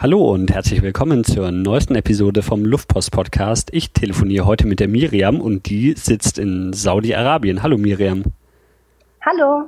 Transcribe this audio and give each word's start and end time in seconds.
Hallo 0.00 0.32
und 0.32 0.52
herzlich 0.52 0.80
willkommen 0.80 1.24
zur 1.24 1.50
neuesten 1.50 1.96
Episode 1.96 2.42
vom 2.42 2.64
Luftpost 2.64 3.10
Podcast. 3.10 3.70
Ich 3.72 3.90
telefoniere 3.90 4.46
heute 4.46 4.64
mit 4.64 4.78
der 4.78 4.86
Miriam 4.86 5.40
und 5.40 5.68
die 5.68 5.94
sitzt 5.96 6.38
in 6.38 6.72
Saudi-Arabien. 6.72 7.64
Hallo 7.64 7.78
Miriam. 7.78 8.22
Hallo. 9.26 9.64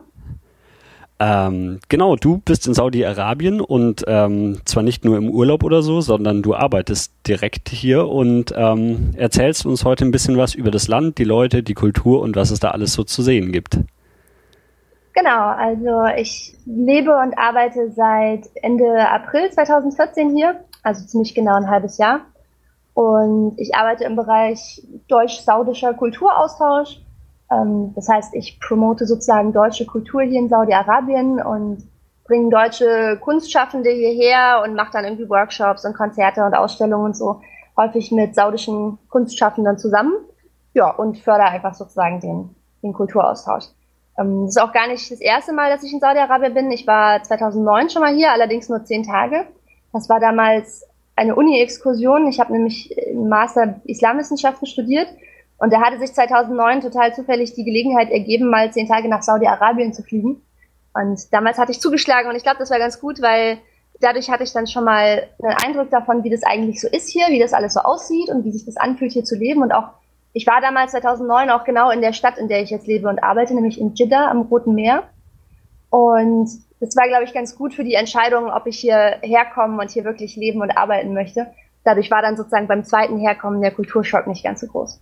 Ähm, 1.19 1.80
genau, 1.88 2.14
du 2.14 2.38
bist 2.45 2.69
in 2.69 2.74
Saudi-Arabien 2.74 3.61
und 3.61 4.04
ähm, 4.06 4.61
zwar 4.66 4.85
nicht 4.85 5.04
nur 5.04 5.16
im 5.16 5.29
Urlaub 5.30 5.64
oder 5.64 5.82
so, 5.82 6.01
sondern 6.01 6.42
du 6.42 6.54
arbeitest 6.54 7.12
direkt 7.26 7.69
hier 7.69 8.06
und 8.06 8.54
ähm, 8.56 9.10
erzählst 9.17 9.67
uns 9.67 9.85
heute 9.85 10.04
ein 10.04 10.12
bisschen 10.12 10.37
was 10.37 10.54
über 10.54 10.71
das 10.71 10.87
Land, 10.87 11.19
die 11.19 11.24
Leute, 11.24 11.65
die 11.65 11.74
Kultur 11.74 12.21
und 12.21 12.37
was 12.37 12.53
es 12.53 12.60
da 12.60 12.71
alles 12.71 12.92
so 12.92 13.03
zu 13.03 13.22
sehen 13.22 13.51
gibt. 13.51 13.81
Genau, 15.21 15.49
also 15.49 16.07
ich 16.16 16.57
lebe 16.65 17.15
und 17.15 17.37
arbeite 17.37 17.91
seit 17.91 18.48
Ende 18.55 19.07
April 19.07 19.51
2014 19.51 20.34
hier, 20.34 20.65
also 20.83 21.05
ziemlich 21.05 21.34
genau 21.34 21.57
ein 21.57 21.69
halbes 21.69 21.98
Jahr. 21.98 22.20
Und 22.95 23.52
ich 23.59 23.75
arbeite 23.75 24.05
im 24.05 24.16
Bereich 24.16 24.83
deutsch-saudischer 25.09 25.92
Kulturaustausch. 25.92 27.02
Ähm, 27.51 27.92
das 27.95 28.09
heißt, 28.09 28.34
ich 28.34 28.59
promote 28.61 29.05
sozusagen 29.05 29.52
deutsche 29.52 29.84
Kultur 29.84 30.23
hier 30.23 30.41
in 30.41 30.48
Saudi-Arabien 30.48 31.42
und 31.42 31.87
bringe 32.25 32.48
deutsche 32.48 33.19
Kunstschaffende 33.20 33.91
hierher 33.91 34.62
und 34.64 34.75
mache 34.75 34.92
dann 34.92 35.05
irgendwie 35.05 35.28
Workshops 35.28 35.84
und 35.84 35.95
Konzerte 35.95 36.42
und 36.47 36.55
Ausstellungen 36.55 37.05
und 37.05 37.16
so, 37.16 37.42
häufig 37.77 38.11
mit 38.11 38.34
saudischen 38.34 38.97
Kunstschaffenden 39.11 39.77
zusammen. 39.77 40.14
Ja, 40.73 40.89
und 40.89 41.19
fördere 41.19 41.48
einfach 41.48 41.75
sozusagen 41.75 42.20
den, 42.20 42.55
den 42.83 42.95
Kulturaustausch. 42.95 43.66
Ähm, 44.19 44.46
das 44.46 44.56
ist 44.56 44.62
auch 44.62 44.73
gar 44.73 44.88
nicht 44.88 45.10
das 45.10 45.20
erste 45.20 45.52
Mal, 45.52 45.70
dass 45.70 45.82
ich 45.82 45.92
in 45.92 46.00
Saudi-Arabien 46.00 46.55
bin. 46.55 46.70
Ich 46.70 46.87
war 46.87 47.23
2009 47.23 47.91
schon 47.91 48.02
mal 48.02 48.14
hier, 48.14 48.33
allerdings 48.33 48.69
nur 48.69 48.84
zehn 48.84 49.02
Tage. 49.02 49.46
Das 49.92 50.09
war 50.09 50.20
damals 50.20 50.86
eine 51.16 51.34
Uni-Exkursion. 51.34 52.27
Ich 52.28 52.41
habe 52.41 52.52
nämlich 52.52 52.96
im 52.96 53.28
Master 53.28 53.80
Islamwissenschaften 53.84 54.66
studiert 54.66 55.08
und 55.58 55.72
da 55.72 55.83
hatte 55.83 55.98
sich 55.98 56.14
2009 56.14 56.81
total 56.81 57.14
zufällig 57.14 57.53
die 57.55 57.64
Gelegenheit 57.64 58.11
ergeben, 58.11 58.48
mal 58.48 58.72
zehn 58.72 58.88
Tage 58.88 59.08
nach 59.08 59.22
Saudi-Arabien 59.22 59.92
zu 59.92 60.03
fliegen. 60.03 60.42
Und 60.94 61.33
damals 61.33 61.58
hatte 61.58 61.72
ich 61.72 61.81
zugeschlagen 61.81 62.31
und 62.31 62.36
ich 62.36 62.42
glaube, 62.42 62.58
das 62.58 62.70
war 62.70 62.78
ganz 62.78 62.98
gut, 63.00 63.20
weil 63.20 63.58
dadurch 64.00 64.31
hatte 64.31 64.42
ich 64.42 64.53
dann 64.53 64.66
schon 64.66 64.84
mal 64.84 65.28
einen 65.42 65.56
Eindruck 65.64 65.91
davon, 65.91 66.25
wie 66.25 66.31
das 66.31 66.42
eigentlich 66.42 66.81
so 66.81 66.88
ist 66.88 67.11
hier, 67.11 67.28
wie 67.28 67.38
das 67.38 67.53
alles 67.53 67.75
so 67.75 67.81
aussieht 67.81 68.31
und 68.31 68.44
wie 68.44 68.53
sich 68.53 68.64
das 68.64 68.77
anfühlt, 68.77 69.12
hier 69.12 69.25
zu 69.25 69.36
leben 69.36 69.62
und 69.62 69.72
auch 69.72 69.91
ich 70.33 70.47
war 70.47 70.61
damals 70.61 70.92
2009 70.92 71.50
auch 71.50 71.64
genau 71.64 71.91
in 71.91 72.00
der 72.00 72.12
Stadt, 72.12 72.39
in 72.39 72.48
der 72.48 72.62
ich 72.62 72.70
jetzt 72.70 72.86
lebe 72.86 73.09
und 73.09 73.23
arbeite, 73.23 73.55
nämlich 73.55 73.81
in 73.81 73.95
Jeddah 73.95 74.31
am 74.31 74.42
Roten 74.42 74.75
Meer. 74.75 75.05
Und 75.91 76.48
das 76.78 76.97
war, 76.97 77.09
glaube 77.09 77.25
ich, 77.25 77.34
ganz 77.34 77.56
gut 77.56 77.75
für 77.75 77.84
die 77.84 77.95
Entscheidung, 77.95 78.48
ob 78.50 78.67
ich 78.67 78.78
hier 78.78 79.17
herkommen 79.22 79.81
und 79.81 79.91
hier 79.91 80.05
wirklich 80.05 80.37
leben 80.37 80.62
und 80.62 80.70
arbeiten 80.70 81.12
möchte. 81.14 81.48
Dadurch 81.84 82.11
war 82.11 82.22
dann 82.22 82.37
sozusagen 82.37 82.69
beim 82.69 82.84
zweiten 82.84 83.19
Herkommen 83.19 83.61
der 83.61 83.72
Kulturschock 83.72 84.27
nicht 84.27 84.45
ganz 84.45 84.61
so 84.61 84.67
groß. 84.67 85.00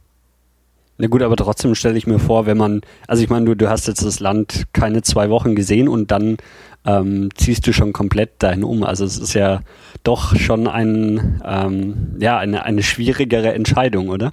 Na 1.01 1.07
gut, 1.07 1.23
aber 1.23 1.37
trotzdem 1.37 1.75
stelle 1.77 1.97
ich 1.97 2.09
mir 2.09 2.19
vor, 2.19 2.47
wenn 2.47 2.57
man, 2.57 2.81
also 3.07 3.23
ich 3.23 3.31
meine, 3.31 3.47
du, 3.47 3.55
du 3.55 3.71
hast 3.71 3.87
jetzt 3.87 4.05
das 4.05 4.19
Land 4.19 4.65
keine 4.73 5.03
zwei 5.03 5.31
Wochen 5.31 5.55
gesehen 5.55 5.89
und 5.89 6.11
dann 6.11 6.39
ähm, 6.85 7.29
ziehst 7.37 7.67
du 7.67 7.73
schon 7.73 7.93
komplett 7.93 8.43
dahin 8.43 8.65
um. 8.65 8.83
Also 8.83 9.05
es 9.05 9.19
ist 9.19 9.35
ja 9.35 9.61
doch 10.03 10.35
schon 10.35 10.67
ein, 10.67 11.41
ähm, 11.45 12.17
ja, 12.19 12.39
eine, 12.39 12.65
eine 12.65 12.83
schwierigere 12.83 13.53
Entscheidung, 13.53 14.09
oder? 14.09 14.33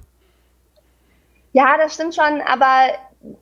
Ja, 1.56 1.78
das 1.78 1.94
stimmt 1.94 2.14
schon, 2.14 2.42
aber 2.42 2.92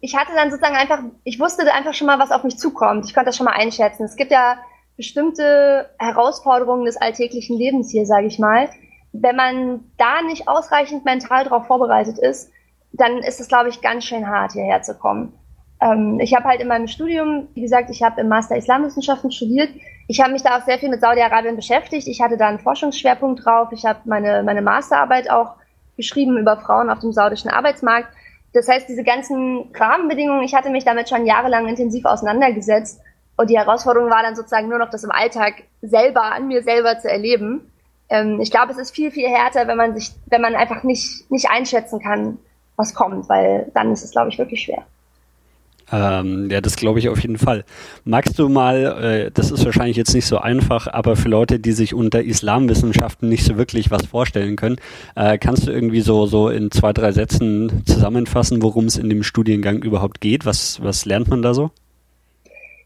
ich 0.00 0.16
hatte 0.16 0.30
dann 0.36 0.52
sozusagen 0.52 0.76
einfach, 0.76 1.00
ich 1.24 1.40
wusste 1.40 1.64
einfach 1.74 1.94
schon 1.94 2.06
mal, 2.06 2.20
was 2.20 2.30
auf 2.30 2.44
mich 2.44 2.56
zukommt. 2.56 3.06
Ich 3.06 3.12
konnte 3.12 3.26
das 3.26 3.36
schon 3.36 3.46
mal 3.46 3.56
einschätzen. 3.56 4.04
Es 4.04 4.14
gibt 4.14 4.30
ja 4.30 4.56
bestimmte 4.96 5.90
Herausforderungen 5.98 6.84
des 6.84 6.96
alltäglichen 6.96 7.58
Lebens 7.58 7.90
hier, 7.90 8.06
sage 8.06 8.28
ich 8.28 8.38
mal. 8.38 8.68
Wenn 9.12 9.34
man 9.34 9.80
da 9.96 10.22
nicht 10.22 10.46
ausreichend 10.46 11.04
mental 11.04 11.42
darauf 11.42 11.66
vorbereitet 11.66 12.20
ist, 12.20 12.52
dann 12.92 13.18
ist 13.18 13.40
es, 13.40 13.48
glaube 13.48 13.68
ich, 13.68 13.80
ganz 13.80 14.04
schön 14.04 14.28
hart, 14.28 14.52
hierher 14.52 14.82
zu 14.82 14.94
kommen. 14.96 15.32
Ähm, 15.80 16.20
ich 16.20 16.36
habe 16.36 16.44
halt 16.44 16.60
in 16.60 16.68
meinem 16.68 16.86
Studium, 16.86 17.48
wie 17.54 17.62
gesagt, 17.62 17.90
ich 17.90 18.04
habe 18.04 18.20
im 18.20 18.28
Master 18.28 18.56
Islamwissenschaften 18.56 19.32
studiert. 19.32 19.70
Ich 20.06 20.20
habe 20.20 20.30
mich 20.30 20.44
da 20.44 20.56
auch 20.56 20.64
sehr 20.64 20.78
viel 20.78 20.88
mit 20.88 21.00
Saudi-Arabien 21.00 21.56
beschäftigt. 21.56 22.06
Ich 22.06 22.20
hatte 22.20 22.36
da 22.36 22.46
einen 22.46 22.60
Forschungsschwerpunkt 22.60 23.44
drauf. 23.44 23.72
Ich 23.72 23.84
habe 23.84 23.98
meine, 24.04 24.44
meine 24.44 24.62
Masterarbeit 24.62 25.28
auch 25.28 25.56
geschrieben 25.96 26.38
über 26.38 26.56
Frauen 26.56 26.90
auf 26.90 27.00
dem 27.00 27.12
saudischen 27.12 27.50
Arbeitsmarkt. 27.50 28.08
Das 28.52 28.68
heißt, 28.68 28.88
diese 28.88 29.02
ganzen 29.02 29.70
Rahmenbedingungen, 29.74 30.44
ich 30.44 30.54
hatte 30.54 30.70
mich 30.70 30.84
damit 30.84 31.08
schon 31.08 31.26
jahrelang 31.26 31.66
intensiv 31.66 32.04
auseinandergesetzt. 32.04 33.00
Und 33.36 33.50
die 33.50 33.58
Herausforderung 33.58 34.10
war 34.10 34.22
dann 34.22 34.36
sozusagen 34.36 34.68
nur 34.68 34.78
noch, 34.78 34.90
das 34.90 35.02
im 35.02 35.10
Alltag 35.10 35.64
selber, 35.82 36.22
an 36.22 36.46
mir 36.46 36.62
selber 36.62 36.98
zu 36.98 37.10
erleben. 37.10 37.72
Ähm, 38.08 38.38
ich 38.40 38.50
glaube, 38.50 38.72
es 38.72 38.78
ist 38.78 38.94
viel, 38.94 39.10
viel 39.10 39.28
härter, 39.28 39.66
wenn 39.66 39.76
man 39.76 39.94
sich, 39.94 40.12
wenn 40.26 40.40
man 40.40 40.54
einfach 40.54 40.84
nicht, 40.84 41.30
nicht 41.30 41.50
einschätzen 41.50 42.00
kann, 42.00 42.38
was 42.76 42.94
kommt, 42.94 43.28
weil 43.28 43.70
dann 43.74 43.92
ist 43.92 44.04
es, 44.04 44.12
glaube 44.12 44.28
ich, 44.28 44.38
wirklich 44.38 44.62
schwer. 44.62 44.84
Ähm, 45.92 46.48
ja, 46.50 46.60
das 46.60 46.76
glaube 46.76 46.98
ich 46.98 47.08
auf 47.08 47.20
jeden 47.20 47.38
Fall. 47.38 47.64
Magst 48.04 48.38
du 48.38 48.48
mal, 48.48 49.26
äh, 49.26 49.30
das 49.30 49.50
ist 49.50 49.64
wahrscheinlich 49.64 49.96
jetzt 49.96 50.14
nicht 50.14 50.26
so 50.26 50.38
einfach, 50.38 50.86
aber 50.86 51.16
für 51.16 51.28
Leute, 51.28 51.58
die 51.58 51.72
sich 51.72 51.94
unter 51.94 52.22
Islamwissenschaften 52.22 53.28
nicht 53.28 53.44
so 53.44 53.56
wirklich 53.56 53.90
was 53.90 54.06
vorstellen 54.06 54.56
können, 54.56 54.76
äh, 55.14 55.38
kannst 55.38 55.66
du 55.66 55.72
irgendwie 55.72 56.00
so, 56.00 56.26
so 56.26 56.48
in 56.48 56.70
zwei, 56.70 56.92
drei 56.92 57.12
Sätzen 57.12 57.82
zusammenfassen, 57.86 58.62
worum 58.62 58.86
es 58.86 58.96
in 58.96 59.08
dem 59.08 59.22
Studiengang 59.22 59.82
überhaupt 59.82 60.20
geht? 60.20 60.46
Was, 60.46 60.82
was 60.82 61.04
lernt 61.04 61.28
man 61.28 61.42
da 61.42 61.54
so? 61.54 61.70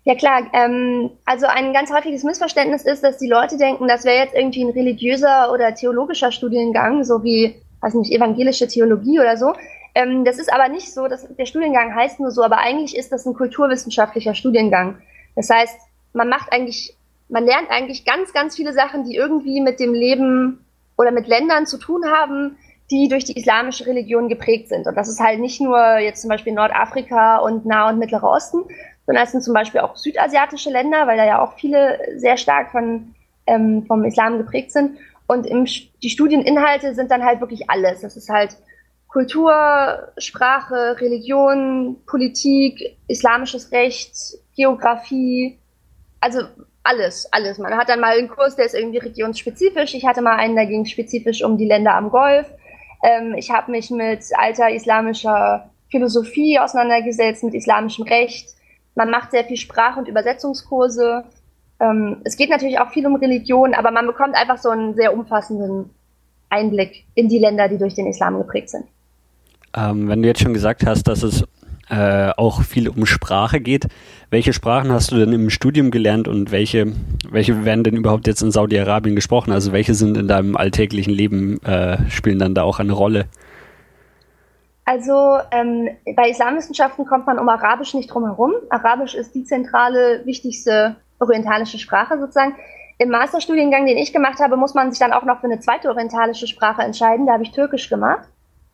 Ja 0.04 0.15
klar, 0.15 0.42
ähm, 0.54 1.10
also 1.26 1.47
ein 1.47 1.75
ganz 1.75 1.92
häufiges 1.92 2.25
Missverständnis 2.25 2.82
ist, 2.86 3.04
dass 3.04 3.19
die 3.19 3.28
Leute 3.28 3.59
denken, 3.59 3.88
das 3.88 4.04
wäre 4.04 4.16
jetzt 4.16 4.34
irgendwie 4.34 4.65
ein 4.65 4.70
religiöser 4.70 5.53
oder 5.53 5.75
theologischer 5.75 6.32
Studiengang, 6.32 7.04
so 7.04 7.22
wie, 7.22 7.56
weiß 7.82 7.92
nicht, 7.92 8.10
evangelische 8.10 8.66
Theologie 8.66 9.20
oder 9.20 9.36
so. 9.36 9.53
Ähm, 9.94 10.25
das 10.25 10.38
ist 10.38 10.53
aber 10.53 10.69
nicht 10.69 10.93
so, 10.93 11.09
dass 11.09 11.26
der 11.28 11.47
Studiengang 11.47 11.94
heißt 11.94 12.21
nur 12.21 12.31
so, 12.31 12.43
aber 12.43 12.59
eigentlich 12.59 12.97
ist 12.97 13.12
das 13.12 13.26
ein 13.26 13.34
kulturwissenschaftlicher 13.34 14.34
Studiengang. 14.34 14.99
Das 15.37 15.50
heißt, 15.50 15.78
man 16.12 16.28
macht 16.28 16.53
eigentlich, 16.53 16.97
man 17.28 17.44
lernt 17.44 17.71
eigentlich 17.71 18.04
ganz, 18.04 18.32
ganz 18.32 18.56
viele 18.56 18.72
Sachen, 18.72 19.04
die 19.04 19.15
irgendwie 19.15 19.60
mit 19.60 19.81
dem 19.81 19.94
Leben 19.94 20.65
oder 20.97 21.10
mit 21.10 21.27
Ländern 21.27 21.66
zu 21.66 21.78
tun 21.78 22.04
haben, 22.06 22.56
die 22.91 23.09
durch 23.09 23.25
die 23.25 23.37
islamische 23.37 23.87
Religion 23.87 24.28
geprägt 24.28 24.69
sind. 24.69 24.87
Und 24.87 24.97
das 24.97 25.09
ist 25.09 25.21
halt 25.21 25.41
nicht 25.41 25.60
nur 25.60 25.98
jetzt 25.98 26.22
zum 26.22 26.28
Beispiel 26.28 26.54
Nordafrika 26.54 27.38
und 27.38 27.66
Nah- 27.66 27.91
und 27.91 27.98
Mittlerer 27.98 28.31
Osten, 28.31 28.65
sondern 29.06 29.25
es 29.25 29.32
sind 29.32 29.43
zum 29.43 29.54
Beispiel 29.54 29.81
auch 29.81 29.97
südasiatische 29.97 30.71
Länder, 30.71 31.06
weil 31.06 31.16
da 31.16 31.27
ja 31.27 31.43
auch 31.43 31.54
viele 31.54 31.98
sehr 32.16 32.37
stark 32.37 32.71
von, 32.71 33.15
ähm, 33.47 33.84
vom 33.87 34.04
Islam 34.04 34.38
geprägt 34.38 34.72
sind. 34.72 34.98
Und 35.27 35.47
im, 35.47 35.66
die 36.03 36.10
Studieninhalte 36.10 36.94
sind 36.94 37.10
dann 37.10 37.25
halt 37.25 37.41
wirklich 37.41 37.69
alles. 37.69 38.00
Das 38.00 38.16
ist 38.16 38.31
halt 38.31 38.56
Kultur, 39.08 40.12
Sprache, 40.19 41.00
Religion, 41.00 41.96
Politik, 42.06 42.98
islamisches 43.08 43.72
Recht, 43.72 44.12
Geografie, 44.54 45.58
also 46.20 46.41
alles, 46.82 47.26
alles. 47.32 47.58
Man 47.58 47.76
hat 47.76 47.88
dann 47.88 48.00
mal 48.00 48.16
einen 48.16 48.28
Kurs, 48.28 48.56
der 48.56 48.66
ist 48.66 48.74
irgendwie 48.74 48.98
regionsspezifisch. 48.98 49.94
Ich 49.94 50.06
hatte 50.06 50.22
mal 50.22 50.36
einen, 50.36 50.56
da 50.56 50.64
ging 50.64 50.84
spezifisch 50.84 51.42
um 51.42 51.58
die 51.58 51.66
Länder 51.66 51.94
am 51.94 52.10
Golf. 52.10 52.47
Ähm, 53.02 53.34
ich 53.36 53.50
habe 53.50 53.70
mich 53.70 53.91
mit 53.91 54.24
alter 54.36 54.70
islamischer 54.70 55.70
Philosophie 55.91 56.58
auseinandergesetzt, 56.58 57.44
mit 57.44 57.54
islamischem 57.54 58.04
Recht. 58.04 58.50
Man 58.94 59.10
macht 59.10 59.30
sehr 59.30 59.44
viel 59.44 59.56
Sprach- 59.56 59.97
und 59.97 60.08
Übersetzungskurse. 60.08 61.24
Ähm, 61.80 62.20
es 62.24 62.36
geht 62.36 62.50
natürlich 62.50 62.80
auch 62.80 62.91
viel 62.91 63.06
um 63.06 63.16
Religion, 63.16 63.74
aber 63.74 63.91
man 63.91 64.06
bekommt 64.06 64.34
einfach 64.34 64.58
so 64.58 64.70
einen 64.70 64.94
sehr 64.94 65.14
umfassenden 65.14 65.91
Einblick 66.48 67.04
in 67.14 67.28
die 67.28 67.38
Länder, 67.38 67.68
die 67.68 67.78
durch 67.78 67.94
den 67.94 68.06
Islam 68.06 68.38
geprägt 68.38 68.70
sind. 68.70 68.84
Ähm, 69.76 70.08
wenn 70.08 70.22
du 70.22 70.28
jetzt 70.28 70.40
schon 70.40 70.54
gesagt 70.54 70.86
hast, 70.86 71.04
dass 71.04 71.22
es 71.22 71.44
äh, 71.90 72.30
auch 72.36 72.62
viel 72.62 72.88
um 72.88 73.06
Sprache 73.06 73.60
geht, 73.60 73.88
welche 74.30 74.52
Sprachen 74.52 74.92
hast 74.92 75.10
du 75.10 75.16
denn 75.16 75.32
im 75.32 75.50
Studium 75.50 75.90
gelernt 75.90 76.28
und 76.28 76.50
welche, 76.50 76.92
welche 77.30 77.64
werden 77.64 77.84
denn 77.84 77.96
überhaupt 77.96 78.26
jetzt 78.26 78.42
in 78.42 78.50
Saudi-Arabien 78.50 79.14
gesprochen? 79.14 79.52
Also 79.52 79.72
welche 79.72 79.94
sind 79.94 80.16
in 80.16 80.28
deinem 80.28 80.56
alltäglichen 80.56 81.12
Leben, 81.12 81.62
äh, 81.65 81.98
spielen 82.10 82.38
dann 82.38 82.54
da 82.54 82.62
auch 82.62 82.78
eine 82.78 82.92
Rolle? 82.92 83.26
Also 84.84 85.38
ähm, 85.50 85.88
bei 86.16 86.30
Islamwissenschaften 86.30 87.04
kommt 87.04 87.26
man 87.26 87.38
um 87.38 87.48
Arabisch 87.48 87.92
nicht 87.94 88.12
drum 88.12 88.24
herum. 88.24 88.53
Arabisch 88.71 89.14
ist 89.14 89.34
die 89.34 89.44
zentrale, 89.44 90.22
wichtigste 90.24 90.97
orientalische 91.21 91.78
Sprache 91.78 92.18
sozusagen. 92.18 92.54
Im 92.98 93.10
Masterstudiengang, 93.10 93.86
den 93.86 93.98
ich 93.98 94.12
gemacht 94.12 94.41
habe, 94.41 94.56
muss 94.56 94.74
man 94.74 94.91
sich 94.91 94.98
dann 94.98 95.12
auch 95.12 95.24
noch 95.24 95.41
für 95.41 95.47
eine 95.47 95.60
zweite 95.60 95.88
orientalische 95.88 96.47
Sprache 96.47 96.82
entscheiden. 96.82 97.26
Da 97.26 97.34
habe 97.34 97.44
ich 97.44 97.53
Türkisch 97.53 97.88
gemacht 97.88 98.28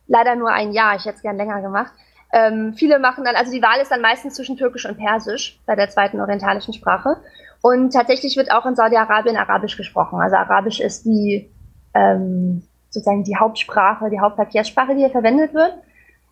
leider 0.07 0.35
nur 0.35 0.51
ein 0.51 0.71
Jahr, 0.71 0.95
ich 0.95 1.05
hätte 1.05 1.17
es 1.17 1.21
gern 1.21 1.37
länger 1.37 1.61
gemacht. 1.61 1.91
Ähm, 2.33 2.73
viele 2.73 2.99
machen 2.99 3.23
dann, 3.23 3.35
also 3.35 3.51
die 3.51 3.61
Wahl 3.61 3.79
ist 3.81 3.91
dann 3.91 4.01
meistens 4.01 4.35
zwischen 4.35 4.57
Türkisch 4.57 4.85
und 4.85 4.97
Persisch 4.97 5.59
bei 5.65 5.75
der 5.75 5.89
zweiten 5.89 6.19
orientalischen 6.19 6.73
Sprache. 6.73 7.17
Und 7.61 7.93
tatsächlich 7.93 8.37
wird 8.37 8.51
auch 8.51 8.65
in 8.65 8.75
Saudi-Arabien 8.75 9.37
Arabisch 9.37 9.77
gesprochen. 9.77 10.19
Also 10.19 10.35
Arabisch 10.35 10.79
ist 10.79 11.05
die 11.05 11.49
ähm, 11.93 12.63
sozusagen 12.89 13.23
die 13.23 13.37
Hauptsprache, 13.37 14.09
die 14.09 14.19
Hauptverkehrssprache, 14.19 14.93
die 14.93 14.99
hier 14.99 15.09
verwendet 15.09 15.53
wird. 15.53 15.73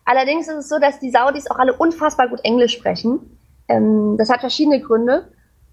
Allerdings 0.04 0.48
ist 0.48 0.56
es 0.56 0.68
so, 0.68 0.78
dass 0.78 1.00
die 1.00 1.10
Saudis 1.10 1.50
auch 1.50 1.58
alle 1.58 1.72
unfassbar 1.72 2.28
gut 2.28 2.40
Englisch 2.44 2.72
sprechen. 2.72 3.38
Ähm, 3.68 4.16
das 4.18 4.28
hat 4.30 4.40
verschiedene 4.40 4.80
Gründe. 4.80 5.28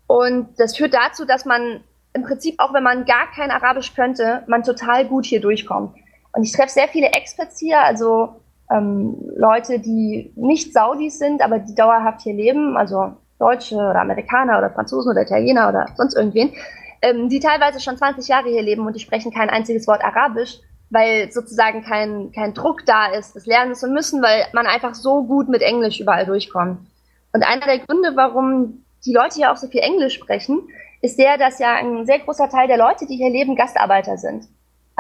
Und 0.08 0.60
das 0.60 0.78
führt 0.78 0.94
dazu, 0.94 1.26
dass 1.26 1.46
man 1.46 1.82
im 2.14 2.24
Prinzip 2.24 2.56
auch 2.58 2.74
wenn 2.74 2.84
man 2.84 3.06
gar 3.06 3.32
kein 3.32 3.52
Arabisch 3.52 3.94
könnte, 3.94 4.44
man 4.48 4.64
total 4.64 5.06
gut 5.06 5.26
hier 5.26 5.42
durchkommt. 5.42 5.96
Und 6.34 6.44
ich 6.44 6.52
treffe 6.52 6.70
sehr 6.70 6.88
viele 6.88 7.08
Experts 7.08 7.60
hier, 7.60 7.80
also 7.82 8.42
ähm, 8.72 9.16
Leute, 9.36 9.80
die 9.80 10.32
nicht 10.36 10.74
Saudis 10.74 11.20
sind, 11.20 11.42
aber 11.42 11.60
die 11.60 11.76
dauerhaft 11.76 12.22
hier 12.22 12.34
leben, 12.34 12.78
also 12.78 13.14
Deutsche 13.38 13.76
oder 13.76 14.02
Amerikaner 14.02 14.58
oder 14.58 14.70
Franzosen 14.70 15.12
oder 15.12 15.24
Italiener 15.24 15.68
oder 15.70 15.88
sonst 15.96 16.16
irgendwen, 16.16 16.54
ähm, 17.02 17.28
die 17.28 17.40
teilweise 17.40 17.80
schon 17.80 17.98
20 17.98 18.28
Jahre 18.28 18.50
hier 18.50 18.62
leben 18.62 18.86
und 18.86 18.96
die 18.96 19.00
sprechen 19.00 19.34
kein 19.34 19.50
einziges 19.50 19.88
Wort 19.88 20.04
Arabisch, 20.04 20.60
weil 20.90 21.32
sozusagen 21.32 21.84
kein, 21.84 22.32
kein 22.32 22.54
Druck 22.54 22.86
da 22.86 23.08
ist, 23.08 23.36
das 23.36 23.46
lernen 23.46 23.76
zu 23.76 23.88
müssen, 23.88 24.22
weil 24.22 24.46
man 24.54 24.68
einfach 24.68 24.94
so 24.94 25.24
gut 25.24 25.50
mit 25.50 25.62
Englisch 25.62 26.00
überall 26.00 26.26
durchkommt. 26.26 26.80
Und 27.34 27.44
einer 27.44 27.66
der 27.66 27.80
Gründe, 27.80 28.12
warum 28.16 28.86
die 29.06 29.14
Leute 29.14 29.36
hier 29.36 29.52
auch 29.52 29.58
so 29.58 29.68
viel 29.68 29.82
Englisch 29.82 30.16
sprechen, 30.16 30.62
ist 31.02 31.18
der, 31.18 31.38
dass 31.38 31.60
ja 31.60 31.76
ein 31.76 32.06
sehr 32.06 32.20
großer 32.20 32.50
Teil 32.50 32.68
der 32.68 32.78
Leute, 32.78 33.08
die 33.08 33.16
hier 33.16 33.30
leben, 33.32 33.56
Gastarbeiter 33.56 34.18
sind. 34.18 34.48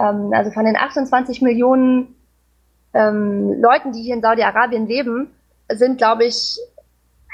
Ähm, 0.01 0.31
also 0.33 0.51
von 0.51 0.65
den 0.65 0.75
28 0.75 1.41
Millionen 1.41 2.15
ähm, 2.93 3.61
Leuten, 3.61 3.91
die 3.91 4.01
hier 4.01 4.15
in 4.15 4.21
Saudi-Arabien 4.21 4.87
leben, 4.87 5.31
sind, 5.69 5.97
glaube 5.97 6.25
ich, 6.25 6.57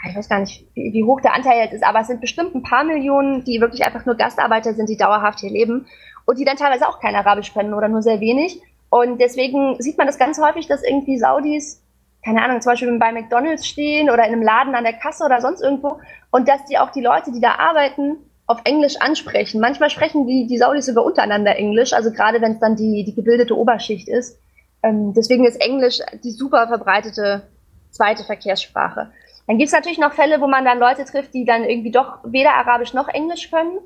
ich 0.08 0.16
weiß 0.16 0.30
gar 0.30 0.40
nicht, 0.40 0.68
wie, 0.74 0.94
wie, 0.94 1.04
hoch 1.04 1.22
der 1.22 1.34
Anteil 1.34 1.60
jetzt 1.60 1.74
ist, 1.74 1.84
aber 1.84 2.02
es 2.02 2.08
sind 2.08 2.22
bestimmt 2.22 2.54
ein 2.54 2.62
paar 2.62 2.84
Millionen, 2.84 3.44
die 3.44 3.62
wirklich 3.62 3.84
einfach 3.84 4.06
nur 4.06 4.16
Gastarbeiter 4.16 4.74
sind, 4.74 4.90
die 4.90 4.98
dauerhaft 4.98 5.40
hier 5.40 5.50
leben 5.50 5.88
und 6.25 6.38
die 6.38 6.46
dann 6.46 6.58
teilweise 6.58 6.88
auch 6.88 7.00
kein 7.00 7.16
Arabisch 7.16 7.54
können 7.54 7.74
oder 7.74 7.88
nur 7.88 8.02
sehr 8.02 8.19
wenig. 8.19 8.62
Und 8.90 9.20
deswegen 9.20 9.81
sieht 9.81 9.98
man 9.98 10.08
das 10.08 10.20
ganz 10.20 10.40
häufig, 10.40 10.68
dass 10.68 10.84
irgendwie 10.84 11.18
Saudis, 11.18 11.81
keine 12.24 12.44
Ahnung, 12.44 12.62
zum 12.62 12.72
Beispiel 12.72 13.00
bei 13.00 13.12
McDonalds 13.12 13.68
stehen 13.68 14.10
oder 14.10 14.25
in 14.25 14.34
einem 14.34 14.44
Laden 14.44 14.75
an 14.75 14.84
der 14.84 14.94
Kasse 14.94 15.24
oder 15.25 15.42
sonst 15.42 15.62
irgendwo 15.62 16.00
und 16.31 16.48
dass 16.48 16.63
die 16.66 16.78
auch 16.78 16.92
die 16.92 17.02
Leute, 17.02 17.31
die 17.31 17.42
da 17.42 17.56
arbeiten, 17.56 18.18
auf 18.48 18.62
Englisch 18.64 18.96
ansprechen. 19.00 19.60
Manchmal 19.60 19.90
sprechen 19.90 20.26
die, 20.26 20.48
die 20.48 20.58
Saudis 20.58 20.86
sogar 20.86 21.06
untereinander 21.06 21.56
Englisch, 21.58 21.94
also 21.94 22.12
gerade 22.12 22.42
wenn 22.42 22.54
es 22.54 22.60
dann 22.60 22.78
die, 22.78 23.04
die 23.04 23.14
gebildete 23.14 23.56
Oberschicht 23.56 24.08
ist. 24.08 24.40
Ähm, 24.82 25.14
deswegen 25.14 25.46
ist 25.46 25.62
Englisch 25.62 26.00
die 26.24 26.32
super 26.32 26.68
verbreitete 26.68 27.44
zweite 27.92 28.24
Verkehrssprache. 28.24 29.12
Dann 29.48 29.58
gibt 29.58 29.68
es 29.68 29.74
natürlich 29.74 29.98
noch 30.00 30.14
Fälle, 30.14 30.40
wo 30.42 30.48
man 30.48 30.66
dann 30.66 30.80
Leute 30.80 31.06
trifft, 31.06 31.34
die 31.34 31.46
dann 31.46 31.64
irgendwie 31.64 31.92
doch 31.92 32.20
weder 32.24 32.54
Arabisch 32.54 32.94
noch 32.94 33.10
Englisch 33.10 33.52
können. 33.52 33.80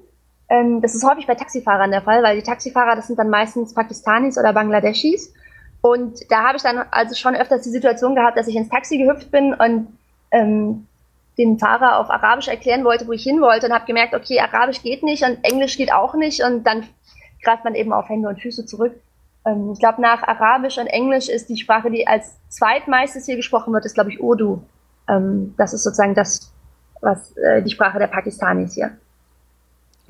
Ähm, 0.49 0.81
das 0.81 0.93
ist 0.93 1.07
häufig 1.07 1.25
bei 1.25 1.35
Taxifahrern 1.35 1.91
der 1.91 2.01
Fall, 2.01 2.21
weil 2.23 2.37
die 2.37 2.43
Taxifahrer, 2.43 2.95
das 2.95 3.07
sind 3.07 3.17
dann 3.17 3.29
meistens 3.29 3.73
Pakistanis 3.73 4.37
oder 4.37 4.53
Bangladeschis. 4.53 5.33
Und 5.81 6.19
da 6.29 6.43
habe 6.43 6.57
ich 6.57 6.63
dann 6.63 6.83
also 6.91 7.15
schon 7.15 7.35
öfters 7.35 7.63
die 7.63 7.69
Situation 7.69 8.13
gehabt, 8.15 8.37
dass 8.37 8.47
ich 8.47 8.55
ins 8.55 8.69
Taxi 8.69 8.99
gehüpft 8.99 9.31
bin 9.31 9.53
und 9.55 9.87
ähm, 10.31 10.87
dem 11.37 11.57
Fahrer 11.59 11.99
auf 11.99 12.09
Arabisch 12.09 12.47
erklären 12.47 12.83
wollte, 12.83 13.07
wo 13.07 13.13
ich 13.13 13.23
hin 13.23 13.41
wollte 13.41 13.67
und 13.67 13.73
habe 13.73 13.85
gemerkt, 13.85 14.13
okay, 14.13 14.39
Arabisch 14.39 14.81
geht 14.83 15.03
nicht 15.03 15.23
und 15.23 15.43
Englisch 15.43 15.77
geht 15.77 15.93
auch 15.93 16.13
nicht 16.13 16.43
und 16.43 16.65
dann 16.65 16.83
greift 17.43 17.63
man 17.63 17.75
eben 17.75 17.93
auf 17.93 18.09
Hände 18.09 18.27
und 18.27 18.41
Füße 18.41 18.65
zurück. 18.65 18.93
Ähm, 19.45 19.71
ich 19.73 19.79
glaube, 19.79 20.01
nach 20.01 20.23
Arabisch 20.23 20.77
und 20.77 20.87
Englisch 20.87 21.29
ist 21.29 21.49
die 21.49 21.57
Sprache, 21.57 21.89
die 21.89 22.07
als 22.07 22.35
zweitmeistes 22.49 23.25
hier 23.25 23.37
gesprochen 23.37 23.73
wird, 23.73 23.85
ist, 23.85 23.95
glaube 23.95 24.11
ich, 24.11 24.21
Urdu. 24.21 24.61
Ähm, 25.09 25.53
das 25.57 25.73
ist 25.73 25.83
sozusagen 25.83 26.15
das, 26.15 26.51
was 27.01 27.35
äh, 27.37 27.63
die 27.63 27.71
Sprache 27.71 27.97
der 27.97 28.07
Pakistanis 28.07 28.75
hier. 28.75 28.91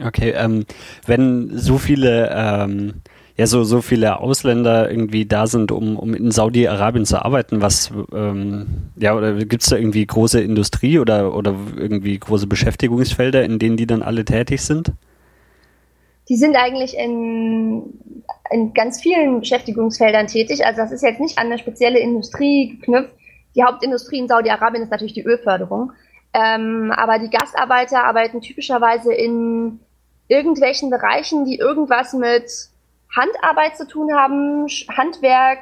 Okay, 0.03 0.31
ähm, 0.31 0.65
wenn 1.05 1.57
so 1.57 1.77
viele 1.77 2.29
ähm, 2.33 3.01
ja 3.41 3.47
so 3.47 3.63
so 3.63 3.81
viele 3.81 4.19
Ausländer 4.19 4.91
irgendwie 4.91 5.25
da 5.25 5.47
sind, 5.47 5.71
um, 5.71 5.97
um 5.97 6.13
in 6.13 6.29
Saudi-Arabien 6.29 7.05
zu 7.05 7.25
arbeiten, 7.25 7.59
was 7.59 7.91
ähm, 8.13 8.67
ja 8.95 9.15
oder 9.15 9.33
gibt 9.33 9.63
es 9.63 9.69
da 9.69 9.77
irgendwie 9.77 10.05
große 10.05 10.39
Industrie 10.39 10.99
oder 10.99 11.35
oder 11.35 11.55
irgendwie 11.75 12.19
große 12.19 12.45
Beschäftigungsfelder, 12.45 13.43
in 13.43 13.57
denen 13.57 13.77
die 13.77 13.87
dann 13.87 14.03
alle 14.03 14.25
tätig 14.25 14.61
sind? 14.61 14.91
Die 16.29 16.37
sind 16.37 16.55
eigentlich 16.55 16.95
in, 16.95 17.99
in 18.51 18.73
ganz 18.75 19.01
vielen 19.01 19.39
Beschäftigungsfeldern 19.39 20.27
tätig. 20.27 20.63
Also 20.63 20.81
das 20.81 20.91
ist 20.91 21.01
jetzt 21.01 21.19
nicht 21.19 21.39
an 21.39 21.47
eine 21.47 21.57
spezielle 21.57 21.97
Industrie 21.97 22.77
geknüpft. 22.77 23.15
Die 23.55 23.63
Hauptindustrie 23.63 24.19
in 24.19 24.27
Saudi-Arabien 24.27 24.83
ist 24.83 24.91
natürlich 24.91 25.13
die 25.13 25.23
Ölförderung. 25.23 25.93
Ähm, 26.33 26.93
aber 26.95 27.17
die 27.17 27.31
Gastarbeiter 27.31 28.05
arbeiten 28.05 28.39
typischerweise 28.39 29.11
in 29.11 29.79
irgendwelchen 30.27 30.91
Bereichen, 30.91 31.43
die 31.43 31.57
irgendwas 31.57 32.13
mit 32.13 32.70
Handarbeit 33.15 33.77
zu 33.77 33.87
tun 33.87 34.13
haben, 34.13 34.67
Handwerk, 34.95 35.59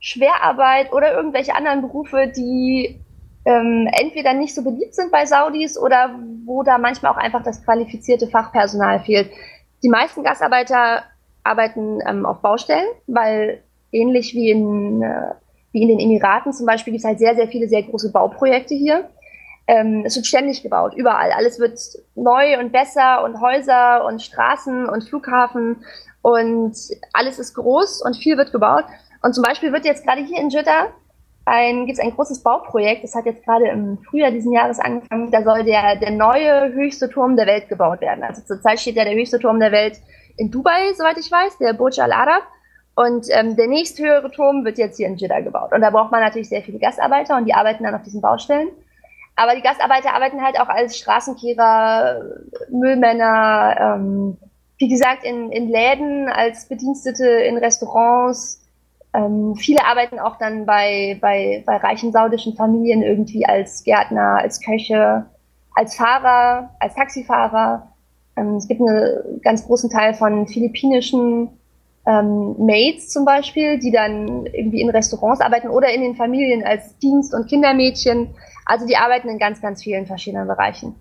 Schwerarbeit 0.00 0.92
oder 0.92 1.12
irgendwelche 1.14 1.54
anderen 1.54 1.80
Berufe, 1.80 2.26
die 2.34 3.00
ähm, 3.44 3.88
entweder 3.92 4.34
nicht 4.34 4.54
so 4.54 4.62
beliebt 4.62 4.94
sind 4.94 5.10
bei 5.10 5.26
Saudis 5.26 5.78
oder 5.78 6.18
wo 6.44 6.62
da 6.62 6.78
manchmal 6.78 7.12
auch 7.12 7.16
einfach 7.16 7.42
das 7.42 7.64
qualifizierte 7.64 8.28
Fachpersonal 8.28 9.00
fehlt. 9.00 9.30
Die 9.82 9.88
meisten 9.88 10.22
Gastarbeiter 10.22 11.04
arbeiten 11.44 12.00
ähm, 12.06 12.26
auf 12.26 12.40
Baustellen, 12.40 12.86
weil 13.06 13.62
ähnlich 13.90 14.34
wie 14.34 14.50
in, 14.50 15.02
äh, 15.02 15.34
wie 15.72 15.82
in 15.82 15.88
den 15.88 15.98
Emiraten 15.98 16.52
zum 16.52 16.66
Beispiel 16.66 16.92
gibt 16.92 17.04
es 17.04 17.08
halt 17.08 17.18
sehr, 17.18 17.34
sehr 17.34 17.48
viele 17.48 17.68
sehr 17.68 17.82
große 17.82 18.12
Bauprojekte 18.12 18.74
hier. 18.74 19.08
Ähm, 19.66 20.02
es 20.04 20.16
wird 20.16 20.26
ständig 20.26 20.62
gebaut, 20.62 20.94
überall. 20.94 21.32
Alles 21.32 21.58
wird 21.58 21.78
neu 22.14 22.58
und 22.58 22.72
besser 22.72 23.24
und 23.24 23.40
Häuser 23.40 24.04
und 24.04 24.22
Straßen 24.22 24.88
und 24.88 25.04
Flughafen 25.04 25.84
und 26.22 26.76
alles 27.12 27.38
ist 27.38 27.54
groß 27.54 28.02
und 28.02 28.16
viel 28.16 28.36
wird 28.36 28.52
gebaut. 28.52 28.84
Und 29.22 29.34
zum 29.34 29.42
Beispiel 29.42 29.72
wird 29.72 29.84
jetzt 29.84 30.04
gerade 30.04 30.22
hier 30.22 30.40
in 30.40 30.50
Jeddah 30.50 30.88
ein, 31.44 31.86
gibt 31.86 31.98
es 31.98 32.04
ein 32.04 32.14
großes 32.14 32.42
Bauprojekt, 32.42 33.02
das 33.02 33.14
hat 33.14 33.26
jetzt 33.26 33.44
gerade 33.44 33.66
im 33.68 33.98
Frühjahr 34.08 34.30
diesen 34.30 34.52
Jahres 34.52 34.78
angefangen, 34.78 35.30
da 35.30 35.42
soll 35.42 35.64
der, 35.64 35.96
der 35.96 36.12
neue 36.12 36.72
höchste 36.72 37.08
Turm 37.08 37.36
der 37.36 37.46
Welt 37.46 37.68
gebaut 37.68 38.00
werden. 38.00 38.22
Also 38.22 38.42
zurzeit 38.42 38.80
steht 38.80 38.96
ja 38.96 39.04
der 39.04 39.14
höchste 39.14 39.38
Turm 39.38 39.58
der 39.58 39.72
Welt 39.72 40.00
in 40.36 40.50
Dubai, 40.50 40.92
soweit 40.96 41.18
ich 41.18 41.30
weiß, 41.30 41.58
der 41.58 41.72
Burj 41.72 42.00
Al 42.00 42.12
Arab. 42.12 42.42
Und 42.94 43.26
ähm, 43.30 43.56
der 43.56 43.68
nächsthöhere 43.68 44.30
Turm 44.30 44.64
wird 44.64 44.76
jetzt 44.76 44.98
hier 44.98 45.06
in 45.06 45.16
Jeddah 45.16 45.40
gebaut. 45.40 45.72
Und 45.72 45.80
da 45.80 45.90
braucht 45.90 46.12
man 46.12 46.20
natürlich 46.20 46.50
sehr 46.50 46.62
viele 46.62 46.78
Gastarbeiter 46.78 47.36
und 47.36 47.46
die 47.46 47.54
arbeiten 47.54 47.84
dann 47.84 47.94
auf 47.94 48.02
diesen 48.02 48.20
Baustellen. 48.20 48.68
Aber 49.34 49.54
die 49.54 49.62
Gastarbeiter 49.62 50.14
arbeiten 50.14 50.42
halt 50.42 50.60
auch 50.60 50.68
als 50.68 50.98
Straßenkehrer, 50.98 52.20
Müllmänner, 52.70 53.96
ähm, 53.96 54.36
wie 54.82 54.88
gesagt, 54.88 55.22
in, 55.22 55.52
in 55.52 55.68
Läden, 55.68 56.28
als 56.28 56.66
Bedienstete 56.66 57.24
in 57.24 57.56
Restaurants. 57.56 58.60
Ähm, 59.14 59.54
viele 59.54 59.84
arbeiten 59.84 60.18
auch 60.18 60.38
dann 60.38 60.66
bei, 60.66 61.18
bei, 61.20 61.62
bei 61.64 61.76
reichen 61.76 62.10
saudischen 62.10 62.56
Familien 62.56 63.00
irgendwie 63.00 63.46
als 63.46 63.84
Gärtner, 63.84 64.38
als 64.38 64.60
Köche, 64.60 65.26
als 65.76 65.94
Fahrer, 65.94 66.70
als 66.80 66.96
Taxifahrer. 66.96 67.92
Ähm, 68.36 68.56
es 68.56 68.66
gibt 68.66 68.80
einen 68.80 69.40
ganz 69.42 69.64
großen 69.64 69.88
Teil 69.88 70.14
von 70.14 70.48
philippinischen 70.48 71.50
ähm, 72.04 72.56
Maids 72.58 73.10
zum 73.10 73.24
Beispiel, 73.24 73.78
die 73.78 73.92
dann 73.92 74.46
irgendwie 74.46 74.80
in 74.80 74.90
Restaurants 74.90 75.40
arbeiten 75.40 75.68
oder 75.68 75.94
in 75.94 76.00
den 76.00 76.16
Familien 76.16 76.64
als 76.64 76.98
Dienst- 76.98 77.34
und 77.34 77.46
Kindermädchen. 77.48 78.34
Also 78.66 78.84
die 78.84 78.96
arbeiten 78.96 79.28
in 79.28 79.38
ganz, 79.38 79.60
ganz 79.60 79.80
vielen 79.80 80.06
verschiedenen 80.06 80.48
Bereichen. 80.48 80.96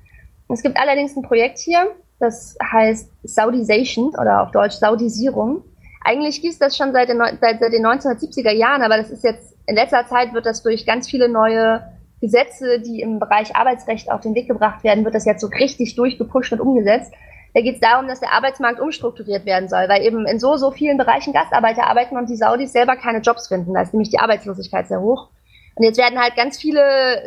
Es 0.50 0.62
gibt 0.62 0.78
allerdings 0.78 1.16
ein 1.18 1.24
Projekt 1.24 1.58
hier, 1.58 1.96
das 2.22 2.58
heißt 2.72 3.10
Saudisation 3.24 4.14
oder 4.20 4.44
auf 4.44 4.52
Deutsch 4.52 4.76
Saudisierung. 4.76 5.64
Eigentlich 6.04 6.42
gibt 6.42 6.54
es 6.54 6.60
das 6.60 6.78
schon 6.78 6.94
seit 6.94 7.10
den, 7.10 7.20
seit, 7.20 7.60
seit 7.60 7.74
den 7.74 7.86
1970er 7.86 8.52
Jahren, 8.52 8.82
aber 8.82 8.98
das 8.98 9.12
ist 9.12 9.24
jetzt 9.24 9.56
in 9.68 9.76
letzter 9.76 10.06
Zeit 10.08 10.34
wird 10.34 10.46
das 10.46 10.64
durch 10.64 10.86
ganz 10.86 11.10
viele 11.10 11.30
neue 11.30 11.84
Gesetze, 12.22 12.80
die 12.80 13.02
im 13.02 13.20
Bereich 13.20 13.56
Arbeitsrecht 13.56 14.12
auf 14.12 14.22
den 14.22 14.36
Weg 14.36 14.48
gebracht 14.48 14.84
werden, 14.84 15.06
wird 15.06 15.16
das 15.16 15.26
jetzt 15.26 15.42
so 15.42 15.48
richtig 15.48 15.96
durchgepusht 15.96 16.54
und 16.54 16.62
umgesetzt. 16.62 17.14
Da 17.54 17.62
geht 17.62 17.76
es 17.76 17.82
darum, 17.82 18.08
dass 18.08 18.22
der 18.22 18.32
Arbeitsmarkt 18.32 18.80
umstrukturiert 18.80 19.46
werden 19.46 19.68
soll, 19.68 19.90
weil 19.90 20.04
eben 20.04 20.26
in 20.26 20.40
so, 20.40 20.56
so 20.56 20.72
vielen 20.72 20.98
Bereichen 20.98 21.34
Gastarbeiter 21.34 21.88
arbeiten 21.88 22.18
und 22.18 22.30
die 22.30 22.38
Saudis 22.38 22.72
selber 22.72 22.96
keine 22.96 23.20
Jobs 23.20 23.48
finden. 23.48 23.74
Da 23.74 23.82
ist 23.82 23.94
nämlich 23.94 24.10
die 24.10 24.20
Arbeitslosigkeit 24.20 24.88
sehr 24.88 25.02
hoch. 25.02 25.30
Und 25.76 25.84
jetzt 25.84 25.98
werden 25.98 26.20
halt 26.20 26.36
ganz 26.36 26.58
viele 26.58 26.82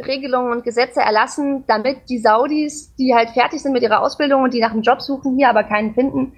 Regelungen 0.06 0.52
und 0.52 0.64
Gesetze 0.64 1.00
erlassen, 1.00 1.64
damit 1.66 2.08
die 2.08 2.18
Saudis, 2.18 2.94
die 2.96 3.14
halt 3.14 3.30
fertig 3.30 3.62
sind 3.62 3.72
mit 3.72 3.82
ihrer 3.82 4.02
Ausbildung 4.02 4.42
und 4.42 4.52
die 4.52 4.60
nach 4.60 4.72
einem 4.72 4.82
Job 4.82 5.00
suchen, 5.00 5.36
hier 5.36 5.48
aber 5.48 5.64
keinen 5.64 5.94
finden, 5.94 6.34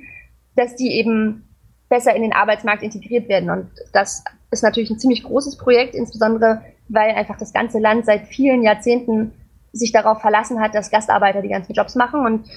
dass 0.55 0.77
die 0.77 0.93
eben 0.93 1.49
besser 1.89 2.15
in 2.15 2.23
den 2.23 2.33
Arbeitsmarkt 2.33 2.83
integriert 2.83 3.29
werden. 3.29 3.51
Und 3.51 3.71
das 3.93 4.25
ist 4.51 4.63
natürlich 4.63 4.91
ein 4.91 4.99
ziemlich 4.99 5.25
großes 5.25 5.57
Projekt, 5.59 5.95
insbesondere 5.95 6.63
weil 6.89 7.11
einfach 7.11 7.37
das 7.37 7.53
ganze 7.53 7.79
Land 7.81 8.07
seit 8.07 8.27
vielen 8.29 8.63
Jahrzehnten 8.63 9.33
sich 9.73 9.93
darauf 9.93 10.21
verlassen 10.21 10.61
hat, 10.61 10.75
dass 10.75 10.91
Gastarbeiter 10.91 11.43
die 11.43 11.49
ganzen 11.49 11.73
Jobs 11.73 11.97
machen. 11.97 12.25
Und 12.25 12.49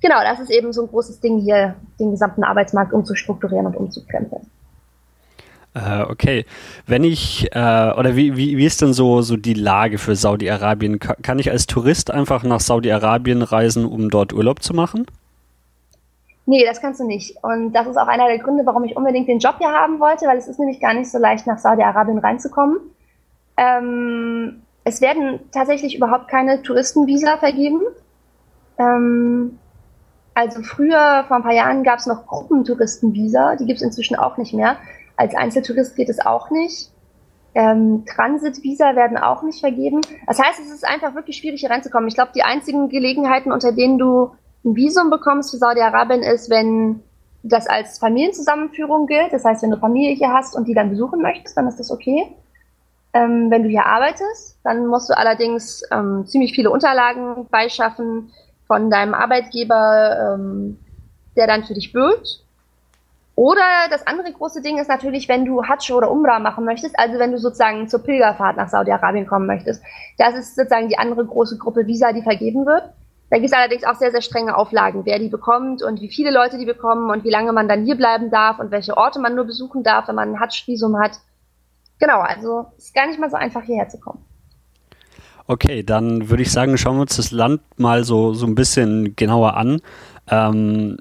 genau, 0.00 0.20
das 0.22 0.40
ist 0.40 0.50
eben 0.50 0.72
so 0.72 0.82
ein 0.82 0.88
großes 0.88 1.20
Ding 1.20 1.38
hier, 1.40 1.76
den 2.00 2.10
gesamten 2.10 2.42
Arbeitsmarkt 2.42 2.92
umzustrukturieren 2.92 3.66
und 3.66 3.76
umzukrempeln. 3.76 4.50
Äh, 5.76 6.04
okay. 6.10 6.46
Wenn 6.86 7.04
ich, 7.04 7.48
äh, 7.52 7.58
oder 7.58 8.16
wie, 8.16 8.34
wie, 8.36 8.56
wie 8.56 8.64
ist 8.64 8.80
denn 8.80 8.94
so, 8.94 9.20
so 9.20 9.36
die 9.36 9.52
Lage 9.52 9.98
für 9.98 10.16
Saudi-Arabien? 10.16 10.98
Kann 10.98 11.38
ich 11.38 11.50
als 11.50 11.66
Tourist 11.66 12.10
einfach 12.10 12.44
nach 12.44 12.60
Saudi-Arabien 12.60 13.42
reisen, 13.42 13.84
um 13.84 14.08
dort 14.08 14.32
Urlaub 14.32 14.62
zu 14.62 14.72
machen? 14.72 15.06
Nee, 16.46 16.64
das 16.64 16.80
kannst 16.80 17.00
du 17.00 17.04
nicht. 17.04 17.36
Und 17.42 17.72
das 17.72 17.86
ist 17.88 17.98
auch 17.98 18.06
einer 18.06 18.26
der 18.26 18.38
Gründe, 18.38 18.64
warum 18.64 18.84
ich 18.84 18.96
unbedingt 18.96 19.28
den 19.28 19.38
Job 19.38 19.56
hier 19.58 19.68
haben 19.68 20.00
wollte, 20.00 20.26
weil 20.26 20.38
es 20.38 20.48
ist 20.48 20.58
nämlich 20.58 20.80
gar 20.80 20.94
nicht 20.94 21.10
so 21.10 21.18
leicht, 21.18 21.46
nach 21.46 21.58
Saudi-Arabien 21.58 22.18
reinzukommen. 22.18 22.78
Ähm, 23.58 24.62
es 24.84 25.00
werden 25.02 25.40
tatsächlich 25.52 25.96
überhaupt 25.96 26.28
keine 26.28 26.62
Touristenvisa 26.62 27.36
vergeben. 27.36 27.80
Ähm, 28.78 29.58
Also 30.34 30.62
früher, 30.62 31.24
vor 31.28 31.38
ein 31.38 31.42
paar 31.42 31.54
Jahren, 31.54 31.82
gab 31.82 31.98
es 31.98 32.06
noch 32.06 32.26
Gruppentouristenvisa. 32.26 33.56
Die 33.56 33.66
gibt 33.66 33.78
es 33.80 33.82
inzwischen 33.82 34.16
auch 34.16 34.36
nicht 34.36 34.54
mehr. 34.54 34.76
Als 35.16 35.34
Einzeltourist 35.34 35.96
geht 35.96 36.08
es 36.08 36.24
auch 36.24 36.50
nicht. 36.50 36.90
Ähm, 37.54 38.04
Transitvisa 38.04 38.96
werden 38.96 39.16
auch 39.16 39.42
nicht 39.42 39.60
vergeben. 39.60 40.02
Das 40.26 40.38
heißt, 40.38 40.60
es 40.60 40.70
ist 40.70 40.86
einfach 40.86 41.14
wirklich 41.14 41.38
schwierig 41.38 41.60
hier 41.60 41.70
reinzukommen. 41.70 42.08
Ich 42.08 42.14
glaube, 42.14 42.32
die 42.34 42.42
einzigen 42.42 42.90
Gelegenheiten, 42.90 43.50
unter 43.50 43.72
denen 43.72 43.96
du 43.96 44.32
ein 44.64 44.76
Visum 44.76 45.08
bekommst 45.08 45.52
für 45.52 45.56
Saudi-Arabien, 45.56 46.22
ist, 46.22 46.50
wenn 46.50 47.02
das 47.42 47.66
als 47.66 47.98
Familienzusammenführung 47.98 49.06
gilt. 49.06 49.32
Das 49.32 49.44
heißt, 49.44 49.62
wenn 49.62 49.70
du 49.70 49.78
Familie 49.78 50.14
hier 50.14 50.32
hast 50.32 50.54
und 50.54 50.68
die 50.68 50.74
dann 50.74 50.90
besuchen 50.90 51.22
möchtest, 51.22 51.56
dann 51.56 51.66
ist 51.66 51.78
das 51.78 51.90
okay. 51.90 52.26
Ähm, 53.14 53.50
wenn 53.50 53.62
du 53.62 53.70
hier 53.70 53.86
arbeitest, 53.86 54.58
dann 54.62 54.86
musst 54.86 55.08
du 55.08 55.16
allerdings 55.16 55.82
ähm, 55.90 56.26
ziemlich 56.26 56.52
viele 56.54 56.70
Unterlagen 56.70 57.46
beischaffen 57.50 58.32
von 58.66 58.90
deinem 58.90 59.14
Arbeitgeber, 59.14 60.34
ähm, 60.34 60.78
der 61.36 61.46
dann 61.46 61.64
für 61.64 61.74
dich 61.74 61.92
bürgt. 61.92 62.45
Oder 63.36 63.88
das 63.90 64.06
andere 64.06 64.32
große 64.32 64.62
Ding 64.62 64.78
ist 64.78 64.88
natürlich, 64.88 65.28
wenn 65.28 65.44
du 65.44 65.62
Hajj 65.62 65.92
oder 65.92 66.10
Umrah 66.10 66.38
machen 66.38 66.64
möchtest, 66.64 66.98
also 66.98 67.18
wenn 67.18 67.32
du 67.32 67.38
sozusagen 67.38 67.86
zur 67.86 68.02
Pilgerfahrt 68.02 68.56
nach 68.56 68.68
Saudi-Arabien 68.68 69.26
kommen 69.26 69.46
möchtest. 69.46 69.82
Das 70.16 70.34
ist 70.34 70.56
sozusagen 70.56 70.88
die 70.88 70.96
andere 70.96 71.24
große 71.26 71.58
Gruppe 71.58 71.86
Visa, 71.86 72.12
die 72.12 72.22
vergeben 72.22 72.64
wird. 72.64 72.84
Da 73.28 73.36
gibt 73.36 73.48
es 73.48 73.52
allerdings 73.52 73.84
auch 73.84 73.96
sehr, 73.96 74.10
sehr 74.10 74.22
strenge 74.22 74.56
Auflagen, 74.56 75.04
wer 75.04 75.18
die 75.18 75.28
bekommt 75.28 75.82
und 75.82 76.00
wie 76.00 76.08
viele 76.08 76.30
Leute 76.30 76.56
die 76.56 76.64
bekommen 76.64 77.10
und 77.10 77.24
wie 77.24 77.30
lange 77.30 77.52
man 77.52 77.68
dann 77.68 77.84
hier 77.84 77.96
bleiben 77.96 78.30
darf 78.30 78.58
und 78.58 78.70
welche 78.70 78.96
Orte 78.96 79.20
man 79.20 79.34
nur 79.34 79.44
besuchen 79.44 79.82
darf, 79.82 80.08
wenn 80.08 80.14
man 80.14 80.30
ein 80.30 80.40
Hajj-Visum 80.40 80.98
hat. 80.98 81.18
Genau, 81.98 82.20
also 82.20 82.66
ist 82.78 82.94
gar 82.94 83.06
nicht 83.06 83.20
mal 83.20 83.28
so 83.28 83.36
einfach 83.36 83.62
hierher 83.64 83.88
zu 83.88 84.00
kommen. 84.00 84.24
Okay, 85.46 85.82
dann 85.82 86.30
würde 86.30 86.42
ich 86.42 86.50
sagen, 86.50 86.78
schauen 86.78 86.96
wir 86.96 87.02
uns 87.02 87.16
das 87.16 87.32
Land 87.32 87.60
mal 87.76 88.02
so, 88.02 88.32
so 88.32 88.46
ein 88.46 88.54
bisschen 88.54 89.14
genauer 89.14 89.56
an. 89.56 89.80
Ähm, 90.28 90.96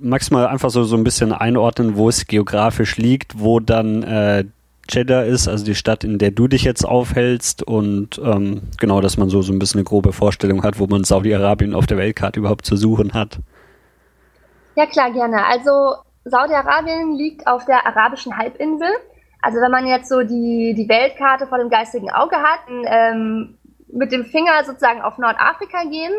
magst 0.00 0.30
du 0.30 0.34
mal 0.34 0.46
einfach 0.46 0.70
so, 0.70 0.84
so 0.84 0.96
ein 0.96 1.04
bisschen 1.04 1.32
einordnen, 1.32 1.96
wo 1.96 2.08
es 2.08 2.26
geografisch 2.26 2.96
liegt, 2.96 3.38
wo 3.40 3.60
dann 3.60 4.02
äh, 4.02 4.44
Jeddah 4.88 5.22
ist, 5.22 5.48
also 5.48 5.64
die 5.64 5.74
Stadt, 5.74 6.04
in 6.04 6.18
der 6.18 6.30
du 6.30 6.48
dich 6.48 6.62
jetzt 6.62 6.84
aufhältst 6.84 7.62
und 7.62 8.20
ähm, 8.24 8.62
genau, 8.78 9.00
dass 9.00 9.16
man 9.16 9.28
so, 9.28 9.42
so 9.42 9.52
ein 9.52 9.58
bisschen 9.58 9.78
eine 9.78 9.84
grobe 9.84 10.12
Vorstellung 10.12 10.62
hat, 10.62 10.78
wo 10.78 10.86
man 10.86 11.04
Saudi-Arabien 11.04 11.74
auf 11.74 11.86
der 11.86 11.96
Weltkarte 11.96 12.40
überhaupt 12.40 12.64
zu 12.66 12.76
suchen 12.76 13.12
hat. 13.12 13.40
Ja 14.76 14.86
klar, 14.86 15.10
gerne. 15.10 15.44
Also 15.46 15.96
Saudi-Arabien 16.24 17.16
liegt 17.16 17.46
auf 17.46 17.64
der 17.64 17.86
arabischen 17.86 18.36
Halbinsel. 18.36 18.88
Also 19.42 19.60
wenn 19.60 19.70
man 19.70 19.86
jetzt 19.86 20.08
so 20.08 20.22
die, 20.22 20.74
die 20.76 20.88
Weltkarte 20.88 21.46
vor 21.46 21.58
dem 21.58 21.70
geistigen 21.70 22.10
Auge 22.10 22.36
hat, 22.36 22.60
ähm, 22.68 23.56
mit 23.92 24.12
dem 24.12 24.24
Finger 24.24 24.64
sozusagen 24.64 25.00
auf 25.00 25.18
Nordafrika 25.18 25.84
gehen, 25.84 26.12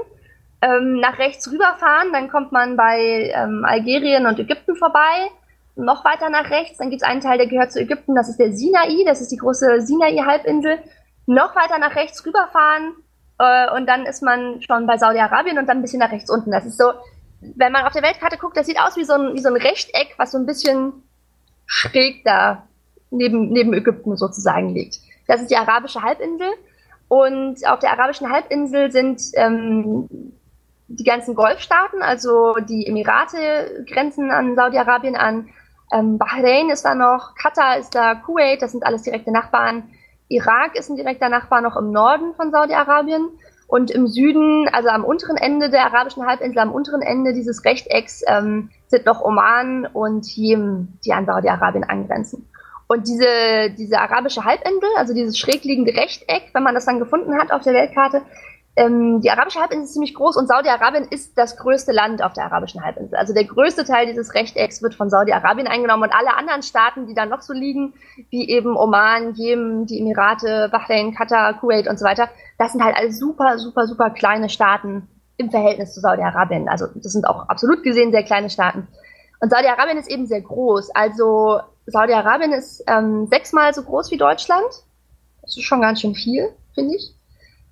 ähm, 0.62 1.00
nach 1.00 1.20
rechts 1.20 1.52
rüberfahren, 1.52 2.12
dann 2.14 2.30
kommt 2.30 2.52
man 2.52 2.76
bei 2.76 3.32
ähm, 3.34 3.64
Algerien 3.66 4.26
und 4.26 4.40
Ägypten 4.40 4.76
vorbei 4.76 5.30
noch 5.78 6.04
weiter 6.04 6.30
nach 6.30 6.50
rechts, 6.50 6.78
dann 6.78 6.90
gibt 6.90 7.04
es 7.04 7.08
einen 7.08 7.22
Teil, 7.22 7.38
der 7.38 7.48
gehört 7.48 7.72
zu 7.72 7.80
Ägypten, 7.80 8.16
das 8.16 8.30
ist 8.30 8.40
der 8.40 8.52
Sinai, 8.52 9.04
das 9.06 9.22
ist 9.22 9.32
die 9.32 9.38
große 9.38 9.82
Sinai-Halbinsel. 9.82 10.80
Noch 11.28 11.56
weiter 11.56 11.78
nach 11.78 11.96
rechts 11.96 12.26
rüberfahren 12.26 12.96
äh, 13.38 13.72
und 13.76 13.86
dann 13.88 14.06
ist 14.06 14.24
man 14.24 14.62
schon 14.62 14.88
bei 14.88 14.98
Saudi-Arabien 14.98 15.58
und 15.58 15.68
dann 15.68 15.78
ein 15.78 15.82
bisschen 15.82 16.00
nach 16.00 16.12
rechts 16.12 16.30
unten. 16.30 16.52
Das 16.52 16.66
ist 16.66 16.78
so, 16.78 16.94
wenn 17.42 17.72
man 17.72 17.86
auf 17.86 17.94
der 17.94 18.02
Weltkarte 18.02 18.38
guckt, 18.38 18.58
das 18.58 18.66
sieht 18.66 18.80
aus 18.80 18.96
wie 18.98 19.04
so 19.04 19.14
ein, 19.14 19.34
wie 19.36 19.42
so 19.42 19.50
ein 19.50 19.56
Rechteck, 19.56 20.16
was 20.18 20.32
so 20.32 20.38
ein 20.38 20.46
bisschen 20.46 20.94
schräg 21.66 22.24
da 22.24 22.64
neben, 23.12 23.50
neben 23.50 23.74
Ägypten 23.74 24.16
sozusagen 24.18 24.74
liegt. 24.74 25.00
Das 25.28 25.42
ist 25.42 25.52
die 25.52 25.58
arabische 25.58 26.02
Halbinsel. 26.02 26.48
Und 27.10 27.66
auf 27.68 27.80
der 27.80 27.92
arabischen 27.92 28.32
Halbinsel 28.32 28.92
sind 28.92 29.22
ähm, 29.36 30.10
die 30.88 31.04
ganzen 31.04 31.36
Golfstaaten, 31.36 32.02
also 32.02 32.56
die 32.68 32.88
Emirate 32.88 33.86
grenzen 33.88 34.32
an 34.32 34.56
Saudi-Arabien 34.56 35.16
an, 35.16 35.50
ähm, 35.92 36.18
Bahrain 36.18 36.70
ist 36.70 36.84
da 36.84 36.96
noch, 36.96 37.36
Katar 37.36 37.78
ist 37.78 37.96
da, 37.96 38.16
Kuwait, 38.16 38.62
das 38.62 38.72
sind 38.72 38.86
alles 38.86 39.04
direkte 39.04 39.32
Nachbarn. 39.32 39.84
Irak 40.30 40.76
ist 40.76 40.90
ein 40.90 40.98
direkter 40.98 41.30
Nachbar 41.30 41.62
noch 41.62 41.78
im 41.78 41.92
Norden 41.92 42.34
von 42.36 42.52
Saudi-Arabien. 42.52 43.30
Und 43.68 43.92
im 43.92 44.08
Süden, 44.08 44.70
also 44.72 44.88
am 44.88 45.04
unteren 45.04 45.36
Ende 45.36 45.70
der 45.70 45.86
arabischen 45.86 46.26
Halbinsel, 46.26 46.60
am 46.60 46.72
unteren 46.72 47.02
Ende 47.02 47.34
dieses 47.34 47.66
Rechtecks, 47.66 48.24
ähm, 48.26 48.70
sind 48.88 49.06
noch 49.06 49.22
Oman 49.22 49.86
und 49.86 50.26
Jemen, 50.26 51.00
die 51.06 51.12
an 51.12 51.26
Saudi-Arabien 51.26 51.84
angrenzen. 51.84 52.48
Und 52.88 53.10
diese, 53.10 53.28
diese 53.78 54.00
arabische 54.00 54.46
Halbinsel, 54.46 54.90
also 54.96 55.14
dieses 55.14 55.38
schräg 55.38 55.66
liegende 55.66 55.94
Rechteck, 55.94 56.52
wenn 56.54 56.64
man 56.64 56.76
das 56.76 56.86
dann 56.86 57.00
gefunden 57.00 57.38
hat 57.38 57.52
auf 57.52 57.64
der 57.64 57.74
Weltkarte, 57.74 58.22
ähm, 58.78 59.22
die 59.22 59.32
arabische 59.32 59.60
Halbinsel 59.60 59.86
ist 59.86 59.94
ziemlich 59.94 60.14
groß 60.14 60.38
und 60.38 60.48
Saudi-Arabien 60.48 61.06
ist 61.10 61.36
das 61.36 61.58
größte 61.58 61.92
Land 61.92 62.22
auf 62.24 62.34
der 62.34 62.46
arabischen 62.46 62.84
Halbinsel. 62.84 63.18
Also 63.18 63.34
der 63.34 63.46
größte 63.46 63.86
Teil 63.86 64.06
dieses 64.06 64.36
Rechtecks 64.36 64.84
wird 64.84 64.94
von 64.94 65.10
Saudi-Arabien 65.10 65.66
eingenommen 65.66 66.04
und 66.04 66.14
alle 66.14 66.38
anderen 66.38 66.62
Staaten, 66.62 67.08
die 67.08 67.16
da 67.16 67.26
noch 67.26 67.42
so 67.42 67.54
liegen, 67.54 67.96
wie 68.30 68.48
eben 68.48 68.78
Oman, 68.78 69.34
Jemen, 69.34 69.88
die 69.88 70.00
Emirate, 70.00 70.70
Bahrain, 70.72 71.16
Katar, 71.16 71.60
Kuwait 71.60 71.88
und 71.88 71.98
so 71.98 72.06
weiter, 72.06 72.30
das 72.60 72.74
sind 72.74 72.84
halt 72.84 72.96
alle 72.96 73.12
super, 73.12 73.58
super, 73.58 73.88
super 73.88 74.12
kleine 74.12 74.48
Staaten 74.48 75.08
im 75.38 75.50
Verhältnis 75.50 75.96
zu 75.96 76.00
Saudi-Arabien. 76.00 76.70
Also 76.70 76.86
das 76.94 77.14
sind 77.14 77.28
auch 77.28 77.50
absolut 77.50 77.82
gesehen 77.82 78.12
sehr 78.12 78.24
kleine 78.24 78.52
Staaten. 78.52 78.88
Und 79.40 79.50
Saudi-Arabien 79.50 79.98
ist 79.98 80.10
eben 80.10 80.28
sehr 80.28 80.42
groß. 80.42 80.92
Also 80.94 81.62
Saudi-Arabien 81.88 82.54
ist 82.54 82.84
ähm, 82.86 83.26
sechsmal 83.26 83.74
so 83.74 83.82
groß 83.82 84.12
wie 84.12 84.18
Deutschland. 84.18 84.68
Das 85.42 85.58
ist 85.58 85.64
schon 85.64 85.82
ganz 85.82 86.02
schön 86.02 86.14
viel, 86.14 86.50
finde 86.76 86.96
ich. 86.96 87.17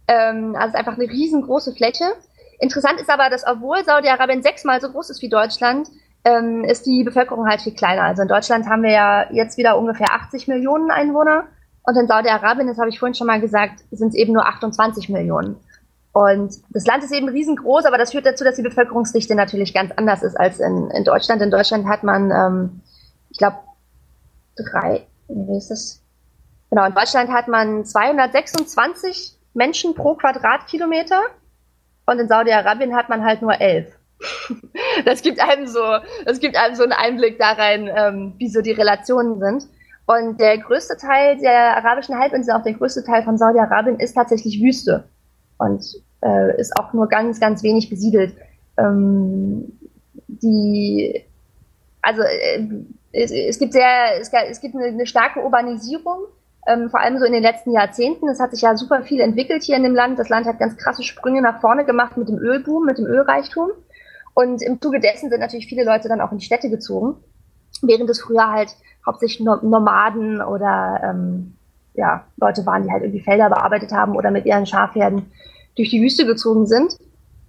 Ähm, 0.07 0.55
also 0.57 0.77
einfach 0.77 0.93
eine 0.93 1.09
riesengroße 1.09 1.73
Fläche. 1.73 2.05
Interessant 2.59 2.99
ist 2.99 3.09
aber, 3.09 3.29
dass 3.29 3.45
obwohl 3.45 3.83
Saudi-Arabien 3.83 4.43
sechsmal 4.43 4.79
so 4.81 4.89
groß 4.89 5.09
ist 5.09 5.21
wie 5.21 5.29
Deutschland, 5.29 5.89
ähm, 6.23 6.63
ist 6.63 6.85
die 6.85 7.03
Bevölkerung 7.03 7.47
halt 7.47 7.61
viel 7.61 7.73
kleiner. 7.73 8.03
Also 8.03 8.21
in 8.21 8.27
Deutschland 8.27 8.67
haben 8.67 8.83
wir 8.83 8.91
ja 8.91 9.31
jetzt 9.31 9.57
wieder 9.57 9.77
ungefähr 9.77 10.13
80 10.13 10.47
Millionen 10.47 10.91
Einwohner 10.91 11.45
und 11.85 11.95
in 11.97 12.07
Saudi-Arabien, 12.07 12.67
das 12.67 12.79
habe 12.79 12.89
ich 12.89 12.99
vorhin 12.99 13.13
schon 13.13 13.27
mal 13.27 13.39
gesagt, 13.39 13.83
sind 13.91 14.09
es 14.09 14.15
eben 14.15 14.33
nur 14.33 14.45
28 14.47 15.09
Millionen. 15.09 15.57
Und 16.13 16.55
das 16.69 16.85
Land 16.85 17.03
ist 17.03 17.11
eben 17.11 17.29
riesengroß, 17.29 17.85
aber 17.85 17.97
das 17.97 18.11
führt 18.11 18.25
dazu, 18.25 18.43
dass 18.43 18.55
die 18.55 18.61
Bevölkerungsdichte 18.63 19.35
natürlich 19.35 19.73
ganz 19.73 19.91
anders 19.95 20.23
ist 20.23 20.35
als 20.35 20.59
in, 20.59 20.89
in 20.91 21.03
Deutschland. 21.03 21.41
In 21.41 21.51
Deutschland 21.51 21.87
hat 21.87 22.03
man, 22.03 22.31
ähm, 22.31 22.81
ich 23.29 23.37
glaube, 23.37 23.57
drei, 24.55 25.05
wie 25.27 25.57
ist 25.57 25.69
das? 25.69 26.01
Genau, 26.69 26.85
in 26.85 26.93
Deutschland 26.95 27.29
hat 27.29 27.47
man 27.47 27.85
226 27.85 29.34
Menschen 29.55 29.95
pro 29.95 30.15
Quadratkilometer 30.15 31.21
und 32.05 32.19
in 32.19 32.27
Saudi-Arabien 32.27 32.95
hat 32.95 33.09
man 33.09 33.23
halt 33.23 33.41
nur 33.41 33.59
elf. 33.59 33.97
das 35.05 35.21
gibt 35.21 35.39
einem 35.39 35.67
so, 35.67 35.81
das 36.25 36.39
gibt 36.39 36.55
einem 36.55 36.75
so 36.75 36.83
einen 36.83 36.91
Einblick 36.91 37.39
da 37.39 37.53
rein, 37.53 37.89
ähm, 37.93 38.33
wie 38.37 38.49
so 38.49 38.61
die 38.61 38.71
Relationen 38.71 39.39
sind. 39.39 39.67
Und 40.05 40.39
der 40.39 40.59
größte 40.59 40.97
Teil 40.97 41.37
der 41.37 41.77
arabischen 41.77 42.17
Halbinsel, 42.17 42.53
auch 42.53 42.61
der 42.61 42.73
größte 42.73 43.03
Teil 43.03 43.23
von 43.23 43.37
Saudi-Arabien, 43.37 43.99
ist 43.99 44.13
tatsächlich 44.13 44.61
Wüste 44.61 45.05
und 45.57 45.83
äh, 46.21 46.59
ist 46.59 46.77
auch 46.77 46.93
nur 46.93 47.07
ganz, 47.07 47.39
ganz 47.39 47.63
wenig 47.63 47.89
besiedelt. 47.89 48.35
Ähm, 48.77 49.79
die, 50.27 51.23
also 52.01 52.21
äh, 52.21 52.67
es, 53.13 53.31
es, 53.31 53.57
gibt 53.57 53.73
sehr, 53.73 54.19
es, 54.19 54.31
es 54.31 54.61
gibt 54.61 54.75
eine, 54.75 54.85
eine 54.85 55.07
starke 55.07 55.41
Urbanisierung 55.43 56.25
ähm, 56.67 56.89
vor 56.89 56.99
allem 56.99 57.19
so 57.19 57.25
in 57.25 57.33
den 57.33 57.43
letzten 57.43 57.71
Jahrzehnten. 57.71 58.27
Es 58.27 58.39
hat 58.39 58.51
sich 58.51 58.61
ja 58.61 58.75
super 58.75 59.03
viel 59.03 59.19
entwickelt 59.19 59.63
hier 59.63 59.77
in 59.77 59.83
dem 59.83 59.93
Land. 59.93 60.17
Das 60.17 60.29
Land 60.29 60.47
hat 60.47 60.59
ganz 60.59 60.77
krasse 60.77 61.03
Sprünge 61.03 61.41
nach 61.41 61.61
vorne 61.61 61.85
gemacht 61.85 62.17
mit 62.17 62.27
dem 62.27 62.39
Ölboom, 62.39 62.85
mit 62.85 62.97
dem 62.97 63.05
Ölreichtum. 63.05 63.69
Und 64.33 64.61
im 64.61 64.81
Zuge 64.81 64.99
dessen 64.99 65.29
sind 65.29 65.39
natürlich 65.39 65.67
viele 65.67 65.85
Leute 65.85 66.09
dann 66.09 66.21
auch 66.21 66.31
in 66.31 66.39
die 66.39 66.45
Städte 66.45 66.69
gezogen, 66.69 67.15
während 67.81 68.09
es 68.09 68.21
früher 68.21 68.51
halt 68.51 68.75
hauptsächlich 69.05 69.45
Nomaden 69.45 70.41
oder 70.41 70.99
ähm, 71.03 71.55
ja, 71.93 72.25
Leute 72.37 72.65
waren, 72.65 72.83
die 72.83 72.91
halt 72.91 73.03
irgendwie 73.03 73.21
Felder 73.21 73.49
bearbeitet 73.49 73.91
haben 73.91 74.15
oder 74.15 74.31
mit 74.31 74.45
ihren 74.45 74.65
Schafherden 74.65 75.31
durch 75.77 75.89
die 75.89 76.01
Wüste 76.01 76.25
gezogen 76.25 76.65
sind. 76.65 76.97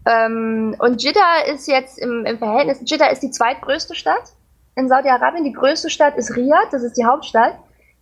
Ähm, 0.06 0.76
und 0.78 1.02
Jeddah 1.02 1.46
ist 1.52 1.66
jetzt 1.66 1.98
im, 1.98 2.24
im 2.24 2.38
Verhältnis, 2.38 2.80
Jeddah 2.84 3.08
ist 3.08 3.22
die 3.22 3.30
zweitgrößte 3.30 3.94
Stadt 3.94 4.32
in 4.76 4.88
Saudi-Arabien. 4.88 5.44
Die 5.44 5.52
größte 5.52 5.90
Stadt 5.90 6.16
ist 6.16 6.36
Riyadh, 6.36 6.68
das 6.70 6.82
ist 6.82 6.96
die 6.96 7.04
Hauptstadt. 7.04 7.58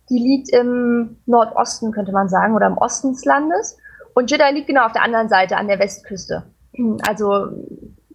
Die 0.09 0.19
liegt 0.19 0.49
im 0.53 1.17
Nordosten, 1.25 1.91
könnte 1.91 2.11
man 2.11 2.29
sagen, 2.29 2.55
oder 2.55 2.67
im 2.67 2.77
Osten 2.77 3.13
des 3.13 3.25
Landes. 3.25 3.77
Und 4.13 4.31
Jeddah 4.31 4.49
liegt 4.49 4.67
genau 4.67 4.85
auf 4.85 4.91
der 4.91 5.03
anderen 5.03 5.29
Seite, 5.29 5.57
an 5.57 5.67
der 5.67 5.79
Westküste. 5.79 6.43
Also, 7.07 7.47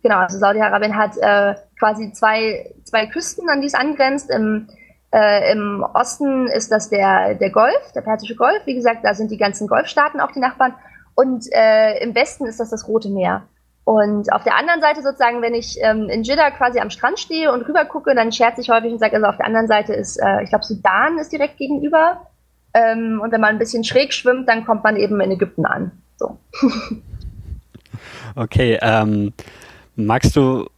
genau, 0.02 0.18
also 0.18 0.38
Saudi-Arabien 0.38 0.96
hat 0.96 1.16
äh, 1.18 1.54
quasi 1.78 2.12
zwei, 2.12 2.74
zwei 2.84 3.06
Küsten, 3.06 3.48
an 3.48 3.60
die 3.60 3.66
es 3.66 3.74
angrenzt. 3.74 4.30
Im, 4.30 4.68
äh, 5.12 5.52
Im 5.52 5.84
Osten 5.94 6.46
ist 6.46 6.70
das 6.70 6.90
der, 6.90 7.34
der 7.34 7.50
Golf, 7.50 7.92
der 7.94 8.02
Persische 8.02 8.36
Golf. 8.36 8.64
Wie 8.66 8.74
gesagt, 8.74 9.04
da 9.04 9.14
sind 9.14 9.30
die 9.30 9.38
ganzen 9.38 9.66
Golfstaaten 9.66 10.20
auch 10.20 10.32
die 10.32 10.40
Nachbarn. 10.40 10.74
Und 11.14 11.46
äh, 11.52 12.02
im 12.02 12.14
Westen 12.14 12.46
ist 12.46 12.60
das 12.60 12.70
das 12.70 12.86
Rote 12.86 13.10
Meer. 13.10 13.48
Und 13.90 14.32
auf 14.32 14.44
der 14.44 14.56
anderen 14.56 14.80
Seite 14.80 15.02
sozusagen, 15.02 15.42
wenn 15.42 15.52
ich 15.52 15.76
ähm, 15.82 16.08
in 16.08 16.22
Jeddah 16.22 16.52
quasi 16.52 16.78
am 16.78 16.90
Strand 16.90 17.18
stehe 17.18 17.50
und 17.50 17.66
rüber 17.66 17.84
gucke, 17.84 18.14
dann 18.14 18.30
scherze 18.30 18.60
ich 18.60 18.70
häufig 18.70 18.92
und 18.92 19.00
sage, 19.00 19.16
also 19.16 19.26
auf 19.26 19.36
der 19.36 19.46
anderen 19.46 19.66
Seite 19.66 19.94
ist, 19.94 20.16
äh, 20.16 20.44
ich 20.44 20.50
glaube, 20.50 20.64
Sudan 20.64 21.18
ist 21.18 21.32
direkt 21.32 21.56
gegenüber. 21.56 22.28
Ähm, 22.72 23.20
und 23.20 23.32
wenn 23.32 23.40
man 23.40 23.50
ein 23.50 23.58
bisschen 23.58 23.82
schräg 23.82 24.12
schwimmt, 24.14 24.48
dann 24.48 24.64
kommt 24.64 24.84
man 24.84 24.94
eben 24.94 25.20
in 25.20 25.32
Ägypten 25.32 25.66
an. 25.66 25.90
So. 26.18 26.38
okay, 28.36 28.78
ähm, 28.80 29.32
magst 29.96 30.36
du 30.36 30.68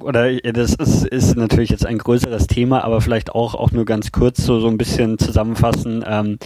oder 0.00 0.34
das 0.40 0.74
ist, 0.74 1.06
ist 1.06 1.36
natürlich 1.36 1.70
jetzt 1.70 1.86
ein 1.86 1.98
größeres 1.98 2.48
Thema, 2.48 2.82
aber 2.82 3.00
vielleicht 3.00 3.30
auch, 3.36 3.54
auch 3.54 3.70
nur 3.70 3.84
ganz 3.84 4.10
kurz 4.10 4.44
so, 4.44 4.58
so 4.58 4.66
ein 4.66 4.78
bisschen 4.78 5.16
zusammenfassen. 5.16 6.04
Ähm, 6.04 6.38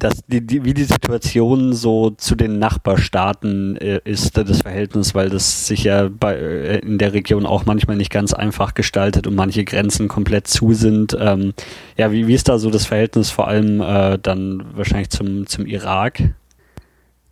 dass 0.00 0.24
die, 0.26 0.44
die, 0.44 0.64
wie 0.64 0.74
die 0.74 0.84
Situation 0.84 1.74
so 1.74 2.10
zu 2.10 2.34
den 2.34 2.58
Nachbarstaaten 2.58 3.76
äh, 3.76 4.00
ist, 4.04 4.36
das 4.36 4.62
Verhältnis, 4.62 5.14
weil 5.14 5.28
das 5.28 5.66
sich 5.66 5.84
ja 5.84 6.08
bei, 6.08 6.34
äh, 6.34 6.78
in 6.78 6.98
der 6.98 7.12
Region 7.12 7.46
auch 7.46 7.66
manchmal 7.66 7.96
nicht 7.96 8.10
ganz 8.10 8.32
einfach 8.32 8.74
gestaltet 8.74 9.26
und 9.26 9.34
manche 9.34 9.64
Grenzen 9.64 10.08
komplett 10.08 10.46
zu 10.46 10.72
sind. 10.72 11.16
Ähm, 11.20 11.52
ja, 11.96 12.10
wie, 12.12 12.26
wie 12.26 12.34
ist 12.34 12.48
da 12.48 12.58
so 12.58 12.70
das 12.70 12.86
Verhältnis 12.86 13.30
vor 13.30 13.46
allem 13.46 13.80
äh, 13.80 14.18
dann 14.18 14.64
wahrscheinlich 14.74 15.10
zum, 15.10 15.46
zum 15.46 15.66
Irak? 15.66 16.20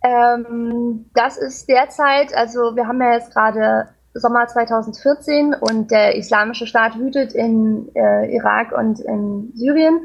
Ähm, 0.03 1.05
das 1.15 1.37
ist 1.37 1.67
derzeit, 1.67 2.33
also 2.35 2.75
wir 2.75 2.87
haben 2.87 3.01
ja 3.01 3.13
jetzt 3.13 3.33
gerade 3.33 3.89
Sommer 4.13 4.47
2014 4.47 5.55
und 5.59 5.91
der 5.91 6.15
Islamische 6.15 6.67
Staat 6.67 6.97
wütet 6.97 7.33
in 7.33 7.89
äh, 7.95 8.33
Irak 8.33 8.71
und 8.71 8.99
in 8.99 9.51
Syrien. 9.55 10.01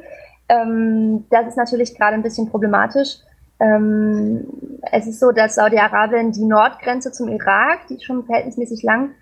Ähm, 0.49 1.27
das 1.31 1.49
ist 1.49 1.57
natürlich 1.57 1.97
gerade 1.97 2.15
ein 2.15 2.23
bisschen 2.23 2.51
problematisch. 2.51 3.19
Ähm, 3.61 4.47
es 4.93 5.07
ist 5.07 5.21
so, 5.21 5.31
dass 5.33 5.55
Saudi-Arabien 5.55 6.33
die 6.33 6.45
Nordgrenze 6.45 7.13
zum 7.13 7.29
Irak, 7.29 7.87
die 7.89 8.01
schon 8.01 8.25
verhältnismäßig 8.25 8.83
lang, 8.83 9.13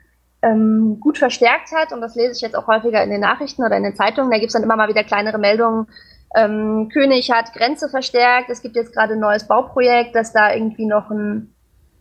ähm, 0.43 0.99
gut 1.01 1.19
verstärkt 1.19 1.71
hat. 1.73 1.93
Und 1.93 2.01
das 2.01 2.15
lese 2.15 2.33
ich 2.33 2.41
jetzt 2.41 2.57
auch 2.57 2.67
häufiger 2.67 3.03
in 3.03 3.11
den 3.11 3.21
Nachrichten 3.21 3.65
oder 3.65 3.77
in 3.77 3.85
den 3.85 3.95
Zeitungen. 3.95 4.31
Da 4.31 4.39
gibt 4.39 4.49
es 4.49 4.55
dann 4.55 4.63
immer 4.63 4.77
mal 4.77 4.89
wieder 4.89 5.05
kleinere 5.05 5.39
Meldungen. 5.39 5.87
Ähm, 6.35 6.89
König 6.93 7.31
hat 7.31 7.53
Grenze 7.53 7.89
verstärkt. 7.89 8.51
Es 8.51 8.63
gibt 8.63 8.75
jetzt 8.75 8.95
gerade 8.95 9.15
ein 9.15 9.21
neues 9.21 9.47
Bauprojekt, 9.47 10.15
dass 10.15 10.33
da 10.33 10.53
irgendwie 10.53 10.87
noch 10.87 11.11
ein, 11.11 11.55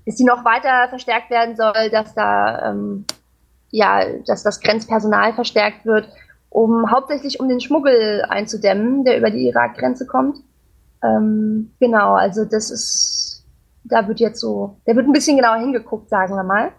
dass 0.06 0.16
die 0.16 0.24
noch 0.24 0.44
weiter 0.46 0.88
verstärkt 0.90 1.30
werden 1.30 1.56
soll, 1.56 1.90
dass 1.92 2.16
da 2.16 2.72
ähm, 2.72 3.06
ja, 3.72 4.01
dass 4.25 4.44
das 4.44 4.60
Grenzpersonal 4.60 5.34
verstärkt 5.34 5.86
wird 5.86 6.08
um 6.51 6.91
hauptsächlich 6.91 7.39
um 7.39 7.48
den 7.48 7.62
Schmuggel 7.62 8.24
einzudämmen, 8.27 9.05
der 9.05 9.17
über 9.17 9.31
die 9.31 9.48
Irak-Grenze 9.48 10.05
kommt. 10.05 10.38
Ähm, 11.01 11.72
genau, 11.79 12.13
also 12.13 12.43
das 12.46 12.70
ist, 12.70 13.46
da 13.86 14.08
wird 14.08 14.20
jetzt 14.20 14.41
so, 14.41 14.75
da 14.86 14.96
wird 14.96 15.08
ein 15.08 15.13
bisschen 15.13 15.38
genauer 15.38 15.58
hingeguckt, 15.58 16.10
sagen 16.10 16.36
wir 16.36 16.43
mal. 16.43 16.72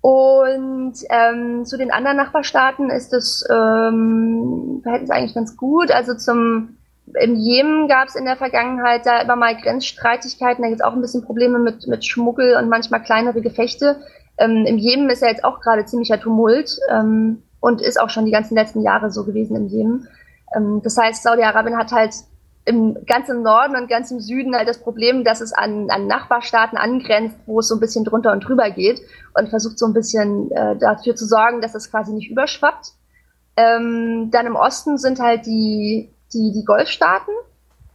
Und 0.00 0.94
ähm, 1.08 1.64
zu 1.64 1.78
den 1.78 1.92
anderen 1.92 2.16
Nachbarstaaten 2.16 2.90
ist 2.90 3.12
das 3.12 3.46
ähm, 3.48 4.80
Verhältnis 4.82 5.10
eigentlich 5.10 5.34
ganz 5.34 5.56
gut. 5.56 5.92
Also 5.92 6.14
zum 6.14 6.76
im 7.20 7.36
Jemen 7.36 7.88
gab 7.88 8.08
es 8.08 8.14
in 8.14 8.24
der 8.24 8.36
Vergangenheit 8.36 9.06
da 9.06 9.20
immer 9.20 9.36
mal 9.36 9.56
Grenzstreitigkeiten, 9.56 10.62
da 10.62 10.68
gibt 10.68 10.80
es 10.80 10.86
auch 10.86 10.94
ein 10.94 11.00
bisschen 11.00 11.24
Probleme 11.24 11.58
mit, 11.58 11.86
mit 11.86 12.04
Schmuggel 12.04 12.56
und 12.56 12.68
manchmal 12.68 13.02
kleinere 13.02 13.40
Gefechte. 13.40 14.00
Ähm, 14.38 14.64
Im 14.66 14.78
Jemen 14.78 15.10
ist 15.10 15.22
ja 15.22 15.28
jetzt 15.28 15.44
auch 15.44 15.60
gerade 15.60 15.84
ziemlicher 15.84 16.20
Tumult. 16.20 16.78
Ähm, 16.88 17.42
und 17.60 17.80
ist 17.80 18.00
auch 18.00 18.10
schon 18.10 18.24
die 18.24 18.32
ganzen 18.32 18.54
letzten 18.54 18.82
Jahre 18.82 19.10
so 19.10 19.24
gewesen 19.24 19.56
im 19.56 19.66
Jemen. 19.68 20.08
Ähm, 20.54 20.80
das 20.82 20.96
heißt, 20.96 21.22
Saudi-Arabien 21.22 21.76
hat 21.76 21.92
halt 21.92 22.14
im 22.64 22.96
ganz 23.06 23.28
im 23.28 23.42
Norden 23.42 23.74
und 23.74 23.88
ganz 23.88 24.10
im 24.10 24.20
Süden 24.20 24.54
halt 24.54 24.68
das 24.68 24.78
Problem, 24.78 25.24
dass 25.24 25.40
es 25.40 25.52
an, 25.52 25.90
an 25.90 26.06
Nachbarstaaten 26.06 26.76
angrenzt, 26.76 27.36
wo 27.46 27.60
es 27.60 27.68
so 27.68 27.74
ein 27.74 27.80
bisschen 27.80 28.04
drunter 28.04 28.32
und 28.32 28.40
drüber 28.40 28.70
geht 28.70 29.00
und 29.34 29.48
versucht 29.48 29.78
so 29.78 29.86
ein 29.86 29.94
bisschen 29.94 30.50
äh, 30.52 30.76
dafür 30.76 31.16
zu 31.16 31.26
sorgen, 31.26 31.60
dass 31.62 31.74
es 31.74 31.90
quasi 31.90 32.12
nicht 32.12 32.30
überschwappt. 32.30 32.92
Ähm, 33.56 34.30
dann 34.30 34.46
im 34.46 34.56
Osten 34.56 34.98
sind 34.98 35.20
halt 35.20 35.46
die, 35.46 36.10
die, 36.32 36.52
die 36.52 36.64
Golfstaaten. 36.64 37.34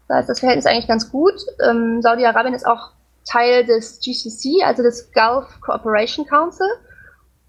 Da 0.08 0.20
ist 0.20 0.30
das 0.30 0.40
Verhältnis 0.40 0.66
eigentlich 0.66 0.88
ganz 0.88 1.12
gut. 1.12 1.36
Ähm, 1.68 2.02
Saudi-Arabien 2.02 2.54
ist 2.54 2.68
auch 2.68 2.92
Teil 3.26 3.66
des 3.66 4.00
GCC, 4.00 4.64
also 4.64 4.84
des 4.84 5.12
Gulf 5.12 5.60
Cooperation 5.62 6.26
Council 6.26 6.68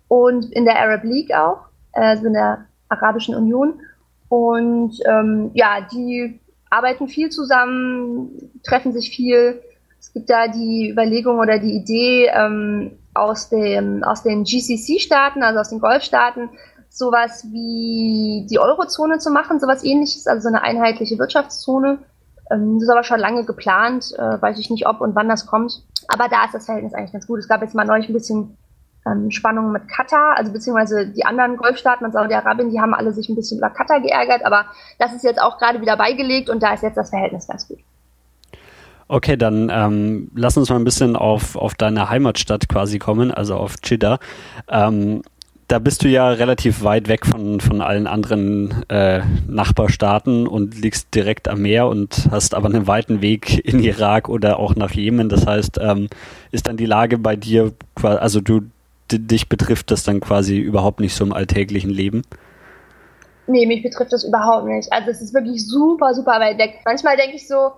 und 0.09 0.53
in 0.53 0.65
der 0.65 0.79
Arab 0.79 1.05
League 1.05 1.35
auch 1.35 1.67
also 2.00 2.26
in 2.26 2.33
der 2.33 2.67
Arabischen 2.88 3.35
Union. 3.35 3.81
Und 4.29 4.99
ähm, 5.07 5.50
ja, 5.55 5.87
die 5.93 6.41
arbeiten 6.71 7.09
viel 7.09 7.31
zusammen, 7.31 8.50
treffen 8.65 8.93
sich 8.93 9.11
viel. 9.11 9.61
Es 9.99 10.13
gibt 10.13 10.30
da 10.30 10.49
die 10.49 10.91
Überlegung 10.91 11.39
oder 11.39 11.59
die 11.59 11.73
Idee 11.73 12.30
ähm, 12.32 12.93
aus, 13.15 13.49
dem, 13.49 14.02
aus 14.02 14.23
den 14.23 14.45
GCC-Staaten, 14.45 15.43
also 15.43 15.61
aus 15.61 15.71
den 15.71 15.80
Golfstaaten, 15.80 16.50
sowas 16.89 17.47
wie 17.50 18.47
die 18.50 18.59
Eurozone 18.59 19.19
zu 19.19 19.30
machen, 19.30 19.61
sowas 19.61 19.85
ähnliches, 19.85 20.26
also 20.26 20.43
so 20.43 20.49
eine 20.49 20.63
einheitliche 20.63 21.19
Wirtschaftszone. 21.19 21.99
Ähm, 22.50 22.75
das 22.75 22.85
ist 22.85 22.91
aber 22.91 23.04
schon 23.04 23.21
lange 23.21 23.45
geplant, 23.45 24.13
äh, 24.17 24.41
weiß 24.41 24.59
ich 24.59 24.71
nicht, 24.71 24.87
ob 24.87 25.00
und 25.00 25.15
wann 25.15 25.28
das 25.28 25.47
kommt. 25.47 25.82
Aber 26.09 26.28
da 26.28 26.45
ist 26.45 26.54
das 26.54 26.67
Verhältnis 26.67 26.95
eigentlich 26.95 27.13
ganz 27.13 27.26
gut. 27.26 27.39
Es 27.39 27.49
gab 27.49 27.63
jetzt 27.63 27.75
mal 27.75 27.85
neulich 27.85 28.09
ein 28.09 28.15
bisschen 28.15 28.56
ähm, 29.06 29.30
Spannungen 29.30 29.73
mit 29.73 29.88
Katar, 29.88 30.36
also 30.36 30.52
beziehungsweise 30.52 31.08
die 31.08 31.25
anderen 31.25 31.56
Golfstaaten 31.56 32.06
und 32.06 32.12
Saudi-Arabien, 32.12 32.71
die 32.71 32.80
haben 32.80 32.95
alle 32.95 33.12
sich 33.12 33.28
ein 33.28 33.36
bisschen 33.36 33.58
über 33.58 33.71
Katar 33.71 34.00
geärgert, 34.00 34.45
aber 34.45 34.66
das 34.99 35.14
ist 35.14 35.25
jetzt 35.25 35.40
auch 35.40 35.58
gerade 35.58 35.80
wieder 35.80 35.97
beigelegt 35.97 36.50
und 36.50 36.62
da 36.62 36.75
ist 36.75 36.82
jetzt 36.82 36.97
das 36.97 37.10
Verhältnis 37.10 37.47
ganz 37.47 37.69
gut. 37.69 37.78
Okay, 39.08 39.36
dann 39.36 39.71
ähm, 39.73 40.30
lass 40.34 40.56
uns 40.56 40.69
mal 40.69 40.76
ein 40.76 40.84
bisschen 40.84 41.14
auf, 41.14 41.54
auf 41.54 41.75
deine 41.75 42.10
Heimatstadt 42.10 42.69
quasi 42.69 42.99
kommen, 42.99 43.30
also 43.30 43.54
auf 43.54 43.76
Jeddah. 43.84 44.19
Ähm, 44.69 45.23
da 45.69 45.80
bist 45.80 46.04
du 46.04 46.08
ja 46.08 46.28
relativ 46.28 46.84
weit 46.84 47.08
weg 47.08 47.26
von, 47.26 47.60
von 47.60 47.80
allen 47.80 48.06
anderen 48.06 48.84
äh, 48.88 49.23
Nachbarstaaten 49.49 50.47
und 50.47 50.80
liegst 50.80 51.14
direkt 51.14 51.49
am 51.49 51.62
Meer 51.62 51.88
und 51.88 52.28
hast 52.30 52.54
aber 52.54 52.69
einen 52.69 52.86
weiten 52.86 53.21
Weg 53.21 53.64
in 53.64 53.80
Irak 53.80 54.28
oder 54.28 54.58
auch 54.58 54.76
nach 54.76 54.92
Jemen. 54.92 55.28
Das 55.28 55.47
heißt, 55.47 55.78
ähm, 55.82 56.08
ist 56.52 56.69
dann 56.69 56.76
die 56.76 56.86
Lage 56.86 57.19
bei 57.19 57.34
dir, 57.34 57.73
also 58.00 58.40
du, 58.40 58.62
dich 59.08 59.49
betrifft 59.49 59.90
das 59.90 60.04
dann 60.04 60.21
quasi 60.21 60.58
überhaupt 60.58 61.00
nicht 61.00 61.14
so 61.14 61.25
im 61.25 61.32
alltäglichen 61.32 61.90
Leben? 61.90 62.23
Nee, 63.47 63.66
mich 63.66 63.82
betrifft 63.82 64.12
das 64.12 64.25
überhaupt 64.25 64.66
nicht. 64.66 64.92
Also 64.92 65.10
es 65.10 65.21
ist 65.21 65.34
wirklich 65.34 65.66
super, 65.66 66.14
super 66.14 66.40
weit 66.40 66.58
weg. 66.58 66.80
Manchmal 66.84 67.16
denke 67.16 67.36
ich 67.36 67.47
so, 67.47 67.73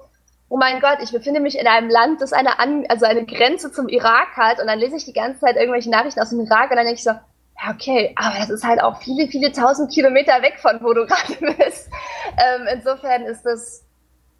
oh 0.49 0.57
mein 0.57 0.81
Gott, 0.81 0.99
ich 1.03 1.13
befinde 1.13 1.41
mich 1.41 1.59
in 1.59 1.67
einem 1.67 1.91
Land, 1.91 2.21
das 2.21 2.33
eine, 2.33 2.59
An 2.59 2.85
also 2.89 3.05
eine 3.05 3.27
Grenze 3.27 3.71
zum 3.71 3.89
Irak 3.89 4.37
hat 4.37 4.61
und 4.61 4.67
dann 4.67 4.79
lese 4.79 4.97
ich 4.97 5.05
die 5.05 5.13
ganze 5.13 5.41
Zeit 5.41 5.57
irgendwelche 5.57 5.91
Nachrichten 5.91 6.21
aus 6.21 6.31
dem 6.31 6.41
Irak 6.41 6.71
und 6.71 6.77
dann 6.77 6.87
denke 6.87 6.99
ich 6.99 7.05
so, 7.05 7.11
ja, 7.11 7.73
okay, 7.75 8.15
aber 8.17 8.39
das 8.39 8.51
ist 8.51 8.65
halt 8.65 8.81
auch 8.81 9.03
viele, 9.03 9.27
viele 9.29 9.53
tausend 9.53 9.93
Kilometer 9.93 10.41
weg 10.43 10.59
von 10.61 10.79
wo 10.81 10.95
du 10.95 11.07
gerade 11.07 11.55
bist. 11.57 11.91
Ähm, 12.37 12.67
insofern 12.73 13.23
ist 13.25 13.43
das 13.43 13.85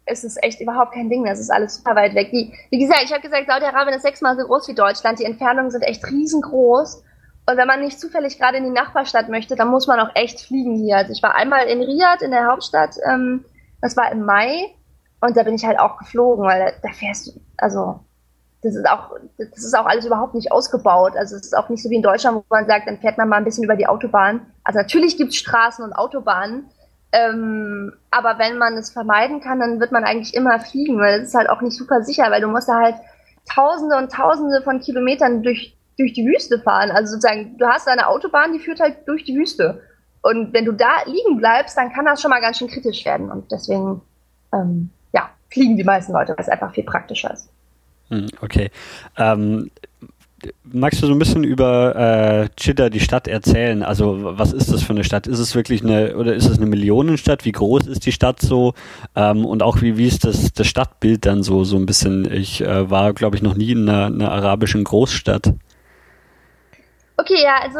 ist 0.09 0.23
es 0.23 0.37
echt 0.41 0.59
überhaupt 0.59 0.93
kein 0.93 1.09
Ding. 1.09 1.25
Das 1.25 1.39
ist 1.39 1.49
alles 1.49 1.75
super 1.75 1.95
weit 1.95 2.15
weg. 2.15 2.31
Die, 2.31 2.53
wie 2.69 2.79
gesagt, 2.79 3.03
ich 3.03 3.11
habe 3.11 3.21
gesagt, 3.21 3.47
Saudi-Arabien 3.47 3.95
ist 3.95 4.03
sechsmal 4.03 4.37
so 4.37 4.45
groß 4.45 4.67
wie 4.67 4.75
Deutschland. 4.75 5.19
Die 5.19 5.25
Entfernungen 5.25 5.71
sind 5.71 5.83
echt 5.83 6.05
riesengroß. 6.05 7.03
Und 7.49 7.57
wenn 7.57 7.67
man 7.67 7.81
nicht 7.81 7.99
zufällig 7.99 8.37
gerade 8.37 8.57
in 8.57 8.63
die 8.63 8.69
Nachbarstadt 8.69 9.29
möchte, 9.29 9.55
dann 9.55 9.69
muss 9.69 9.87
man 9.87 9.99
auch 9.99 10.15
echt 10.15 10.39
fliegen 10.39 10.75
hier. 10.75 10.97
Also 10.97 11.11
ich 11.11 11.23
war 11.23 11.35
einmal 11.35 11.65
in 11.65 11.81
Riyadh, 11.81 12.23
in 12.23 12.31
der 12.31 12.45
Hauptstadt, 12.45 12.95
ähm, 13.09 13.43
das 13.81 13.97
war 13.97 14.11
im 14.11 14.23
Mai. 14.23 14.75
Und 15.19 15.35
da 15.35 15.43
bin 15.43 15.55
ich 15.55 15.65
halt 15.65 15.79
auch 15.79 15.97
geflogen, 15.97 16.45
weil 16.45 16.59
da, 16.59 16.71
da 16.87 16.93
fährst 16.93 17.27
du, 17.27 17.31
also 17.57 18.01
das 18.61 18.75
ist 18.75 18.87
auch, 18.87 19.15
das 19.37 19.63
ist 19.63 19.75
auch 19.75 19.85
alles 19.85 20.05
überhaupt 20.05 20.35
nicht 20.35 20.51
ausgebaut. 20.51 21.13
Also 21.15 21.37
es 21.37 21.43
ist 21.43 21.57
auch 21.57 21.69
nicht 21.69 21.81
so 21.81 21.89
wie 21.89 21.95
in 21.95 22.01
Deutschland, 22.01 22.37
wo 22.37 22.43
man 22.49 22.67
sagt, 22.67 22.87
dann 22.87 22.99
fährt 22.99 23.17
man 23.17 23.29
mal 23.29 23.37
ein 23.37 23.45
bisschen 23.45 23.63
über 23.63 23.75
die 23.75 23.87
Autobahn. 23.87 24.45
Also 24.63 24.79
natürlich 24.79 25.17
gibt 25.17 25.31
es 25.31 25.37
Straßen 25.37 25.83
und 25.83 25.93
Autobahnen, 25.93 26.69
ähm, 27.11 27.93
aber 28.11 28.37
wenn 28.37 28.57
man 28.57 28.75
es 28.75 28.91
vermeiden 28.91 29.41
kann, 29.41 29.59
dann 29.59 29.79
wird 29.79 29.91
man 29.91 30.03
eigentlich 30.03 30.33
immer 30.33 30.59
fliegen, 30.59 30.99
weil 30.99 31.21
es 31.21 31.29
ist 31.29 31.35
halt 31.35 31.49
auch 31.49 31.61
nicht 31.61 31.75
super 31.75 32.03
sicher, 32.03 32.29
weil 32.29 32.41
du 32.41 32.47
musst 32.47 32.69
da 32.69 32.79
halt 32.79 32.95
Tausende 33.51 33.97
und 33.97 34.11
Tausende 34.11 34.61
von 34.61 34.79
Kilometern 34.79 35.41
durch, 35.41 35.75
durch 35.97 36.13
die 36.13 36.25
Wüste 36.25 36.59
fahren. 36.59 36.91
Also 36.91 37.13
sozusagen, 37.13 37.57
du 37.57 37.65
hast 37.65 37.87
eine 37.87 38.07
Autobahn, 38.07 38.53
die 38.53 38.59
führt 38.59 38.79
halt 38.79 39.07
durch 39.07 39.23
die 39.23 39.35
Wüste. 39.35 39.81
Und 40.21 40.53
wenn 40.53 40.65
du 40.65 40.73
da 40.73 41.03
liegen 41.05 41.37
bleibst, 41.37 41.77
dann 41.77 41.91
kann 41.91 42.05
das 42.05 42.21
schon 42.21 42.29
mal 42.29 42.41
ganz 42.41 42.57
schön 42.57 42.67
kritisch 42.67 43.05
werden. 43.05 43.31
Und 43.31 43.51
deswegen, 43.51 44.01
ähm, 44.53 44.91
ja, 45.13 45.29
fliegen 45.49 45.77
die 45.77 45.83
meisten 45.83 46.13
Leute, 46.13 46.33
weil 46.33 46.43
es 46.43 46.49
einfach 46.49 46.73
viel 46.73 46.83
praktischer 46.83 47.33
ist. 47.33 47.49
Hm, 48.09 48.27
okay. 48.41 48.69
Ähm, 49.17 49.71
magst 50.63 51.01
du 51.01 51.07
so 51.07 51.13
ein 51.13 51.19
bisschen 51.19 51.43
über 51.43 51.95
äh, 51.95 52.49
Chita, 52.55 52.89
die 52.89 52.99
Stadt, 52.99 53.27
erzählen? 53.27 53.83
Also 53.83 54.17
was 54.37 54.53
ist 54.53 54.71
das 54.71 54.83
für 54.83 54.93
eine 54.93 55.03
Stadt? 55.03 55.27
Ist 55.27 55.39
es 55.39 55.55
wirklich 55.55 55.83
eine 55.83 56.15
oder 56.15 56.33
ist 56.33 56.47
es 56.47 56.57
eine 56.57 56.65
Millionenstadt? 56.67 57.45
Wie 57.45 57.51
groß 57.51 57.87
ist 57.87 58.05
die 58.05 58.11
Stadt 58.11 58.41
so? 58.41 58.73
Ähm, 59.15 59.45
und 59.45 59.63
auch 59.63 59.81
wie, 59.81 59.97
wie 59.97 60.07
ist 60.07 60.25
das, 60.25 60.51
das 60.53 60.67
Stadtbild 60.67 61.25
dann 61.25 61.43
so 61.43 61.63
so 61.63 61.77
ein 61.77 61.85
bisschen? 61.85 62.31
Ich 62.31 62.61
äh, 62.61 62.89
war, 62.89 63.13
glaube 63.13 63.35
ich, 63.35 63.41
noch 63.41 63.55
nie 63.55 63.71
in 63.71 63.87
einer, 63.89 64.05
einer 64.07 64.31
arabischen 64.31 64.83
Großstadt. 64.83 65.53
Okay, 67.17 67.43
ja, 67.43 67.57
also 67.61 67.79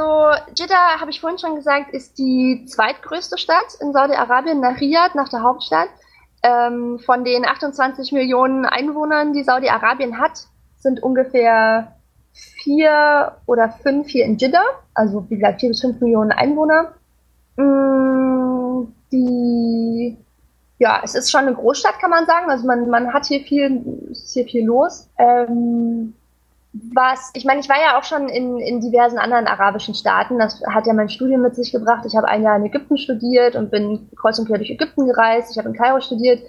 Jeddah, 0.53 0.99
habe 0.99 1.11
ich 1.11 1.21
vorhin 1.21 1.39
schon 1.39 1.55
gesagt, 1.55 1.93
ist 1.93 2.17
die 2.17 2.65
zweitgrößte 2.65 3.37
Stadt 3.37 3.73
in 3.79 3.93
Saudi-Arabien 3.93 4.59
nach 4.59 4.81
Riyadh, 4.81 5.15
nach 5.15 5.29
der 5.29 5.43
Hauptstadt. 5.43 5.87
Ähm, 6.43 6.99
von 6.99 7.23
den 7.23 7.45
28 7.45 8.11
Millionen 8.11 8.65
Einwohnern, 8.65 9.31
die 9.33 9.43
Saudi-Arabien 9.43 10.19
hat, 10.19 10.47
sind 10.77 11.01
ungefähr 11.01 11.98
vier 12.33 13.33
oder 13.45 13.69
fünf 13.69 14.07
hier 14.09 14.25
in 14.25 14.37
Jeddah, 14.37 14.63
also 14.93 15.25
wie 15.29 15.35
gesagt 15.35 15.61
vier 15.61 15.69
bis 15.69 15.81
fünf 15.81 15.99
Millionen 16.01 16.31
Einwohner. 16.31 16.93
Mm, 17.57 18.87
die, 19.11 20.17
ja, 20.77 21.01
es 21.03 21.15
ist 21.15 21.31
schon 21.31 21.41
eine 21.41 21.53
Großstadt, 21.53 21.99
kann 21.99 22.09
man 22.09 22.25
sagen. 22.25 22.49
Also 22.49 22.65
man, 22.65 22.89
man 22.89 23.13
hat 23.13 23.25
hier 23.25 23.41
viel, 23.41 23.83
ist 24.11 24.33
hier 24.33 24.45
viel 24.45 24.65
los. 24.65 25.09
Ähm, 25.17 26.13
was, 26.71 27.31
ich 27.33 27.45
meine, 27.45 27.59
ich 27.61 27.69
war 27.69 27.77
ja 27.77 27.97
auch 27.97 28.03
schon 28.03 28.29
in, 28.29 28.59
in 28.59 28.79
diversen 28.79 29.17
anderen 29.17 29.47
arabischen 29.47 29.95
Staaten. 29.95 30.37
Das 30.37 30.61
hat 30.67 30.85
ja 30.85 30.93
mein 30.93 31.09
Studium 31.09 31.41
mit 31.41 31.55
sich 31.55 31.71
gebracht. 31.71 32.05
Ich 32.05 32.15
habe 32.15 32.27
ein 32.27 32.43
Jahr 32.43 32.57
in 32.57 32.65
Ägypten 32.65 32.97
studiert 32.97 33.55
und 33.55 33.71
bin 33.71 34.07
kreuz 34.15 34.37
und 34.37 34.47
quer 34.47 34.57
durch 34.57 34.69
Ägypten 34.69 35.07
gereist. 35.07 35.51
Ich 35.51 35.57
habe 35.57 35.69
in 35.69 35.75
Kairo 35.75 35.99
studiert. 35.99 36.43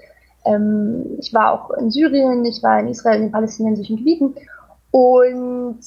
Ähm, 0.45 1.17
ich 1.19 1.33
war 1.33 1.53
auch 1.53 1.71
in 1.71 1.91
Syrien, 1.91 2.45
ich 2.45 2.63
war 2.63 2.79
in 2.81 2.89
Israel, 2.89 3.17
in 3.17 3.23
den 3.23 3.33
palästinensischen 3.33 3.97
Gebieten. 3.97 4.35
Und 4.91 5.81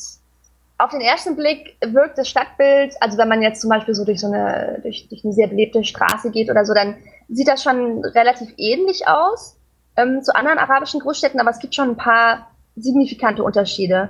auf 0.78 0.92
den 0.92 1.02
ersten 1.02 1.36
Blick 1.36 1.78
wirkt 1.86 2.18
das 2.18 2.28
Stadtbild, 2.28 2.96
also 3.00 3.18
wenn 3.18 3.28
man 3.28 3.42
jetzt 3.42 3.62
zum 3.62 3.70
Beispiel 3.70 3.94
so 3.94 4.06
durch 4.06 4.20
so 4.20 4.28
eine, 4.28 4.80
durch, 4.82 5.08
durch 5.08 5.24
eine 5.24 5.34
sehr 5.34 5.48
belebte 5.48 5.84
Straße 5.84 6.32
geht 6.32 6.50
oder 6.50 6.66
so, 6.66 6.74
dann 6.74 6.96
sieht 7.30 7.48
das 7.48 7.64
schon 7.64 8.04
relativ 8.04 8.54
ähnlich 8.58 9.08
aus 9.08 9.58
ähm, 9.96 10.22
zu 10.24 10.36
anderen 10.36 10.58
arabischen 10.58 11.00
Großstädten, 11.00 11.40
aber 11.40 11.52
es 11.52 11.60
gibt 11.60 11.76
schon 11.76 11.92
ein 11.92 11.98
paar 11.98 12.48
signifikante 12.76 13.44
Unterschiede. 13.44 14.10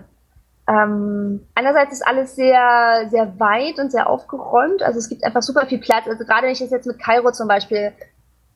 Ähm, 0.68 1.46
einerseits 1.56 1.94
ist 1.94 2.08
alles 2.08 2.36
sehr, 2.36 3.08
sehr 3.10 3.38
weit 3.40 3.80
und 3.80 3.92
sehr 3.92 4.10
aufgeräumt. 4.10 4.82
Also 4.82 5.00
es 5.00 5.10
gibt 5.10 5.24
einfach 5.24 5.42
super 5.42 5.66
viel 5.66 5.80
Platz. 5.80 6.08
Also 6.08 6.24
gerade 6.24 6.44
wenn 6.44 6.54
ich 6.54 6.60
das 6.60 6.72
jetzt 6.72 6.88
mit 6.88 7.00
Kairo 7.00 7.32
zum 7.32 7.50
Beispiel 7.50 7.92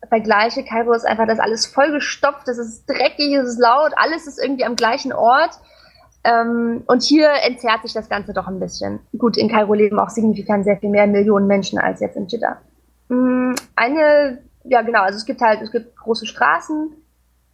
vergleiche, 0.08 0.63
Kairo 0.63 0.93
ist 0.93 1.06
einfach 1.06 1.28
das 1.28 1.39
alles 1.39 1.65
vollgestopft, 1.65 2.47
es 2.47 2.58
ist 2.58 2.86
dreckig, 2.88 3.34
es 3.34 3.50
ist 3.50 3.60
laut, 3.60 3.91
alles 3.97 4.26
ist 4.26 4.41
irgendwie 4.41 4.63
am 4.63 4.78
gleichen 4.78 5.12
Ort. 5.12 5.60
Ähm, 6.23 6.84
und 6.88 7.03
hier 7.03 7.30
entzerrt 7.45 7.84
sich 7.84 7.93
das 7.93 8.10
Ganze 8.10 8.34
doch 8.34 8.47
ein 8.47 8.60
bisschen. 8.60 8.99
Gut, 9.17 9.38
in 9.38 9.49
Kairo 9.49 9.73
leben 9.73 9.99
auch 9.99 10.10
signifikant 10.10 10.65
sehr 10.65 10.77
viel 10.77 10.89
mehr 10.89 11.08
Millionen 11.08 11.47
Menschen 11.47 11.80
als 11.80 11.99
jetzt 11.99 12.17
in 12.17 12.27
Jeddah. 12.27 12.58
Mm, 13.10 13.53
eine, 13.75 14.39
ja 14.63 14.82
genau, 14.82 15.01
also 15.01 15.17
es 15.17 15.25
gibt 15.25 15.41
halt, 15.41 15.62
es 15.62 15.71
gibt 15.71 15.95
große 15.95 16.25
Straßen, 16.25 16.91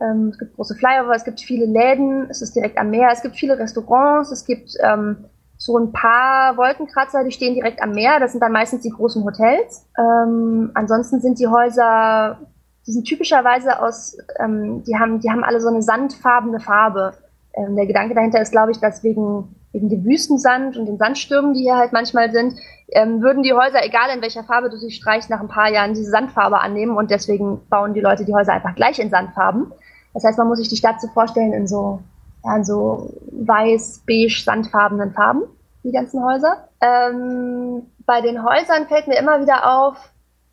ähm, 0.01 0.29
es 0.29 0.39
gibt 0.39 0.55
große 0.55 0.75
Flyover, 0.75 1.13
es 1.13 1.23
gibt 1.23 1.41
viele 1.41 1.65
Läden, 1.65 2.29
es 2.29 2.41
ist 2.41 2.55
direkt 2.55 2.77
am 2.77 2.89
Meer, 2.89 3.09
es 3.11 3.21
gibt 3.21 3.35
viele 3.35 3.59
Restaurants, 3.59 4.31
es 4.31 4.45
gibt 4.45 4.73
ähm, 4.81 5.25
so 5.57 5.77
ein 5.77 5.93
paar 5.93 6.57
Wolkenkratzer, 6.57 7.23
die 7.23 7.31
stehen 7.31 7.53
direkt 7.53 7.81
am 7.81 7.91
Meer. 7.91 8.19
Das 8.19 8.31
sind 8.31 8.41
dann 8.41 8.51
meistens 8.51 8.81
die 8.81 8.89
großen 8.89 9.23
Hotels. 9.23 9.87
Ähm, 9.97 10.71
ansonsten 10.73 11.21
sind 11.21 11.39
die 11.39 11.47
Häuser, 11.47 12.37
die 12.85 12.91
sind 12.91 13.05
typischerweise 13.05 13.81
aus, 13.81 14.17
ähm, 14.39 14.83
die 14.83 14.97
haben, 14.97 15.21
die 15.21 15.29
haben 15.29 15.43
alle 15.43 15.61
so 15.61 15.69
eine 15.69 15.81
sandfarbene 15.81 16.59
Farbe. 16.59 17.13
Ähm, 17.55 17.75
der 17.75 17.85
Gedanke 17.85 18.15
dahinter 18.15 18.41
ist, 18.41 18.51
glaube 18.51 18.71
ich, 18.71 18.79
dass 18.79 19.03
wegen, 19.03 19.55
wegen 19.71 19.89
dem 19.89 20.05
Wüstensand 20.05 20.77
und 20.77 20.85
den 20.85 20.97
Sandstürmen, 20.97 21.53
die 21.53 21.61
hier 21.61 21.77
halt 21.77 21.93
manchmal 21.93 22.31
sind, 22.31 22.55
ähm, 22.89 23.21
würden 23.21 23.43
die 23.43 23.53
Häuser, 23.53 23.83
egal 23.83 24.15
in 24.15 24.21
welcher 24.21 24.43
Farbe 24.43 24.69
du 24.69 24.77
sie 24.77 24.91
streichst, 24.91 25.29
nach 25.29 25.39
ein 25.39 25.47
paar 25.47 25.69
Jahren 25.69 25.93
diese 25.93 26.09
Sandfarbe 26.09 26.59
annehmen 26.59 26.97
und 26.97 27.11
deswegen 27.11 27.61
bauen 27.69 27.93
die 27.93 28.01
Leute 28.01 28.25
die 28.25 28.33
Häuser 28.33 28.53
einfach 28.53 28.75
gleich 28.75 28.99
in 28.99 29.09
Sandfarben. 29.09 29.71
Das 30.13 30.23
heißt, 30.23 30.37
man 30.37 30.47
muss 30.47 30.59
sich 30.59 30.69
die 30.69 30.77
Stadt 30.77 31.01
so 31.01 31.07
vorstellen 31.07 31.53
in 31.53 31.67
so, 31.67 31.99
ja, 32.43 32.55
in 32.55 32.63
so 32.63 33.13
weiß, 33.31 34.03
beige, 34.05 34.41
sandfarbenen 34.43 35.11
Farben, 35.13 35.43
die 35.83 35.91
ganzen 35.91 36.23
Häuser. 36.23 36.67
Ähm, 36.81 37.83
bei 38.05 38.21
den 38.21 38.43
Häusern 38.43 38.87
fällt 38.87 39.07
mir 39.07 39.17
immer 39.17 39.41
wieder 39.41 39.79
auf, 39.79 39.97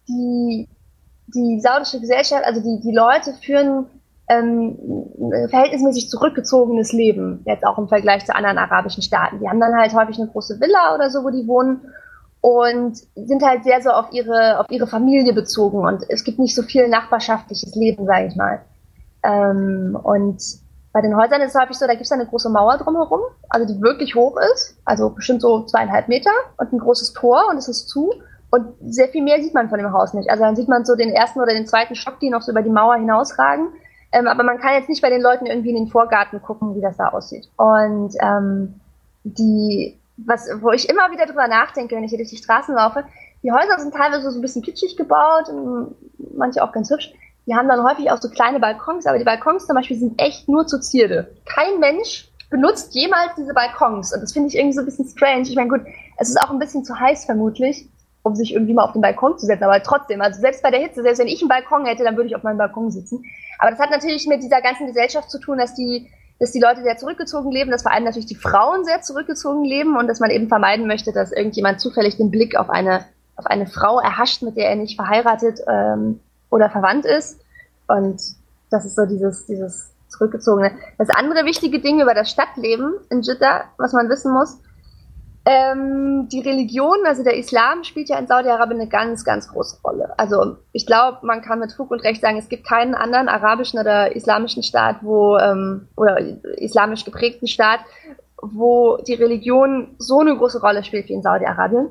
die, 0.08 0.68
die 1.28 1.60
saudische 1.60 2.00
Gesellschaft, 2.00 2.44
also 2.44 2.60
die, 2.60 2.80
die 2.80 2.94
Leute 2.94 3.34
führen 3.34 3.86
ähm, 4.31 4.79
verhältnismäßig 5.51 6.09
zurückgezogenes 6.09 6.93
Leben, 6.93 7.43
jetzt 7.47 7.66
auch 7.66 7.79
im 7.79 7.88
Vergleich 7.88 8.25
zu 8.25 8.35
anderen 8.35 8.59
arabischen 8.59 9.03
Staaten. 9.03 9.40
Die 9.40 9.49
haben 9.49 9.59
dann 9.59 9.75
halt 9.75 9.93
häufig 9.93 10.19
eine 10.19 10.29
große 10.29 10.61
Villa 10.61 10.95
oder 10.95 11.11
so, 11.11 11.25
wo 11.25 11.31
die 11.31 11.49
wohnen 11.49 11.81
und 12.40 12.97
sind 13.16 13.43
halt 13.43 13.64
sehr 13.64 13.83
so 13.83 13.90
auf 13.90 14.07
ihre, 14.12 14.61
auf 14.61 14.66
ihre 14.71 14.87
Familie 14.87 15.35
bezogen 15.35 15.85
und 15.85 16.05
es 16.09 16.23
gibt 16.23 16.38
nicht 16.38 16.55
so 16.55 16.62
viel 16.62 16.88
nachbarschaftliches 16.88 17.75
Leben, 17.75 18.07
sage 18.07 18.27
ich 18.29 18.37
mal. 18.37 18.61
Ähm, 19.25 19.99
und 20.01 20.40
bei 20.93 21.01
den 21.01 21.16
Häusern 21.16 21.40
ist 21.40 21.55
es 21.55 21.61
häufig 21.61 21.77
so, 21.77 21.87
da 21.87 21.93
gibt 21.93 22.07
es 22.07 22.12
eine 22.12 22.27
große 22.27 22.51
Mauer 22.51 22.79
drumherum, 22.79 23.21
also 23.49 23.66
die 23.66 23.83
wirklich 23.83 24.14
hoch 24.14 24.38
ist, 24.55 24.77
also 24.85 25.11
bestimmt 25.11 25.43
so 25.43 25.64
zweieinhalb 25.64 26.09
Meter 26.09 26.31
und 26.57 26.73
ein 26.73 26.79
großes 26.79 27.14
Tor 27.14 27.49
und 27.51 27.59
es 27.59 27.69
ist 27.69 27.88
zu. 27.88 28.12
Und 28.53 28.75
sehr 28.81 29.09
viel 29.09 29.23
mehr 29.23 29.40
sieht 29.40 29.55
man 29.55 29.69
von 29.69 29.79
dem 29.79 29.93
Haus 29.93 30.12
nicht. 30.12 30.29
Also 30.29 30.43
dann 30.43 30.57
sieht 30.57 30.69
man 30.69 30.85
so 30.85 30.97
den 30.97 31.11
ersten 31.11 31.40
oder 31.40 31.53
den 31.53 31.66
zweiten 31.66 31.95
Stock, 31.95 32.19
die 32.19 32.31
noch 32.31 32.43
so 32.43 32.51
über 32.51 32.62
die 32.62 32.71
Mauer 32.71 32.97
hinausragen. 32.97 33.69
Ähm, 34.12 34.27
aber 34.27 34.42
man 34.42 34.59
kann 34.59 34.75
jetzt 34.75 34.88
nicht 34.88 35.03
bei 35.03 35.11
den 35.11 35.23
Leuten 35.23 35.46
irgendwie 35.46 35.70
in 35.70 35.77
den 35.77 35.88
Vorgarten 35.88 36.42
gucken, 36.42 36.75
wie 36.75 36.81
das 36.81 36.96
da 36.96 37.09
aussieht. 37.09 37.49
Und 37.57 38.14
ähm, 38.20 38.81
die, 39.25 39.96
was, 40.16 40.49
wo 40.61 40.70
ich 40.73 40.88
immer 40.88 41.11
wieder 41.11 41.27
drüber 41.27 41.46
nachdenke, 41.46 41.94
wenn 41.94 42.05
ich 42.05 42.11
hier 42.11 42.18
durch 42.18 42.31
die 42.31 42.37
Straßen 42.37 42.75
laufe, 42.75 43.05
die 43.42 43.53
Häuser 43.53 43.79
sind 43.79 43.94
teilweise 43.94 44.31
so 44.31 44.38
ein 44.38 44.42
bisschen 44.42 44.62
kitschig 44.62 44.96
gebaut, 44.96 45.51
manche 46.37 46.62
auch 46.62 46.73
ganz 46.73 46.90
hübsch. 46.90 47.12
Die 47.46 47.55
haben 47.55 47.68
dann 47.68 47.83
häufig 47.83 48.11
auch 48.11 48.20
so 48.20 48.29
kleine 48.29 48.61
Balkons, 48.61 49.07
aber 49.07 49.18
die 49.18 49.25
Balkons 49.25 49.66
zum 49.66 49.75
Beispiel 49.75 49.99
sind 49.99 50.20
echt 50.20 50.49
nur 50.49 50.66
zur 50.66 50.81
Zierde. 50.81 51.35
Kein 51.46 51.81
Mensch 51.81 52.31
benutzt 52.51 52.94
jemals 52.94 53.35
diese 53.37 53.55
Balkons. 53.55 54.12
Und 54.12 54.23
das 54.23 54.33
finde 54.33 54.49
ich 54.49 54.57
irgendwie 54.57 54.75
so 54.75 54.81
ein 54.81 54.85
bisschen 54.85 55.09
strange. 55.09 55.42
Ich 55.42 55.57
meine, 55.57 55.68
gut, 55.68 55.81
es 56.18 56.29
ist 56.29 56.42
auch 56.42 56.51
ein 56.51 56.59
bisschen 56.59 56.85
zu 56.85 56.99
heiß 56.99 57.25
vermutlich, 57.25 57.88
um 58.23 58.35
sich 58.35 58.53
irgendwie 58.53 58.75
mal 58.75 58.85
auf 58.85 58.92
den 58.92 59.01
Balkon 59.01 59.38
zu 59.38 59.46
setzen. 59.46 59.64
Aber 59.64 59.83
trotzdem, 59.83 60.20
also 60.20 60.40
selbst 60.40 60.62
bei 60.62 60.70
der 60.70 60.81
Hitze, 60.81 61.03
selbst 61.03 61.20
wenn 61.20 61.29
ich 61.29 61.40
einen 61.40 61.49
Balkon 61.49 61.87
hätte, 61.87 62.05
dann 62.05 62.16
würde 62.16 62.29
ich 62.29 62.37
auf 62.37 62.42
meinem 62.42 62.59
Balkon 62.59 62.90
sitzen. 62.90 63.25
Aber 63.61 63.70
das 63.70 63.79
hat 63.79 63.90
natürlich 63.90 64.27
mit 64.27 64.42
dieser 64.42 64.62
ganzen 64.62 64.87
Gesellschaft 64.87 65.31
zu 65.31 65.38
tun, 65.38 65.59
dass 65.59 65.75
die, 65.75 66.11
dass 66.38 66.51
die 66.51 66.61
Leute 66.61 66.83
sehr 66.83 66.96
zurückgezogen 66.96 67.53
leben, 67.53 67.70
dass 67.70 67.83
vor 67.83 67.92
allem 67.92 68.05
natürlich 68.05 68.27
die 68.27 68.35
Frauen 68.35 68.85
sehr 68.85 69.03
zurückgezogen 69.03 69.64
leben 69.64 69.96
und 69.96 70.09
dass 70.09 70.18
man 70.18 70.31
eben 70.31 70.49
vermeiden 70.49 70.87
möchte, 70.87 71.12
dass 71.12 71.31
irgendjemand 71.31 71.79
zufällig 71.79 72.16
den 72.16 72.31
Blick 72.31 72.57
auf 72.57 72.70
eine, 72.70 73.05
auf 73.37 73.46
eine 73.46 73.66
Frau 73.66 74.01
erhascht, 74.01 74.42
mit 74.42 74.57
der 74.57 74.70
er 74.70 74.77
nicht 74.77 74.96
verheiratet 74.96 75.61
ähm, 75.68 76.20
oder 76.49 76.70
verwandt 76.70 77.05
ist. 77.05 77.38
Und 77.87 78.18
das 78.70 78.87
ist 78.87 78.96
so 78.96 79.05
dieses, 79.05 79.44
dieses 79.44 79.90
zurückgezogene. 80.09 80.73
Das 80.96 81.11
andere 81.11 81.44
wichtige 81.44 81.81
Ding 81.81 82.01
über 82.01 82.14
das 82.14 82.31
Stadtleben 82.31 82.94
in 83.11 83.20
Jeddah, 83.20 83.64
was 83.77 83.92
man 83.92 84.09
wissen 84.09 84.33
muss, 84.33 84.59
ähm, 85.46 86.29
die 86.31 86.40
Religion, 86.40 86.98
also 87.07 87.24
der 87.24 87.37
Islam, 87.37 87.83
spielt 87.85 88.09
ja 88.11 88.18
in 88.18 88.26
Saudi-Arabien 88.26 88.81
eine 88.81 88.90
ganz, 88.90 89.24
ganz 89.24 89.48
große 89.48 89.81
Rolle. 89.83 90.12
Also 90.18 90.59
ich 90.72 90.87
glaube, 90.87 91.18
man 91.22 91.40
kann 91.40 91.61
mit 91.61 91.72
Fug 91.72 91.90
und 91.90 92.00
Recht 92.00 92.20
sagen, 92.20 92.37
es 92.37 92.48
gibt 92.48 92.66
keinen 92.66 92.94
anderen 92.94 93.29
arabischen 93.29 93.81
oder 93.81 94.14
islamischen 94.14 94.62
Staat, 94.62 94.96
wo 95.03 95.38
ähm, 95.38 95.88
oder 95.96 96.18
islamisch 96.59 97.05
geprägten 97.05 97.46
Staat, 97.46 97.81
wo 98.42 98.98
die 98.98 99.14
Religion 99.14 99.94
so 99.98 100.20
eine 100.20 100.37
große 100.37 100.61
Rolle 100.61 100.85
spielt 100.85 101.09
wie 101.09 101.14
in 101.14 101.22
Saudi-Arabien. 101.22 101.88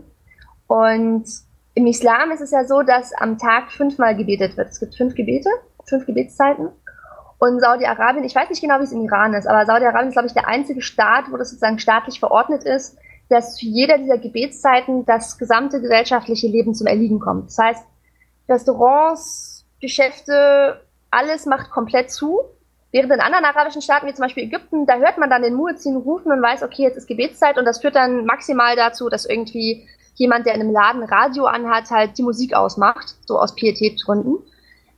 Und 0.68 1.26
im 1.74 1.88
Islam 1.88 2.32
ist 2.32 2.42
es 2.42 2.52
ja 2.52 2.66
so, 2.66 2.84
dass 2.84 3.14
am 3.14 3.40
Tag 3.40 3.72
fünfmal 3.72 4.16
gebetet 4.16 4.58
wird. 4.58 4.70
Es 4.70 4.80
gibt 4.80 4.96
fünf 4.96 5.16
Gebete, 5.16 5.50
fünf 5.86 6.06
Gebetszeiten. 6.06 6.70
Und 7.40 7.62
Saudi-Arabien, 7.62 8.26
ich 8.26 8.36
weiß 8.36 8.50
nicht 8.50 8.62
genau, 8.62 8.80
wie 8.80 8.84
es 8.84 8.92
im 8.92 9.06
Iran 9.06 9.34
ist, 9.34 9.48
aber 9.48 9.66
Saudi-Arabien 9.66 10.10
ist, 10.10 10.14
glaube 10.14 10.28
ich, 10.28 10.34
der 10.34 10.48
einzige 10.48 10.82
Staat, 10.82 11.32
wo 11.32 11.38
das 11.38 11.50
sozusagen 11.50 11.80
staatlich 11.80 12.20
verordnet 12.20 12.64
ist, 12.64 12.98
dass 13.30 13.56
zu 13.56 13.66
jeder 13.68 13.98
dieser 13.98 14.18
Gebetszeiten 14.18 15.06
das 15.06 15.38
gesamte 15.38 15.80
gesellschaftliche 15.80 16.48
Leben 16.48 16.74
zum 16.74 16.88
Erliegen 16.88 17.20
kommt. 17.20 17.48
Das 17.48 17.58
heißt, 17.58 17.86
Restaurants, 18.50 19.66
Geschäfte, 19.80 20.82
alles 21.12 21.46
macht 21.46 21.70
komplett 21.70 22.12
zu. 22.12 22.42
Während 22.92 23.14
in 23.14 23.20
anderen 23.20 23.46
arabischen 23.46 23.84
Staaten, 23.84 24.08
wie 24.08 24.14
zum 24.14 24.24
Beispiel 24.24 24.46
Ägypten, 24.46 24.88
da 24.88 24.98
hört 24.98 25.20
man 25.20 25.30
dann 25.30 25.44
den 25.44 25.54
Muezzin 25.54 25.96
rufen 25.96 26.32
und 26.32 26.42
weiß, 26.42 26.64
okay, 26.64 26.82
jetzt 26.84 26.98
ist 26.98 27.08
Gebetszeit 27.08 27.60
und 27.60 27.66
das 27.66 27.82
führt 27.82 27.96
dann 27.96 28.26
maximal 28.26 28.76
dazu, 28.76 29.10
dass 29.10 29.26
irgendwie 29.26 29.88
jemand, 30.16 30.48
der 30.48 30.56
in 30.56 30.62
einem 30.62 30.72
Laden 30.72 31.04
Radio 31.04 31.46
anhat, 31.46 31.92
halt 31.92 32.18
die 32.18 32.24
Musik 32.24 32.56
ausmacht, 32.56 33.16
so 33.26 33.40
aus 33.40 33.54
Pietätgründen. 33.54 34.40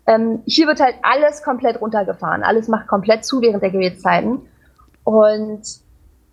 Ähm, 0.08 0.42
hier 0.46 0.68
wird 0.68 0.80
halt 0.80 0.96
alles 1.04 1.44
komplett 1.44 1.82
runtergefahren. 1.82 2.44
Alles 2.44 2.70
macht 2.70 2.88
komplett 2.88 3.26
zu 3.26 3.42
während 3.42 3.62
der 3.62 3.72
Gebetszeiten. 3.72 4.48
Und 5.04 5.62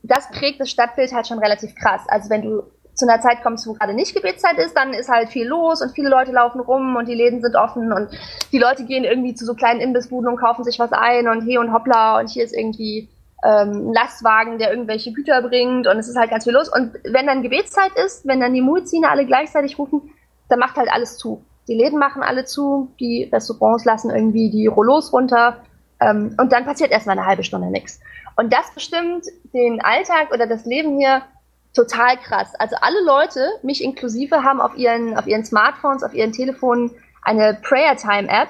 das 0.09 0.31
prägt 0.31 0.61
das 0.61 0.71
Stadtbild 0.71 1.13
halt 1.13 1.27
schon 1.27 1.39
relativ 1.39 1.75
krass. 1.75 2.03
Also 2.09 2.31
wenn 2.31 2.43
du 2.43 2.63
zu 2.95 3.09
einer 3.09 3.21
Zeit 3.21 3.43
kommst, 3.43 3.67
wo 3.67 3.75
gerade 3.75 3.95
nicht 3.95 4.15
Gebetszeit 4.15 4.59
ist, 4.59 4.77
dann 4.77 4.93
ist 4.93 5.09
halt 5.09 5.29
viel 5.29 5.47
los 5.47 5.81
und 5.83 5.93
viele 5.93 6.09
Leute 6.09 6.33
laufen 6.33 6.61
rum 6.61 6.97
und 6.97 7.07
die 7.07 7.15
Läden 7.15 7.41
sind 7.41 7.55
offen 7.55 7.93
und 7.93 8.09
die 8.51 8.59
Leute 8.59 8.85
gehen 8.85 9.05
irgendwie 9.05 9.35
zu 9.35 9.45
so 9.45 9.55
kleinen 9.55 9.81
Imbissbuden 9.81 10.29
und 10.29 10.37
kaufen 10.37 10.65
sich 10.65 10.81
was 10.81 10.93
ein 10.93 11.29
und 11.29 11.47
hey 11.47 11.59
und 11.59 11.73
hoppla 11.73 12.19
und 12.19 12.29
hier 12.29 12.43
ist 12.43 12.57
irgendwie 12.57 13.09
ähm, 13.45 13.91
ein 13.91 13.93
Lastwagen, 13.93 14.59
der 14.59 14.71
irgendwelche 14.71 15.13
Güter 15.13 15.43
bringt 15.43 15.87
und 15.87 15.97
es 15.97 16.09
ist 16.09 16.17
halt 16.17 16.31
ganz 16.31 16.45
viel 16.45 16.53
los. 16.53 16.69
Und 16.69 16.95
wenn 17.05 17.27
dann 17.27 17.43
Gebetszeit 17.43 17.93
ist, 18.05 18.27
wenn 18.27 18.41
dann 18.41 18.53
die 18.53 18.63
Muezzine 18.63 19.09
alle 19.09 19.27
gleichzeitig 19.27 19.79
rufen, 19.79 20.11
dann 20.49 20.59
macht 20.59 20.77
halt 20.77 20.91
alles 20.91 21.19
zu. 21.19 21.45
Die 21.69 21.75
Läden 21.75 21.99
machen 21.99 22.23
alle 22.23 22.47
zu, 22.47 22.93
die 22.99 23.29
Restaurants 23.33 23.85
lassen 23.85 24.11
irgendwie 24.11 24.51
die 24.51 24.67
Rollos 24.67 25.13
runter 25.13 25.59
ähm, 26.01 26.35
und 26.41 26.53
dann 26.53 26.65
passiert 26.65 26.91
erstmal 26.91 27.17
eine 27.17 27.27
halbe 27.27 27.45
Stunde 27.45 27.71
nichts. 27.71 28.01
Und 28.39 28.53
das 28.53 28.71
bestimmt 28.71 29.27
den 29.53 29.81
Alltag 29.83 30.33
oder 30.33 30.47
das 30.47 30.65
Leben 30.65 30.97
hier 30.97 31.23
total 31.75 32.17
krass. 32.19 32.55
Also 32.55 32.77
alle 32.81 33.05
Leute, 33.05 33.51
mich 33.65 33.83
inklusive, 33.83 34.45
haben 34.45 34.61
auf 34.61 34.77
ihren, 34.77 35.19
auf 35.19 35.27
ihren 35.27 35.45
Smartphones, 35.45 36.05
auf 36.05 36.15
ihren 36.15 36.31
Telefonen 36.31 36.93
eine 37.23 37.55
Prayer 37.55 37.97
Time 37.97 38.29
App. 38.29 38.49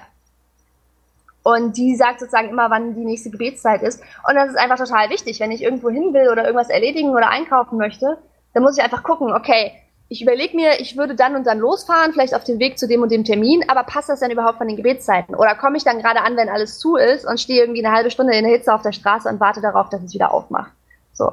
Und 1.42 1.78
die 1.78 1.96
sagt 1.96 2.20
sozusagen 2.20 2.50
immer, 2.50 2.68
wann 2.68 2.96
die 2.96 3.04
nächste 3.06 3.30
Gebetszeit 3.30 3.80
ist. 3.80 4.02
Und 4.28 4.34
das 4.34 4.50
ist 4.50 4.58
einfach 4.58 4.76
total 4.76 5.08
wichtig. 5.08 5.40
Wenn 5.40 5.52
ich 5.52 5.62
irgendwo 5.62 5.88
hin 5.88 6.12
will 6.12 6.28
oder 6.28 6.44
irgendwas 6.44 6.68
erledigen 6.68 7.08
oder 7.12 7.30
einkaufen 7.30 7.78
möchte, 7.78 8.18
dann 8.52 8.62
muss 8.62 8.76
ich 8.76 8.84
einfach 8.84 9.02
gucken, 9.02 9.32
okay, 9.32 9.72
ich 10.10 10.22
überlege 10.22 10.56
mir, 10.56 10.80
ich 10.80 10.96
würde 10.96 11.14
dann 11.14 11.36
und 11.36 11.46
dann 11.46 11.58
losfahren, 11.58 12.12
vielleicht 12.12 12.34
auf 12.34 12.44
den 12.44 12.58
Weg 12.58 12.78
zu 12.78 12.88
dem 12.88 13.02
und 13.02 13.12
dem 13.12 13.24
Termin, 13.24 13.64
aber 13.68 13.84
passt 13.84 14.08
das 14.08 14.20
denn 14.20 14.30
überhaupt 14.30 14.58
von 14.58 14.66
den 14.66 14.76
Gebetszeiten? 14.76 15.34
Oder 15.34 15.54
komme 15.54 15.76
ich 15.76 15.84
dann 15.84 15.98
gerade 15.98 16.22
an, 16.22 16.36
wenn 16.36 16.48
alles 16.48 16.78
zu 16.78 16.96
ist 16.96 17.26
und 17.26 17.38
stehe 17.38 17.60
irgendwie 17.60 17.84
eine 17.84 17.94
halbe 17.94 18.10
Stunde 18.10 18.34
in 18.34 18.44
der 18.44 18.52
Hitze 18.52 18.72
auf 18.72 18.82
der 18.82 18.92
Straße 18.92 19.28
und 19.28 19.38
warte 19.38 19.60
darauf, 19.60 19.90
dass 19.90 20.02
es 20.02 20.14
wieder 20.14 20.32
aufmacht? 20.32 20.72
So. 21.12 21.32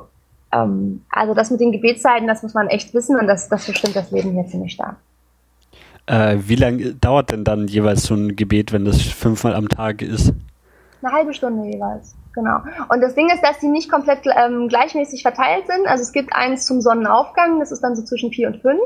Ähm, 0.52 1.06
also 1.10 1.34
das 1.34 1.52
mit 1.52 1.62
den 1.62 1.72
Gebetszeiten, 1.72 2.28
das 2.28 2.44
muss 2.44 2.54
man 2.54 2.68
echt 2.68 2.94
wissen 2.94 3.18
und 3.18 3.28
das, 3.28 3.48
das 3.48 3.66
bestimmt 3.66 3.96
das 3.96 4.12
Leben 4.12 4.32
hier 4.34 4.46
ziemlich 4.48 4.74
stark. 4.74 4.98
Äh, 6.08 6.38
wie 6.42 6.56
lange 6.56 6.94
dauert 6.96 7.32
denn 7.32 7.46
dann 7.46 7.68
jeweils 7.68 8.04
so 8.04 8.14
ein 8.14 8.36
Gebet, 8.36 8.74
wenn 8.74 8.84
das 8.84 9.02
fünfmal 9.02 9.56
am 9.56 9.70
Tag 9.70 10.02
ist? 10.02 10.34
Eine 11.02 11.14
halbe 11.14 11.34
Stunde 11.34 11.68
jeweils, 11.70 12.14
genau. 12.36 12.60
Und 12.89 13.02
das 13.02 13.15
Ding 13.15 13.30
ist, 13.30 13.41
dass 13.43 13.60
die 13.60 13.67
nicht 13.67 13.89
komplett 13.89 14.19
ähm, 14.26 14.67
gleichmäßig 14.67 15.24
verteilt 15.24 15.65
sind. 15.67 15.88
Also 15.88 16.04
es 16.04 16.12
gibt 16.12 16.36
eins 16.36 16.65
zum 16.65 16.82
Sonnenaufgang, 16.82 17.60
das 17.60 17.71
ist 17.71 17.82
dann 17.82 17.95
so 17.95 18.04
zwischen 18.04 18.32
vier 18.32 18.50
und 18.50 18.62
fünf. 18.62 18.82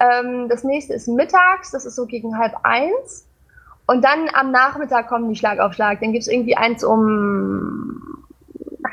Ähm, 0.00 0.48
das 0.48 0.64
nächste 0.64 0.94
ist 0.94 1.08
mittags, 1.08 1.70
das 1.70 1.86
ist 1.86 1.96
so 1.96 2.06
gegen 2.06 2.36
halb 2.36 2.54
eins. 2.64 3.26
Und 3.86 4.04
dann 4.04 4.28
am 4.32 4.50
Nachmittag 4.50 5.08
kommen 5.08 5.28
die 5.28 5.36
Schlag 5.36 5.58
auf 5.58 5.72
Schlag. 5.72 6.00
Dann 6.00 6.12
gibt 6.12 6.22
es 6.22 6.28
irgendwie 6.28 6.56
eins 6.56 6.84
um 6.84 8.02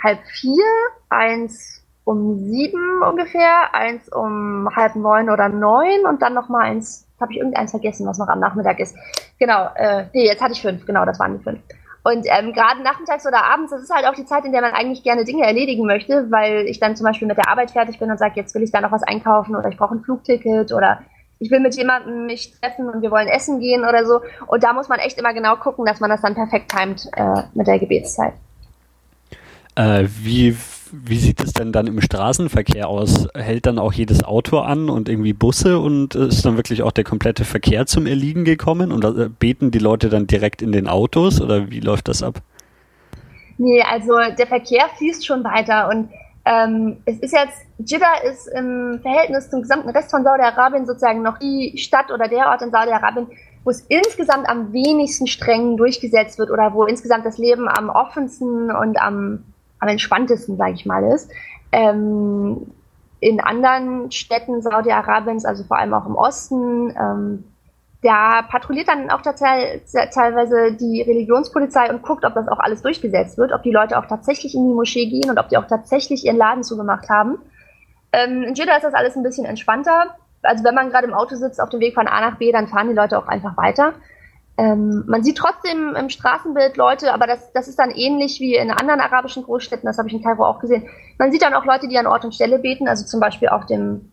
halb 0.04 0.20
vier, 0.40 0.66
eins 1.10 1.84
um 2.04 2.40
sieben 2.40 3.04
ungefähr, 3.04 3.74
eins 3.74 4.10
um 4.10 4.68
halb 4.76 4.96
neun 4.96 5.30
oder 5.30 5.48
neun 5.48 6.06
und 6.08 6.22
dann 6.22 6.34
nochmal 6.34 6.64
eins, 6.64 7.08
habe 7.20 7.34
ich 7.34 7.38
irgendeins 7.38 7.72
vergessen, 7.72 8.08
was 8.08 8.18
noch 8.18 8.30
am 8.30 8.40
Nachmittag 8.40 8.80
ist. 8.80 8.96
Genau, 9.38 9.70
äh, 9.76 10.06
nee, 10.14 10.26
jetzt 10.26 10.42
hatte 10.42 10.54
ich 10.54 10.62
fünf, 10.62 10.86
genau, 10.86 11.06
das 11.06 11.20
waren 11.20 11.38
die 11.38 11.44
fünf. 11.44 11.60
Und 12.04 12.26
ähm, 12.26 12.54
gerade 12.54 12.82
nachmittags 12.82 13.26
oder 13.28 13.44
abends, 13.44 13.72
das 13.72 13.82
ist 13.82 13.94
halt 13.94 14.06
auch 14.06 14.14
die 14.14 14.26
Zeit, 14.26 14.46
in 14.46 14.52
der 14.52 14.62
man 14.62 14.72
eigentlich 14.72 15.04
gerne 15.04 15.26
Dinge 15.26 15.46
erledigen 15.46 15.86
möchte, 15.86 16.32
weil 16.32 16.66
ich 16.68 16.80
dann 16.80 16.96
zum 16.96 17.06
Beispiel 17.06 17.28
mit 17.28 17.38
der 17.38 17.50
Arbeit 17.50 17.72
fertig 17.72 18.00
bin 18.00 18.10
und 18.10 18.18
sage, 18.18 18.34
jetzt 18.36 18.56
will 18.56 18.64
ich 18.64 18.72
da 18.72 18.82
noch 18.82 18.92
was 18.92 19.04
einkaufen 19.04 19.56
oder 19.56 19.70
ich 19.70 19.78
brauche 19.78 19.96
ein 19.96 20.02
Flugticket 20.02 20.72
oder 20.72 21.02
ich 21.40 21.52
will 21.52 21.60
mit 21.60 21.76
jemandem 21.76 22.26
mich 22.26 22.52
treffen 22.60 22.90
und 22.90 23.02
wir 23.02 23.12
wollen 23.12 23.28
essen 23.28 23.60
gehen 23.60 23.84
oder 23.84 24.06
so. 24.06 24.22
Und 24.48 24.64
da 24.64 24.74
muss 24.74 24.90
man 24.90 25.00
echt 25.00 25.18
immer 25.18 25.34
genau 25.34 25.56
gucken, 25.56 25.86
dass 25.86 26.00
man 26.00 26.10
das 26.10 26.22
dann 26.22 26.36
perfekt 26.36 26.72
timet 26.72 27.08
äh, 27.16 27.44
mit 27.54 27.68
der 27.68 27.80
Gebetszeit. 27.80 28.34
Äh, 29.76 30.06
wie, 30.08 30.58
wie 30.92 31.18
sieht 31.18 31.44
es 31.44 31.54
denn 31.54 31.72
dann 31.72 31.88
im 31.88 32.02
Straßenverkehr 32.02 32.88
aus? 32.88 33.28
Hält 33.36 33.66
dann 33.66 33.80
auch 33.80 33.94
jedes 33.94 34.24
Auto 34.24 34.60
an 34.60 34.90
und 34.90 35.10
irgendwie 35.10 35.34
Busse 35.34 35.80
und 35.80 36.16
ist 36.16 36.46
dann 36.46 36.58
wirklich 36.58 36.84
auch 36.84 36.92
der 36.92 37.04
komplette 37.04 37.46
Verkehr 37.46 37.86
zum 37.86 38.06
Erliegen 38.08 38.46
gekommen? 38.46 38.92
Und 38.92 39.04
äh, 39.04 39.30
beten 39.30 39.72
die 39.72 39.80
Leute 39.80 40.10
dann 40.10 40.28
direkt 40.28 40.62
in 40.62 40.72
den 40.72 40.88
Autos 40.88 41.42
oder 41.42 41.70
wie 41.70 41.80
läuft 41.80 42.08
das 42.08 42.24
ab? 42.24 42.42
Nee, 43.58 43.82
also 43.82 44.14
der 44.38 44.48
Verkehr 44.48 44.88
fließt 44.98 45.26
schon 45.26 45.44
weiter 45.44 45.90
und 45.90 46.10
ähm, 46.46 46.98
es 47.06 47.20
ist 47.20 47.34
jetzt, 47.34 47.62
Jeddah 47.78 48.24
ist 48.24 48.48
im 48.48 49.00
Verhältnis 49.02 49.50
zum 49.50 49.62
gesamten 49.62 49.90
Rest 49.90 50.10
von 50.10 50.24
Saudi-Arabien 50.24 50.86
sozusagen 50.86 51.22
noch 51.22 51.38
die 51.38 51.78
Stadt 51.78 52.10
oder 52.12 52.28
der 52.28 52.48
Ort 52.48 52.62
in 52.62 52.72
Saudi-Arabien, 52.72 53.28
wo 53.64 53.70
es 53.70 53.82
insgesamt 53.90 54.50
am 54.50 54.72
wenigsten 54.72 55.28
streng 55.28 55.78
durchgesetzt 55.78 56.40
wird 56.40 56.50
oder 56.50 56.74
wo 56.74 56.86
insgesamt 56.86 57.26
das 57.26 57.38
Leben 57.38 57.68
am 57.68 57.90
offensten 57.90 58.72
und 58.72 59.00
am 59.00 59.44
am 59.80 59.88
entspanntesten, 59.88 60.58
sage 60.58 60.74
ich 60.74 60.86
mal, 60.86 61.04
ist. 61.12 61.32
Ähm, 61.72 62.72
in 63.20 63.42
anderen 63.42 64.12
Städten 64.12 64.62
Saudi-Arabiens, 64.62 65.46
also 65.46 65.64
vor 65.64 65.78
allem 65.78 65.94
auch 65.94 66.06
im 66.06 66.16
Osten, 66.16 66.96
ähm, 66.98 67.44
da 68.02 68.44
patrouilliert 68.44 68.88
dann 68.88 69.10
auch 69.10 69.22
teilweise 69.22 70.74
die 70.74 71.02
Religionspolizei 71.02 71.90
und 71.90 72.02
guckt, 72.02 72.24
ob 72.24 72.34
das 72.34 72.48
auch 72.48 72.60
alles 72.60 72.82
durchgesetzt 72.82 73.38
wird, 73.38 73.52
ob 73.52 73.62
die 73.64 73.72
Leute 73.72 74.00
auch 74.00 74.06
tatsächlich 74.06 74.56
in 74.56 74.66
die 74.70 74.74
Moschee 74.74 75.08
gehen 75.08 75.30
und 75.30 75.38
ob 75.38 75.50
die 75.50 75.58
auch 75.58 75.68
tatsächlich 75.68 76.26
ihren 76.26 76.38
Laden 76.38 76.64
zugemacht 76.64 77.10
haben. 77.10 77.40
Ähm, 78.14 78.44
in 78.44 78.54
Jeddah 78.56 78.78
ist 78.78 78.86
das 78.86 78.94
alles 78.94 79.18
ein 79.18 79.24
bisschen 79.24 79.46
entspannter. 79.46 80.16
Also 80.42 80.64
wenn 80.64 80.76
man 80.76 80.90
gerade 80.90 81.08
im 81.08 81.14
Auto 81.14 81.36
sitzt 81.36 81.60
auf 81.60 81.70
dem 81.70 81.82
Weg 81.82 81.94
von 81.94 82.08
A 82.08 82.22
nach 82.22 82.38
B, 82.38 82.54
dann 82.54 82.70
fahren 82.70 82.88
die 82.88 82.96
Leute 82.96 83.18
auch 83.18 83.28
einfach 83.28 83.58
weiter. 83.58 83.94
Ähm, 84.60 85.06
man 85.08 85.24
sieht 85.24 85.38
trotzdem 85.38 85.96
im 85.96 86.10
Straßenbild 86.10 86.76
Leute, 86.76 87.14
aber 87.14 87.28
das, 87.28 87.54
das 87.54 87.70
ist 87.70 87.80
dann 87.80 87.92
ähnlich 87.92 88.42
wie 88.42 88.56
in 88.56 88.72
anderen 88.72 89.00
arabischen 89.00 89.44
Großstädten, 89.44 89.88
das 89.88 89.98
habe 89.98 90.10
ich 90.10 90.14
in 90.14 90.22
Kairo 90.22 90.46
auch 90.46 90.60
gesehen. 90.60 90.86
Man 91.18 91.32
sieht 91.32 91.44
dann 91.44 91.54
auch 91.54 91.64
Leute, 91.64 91.88
die 91.88 91.98
an 91.98 92.08
Ort 92.08 92.26
und 92.26 92.36
Stelle 92.36 92.60
beten, 92.60 92.90
also 92.90 93.06
zum 93.06 93.22
Beispiel 93.22 93.48
auf 93.48 93.68
dem, 93.68 94.12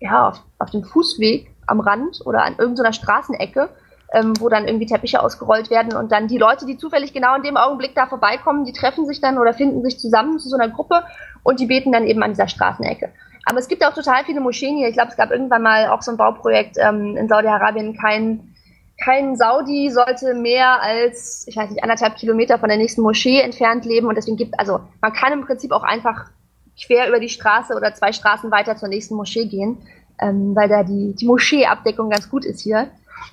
ja, 0.00 0.30
auf, 0.30 0.42
auf 0.58 0.70
dem 0.72 0.82
Fußweg 0.82 1.48
am 1.68 1.78
Rand 1.78 2.22
oder 2.24 2.42
an 2.42 2.56
irgendeiner 2.58 2.92
Straßenecke, 2.92 3.68
ähm, 4.12 4.32
wo 4.40 4.48
dann 4.48 4.66
irgendwie 4.66 4.86
Teppiche 4.86 5.22
ausgerollt 5.22 5.70
werden 5.70 5.96
und 5.96 6.10
dann 6.10 6.26
die 6.26 6.38
Leute, 6.38 6.66
die 6.66 6.76
zufällig 6.76 7.12
genau 7.12 7.36
in 7.36 7.44
dem 7.44 7.56
Augenblick 7.56 7.94
da 7.94 8.06
vorbeikommen, 8.06 8.64
die 8.64 8.72
treffen 8.72 9.06
sich 9.06 9.20
dann 9.20 9.38
oder 9.38 9.54
finden 9.54 9.84
sich 9.84 10.00
zusammen 10.00 10.40
zu 10.40 10.48
so 10.48 10.56
einer 10.56 10.70
Gruppe 10.70 11.04
und 11.44 11.60
die 11.60 11.66
beten 11.66 11.92
dann 11.92 12.04
eben 12.04 12.24
an 12.24 12.30
dieser 12.30 12.48
Straßenecke. 12.48 13.12
Aber 13.44 13.58
es 13.58 13.68
gibt 13.68 13.86
auch 13.86 13.94
total 13.94 14.24
viele 14.24 14.40
Moscheen 14.40 14.76
hier. 14.76 14.88
Ich 14.88 14.94
glaube, 14.94 15.10
es 15.10 15.16
gab 15.16 15.30
irgendwann 15.30 15.62
mal 15.62 15.86
auch 15.90 16.02
so 16.02 16.10
ein 16.10 16.16
Bauprojekt 16.16 16.78
ähm, 16.80 17.16
in 17.16 17.28
Saudi-Arabien, 17.28 17.96
kein 17.96 18.53
kein 19.02 19.36
Saudi 19.36 19.90
sollte 19.90 20.34
mehr 20.34 20.80
als, 20.80 21.46
ich 21.48 21.56
weiß 21.56 21.70
nicht, 21.70 21.82
anderthalb 21.82 22.16
Kilometer 22.16 22.58
von 22.58 22.68
der 22.68 22.78
nächsten 22.78 23.02
Moschee 23.02 23.40
entfernt 23.40 23.84
leben 23.84 24.06
und 24.06 24.14
deswegen 24.14 24.36
gibt, 24.36 24.58
also 24.58 24.80
man 25.00 25.12
kann 25.12 25.32
im 25.32 25.44
Prinzip 25.44 25.72
auch 25.72 25.82
einfach 25.82 26.26
quer 26.80 27.08
über 27.08 27.20
die 27.20 27.28
Straße 27.28 27.74
oder 27.74 27.94
zwei 27.94 28.12
Straßen 28.12 28.50
weiter 28.50 28.76
zur 28.76 28.88
nächsten 28.88 29.14
Moschee 29.14 29.46
gehen, 29.46 29.78
ähm, 30.20 30.54
weil 30.54 30.68
da 30.68 30.84
die, 30.84 31.14
die 31.14 31.26
Moscheeabdeckung 31.26 32.08
ganz 32.10 32.30
gut 32.30 32.44
ist 32.44 32.60
hier 32.60 32.88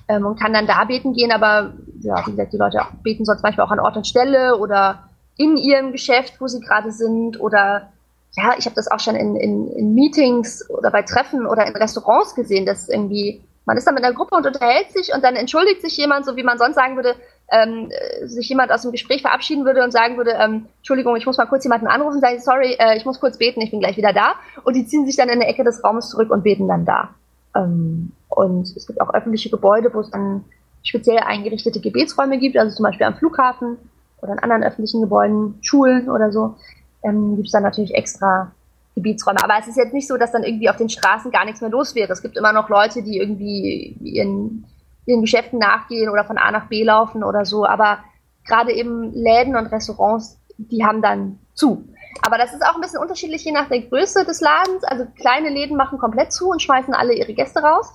ähm, 0.08 0.26
und 0.26 0.38
kann 0.38 0.52
dann 0.52 0.66
da 0.66 0.84
beten 0.84 1.12
gehen, 1.12 1.32
aber 1.32 1.74
ja, 2.00 2.26
wie 2.26 2.32
gesagt, 2.32 2.52
die 2.52 2.58
Leute 2.58 2.80
beten 3.02 3.24
sonst 3.24 3.42
manchmal 3.42 3.66
auch 3.66 3.72
an 3.72 3.80
Ort 3.80 3.96
und 3.96 4.06
Stelle 4.06 4.58
oder 4.58 5.08
in 5.36 5.56
ihrem 5.56 5.92
Geschäft, 5.92 6.40
wo 6.40 6.48
sie 6.48 6.60
gerade 6.60 6.92
sind 6.92 7.40
oder 7.40 7.92
ja, 8.34 8.54
ich 8.58 8.64
habe 8.64 8.74
das 8.74 8.90
auch 8.90 9.00
schon 9.00 9.14
in, 9.14 9.36
in, 9.36 9.68
in 9.72 9.94
Meetings 9.94 10.68
oder 10.70 10.90
bei 10.90 11.02
Treffen 11.02 11.46
oder 11.46 11.66
in 11.66 11.76
Restaurants 11.76 12.34
gesehen, 12.34 12.64
dass 12.64 12.88
irgendwie 12.88 13.42
man 13.64 13.76
ist 13.76 13.86
dann 13.86 13.94
mit 13.94 14.04
einer 14.04 14.14
Gruppe 14.14 14.36
und 14.36 14.46
unterhält 14.46 14.90
sich 14.92 15.14
und 15.14 15.22
dann 15.22 15.36
entschuldigt 15.36 15.82
sich 15.82 15.96
jemand, 15.96 16.26
so 16.26 16.36
wie 16.36 16.42
man 16.42 16.58
sonst 16.58 16.74
sagen 16.74 16.96
würde, 16.96 17.14
ähm, 17.50 17.90
äh, 17.90 18.26
sich 18.26 18.48
jemand 18.48 18.72
aus 18.72 18.82
dem 18.82 18.92
Gespräch 18.92 19.22
verabschieden 19.22 19.64
würde 19.64 19.84
und 19.84 19.92
sagen 19.92 20.16
würde, 20.16 20.32
ähm, 20.32 20.66
Entschuldigung, 20.78 21.16
ich 21.16 21.26
muss 21.26 21.36
mal 21.36 21.46
kurz 21.46 21.64
jemanden 21.64 21.86
anrufen, 21.86 22.20
sagen, 22.20 22.40
sorry, 22.40 22.76
äh, 22.78 22.96
ich 22.96 23.04
muss 23.04 23.20
kurz 23.20 23.38
beten, 23.38 23.60
ich 23.60 23.70
bin 23.70 23.80
gleich 23.80 23.96
wieder 23.96 24.12
da. 24.12 24.34
Und 24.64 24.74
die 24.74 24.86
ziehen 24.86 25.06
sich 25.06 25.16
dann 25.16 25.28
in 25.28 25.40
der 25.40 25.48
Ecke 25.48 25.62
des 25.62 25.84
Raumes 25.84 26.10
zurück 26.10 26.30
und 26.30 26.42
beten 26.42 26.66
dann 26.66 26.84
da. 26.84 27.10
Ähm, 27.54 28.12
und 28.28 28.74
es 28.76 28.86
gibt 28.86 29.00
auch 29.00 29.12
öffentliche 29.12 29.50
Gebäude, 29.50 29.92
wo 29.92 30.00
es 30.00 30.10
dann 30.10 30.44
speziell 30.82 31.18
eingerichtete 31.18 31.80
Gebetsräume 31.80 32.38
gibt, 32.38 32.56
also 32.56 32.74
zum 32.74 32.84
Beispiel 32.84 33.06
am 33.06 33.14
Flughafen 33.14 33.76
oder 34.20 34.32
in 34.32 34.38
anderen 34.38 34.64
öffentlichen 34.64 35.02
Gebäuden, 35.02 35.58
Schulen 35.60 36.10
oder 36.10 36.32
so, 36.32 36.56
ähm, 37.04 37.36
gibt 37.36 37.46
es 37.46 37.52
dann 37.52 37.62
natürlich 37.62 37.94
extra 37.94 38.52
Gebietsräume. 38.94 39.42
Aber 39.42 39.54
es 39.58 39.68
ist 39.68 39.76
jetzt 39.76 39.94
nicht 39.94 40.08
so, 40.08 40.16
dass 40.16 40.32
dann 40.32 40.42
irgendwie 40.42 40.68
auf 40.68 40.76
den 40.76 40.88
Straßen 40.88 41.30
gar 41.30 41.44
nichts 41.44 41.60
mehr 41.60 41.70
los 41.70 41.94
wäre. 41.94 42.12
Es 42.12 42.22
gibt 42.22 42.36
immer 42.36 42.52
noch 42.52 42.68
Leute, 42.68 43.02
die 43.02 43.18
irgendwie 43.18 43.96
ihren, 44.02 44.64
ihren 45.06 45.20
Geschäften 45.22 45.58
nachgehen 45.58 46.10
oder 46.10 46.24
von 46.24 46.38
A 46.38 46.50
nach 46.50 46.68
B 46.68 46.84
laufen 46.84 47.24
oder 47.24 47.44
so. 47.44 47.66
Aber 47.66 47.98
gerade 48.46 48.72
eben 48.72 49.12
Läden 49.12 49.56
und 49.56 49.66
Restaurants, 49.66 50.38
die 50.58 50.84
haben 50.84 51.02
dann 51.02 51.38
zu. 51.54 51.84
Aber 52.20 52.36
das 52.36 52.52
ist 52.52 52.64
auch 52.64 52.74
ein 52.74 52.80
bisschen 52.80 53.00
unterschiedlich 53.00 53.44
je 53.44 53.52
nach 53.52 53.68
der 53.68 53.80
Größe 53.80 54.24
des 54.24 54.40
Ladens. 54.40 54.84
Also 54.84 55.06
kleine 55.16 55.48
Läden 55.48 55.76
machen 55.76 55.98
komplett 55.98 56.32
zu 56.32 56.50
und 56.50 56.60
schmeißen 56.60 56.92
alle 56.92 57.14
ihre 57.14 57.32
Gäste 57.32 57.60
raus. 57.60 57.92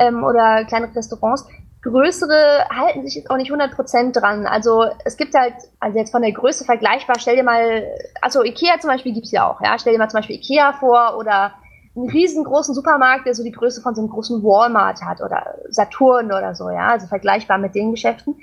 Ähm, 0.00 0.24
oder 0.24 0.64
kleine 0.64 0.94
Restaurants 0.94 1.46
größere 1.82 2.68
halten 2.70 3.04
sich 3.04 3.14
jetzt 3.14 3.30
auch 3.30 3.36
nicht 3.36 3.52
100% 3.52 4.12
dran. 4.12 4.46
Also 4.46 4.86
es 5.04 5.16
gibt 5.16 5.34
halt, 5.34 5.54
also 5.80 5.98
jetzt 5.98 6.10
von 6.10 6.22
der 6.22 6.32
Größe 6.32 6.64
vergleichbar, 6.64 7.16
stell 7.18 7.36
dir 7.36 7.44
mal, 7.44 7.84
also 8.20 8.42
Ikea 8.42 8.80
zum 8.80 8.90
Beispiel 8.90 9.12
gibt's 9.12 9.30
ja 9.30 9.48
auch, 9.48 9.60
ja, 9.60 9.78
stell 9.78 9.92
dir 9.92 9.98
mal 9.98 10.08
zum 10.08 10.18
Beispiel 10.18 10.36
Ikea 10.36 10.72
vor 10.74 11.16
oder 11.18 11.54
einen 11.96 12.10
riesengroßen 12.10 12.74
Supermarkt, 12.74 13.26
der 13.26 13.34
so 13.34 13.42
die 13.42 13.52
Größe 13.52 13.80
von 13.80 13.94
so 13.94 14.00
einem 14.00 14.10
großen 14.10 14.42
Walmart 14.42 15.02
hat 15.02 15.20
oder 15.20 15.54
Saturn 15.68 16.26
oder 16.26 16.54
so, 16.54 16.70
ja, 16.70 16.88
also 16.88 17.06
vergleichbar 17.06 17.58
mit 17.58 17.74
den 17.74 17.90
Geschäften. 17.90 18.36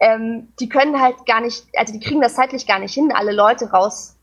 Ähm, 0.00 0.48
die 0.60 0.68
können 0.68 1.00
halt 1.00 1.26
gar 1.26 1.40
nicht, 1.40 1.66
also 1.76 1.92
die 1.92 2.00
kriegen 2.00 2.20
das 2.20 2.34
zeitlich 2.34 2.66
gar 2.66 2.78
nicht 2.78 2.94
hin, 2.94 3.12
alle 3.14 3.32
Leute 3.32 3.70
raus, 3.70 4.16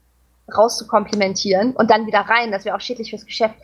raus 0.56 0.78
zu 0.78 0.88
komplimentieren 0.88 1.75
und 1.75 1.91
dann 1.91 2.08
wieder 2.08 2.21
rein. 2.21 2.51
Das 2.51 2.65
wäre 2.65 2.75
auch 2.75 2.82
schädlich 2.82 3.10
fürs 3.10 3.25
Geschäft. 3.25 3.56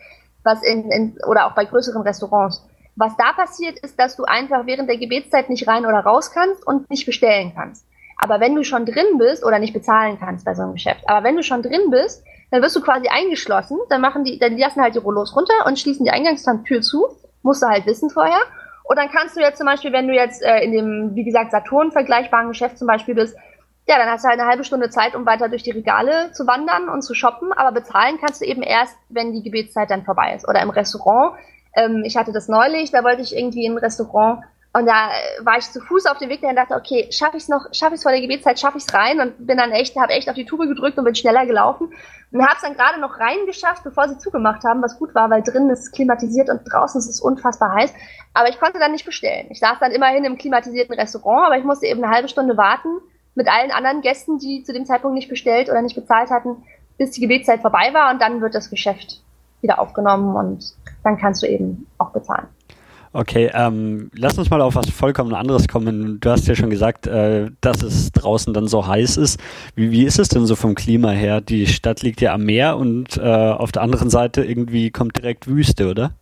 Was 0.44 0.62
in, 0.62 0.90
in, 0.90 1.18
oder 1.26 1.46
auch 1.46 1.54
bei 1.54 1.64
größeren 1.64 2.02
Restaurants. 2.02 2.66
Was 2.96 3.16
da 3.16 3.32
passiert, 3.32 3.78
ist, 3.78 3.98
dass 3.98 4.16
du 4.16 4.24
einfach 4.24 4.66
während 4.66 4.88
der 4.88 4.98
Gebetszeit 4.98 5.48
nicht 5.48 5.66
rein 5.66 5.86
oder 5.86 6.00
raus 6.00 6.30
kannst 6.32 6.66
und 6.66 6.90
nicht 6.90 7.06
bestellen 7.06 7.52
kannst. 7.54 7.86
Aber 8.18 8.38
wenn 8.38 8.54
du 8.54 8.62
schon 8.64 8.86
drin 8.86 9.18
bist 9.18 9.44
oder 9.44 9.58
nicht 9.58 9.72
bezahlen 9.72 10.18
kannst 10.20 10.44
bei 10.44 10.54
so 10.54 10.62
einem 10.62 10.74
Geschäft, 10.74 11.02
aber 11.08 11.24
wenn 11.24 11.36
du 11.36 11.42
schon 11.42 11.62
drin 11.62 11.90
bist, 11.90 12.22
dann 12.50 12.62
wirst 12.62 12.76
du 12.76 12.82
quasi 12.82 13.08
eingeschlossen, 13.08 13.78
dann 13.88 14.00
machen 14.00 14.24
die, 14.24 14.38
dann 14.38 14.56
lassen 14.58 14.82
halt 14.82 14.94
die 14.94 14.98
Rollos 14.98 15.34
runter 15.34 15.66
und 15.66 15.78
schließen 15.78 16.04
die 16.04 16.10
Eingangstür 16.10 16.82
zu, 16.82 17.08
musst 17.42 17.62
du 17.62 17.66
halt 17.66 17.86
wissen 17.86 18.10
vorher. 18.10 18.40
Und 18.84 18.98
dann 18.98 19.10
kannst 19.10 19.36
du 19.36 19.40
jetzt 19.40 19.56
zum 19.56 19.66
Beispiel, 19.66 19.92
wenn 19.92 20.06
du 20.06 20.14
jetzt 20.14 20.42
äh, 20.42 20.58
in 20.58 20.72
dem, 20.72 21.14
wie 21.14 21.24
gesagt, 21.24 21.50
Saturn 21.50 21.92
vergleichbaren 21.92 22.48
Geschäft 22.48 22.78
zum 22.78 22.86
Beispiel 22.86 23.14
bist, 23.14 23.36
ja, 23.88 23.96
dann 23.98 24.08
hast 24.08 24.24
du 24.24 24.28
halt 24.28 24.38
eine 24.38 24.48
halbe 24.48 24.64
Stunde 24.64 24.90
Zeit, 24.90 25.16
um 25.16 25.26
weiter 25.26 25.48
durch 25.48 25.62
die 25.62 25.72
Regale 25.72 26.30
zu 26.32 26.46
wandern 26.46 26.88
und 26.88 27.02
zu 27.02 27.14
shoppen, 27.14 27.52
aber 27.52 27.72
bezahlen 27.72 28.18
kannst 28.20 28.40
du 28.40 28.44
eben 28.44 28.62
erst, 28.62 28.96
wenn 29.08 29.32
die 29.32 29.42
Gebetszeit 29.42 29.90
dann 29.90 30.04
vorbei 30.04 30.34
ist. 30.36 30.46
Oder 30.48 30.62
im 30.62 30.70
Restaurant 30.70 31.34
ähm, 31.76 32.02
ich 32.04 32.16
hatte 32.16 32.32
das 32.32 32.48
neulich, 32.48 32.90
da 32.90 33.04
wollte 33.04 33.22
ich 33.22 33.36
irgendwie 33.36 33.64
in 33.64 33.72
ein 33.72 33.78
Restaurant 33.78 34.44
und 34.74 34.86
da 34.86 35.10
war 35.42 35.58
ich 35.58 35.70
zu 35.70 35.80
Fuß 35.80 36.06
auf 36.06 36.16
dem 36.16 36.30
Weg 36.30 36.42
und 36.42 36.56
dachte, 36.56 36.74
okay, 36.74 37.06
schaffe 37.10 37.36
ich 37.36 37.42
es 37.42 37.48
noch, 37.48 37.66
schaffe 37.72 37.92
ich 37.92 37.98
es 37.98 38.02
vor 38.02 38.12
der 38.12 38.22
Gebetszeit, 38.22 38.58
schaffe 38.58 38.78
ich 38.78 38.84
es 38.84 38.94
rein 38.94 39.20
und 39.20 39.46
bin 39.46 39.58
dann 39.58 39.70
echt, 39.70 39.96
habe 39.96 40.14
echt 40.14 40.30
auf 40.30 40.34
die 40.34 40.46
Tube 40.46 40.66
gedrückt 40.66 40.96
und 40.96 41.04
bin 41.04 41.14
schneller 41.14 41.44
gelaufen 41.44 41.92
und 42.32 42.42
habe 42.42 42.56
es 42.56 42.62
dann 42.62 42.74
gerade 42.74 42.98
noch 42.98 43.18
reingeschafft, 43.20 43.84
bevor 43.84 44.08
sie 44.08 44.16
zugemacht 44.16 44.64
haben, 44.64 44.82
was 44.82 44.98
gut 44.98 45.14
war, 45.14 45.28
weil 45.28 45.42
drinnen 45.42 45.68
ist 45.68 45.92
klimatisiert 45.92 46.48
und 46.48 46.62
draußen 46.64 46.98
ist 46.98 47.08
es 47.08 47.20
unfassbar 47.20 47.74
heiß. 47.74 47.92
Aber 48.32 48.48
ich 48.48 48.58
konnte 48.58 48.78
dann 48.78 48.92
nicht 48.92 49.04
bestellen. 49.04 49.48
Ich 49.50 49.60
saß 49.60 49.78
dann 49.78 49.92
immerhin 49.92 50.24
im 50.24 50.38
klimatisierten 50.38 50.98
Restaurant, 50.98 51.46
aber 51.46 51.58
ich 51.58 51.64
musste 51.64 51.86
eben 51.86 52.02
eine 52.02 52.14
halbe 52.14 52.28
Stunde 52.28 52.56
warten 52.56 52.88
mit 53.34 53.48
allen 53.48 53.72
anderen 53.72 54.00
Gästen, 54.00 54.38
die 54.38 54.62
zu 54.64 54.72
dem 54.72 54.86
Zeitpunkt 54.86 55.14
nicht 55.14 55.28
bestellt 55.28 55.68
oder 55.68 55.82
nicht 55.82 55.96
bezahlt 55.96 56.30
hatten, 56.30 56.62
bis 56.96 57.10
die 57.10 57.20
Gebetszeit 57.20 57.60
vorbei 57.60 57.90
war 57.92 58.10
und 58.10 58.22
dann 58.22 58.40
wird 58.40 58.54
das 58.54 58.70
Geschäft 58.70 59.20
wieder 59.60 59.78
aufgenommen 59.78 60.34
und 60.34 60.74
dann 61.04 61.18
kannst 61.18 61.42
du 61.42 61.46
eben 61.46 61.86
auch 61.98 62.10
bezahlen. 62.10 62.46
Okay, 63.14 63.50
ähm, 63.52 64.10
lass 64.14 64.38
uns 64.38 64.48
mal 64.48 64.62
auf 64.62 64.74
was 64.74 64.88
vollkommen 64.88 65.34
anderes 65.34 65.68
kommen. 65.68 66.18
Du 66.20 66.30
hast 66.30 66.46
ja 66.46 66.54
schon 66.54 66.70
gesagt, 66.70 67.06
äh, 67.06 67.50
dass 67.60 67.82
es 67.82 68.10
draußen 68.12 68.54
dann 68.54 68.68
so 68.68 68.86
heiß 68.86 69.18
ist. 69.18 69.38
Wie, 69.74 69.90
wie 69.90 70.04
ist 70.04 70.18
es 70.18 70.28
denn 70.28 70.46
so 70.46 70.56
vom 70.56 70.74
Klima 70.74 71.10
her? 71.10 71.42
Die 71.42 71.66
Stadt 71.66 72.02
liegt 72.02 72.22
ja 72.22 72.32
am 72.32 72.44
Meer 72.44 72.78
und 72.78 73.18
äh, 73.18 73.20
auf 73.20 73.70
der 73.70 73.82
anderen 73.82 74.08
Seite 74.08 74.42
irgendwie 74.42 74.90
kommt 74.90 75.18
direkt 75.18 75.46
Wüste, 75.46 75.90
oder? 75.90 76.12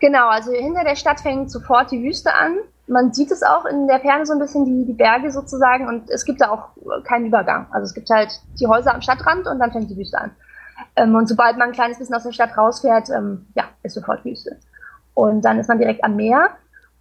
Genau, 0.00 0.28
also 0.28 0.52
hinter 0.52 0.84
der 0.84 0.96
Stadt 0.96 1.20
fängt 1.20 1.50
sofort 1.50 1.90
die 1.90 2.02
Wüste 2.02 2.32
an. 2.32 2.56
Man 2.86 3.12
sieht 3.12 3.30
es 3.30 3.42
auch 3.42 3.66
in 3.66 3.86
der 3.86 4.00
Ferne 4.00 4.24
so 4.24 4.32
ein 4.32 4.38
bisschen 4.38 4.64
die, 4.64 4.86
die 4.86 4.94
Berge 4.94 5.30
sozusagen 5.30 5.86
und 5.86 6.08
es 6.08 6.24
gibt 6.24 6.40
da 6.40 6.48
auch 6.48 6.70
keinen 7.04 7.26
Übergang. 7.26 7.66
Also 7.72 7.84
es 7.84 7.92
gibt 7.92 8.08
halt 8.08 8.40
die 8.58 8.66
Häuser 8.66 8.94
am 8.94 9.02
Stadtrand 9.02 9.46
und 9.46 9.58
dann 9.58 9.70
fängt 9.70 9.90
die 9.90 9.96
Wüste 9.98 10.18
an. 10.18 10.30
Ähm, 10.96 11.14
und 11.14 11.28
sobald 11.28 11.56
man 11.56 11.68
ein 11.68 11.74
kleines 11.74 11.98
bisschen 11.98 12.14
aus 12.14 12.24
der 12.24 12.32
Stadt 12.32 12.56
rausfährt, 12.56 13.10
ähm, 13.10 13.46
ja, 13.54 13.64
ist 13.82 13.94
sofort 13.94 14.24
Wüste. 14.24 14.56
Und 15.14 15.44
dann 15.44 15.58
ist 15.58 15.68
man 15.68 15.78
direkt 15.78 16.04
am 16.04 16.16
Meer 16.16 16.50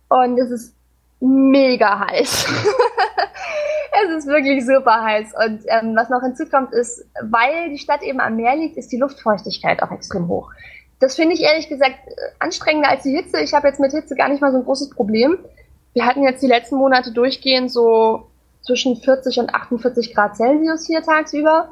und 0.09 0.37
es 0.37 0.51
ist 0.51 0.75
mega 1.19 2.07
heiß. 2.07 2.47
es 4.03 4.17
ist 4.17 4.27
wirklich 4.27 4.65
super 4.65 5.03
heiß. 5.03 5.33
Und 5.33 5.61
ähm, 5.67 5.95
was 5.95 6.09
noch 6.09 6.21
hinzukommt, 6.21 6.73
ist, 6.73 7.05
weil 7.21 7.69
die 7.69 7.77
Stadt 7.77 8.01
eben 8.03 8.19
am 8.19 8.35
Meer 8.35 8.55
liegt, 8.55 8.77
ist 8.77 8.91
die 8.91 8.97
Luftfeuchtigkeit 8.97 9.81
auch 9.83 9.91
extrem 9.91 10.27
hoch. 10.27 10.51
Das 10.99 11.15
finde 11.15 11.35
ich 11.35 11.41
ehrlich 11.41 11.69
gesagt 11.69 11.95
äh, 12.07 12.11
anstrengender 12.39 12.89
als 12.89 13.03
die 13.03 13.15
Hitze. 13.15 13.39
Ich 13.39 13.53
habe 13.53 13.67
jetzt 13.67 13.79
mit 13.79 13.91
Hitze 13.91 14.15
gar 14.15 14.29
nicht 14.29 14.41
mal 14.41 14.51
so 14.51 14.57
ein 14.57 14.65
großes 14.65 14.89
Problem. 14.89 15.37
Wir 15.93 16.05
hatten 16.05 16.23
jetzt 16.23 16.43
die 16.43 16.47
letzten 16.47 16.75
Monate 16.75 17.11
durchgehend 17.11 17.71
so 17.71 18.27
zwischen 18.61 18.97
40 18.97 19.39
und 19.39 19.53
48 19.53 20.13
Grad 20.13 20.35
Celsius 20.35 20.85
hier 20.85 21.01
tagsüber. 21.01 21.69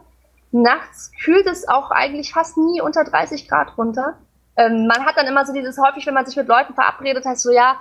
Nachts 0.51 1.12
kühlt 1.23 1.45
es 1.47 1.67
auch 1.67 1.91
eigentlich 1.91 2.33
fast 2.33 2.57
nie 2.57 2.81
unter 2.81 3.03
30 3.03 3.47
Grad 3.47 3.77
runter. 3.77 4.17
Ähm, 4.55 4.88
man 4.88 5.05
hat 5.05 5.17
dann 5.17 5.27
immer 5.27 5.45
so 5.45 5.53
dieses 5.53 5.77
häufig, 5.77 6.05
wenn 6.07 6.13
man 6.13 6.25
sich 6.25 6.36
mit 6.36 6.47
Leuten 6.47 6.73
verabredet, 6.73 7.25
heißt 7.25 7.43
so, 7.43 7.51
ja, 7.51 7.77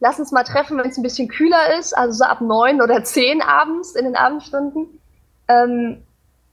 lass 0.00 0.18
uns 0.18 0.32
mal 0.32 0.44
treffen, 0.44 0.78
wenn 0.78 0.88
es 0.88 0.96
ein 0.96 1.02
bisschen 1.02 1.28
kühler 1.28 1.78
ist, 1.78 1.96
also 1.96 2.12
so 2.12 2.24
ab 2.24 2.40
neun 2.40 2.82
oder 2.82 3.02
zehn 3.04 3.42
abends 3.42 3.94
in 3.94 4.04
den 4.04 4.16
Abendstunden. 4.16 5.00
Ähm, 5.48 6.02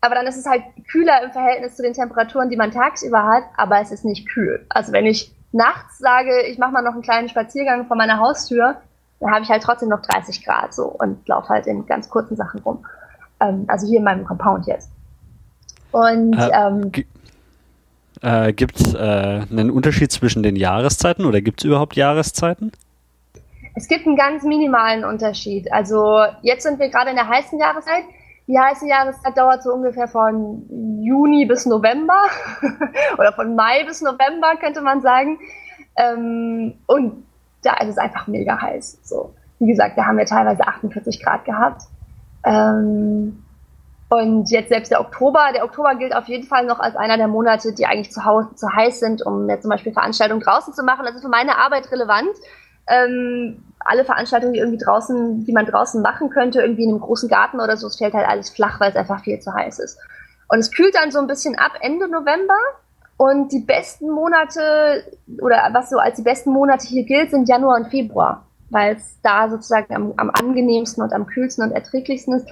aber 0.01 0.15
dann 0.15 0.27
ist 0.27 0.37
es 0.37 0.45
halt 0.45 0.63
kühler 0.89 1.23
im 1.23 1.31
Verhältnis 1.31 1.75
zu 1.75 1.81
den 1.81 1.93
Temperaturen, 1.93 2.49
die 2.49 2.55
man 2.55 2.71
tagsüber 2.71 3.23
hat, 3.23 3.43
aber 3.55 3.81
es 3.81 3.91
ist 3.91 4.05
nicht 4.05 4.29
kühl. 4.29 4.65
Also 4.69 4.91
wenn 4.91 5.05
ich 5.05 5.33
nachts 5.51 5.97
sage, 5.97 6.43
ich 6.47 6.57
mache 6.57 6.71
mal 6.71 6.81
noch 6.83 6.93
einen 6.93 7.01
kleinen 7.01 7.29
Spaziergang 7.29 7.87
vor 7.87 7.97
meiner 7.97 8.19
Haustür, 8.19 8.77
dann 9.19 9.31
habe 9.31 9.43
ich 9.43 9.49
halt 9.49 9.63
trotzdem 9.63 9.89
noch 9.89 10.01
30 10.01 10.45
Grad 10.45 10.73
so 10.73 10.85
und 10.85 11.27
laufe 11.27 11.49
halt 11.49 11.65
in 11.65 11.85
ganz 11.85 12.09
kurzen 12.09 12.35
Sachen 12.35 12.59
rum. 12.61 12.85
Ähm, 13.39 13.65
also 13.67 13.87
hier 13.87 13.97
in 13.97 14.03
meinem 14.03 14.25
Compound 14.25 14.67
jetzt. 14.67 14.91
Und 15.97 16.37
äh, 16.37 16.51
ähm, 16.53 16.91
äh, 18.21 18.53
gibt 18.53 18.79
es 18.79 18.93
äh, 18.93 18.97
einen 19.49 19.71
Unterschied 19.71 20.11
zwischen 20.11 20.43
den 20.43 20.55
Jahreszeiten 20.55 21.25
oder 21.25 21.41
gibt 21.41 21.61
es 21.61 21.65
überhaupt 21.65 21.95
Jahreszeiten? 21.95 22.71
Es 23.73 23.87
gibt 23.87 24.05
einen 24.05 24.15
ganz 24.15 24.43
minimalen 24.43 25.03
Unterschied. 25.03 25.71
Also 25.73 26.23
jetzt 26.43 26.63
sind 26.63 26.77
wir 26.79 26.89
gerade 26.89 27.09
in 27.09 27.15
der 27.15 27.27
heißen 27.27 27.59
Jahreszeit. 27.59 28.03
Die 28.45 28.59
heiße 28.59 28.87
Jahreszeit 28.87 29.35
dauert 29.35 29.63
so 29.63 29.73
ungefähr 29.73 30.07
von 30.07 31.01
Juni 31.03 31.45
bis 31.45 31.65
November 31.65 32.25
oder 33.17 33.33
von 33.33 33.55
Mai 33.55 33.83
bis 33.83 34.01
November 34.01 34.55
könnte 34.59 34.81
man 34.81 35.01
sagen. 35.01 35.39
Ähm, 35.95 36.75
und 36.85 37.23
da 37.63 37.73
ist 37.77 37.89
es 37.89 37.97
einfach 37.97 38.27
mega 38.27 38.61
heiß. 38.61 38.99
So, 39.01 39.33
wie 39.57 39.67
gesagt, 39.67 39.97
da 39.97 40.05
haben 40.05 40.19
wir 40.19 40.25
teilweise 40.25 40.61
48 40.67 41.23
Grad 41.23 41.43
gehabt. 41.43 41.81
Ähm, 42.45 43.43
und 44.09 44.49
jetzt 44.51 44.69
selbst 44.69 44.89
der 44.89 45.01
Oktober, 45.01 45.49
der 45.53 45.65
Oktober 45.65 45.95
gilt 45.95 46.15
auf 46.15 46.27
jeden 46.27 46.47
Fall 46.47 46.65
noch 46.65 46.79
als 46.79 46.95
einer 46.95 47.17
der 47.17 47.27
Monate, 47.27 47.73
die 47.73 47.85
eigentlich 47.85 48.11
zu, 48.11 48.21
zu 48.55 48.71
heiß 48.71 49.01
sind, 49.01 49.25
um 49.25 49.49
jetzt 49.49 49.63
zum 49.63 49.69
Beispiel 49.69 49.91
Veranstaltungen 49.91 50.41
draußen 50.41 50.73
zu 50.73 50.83
machen. 50.83 51.05
Ist 51.05 51.21
für 51.21 51.27
meine 51.27 51.57
Arbeit 51.57 51.91
relevant. 51.91 52.29
Ähm, 52.87 53.65
alle 53.79 54.05
Veranstaltungen, 54.05 54.53
die 54.53 54.59
irgendwie 54.59 54.83
draußen, 54.83 55.43
die 55.43 55.51
man 55.51 55.65
draußen 55.65 56.01
machen 56.01 56.29
könnte, 56.29 56.61
irgendwie 56.61 56.83
in 56.83 56.89
einem 56.89 57.01
großen 57.01 57.27
Garten 57.27 57.59
oder 57.59 57.75
so, 57.75 57.87
es 57.87 57.97
fällt 57.97 58.13
halt 58.13 58.27
alles 58.27 58.49
flach, 58.49 58.79
weil 58.79 58.91
es 58.91 58.95
einfach 58.95 59.23
viel 59.23 59.39
zu 59.39 59.53
heiß 59.53 59.79
ist. 59.79 59.99
Und 60.47 60.59
es 60.59 60.71
kühlt 60.71 60.95
dann 60.95 61.11
so 61.11 61.19
ein 61.19 61.27
bisschen 61.27 61.57
ab 61.57 61.73
Ende 61.81 62.07
November. 62.07 62.57
Und 63.17 63.51
die 63.51 63.59
besten 63.59 64.09
Monate, 64.09 65.03
oder 65.41 65.67
was 65.73 65.89
so 65.89 65.97
als 65.97 66.17
die 66.17 66.21
besten 66.21 66.51
Monate 66.51 66.87
hier 66.87 67.03
gilt, 67.03 67.31
sind 67.31 67.49
Januar 67.49 67.77
und 67.77 67.87
Februar, 67.87 68.45
weil 68.69 68.95
es 68.95 69.19
da 69.21 69.49
sozusagen 69.49 69.93
am, 69.93 70.13
am 70.17 70.29
angenehmsten 70.29 71.03
und 71.03 71.11
am 71.13 71.25
kühlsten 71.25 71.63
und 71.65 71.71
erträglichsten 71.71 72.35
ist 72.35 72.47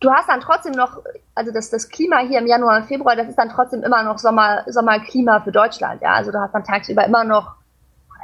du 0.00 0.10
hast 0.10 0.28
dann 0.28 0.40
trotzdem 0.40 0.72
noch, 0.72 1.02
also 1.34 1.52
das, 1.52 1.70
das 1.70 1.88
Klima 1.88 2.18
hier 2.18 2.40
im 2.40 2.46
Januar 2.46 2.78
und 2.78 2.86
Februar, 2.86 3.16
das 3.16 3.28
ist 3.28 3.38
dann 3.38 3.50
trotzdem 3.50 3.82
immer 3.82 4.02
noch 4.02 4.18
Sommer, 4.18 4.64
Sommerklima 4.66 5.40
für 5.40 5.52
Deutschland, 5.52 6.02
ja. 6.02 6.14
Also 6.14 6.32
du 6.32 6.40
hast 6.40 6.52
dann 6.52 6.64
tagsüber 6.64 7.04
immer 7.04 7.24
noch, 7.24 7.54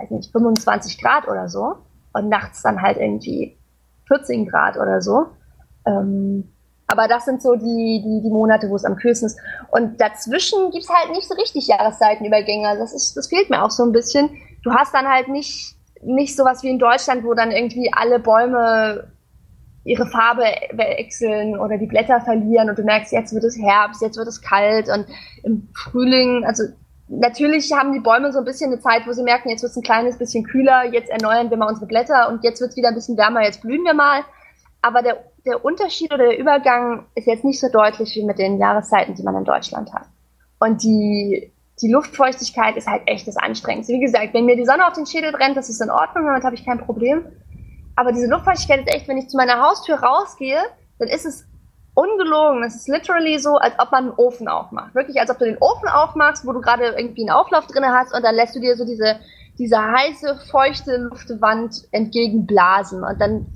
weiß 0.00 0.10
nicht, 0.10 0.32
25 0.32 1.00
Grad 1.00 1.28
oder 1.28 1.48
so 1.48 1.76
und 2.12 2.28
nachts 2.28 2.62
dann 2.62 2.80
halt 2.80 2.96
irgendwie 2.96 3.56
14 4.08 4.48
Grad 4.48 4.76
oder 4.76 5.02
so. 5.02 5.26
Ähm, 5.86 6.50
aber 6.88 7.08
das 7.08 7.24
sind 7.24 7.42
so 7.42 7.56
die, 7.56 8.02
die, 8.04 8.20
die 8.22 8.30
Monate, 8.30 8.70
wo 8.70 8.76
es 8.76 8.84
am 8.84 8.96
kühlsten 8.96 9.26
ist. 9.26 9.38
Und 9.70 10.00
dazwischen 10.00 10.70
gibt's 10.70 10.88
halt 10.88 11.10
nicht 11.10 11.28
so 11.28 11.34
richtig 11.34 11.66
Jahreszeitenübergänge. 11.66 12.78
Das, 12.78 12.92
ist, 12.92 13.16
das 13.16 13.26
fehlt 13.26 13.50
mir 13.50 13.62
auch 13.62 13.70
so 13.70 13.82
ein 13.82 13.92
bisschen. 13.92 14.30
Du 14.62 14.72
hast 14.72 14.94
dann 14.94 15.08
halt 15.08 15.28
nicht, 15.28 15.76
nicht 16.02 16.36
sowas 16.36 16.62
wie 16.62 16.70
in 16.70 16.78
Deutschland, 16.78 17.24
wo 17.24 17.34
dann 17.34 17.50
irgendwie 17.50 17.92
alle 17.92 18.20
Bäume 18.20 19.08
ihre 19.86 20.06
Farbe 20.06 20.44
wechseln 20.72 21.58
oder 21.58 21.78
die 21.78 21.86
Blätter 21.86 22.20
verlieren 22.20 22.68
und 22.68 22.78
du 22.78 22.82
merkst, 22.82 23.12
jetzt 23.12 23.32
wird 23.32 23.44
es 23.44 23.56
Herbst, 23.56 24.02
jetzt 24.02 24.18
wird 24.18 24.26
es 24.26 24.42
kalt 24.42 24.88
und 24.88 25.06
im 25.44 25.68
Frühling, 25.74 26.44
also 26.44 26.64
natürlich 27.08 27.72
haben 27.72 27.92
die 27.92 28.00
Bäume 28.00 28.32
so 28.32 28.40
ein 28.40 28.44
bisschen 28.44 28.72
eine 28.72 28.80
Zeit, 28.80 29.06
wo 29.06 29.12
sie 29.12 29.22
merken, 29.22 29.48
jetzt 29.48 29.62
wird 29.62 29.70
es 29.70 29.76
ein 29.76 29.84
kleines 29.84 30.18
bisschen 30.18 30.44
kühler, 30.44 30.92
jetzt 30.92 31.08
erneuern 31.08 31.50
wir 31.50 31.56
mal 31.56 31.68
unsere 31.68 31.86
Blätter 31.86 32.28
und 32.28 32.42
jetzt 32.42 32.60
wird 32.60 32.70
es 32.70 32.76
wieder 32.76 32.88
ein 32.88 32.96
bisschen 32.96 33.16
wärmer, 33.16 33.42
jetzt 33.42 33.62
blühen 33.62 33.84
wir 33.84 33.94
mal. 33.94 34.22
Aber 34.82 35.02
der, 35.02 35.24
der 35.44 35.64
Unterschied 35.64 36.12
oder 36.12 36.24
der 36.24 36.38
Übergang 36.38 37.06
ist 37.14 37.26
jetzt 37.26 37.44
nicht 37.44 37.60
so 37.60 37.68
deutlich 37.72 38.14
wie 38.16 38.24
mit 38.24 38.38
den 38.38 38.58
Jahreszeiten, 38.58 39.14
die 39.14 39.22
man 39.22 39.36
in 39.36 39.44
Deutschland 39.44 39.92
hat. 39.92 40.06
Und 40.58 40.82
die, 40.82 41.52
die 41.80 41.90
Luftfeuchtigkeit 41.90 42.76
ist 42.76 42.88
halt 42.88 43.02
echt 43.06 43.26
das 43.26 43.36
Anstrengendste. 43.36 43.94
Wie 43.94 44.00
gesagt, 44.00 44.34
wenn 44.34 44.46
mir 44.46 44.56
die 44.56 44.64
Sonne 44.64 44.86
auf 44.86 44.94
den 44.94 45.06
Schädel 45.06 45.32
brennt, 45.32 45.56
das 45.56 45.68
ist 45.68 45.80
in 45.80 45.90
Ordnung, 45.90 46.26
damit 46.26 46.44
habe 46.44 46.54
ich 46.54 46.64
kein 46.64 46.78
Problem. 46.78 47.24
Aber 47.96 48.12
diese 48.12 48.28
Luftfeuchtigkeit 48.28 48.80
ist 48.80 48.94
echt, 48.94 49.08
wenn 49.08 49.18
ich 49.18 49.28
zu 49.28 49.36
meiner 49.36 49.60
Haustür 49.60 49.96
rausgehe, 49.96 50.60
dann 50.98 51.08
ist 51.08 51.26
es 51.26 51.46
ungelogen. 51.94 52.62
Es 52.62 52.76
ist 52.76 52.88
literally 52.88 53.38
so, 53.38 53.56
als 53.56 53.74
ob 53.78 53.90
man 53.90 54.04
einen 54.04 54.14
Ofen 54.16 54.48
aufmacht. 54.48 54.94
Wirklich, 54.94 55.18
als 55.18 55.30
ob 55.30 55.38
du 55.38 55.46
den 55.46 55.58
Ofen 55.58 55.88
aufmachst, 55.88 56.46
wo 56.46 56.52
du 56.52 56.60
gerade 56.60 56.94
irgendwie 56.96 57.22
einen 57.22 57.30
Auflauf 57.30 57.66
drin 57.66 57.84
hast 57.86 58.14
und 58.14 58.22
dann 58.22 58.34
lässt 58.34 58.54
du 58.54 58.60
dir 58.60 58.76
so 58.76 58.84
diese, 58.84 59.16
diese 59.58 59.78
heiße, 59.78 60.38
feuchte 60.50 60.98
Luftwand 60.98 61.88
entgegenblasen. 61.90 63.02
Und 63.02 63.18
dann 63.18 63.46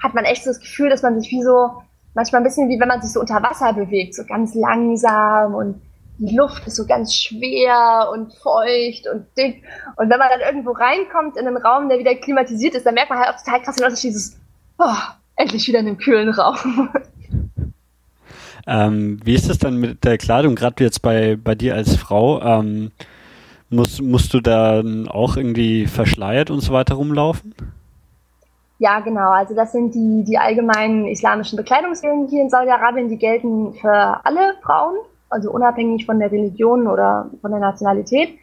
hat 0.00 0.14
man 0.14 0.24
echt 0.24 0.44
so 0.44 0.50
das 0.50 0.60
Gefühl, 0.60 0.90
dass 0.90 1.02
man 1.02 1.20
sich 1.20 1.30
wie 1.32 1.42
so, 1.42 1.82
manchmal 2.14 2.40
ein 2.40 2.44
bisschen 2.44 2.68
wie 2.68 2.78
wenn 2.78 2.88
man 2.88 3.02
sich 3.02 3.12
so 3.12 3.20
unter 3.20 3.42
Wasser 3.42 3.72
bewegt, 3.72 4.14
so 4.14 4.24
ganz 4.24 4.54
langsam 4.54 5.54
und 5.54 5.82
die 6.18 6.36
Luft 6.36 6.66
ist 6.66 6.76
so 6.76 6.86
ganz 6.86 7.14
schwer 7.14 8.10
und 8.12 8.34
feucht 8.34 9.06
und 9.12 9.26
dick. 9.36 9.62
Und 9.96 10.10
wenn 10.10 10.18
man 10.18 10.28
dann 10.30 10.40
irgendwo 10.40 10.72
reinkommt 10.72 11.36
in 11.36 11.46
einen 11.46 11.56
Raum, 11.56 11.88
der 11.88 11.98
wieder 11.98 12.14
klimatisiert 12.14 12.74
ist, 12.74 12.84
dann 12.84 12.94
merkt 12.94 13.10
man 13.10 13.20
halt 13.20 13.30
auch 13.30 13.38
total 13.42 13.62
krass 13.62 13.76
den 13.76 13.84
Unterschied, 13.84 14.10
dieses, 14.10 14.36
oh, 14.78 14.84
endlich 15.36 15.66
wieder 15.68 15.78
in 15.78 15.86
einem 15.86 15.98
kühlen 15.98 16.30
Raum. 16.30 16.90
Ähm, 18.70 19.18
wie 19.24 19.34
ist 19.34 19.48
es 19.48 19.58
dann 19.58 19.78
mit 19.78 20.04
der 20.04 20.18
Kleidung, 20.18 20.54
gerade 20.54 20.84
jetzt 20.84 21.00
bei, 21.00 21.38
bei 21.42 21.54
dir 21.54 21.74
als 21.74 21.96
Frau? 21.96 22.42
Ähm, 22.42 22.90
musst, 23.70 24.02
musst 24.02 24.34
du 24.34 24.40
dann 24.40 25.08
auch 25.08 25.38
irgendwie 25.38 25.86
verschleiert 25.86 26.50
und 26.50 26.60
so 26.60 26.74
weiter 26.74 26.96
rumlaufen? 26.96 27.54
Ja, 28.78 29.00
genau. 29.00 29.30
Also 29.30 29.54
das 29.54 29.72
sind 29.72 29.94
die, 29.94 30.22
die 30.22 30.36
allgemeinen 30.36 31.06
islamischen 31.06 31.56
Bekleidungsregeln 31.56 32.28
hier 32.28 32.42
in 32.42 32.50
Saudi-Arabien, 32.50 33.08
die 33.08 33.16
gelten 33.16 33.72
für 33.72 34.20
alle 34.26 34.54
Frauen 34.62 34.96
also 35.30 35.50
unabhängig 35.50 36.06
von 36.06 36.18
der 36.18 36.30
Religion 36.32 36.86
oder 36.86 37.30
von 37.40 37.50
der 37.50 37.60
Nationalität. 37.60 38.38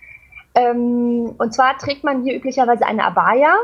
Ähm, 0.56 1.36
und 1.38 1.54
zwar 1.54 1.78
trägt 1.78 2.04
man 2.04 2.24
hier 2.24 2.36
üblicherweise 2.36 2.86
eine 2.86 3.04
Abaya. 3.04 3.58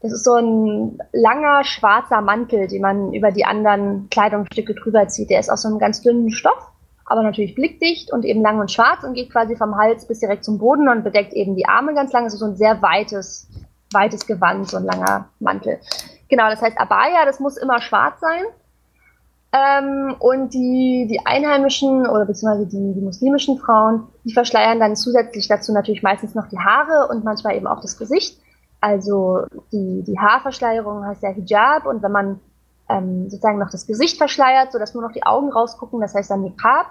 Das 0.00 0.12
ist 0.12 0.24
so 0.24 0.34
ein 0.34 0.98
langer 1.12 1.64
schwarzer 1.64 2.20
Mantel, 2.20 2.68
den 2.68 2.82
man 2.82 3.12
über 3.12 3.32
die 3.32 3.44
anderen 3.44 4.08
Kleidungsstücke 4.10 4.74
drüber 4.74 5.08
zieht. 5.08 5.30
Der 5.30 5.40
ist 5.40 5.50
aus 5.50 5.62
so 5.62 5.68
einem 5.68 5.80
ganz 5.80 6.02
dünnen 6.02 6.30
Stoff, 6.30 6.70
aber 7.04 7.24
natürlich 7.24 7.56
blickdicht 7.56 8.12
und 8.12 8.24
eben 8.24 8.42
lang 8.42 8.60
und 8.60 8.70
schwarz 8.70 9.02
und 9.02 9.14
geht 9.14 9.32
quasi 9.32 9.56
vom 9.56 9.76
Hals 9.76 10.06
bis 10.06 10.20
direkt 10.20 10.44
zum 10.44 10.58
Boden 10.58 10.88
und 10.88 11.02
bedeckt 11.02 11.32
eben 11.32 11.56
die 11.56 11.66
Arme 11.66 11.94
ganz 11.94 12.12
lang. 12.12 12.24
Das 12.24 12.34
ist 12.34 12.40
so 12.40 12.46
ein 12.46 12.56
sehr 12.56 12.80
weites, 12.80 13.50
weites 13.92 14.24
Gewand, 14.26 14.68
so 14.68 14.76
ein 14.76 14.84
langer 14.84 15.30
Mantel. 15.40 15.80
Genau, 16.28 16.48
das 16.48 16.62
heißt 16.62 16.78
Abaya, 16.78 17.24
das 17.24 17.40
muss 17.40 17.56
immer 17.56 17.80
schwarz 17.80 18.20
sein. 18.20 18.44
Ähm, 19.52 20.14
und 20.18 20.52
die, 20.52 21.06
die 21.10 21.24
einheimischen 21.24 22.06
oder 22.06 22.26
beziehungsweise 22.26 22.66
die, 22.66 22.94
die 22.94 23.00
muslimischen 23.00 23.58
Frauen, 23.58 24.06
die 24.24 24.32
verschleiern 24.32 24.78
dann 24.78 24.94
zusätzlich 24.94 25.48
dazu 25.48 25.72
natürlich 25.72 26.02
meistens 26.02 26.34
noch 26.34 26.48
die 26.48 26.58
Haare 26.58 27.08
und 27.10 27.24
manchmal 27.24 27.56
eben 27.56 27.66
auch 27.66 27.80
das 27.80 27.96
Gesicht. 27.96 28.38
Also 28.80 29.44
die, 29.72 30.04
die 30.06 30.18
Haarverschleierung 30.18 31.04
heißt 31.04 31.22
ja 31.22 31.30
Hijab 31.30 31.86
und 31.86 32.02
wenn 32.02 32.12
man 32.12 32.40
ähm, 32.88 33.28
sozusagen 33.28 33.58
noch 33.58 33.70
das 33.70 33.86
Gesicht 33.86 34.18
verschleiert, 34.18 34.72
sodass 34.72 34.94
nur 34.94 35.02
noch 35.02 35.12
die 35.12 35.24
Augen 35.24 35.50
rausgucken, 35.50 36.00
das 36.00 36.14
heißt 36.14 36.30
dann 36.30 36.42
Niqab. 36.42 36.86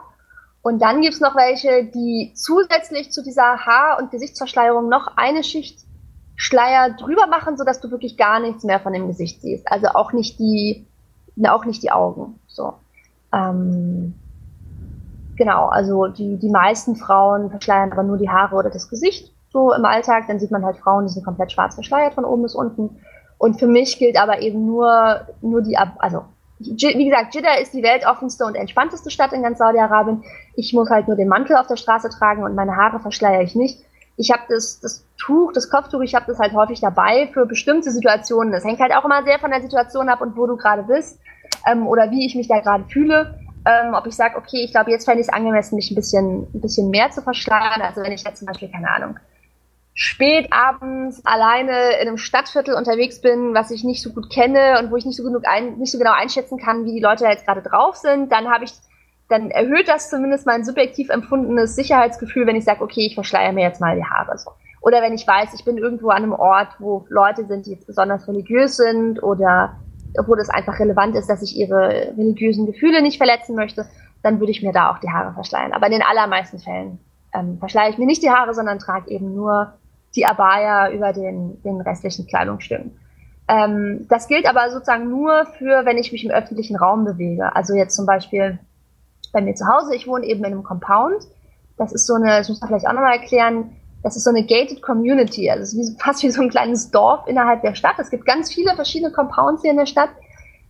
Und 0.62 0.82
dann 0.82 1.02
gibt 1.02 1.14
es 1.14 1.22
noch 1.22 1.36
welche, 1.36 1.86
die 1.86 2.34
zusätzlich 2.36 3.12
zu 3.12 3.24
dieser 3.24 3.66
Haar- 3.66 4.00
und 4.00 4.12
Gesichtsverschleierung 4.12 4.90
noch 4.90 5.16
eine 5.16 5.44
Schicht 5.44 5.88
Schleier 6.36 6.92
drüber 6.92 7.28
machen, 7.28 7.58
sodass 7.58 7.82
du 7.82 7.90
wirklich 7.90 8.16
gar 8.18 8.40
nichts 8.40 8.64
mehr 8.64 8.80
von 8.80 8.94
dem 8.94 9.08
Gesicht 9.08 9.42
siehst. 9.42 9.72
Also 9.72 9.88
auch 9.88 10.14
nicht 10.14 10.40
die, 10.40 10.86
auch 11.48 11.66
nicht 11.66 11.82
die 11.82 11.92
Augen. 11.92 12.40
So. 12.58 12.74
Ähm, 13.32 14.16
genau, 15.38 15.68
also 15.68 16.08
die, 16.08 16.38
die 16.38 16.50
meisten 16.50 16.96
Frauen 16.96 17.50
verschleiern 17.50 17.92
aber 17.94 18.04
nur 18.04 18.18
die 18.18 18.30
Haare 18.30 18.56
oder 18.56 18.70
das 18.70 18.90
Gesicht 18.90 19.32
so 19.50 19.72
im 19.74 19.86
Alltag. 19.86 20.26
Dann 20.28 20.40
sieht 20.40 20.52
man 20.52 20.66
halt 20.66 20.78
Frauen, 20.78 21.06
die 21.06 21.14
sind 21.14 21.24
komplett 21.24 21.52
schwarz 21.52 21.76
verschleiert 21.76 22.16
von 22.16 22.26
oben 22.26 22.42
bis 22.44 22.56
unten. 22.56 22.98
Und 23.38 23.60
für 23.60 23.68
mich 23.68 24.00
gilt 24.00 24.20
aber 24.20 24.42
eben 24.42 24.66
nur, 24.66 25.22
nur 25.42 25.62
die, 25.62 25.78
also 25.78 26.24
wie 26.60 27.06
gesagt, 27.06 27.36
Jeddah 27.36 27.60
ist 27.62 27.76
die 27.76 27.84
weltoffenste 27.84 28.44
und 28.44 28.56
entspannteste 28.56 29.12
Stadt 29.12 29.32
in 29.32 29.44
ganz 29.44 29.60
Saudi-Arabien. 29.60 30.24
Ich 30.56 30.74
muss 30.74 30.90
halt 30.90 31.08
nur 31.08 31.16
den 31.16 31.28
Mantel 31.28 31.56
auf 31.56 31.68
der 31.68 31.76
Straße 31.76 32.10
tragen 32.10 32.44
und 32.44 32.56
meine 32.56 32.76
Haare 32.76 33.00
verschleiere 33.00 33.44
ich 33.44 33.56
nicht. 33.56 33.86
Ich 34.20 34.32
habe 34.32 34.42
das, 34.50 34.80
das 34.80 35.06
Tuch, 35.20 35.52
das 35.54 35.70
Kopftuch, 35.70 36.02
ich 36.02 36.16
habe 36.16 36.26
das 36.26 36.40
halt 36.40 36.54
häufig 36.54 36.82
dabei 36.82 37.30
für 37.32 37.46
bestimmte 37.46 37.92
Situationen. 37.92 38.52
Das 38.52 38.66
hängt 38.66 38.80
halt 38.80 38.92
auch 38.96 39.06
immer 39.06 39.24
sehr 39.24 39.38
von 39.38 39.52
der 39.52 39.62
Situation 39.62 40.10
ab 40.10 40.22
und 40.22 40.36
wo 40.36 40.48
du 40.48 40.58
gerade 40.58 40.82
bist 40.82 41.20
ähm, 41.66 41.88
oder 41.88 42.12
wie 42.12 42.26
ich 42.26 42.36
mich 42.36 42.48
da 42.48 42.60
gerade 42.60 42.84
fühle. 42.86 43.40
Ähm, 43.66 43.94
ob 43.94 44.08
ich 44.08 44.16
sage, 44.16 44.38
okay, 44.38 44.64
ich 44.64 44.72
glaube, 44.72 44.92
jetzt 44.92 45.06
fände 45.06 45.22
ich 45.22 45.28
es 45.28 45.34
angemessen, 45.34 45.76
mich 45.76 45.92
ein 45.92 45.96
bisschen, 45.96 46.48
ein 46.54 46.62
bisschen 46.62 46.90
mehr 46.90 47.12
zu 47.12 47.22
verschleiern. 47.22 47.82
Also 47.82 48.02
wenn 48.02 48.12
ich 48.12 48.24
jetzt 48.24 48.40
zum 48.40 48.48
Beispiel, 48.48 48.70
keine 48.70 48.90
Ahnung, 48.90 49.20
spät 49.94 50.48
abends 50.52 51.26
alleine 51.26 52.00
in 52.02 52.08
einem 52.08 52.18
Stadtviertel 52.18 52.76
unterwegs 52.76 53.20
bin, 53.20 53.54
was 53.54 53.72
ich 53.72 53.84
nicht 53.84 54.02
so 54.02 54.14
gut 54.14 54.30
kenne 54.30 54.80
und 54.80 54.92
wo 54.92 54.96
ich 54.96 55.06
nicht 55.06 55.18
so 55.18 55.24
genug 55.24 55.44
ein, 55.48 55.80
nicht 55.80 55.92
so 55.92 55.98
genau 55.98 56.14
einschätzen 56.14 56.60
kann, 56.60 56.86
wie 56.86 56.94
die 56.94 57.02
Leute 57.02 57.24
da 57.24 57.32
jetzt 57.32 57.46
gerade 57.46 57.64
drauf 57.64 57.96
sind, 57.96 58.32
dann 58.32 58.48
habe 58.50 58.64
ich 58.64 58.72
dann 59.30 59.50
erhöht 59.52 59.88
das 59.88 60.10
zumindest 60.10 60.46
mein 60.46 60.64
subjektiv 60.64 61.10
empfundenes 61.10 61.76
Sicherheitsgefühl, 61.76 62.48
wenn 62.48 62.56
ich 62.56 62.64
sage, 62.64 62.82
okay, 62.82 63.08
ich 63.08 63.16
verschleiere 63.16 63.54
mir 63.54 63.64
jetzt 63.64 63.82
mal 63.82 63.96
die 63.96 64.06
Haare 64.06 64.38
so. 64.38 64.52
Oder 64.82 65.02
wenn 65.02 65.14
ich 65.14 65.28
weiß, 65.28 65.54
ich 65.54 65.66
bin 65.66 65.78
irgendwo 65.78 66.10
an 66.10 66.24
einem 66.24 66.34
Ort, 66.34 66.70
wo 66.80 67.06
Leute 67.10 67.46
sind, 67.46 67.66
die 67.66 67.72
jetzt 67.72 67.88
besonders 67.88 68.28
religiös 68.28 68.78
sind 68.78 69.22
oder 69.22 69.80
wo 70.26 70.36
das 70.36 70.50
einfach 70.50 70.80
relevant 70.80 71.16
ist, 71.16 71.30
dass 71.30 71.42
ich 71.42 71.56
ihre 71.56 72.14
religiösen 72.18 72.66
Gefühle 72.66 73.02
nicht 73.02 73.18
verletzen 73.18 73.56
möchte, 73.56 73.86
dann 74.24 74.40
würde 74.40 74.52
ich 74.52 74.64
mir 74.64 74.74
da 74.74 74.92
auch 74.92 75.00
die 75.00 75.10
Haare 75.10 75.34
verschleiern. 75.34 75.74
Aber 75.74 75.86
in 75.88 75.94
den 75.94 76.02
allermeisten 76.02 76.60
Fällen 76.60 77.00
ähm, 77.34 77.58
verschleiere 77.60 77.92
ich 77.92 77.98
mir 77.98 78.06
nicht 78.06 78.24
die 78.24 78.32
Haare, 78.32 78.54
sondern 78.54 78.80
trage 78.80 79.12
eben 79.12 79.36
nur 79.36 79.74
die 80.16 80.26
Abaya 80.26 80.92
über 80.92 81.14
den, 81.14 81.62
den 81.64 81.82
restlichen 81.82 82.28
Kleidungsstücken. 82.28 82.98
Ähm, 83.48 84.08
das 84.10 84.28
gilt 84.28 84.48
aber 84.48 84.70
sozusagen 84.72 85.10
nur 85.10 85.46
für, 85.58 85.86
wenn 85.86 85.98
ich 85.98 86.12
mich 86.12 86.26
im 86.26 86.32
öffentlichen 86.32 86.76
Raum 86.76 87.06
bewege. 87.06 87.56
Also 87.56 87.76
jetzt 87.76 87.96
zum 87.96 88.06
Beispiel 88.06 88.60
bei 89.32 89.42
mir 89.42 89.56
zu 89.56 89.66
Hause. 89.68 89.96
Ich 89.96 90.08
wohne 90.08 90.26
eben 90.26 90.44
in 90.44 90.54
einem 90.54 90.64
Compound. 90.64 91.24
Das 91.78 91.94
ist 91.94 92.08
so 92.08 92.16
eine, 92.16 92.38
das 92.38 92.50
muss 92.50 92.60
man 92.60 92.70
vielleicht 92.70 92.88
auch 92.88 92.94
nochmal 92.94 93.18
erklären, 93.18 93.76
das 94.04 94.16
ist 94.16 94.24
so 94.24 94.30
eine 94.30 94.46
gated 94.46 94.82
Community. 94.82 95.50
Also 95.50 95.64
es 95.64 95.74
ist 95.74 96.02
fast 96.02 96.24
wie 96.24 96.30
so 96.30 96.42
ein 96.42 96.50
kleines 96.50 96.92
Dorf 96.92 97.28
innerhalb 97.28 97.62
der 97.62 97.76
Stadt. 97.76 97.96
Es 97.98 98.10
gibt 98.10 98.26
ganz 98.26 98.54
viele 98.54 98.76
verschiedene 98.76 99.12
Compounds 99.12 99.62
hier 99.62 99.72
in 99.72 99.78
der 99.78 99.86
Stadt. 99.86 100.10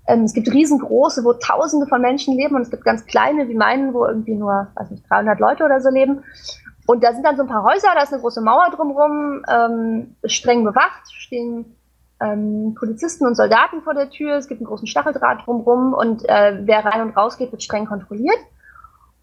Ähm, 0.08 0.24
es 0.24 0.34
gibt 0.34 0.52
riesengroße, 0.52 1.24
wo 1.24 1.34
Tausende 1.34 1.88
von 1.88 2.02
Menschen 2.02 2.36
leben 2.36 2.56
und 2.56 2.62
es 2.62 2.72
gibt 2.72 2.86
ganz 2.86 3.06
kleine 3.06 3.48
wie 3.50 3.56
meinen, 3.56 3.94
wo 3.94 4.06
irgendwie 4.06 4.36
nur, 4.36 4.68
weiß 4.76 4.92
nicht, 4.92 5.04
300 5.10 5.40
Leute 5.40 5.66
oder 5.66 5.82
so 5.82 5.90
leben. 5.90 6.24
Und 6.88 7.04
da 7.04 7.12
sind 7.12 7.26
dann 7.26 7.36
so 7.36 7.44
ein 7.44 7.50
paar 7.50 7.64
Häuser, 7.64 7.90
da 7.94 8.02
ist 8.02 8.14
eine 8.14 8.22
große 8.22 8.42
Mauer 8.42 8.72
drumherum, 8.74 9.44
ähm, 9.50 10.16
streng 10.24 10.64
bewacht, 10.64 11.12
stehen 11.12 11.76
ähm, 12.22 12.76
Polizisten 12.80 13.28
und 13.28 13.36
Soldaten 13.36 13.82
vor 13.82 13.94
der 13.94 14.10
Tür, 14.10 14.38
es 14.38 14.48
gibt 14.48 14.62
einen 14.62 14.68
großen 14.68 14.88
Stacheldraht 14.88 15.46
drumherum 15.46 15.94
und 15.94 16.28
äh, 16.28 16.62
wer 16.64 16.86
rein 16.86 17.02
und 17.02 17.18
raus 17.18 17.38
geht, 17.38 17.52
wird 17.52 17.62
streng 17.62 17.86
kontrolliert. 17.86 18.40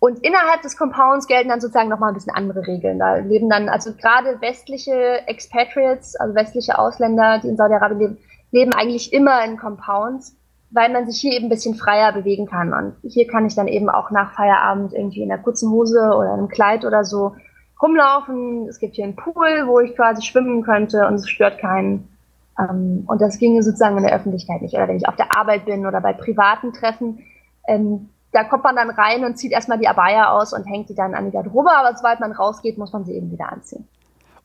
Und 0.04 0.18
innerhalb 0.18 0.60
des 0.60 0.76
Compounds 0.76 1.26
gelten 1.26 1.48
dann 1.48 1.62
sozusagen 1.62 1.88
nochmal 1.88 2.10
ein 2.10 2.14
bisschen 2.14 2.34
andere 2.34 2.66
Regeln. 2.66 2.98
Da 2.98 3.14
leben 3.14 3.48
dann, 3.48 3.70
also 3.70 3.94
gerade 3.94 4.38
westliche 4.42 5.26
Expatriates, 5.26 6.14
also 6.16 6.34
westliche 6.34 6.78
Ausländer, 6.78 7.38
die 7.38 7.48
in 7.48 7.56
Saudi-Arabien 7.56 7.98
leben, 7.98 8.18
leben 8.50 8.72
eigentlich 8.74 9.14
immer 9.14 9.42
in 9.46 9.56
Compounds, 9.56 10.36
weil 10.68 10.92
man 10.92 11.10
sich 11.10 11.22
hier 11.22 11.32
eben 11.32 11.46
ein 11.46 11.48
bisschen 11.48 11.74
freier 11.74 12.12
bewegen 12.12 12.44
kann. 12.44 12.74
Und 12.74 12.96
hier 13.10 13.26
kann 13.26 13.46
ich 13.46 13.54
dann 13.54 13.66
eben 13.66 13.88
auch 13.88 14.10
nach 14.10 14.34
Feierabend 14.34 14.92
irgendwie 14.92 15.22
in 15.22 15.32
einer 15.32 15.42
kurzen 15.42 15.70
Hose 15.70 15.98
oder 15.98 16.34
einem 16.34 16.48
Kleid 16.48 16.84
oder 16.84 17.02
so 17.06 17.34
rumlaufen. 17.80 18.68
Es 18.68 18.80
gibt 18.80 18.96
hier 18.96 19.04
einen 19.04 19.16
Pool, 19.16 19.64
wo 19.64 19.80
ich 19.80 19.96
quasi 19.96 20.20
schwimmen 20.20 20.64
könnte 20.64 21.06
und 21.06 21.14
es 21.14 21.30
stört 21.30 21.58
keinen. 21.58 22.10
Ähm, 22.58 23.04
und 23.06 23.22
das 23.22 23.38
ginge 23.38 23.62
sozusagen 23.62 23.96
in 23.96 24.02
der 24.02 24.14
Öffentlichkeit 24.14 24.60
nicht. 24.60 24.74
Oder 24.74 24.86
wenn 24.86 24.98
ich 24.98 25.08
auf 25.08 25.16
der 25.16 25.34
Arbeit 25.34 25.64
bin 25.64 25.86
oder 25.86 26.02
bei 26.02 26.12
privaten 26.12 26.74
Treffen, 26.74 27.20
ähm, 27.66 28.10
da 28.34 28.44
kommt 28.44 28.64
man 28.64 28.76
dann 28.76 28.90
rein 28.90 29.24
und 29.24 29.38
zieht 29.38 29.52
erstmal 29.52 29.78
die 29.78 29.88
Abaya 29.88 30.32
aus 30.32 30.52
und 30.52 30.64
hängt 30.64 30.88
die 30.88 30.94
dann 30.94 31.14
an 31.14 31.26
die 31.26 31.30
Garderobe, 31.30 31.70
aber 31.70 31.96
sobald 31.96 32.20
man 32.20 32.32
rausgeht, 32.32 32.76
muss 32.76 32.92
man 32.92 33.04
sie 33.04 33.14
eben 33.14 33.30
wieder 33.30 33.50
anziehen. 33.50 33.86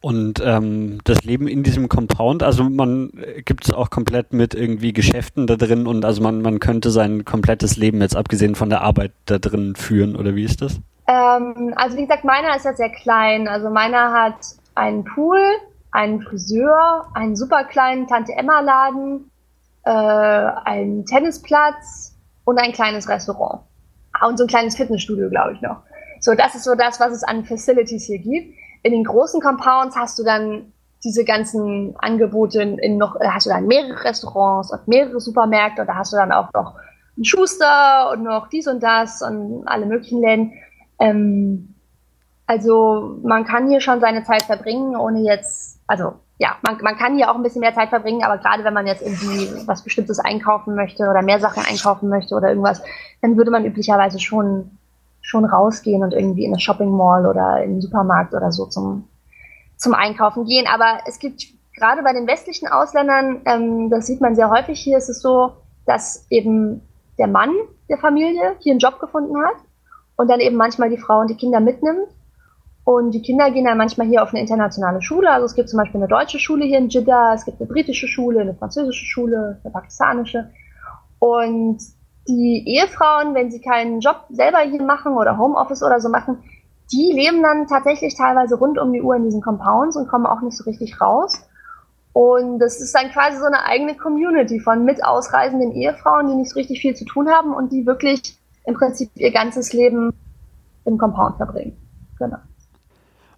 Und 0.01 0.41
ähm, 0.45 0.99
das 1.03 1.23
Leben 1.23 1.47
in 1.47 1.63
diesem 1.63 1.89
Compound, 1.89 2.41
also 2.41 2.63
man 2.63 3.11
äh, 3.17 3.41
gibt 3.41 3.65
es 3.65 3.73
auch 3.73 3.89
komplett 3.89 4.31
mit 4.31 4.53
irgendwie 4.53 4.93
Geschäften 4.93 5.45
da 5.45 5.57
drin 5.57 5.87
und 5.87 6.05
also 6.05 6.21
man, 6.21 6.41
man 6.41 6.59
könnte 6.59 6.89
sein 6.89 7.25
komplettes 7.25 7.75
Leben 7.75 7.99
jetzt 7.99 8.15
abgesehen 8.15 8.55
von 8.55 8.69
der 8.69 8.81
Arbeit 8.81 9.11
da 9.25 9.39
drin 9.39 9.75
führen, 9.75 10.15
oder 10.15 10.35
wie 10.35 10.45
ist 10.45 10.61
das? 10.61 10.79
Ähm, 11.07 11.73
also 11.75 11.97
wie 11.97 12.03
gesagt, 12.03 12.23
meiner 12.23 12.55
ist 12.55 12.65
ja 12.65 12.73
sehr 12.73 12.91
klein. 12.91 13.47
Also 13.47 13.69
meiner 13.69 14.13
hat 14.13 14.37
einen 14.75 15.03
Pool, 15.03 15.41
einen 15.91 16.21
Friseur, 16.21 17.07
einen 17.15 17.35
super 17.35 17.65
kleinen 17.65 18.07
Tante-Emma-Laden, 18.07 19.29
äh, 19.83 19.89
einen 19.89 21.05
Tennisplatz 21.05 22.15
und 22.45 22.57
ein 22.59 22.71
kleines 22.71 23.09
Restaurant. 23.09 23.63
Ah, 24.13 24.27
und 24.27 24.37
so 24.37 24.43
ein 24.45 24.47
kleines 24.47 24.75
Fitnessstudio, 24.75 25.29
glaube 25.29 25.53
ich, 25.53 25.61
noch. 25.61 25.81
So, 26.19 26.33
das 26.33 26.55
ist 26.55 26.63
so 26.63 26.75
das, 26.75 26.99
was 26.99 27.13
es 27.13 27.23
an 27.23 27.45
Facilities 27.45 28.05
hier 28.05 28.19
gibt. 28.19 28.55
In 28.83 28.91
den 28.91 29.03
großen 29.03 29.41
Compounds 29.41 29.95
hast 29.95 30.19
du 30.19 30.23
dann 30.23 30.73
diese 31.03 31.23
ganzen 31.23 31.95
Angebote 31.97 32.61
in 32.61 32.97
noch, 32.97 33.17
hast 33.19 33.45
du 33.45 33.49
dann 33.49 33.67
mehrere 33.67 34.03
Restaurants 34.03 34.71
und 34.71 34.87
mehrere 34.87 35.19
Supermärkte 35.19 35.81
und 35.81 35.87
da 35.87 35.95
hast 35.95 36.11
du 36.11 36.17
dann 36.17 36.31
auch 36.31 36.51
noch 36.53 36.75
einen 37.15 37.25
Schuster 37.25 38.11
und 38.11 38.23
noch 38.23 38.49
dies 38.49 38.67
und 38.67 38.83
das 38.83 39.21
und 39.21 39.63
alle 39.65 39.85
möglichen 39.85 40.21
Läden. 40.21 40.53
Ähm, 40.99 41.75
also 42.47 43.17
man 43.23 43.45
kann 43.45 43.69
hier 43.69 43.79
schon 43.79 44.01
seine 44.01 44.23
Zeit 44.23 44.43
verbringen, 44.43 44.95
ohne 44.95 45.21
jetzt, 45.21 45.79
also 45.87 46.15
ja, 46.39 46.55
man, 46.61 46.77
man 46.81 46.97
kann 46.97 47.17
hier 47.17 47.29
auch 47.29 47.35
ein 47.35 47.43
bisschen 47.43 47.59
mehr 47.59 47.75
Zeit 47.75 47.89
verbringen, 47.89 48.23
aber 48.23 48.37
gerade 48.37 48.63
wenn 48.63 48.73
man 48.73 48.87
jetzt 48.87 49.01
irgendwie 49.01 49.67
was 49.67 49.83
Bestimmtes 49.83 50.19
einkaufen 50.19 50.73
möchte 50.73 51.03
oder 51.03 51.21
mehr 51.21 51.39
Sachen 51.39 51.63
einkaufen 51.65 52.07
möchte 52.07 52.33
oder 52.33 52.47
irgendwas, 52.47 52.81
dann 53.21 53.35
würde 53.35 53.51
man 53.51 53.65
üblicherweise 53.65 54.19
schon, 54.19 54.71
schon 55.21 55.43
rausgehen 55.43 56.01
und 56.01 56.13
irgendwie 56.13 56.45
in 56.45 56.53
eine 56.53 56.59
Shopping 56.61 56.91
Mall 56.91 57.27
oder 57.27 57.61
in 57.61 57.73
den 57.73 57.81
Supermarkt 57.81 58.33
oder 58.33 58.53
so 58.53 58.65
zum, 58.67 59.09
zum 59.75 59.93
Einkaufen 59.93 60.45
gehen. 60.45 60.65
Aber 60.73 61.01
es 61.05 61.19
gibt 61.19 61.43
gerade 61.75 62.03
bei 62.03 62.13
den 62.13 62.25
westlichen 62.25 62.69
Ausländern, 62.69 63.41
ähm, 63.43 63.89
das 63.89 64.07
sieht 64.07 64.21
man 64.21 64.33
sehr 64.33 64.49
häufig 64.49 64.79
hier, 64.79 64.97
ist 64.97 65.09
es 65.09 65.21
so, 65.21 65.51
dass 65.85 66.25
eben 66.29 66.81
der 67.17 67.27
Mann 67.27 67.51
der 67.89 67.97
Familie 67.97 68.55
hier 68.59 68.71
einen 68.71 68.79
Job 68.79 69.01
gefunden 69.01 69.37
hat 69.43 69.55
und 70.15 70.29
dann 70.29 70.39
eben 70.39 70.55
manchmal 70.55 70.89
die 70.89 70.97
Frau 70.97 71.19
und 71.19 71.29
die 71.29 71.35
Kinder 71.35 71.59
mitnimmt. 71.59 72.07
Und 72.83 73.11
die 73.11 73.21
Kinder 73.21 73.51
gehen 73.51 73.65
dann 73.65 73.77
manchmal 73.77 74.07
hier 74.07 74.23
auf 74.23 74.29
eine 74.29 74.39
internationale 74.39 75.01
Schule. 75.01 75.31
Also 75.31 75.45
es 75.45 75.55
gibt 75.55 75.69
zum 75.69 75.77
Beispiel 75.77 75.99
eine 75.99 76.07
deutsche 76.07 76.39
Schule 76.39 76.65
hier 76.65 76.79
in 76.79 76.89
Jeddah, 76.89 77.33
es 77.35 77.45
gibt 77.45 77.59
eine 77.59 77.67
britische 77.67 78.07
Schule, 78.07 78.41
eine 78.41 78.55
französische 78.55 79.05
Schule, 79.05 79.59
eine 79.63 79.71
pakistanische. 79.71 80.49
Und 81.19 81.79
die 82.27 82.63
Ehefrauen, 82.67 83.35
wenn 83.35 83.51
sie 83.51 83.61
keinen 83.61 83.99
Job 83.99 84.25
selber 84.29 84.59
hier 84.59 84.81
machen 84.81 85.13
oder 85.13 85.37
Homeoffice 85.37 85.83
oder 85.83 85.99
so 85.99 86.09
machen, 86.09 86.43
die 86.91 87.11
leben 87.13 87.43
dann 87.43 87.67
tatsächlich 87.67 88.15
teilweise 88.15 88.55
rund 88.55 88.79
um 88.79 88.91
die 88.91 89.01
Uhr 89.01 89.15
in 89.15 89.23
diesen 89.23 89.41
Compounds 89.41 89.95
und 89.95 90.07
kommen 90.07 90.25
auch 90.25 90.41
nicht 90.41 90.57
so 90.57 90.63
richtig 90.63 90.99
raus. 90.99 91.47
Und 92.13 92.59
das 92.59 92.81
ist 92.81 92.95
dann 92.95 93.11
quasi 93.11 93.37
so 93.37 93.45
eine 93.45 93.65
eigene 93.65 93.95
Community 93.95 94.59
von 94.59 94.83
mit 94.83 95.03
ausreisenden 95.05 95.71
Ehefrauen, 95.71 96.27
die 96.27 96.35
nicht 96.35 96.49
so 96.49 96.55
richtig 96.55 96.81
viel 96.81 96.95
zu 96.95 97.05
tun 97.05 97.29
haben 97.29 97.53
und 97.53 97.71
die 97.71 97.85
wirklich 97.85 98.37
im 98.65 98.73
Prinzip 98.73 99.11
ihr 99.15 99.31
ganzes 99.31 99.73
Leben 99.73 100.11
im 100.85 100.97
Compound 100.97 101.37
verbringen. 101.37 101.77
Genau. 102.17 102.37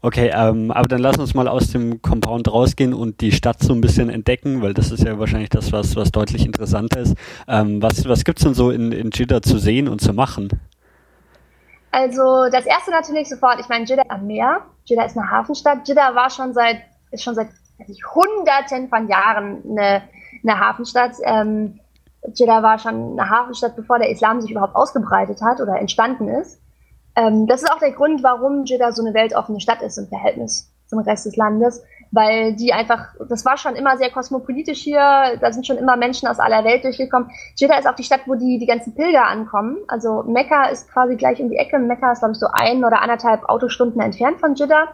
Okay, 0.03 0.31
ähm, 0.33 0.71
aber 0.71 0.87
dann 0.87 0.99
lass 0.99 1.19
uns 1.19 1.35
mal 1.35 1.47
aus 1.47 1.71
dem 1.71 2.01
Compound 2.01 2.51
rausgehen 2.51 2.93
und 2.93 3.21
die 3.21 3.31
Stadt 3.31 3.61
so 3.61 3.73
ein 3.73 3.81
bisschen 3.81 4.09
entdecken, 4.09 4.63
weil 4.63 4.73
das 4.73 4.89
ist 4.89 5.03
ja 5.03 5.19
wahrscheinlich 5.19 5.49
das, 5.49 5.71
was, 5.71 5.95
was 5.95 6.11
deutlich 6.11 6.43
interessanter 6.43 7.01
ist. 7.01 7.15
Ähm, 7.47 7.83
was 7.83 8.07
was 8.07 8.23
gibt's 8.23 8.41
denn 8.43 8.55
so 8.55 8.71
in, 8.71 8.91
in 8.91 9.11
Jeddah 9.11 9.43
zu 9.43 9.59
sehen 9.59 9.87
und 9.87 10.01
zu 10.01 10.13
machen? 10.13 10.49
Also 11.91 12.47
das 12.51 12.65
erste 12.65 12.89
natürlich 12.89 13.29
sofort, 13.29 13.59
ich 13.59 13.69
meine 13.69 13.85
Jeddah 13.85 14.05
am 14.09 14.25
Meer. 14.25 14.61
Jeddah 14.85 15.05
ist 15.05 15.15
eine 15.15 15.29
Hafenstadt. 15.29 15.87
Jeddah 15.87 16.15
war 16.15 16.31
schon 16.31 16.53
seit, 16.53 16.81
ist 17.11 17.23
schon 17.23 17.35
seit 17.35 17.49
ich, 17.87 17.99
hunderten 18.15 18.89
von 18.89 19.07
Jahren 19.07 19.61
eine, 19.69 20.01
eine 20.43 20.59
Hafenstadt. 20.59 21.13
Ähm, 21.25 21.79
Jeddah 22.33 22.63
war 22.63 22.79
schon 22.79 23.19
eine 23.19 23.29
Hafenstadt, 23.29 23.75
bevor 23.75 23.99
der 23.99 24.09
Islam 24.09 24.41
sich 24.41 24.49
überhaupt 24.49 24.75
ausgebreitet 24.75 25.41
hat 25.41 25.59
oder 25.59 25.79
entstanden 25.79 26.27
ist. 26.27 26.59
Ähm, 27.15 27.47
das 27.47 27.63
ist 27.63 27.71
auch 27.71 27.79
der 27.79 27.91
Grund, 27.91 28.23
warum 28.23 28.65
Jeddah 28.65 28.91
so 28.91 29.03
eine 29.03 29.13
weltoffene 29.13 29.59
Stadt 29.59 29.81
ist 29.81 29.97
im 29.97 30.07
Verhältnis 30.07 30.71
zum 30.91 30.99
Rest 30.99 31.25
des 31.25 31.35
Landes. 31.35 31.83
weil 32.13 32.53
die 32.55 32.73
einfach, 32.73 33.15
das 33.29 33.45
war 33.45 33.55
schon 33.57 33.75
immer 33.75 33.97
sehr 33.97 34.09
kosmopolitisch 34.09 34.79
hier, 34.79 35.37
da 35.39 35.53
sind 35.53 35.65
schon 35.65 35.77
immer 35.77 35.95
Menschen 35.95 36.27
aus 36.27 36.39
aller 36.39 36.65
Welt 36.65 36.83
durchgekommen. 36.83 37.29
Jeddah 37.55 37.79
ist 37.79 37.87
auch 37.87 37.95
die 37.95 38.03
Stadt, 38.03 38.21
wo 38.25 38.35
die, 38.35 38.59
die 38.59 38.65
ganzen 38.65 38.93
Pilger 38.93 39.25
ankommen. 39.27 39.77
Also 39.87 40.23
Mekka 40.23 40.65
ist 40.65 40.91
quasi 40.91 41.15
gleich 41.15 41.41
um 41.41 41.49
die 41.49 41.55
Ecke. 41.55 41.79
Mekka 41.79 42.11
ist, 42.11 42.19
glaube 42.19 42.33
ich, 42.33 42.39
so 42.39 42.47
ein 42.51 42.83
oder 42.83 43.01
anderthalb 43.01 43.47
Autostunden 43.47 44.01
entfernt 44.01 44.41
von 44.41 44.55
Jeddah. 44.55 44.89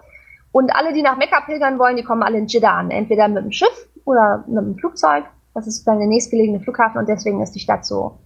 Und 0.51 0.76
alle, 0.76 0.93
die 0.93 1.01
nach 1.01 1.18
Mekka 1.18 1.41
pilgern 1.41 1.80
wollen, 1.80 1.97
die 1.97 2.03
kommen 2.03 2.22
alle 2.22 2.38
in 2.38 2.45
Jeddah 2.45 2.78
an. 2.78 2.91
Entweder 2.91 3.28
mit 3.28 3.43
dem 3.43 3.51
Schiff 3.51 3.88
oder 4.05 4.43
mit 4.47 4.63
dem 4.63 4.78
Flugzeug. 4.78 5.26
Das 5.55 5.65
ist 5.65 5.88
dann 5.88 5.97
der 5.97 6.07
nächstgelegene 6.07 6.59
Flughafen 6.59 6.99
und 6.99 7.09
deswegen 7.09 7.41
ist 7.41 7.53
die 7.53 7.59
Stadt 7.59 7.84
so, 7.84 8.20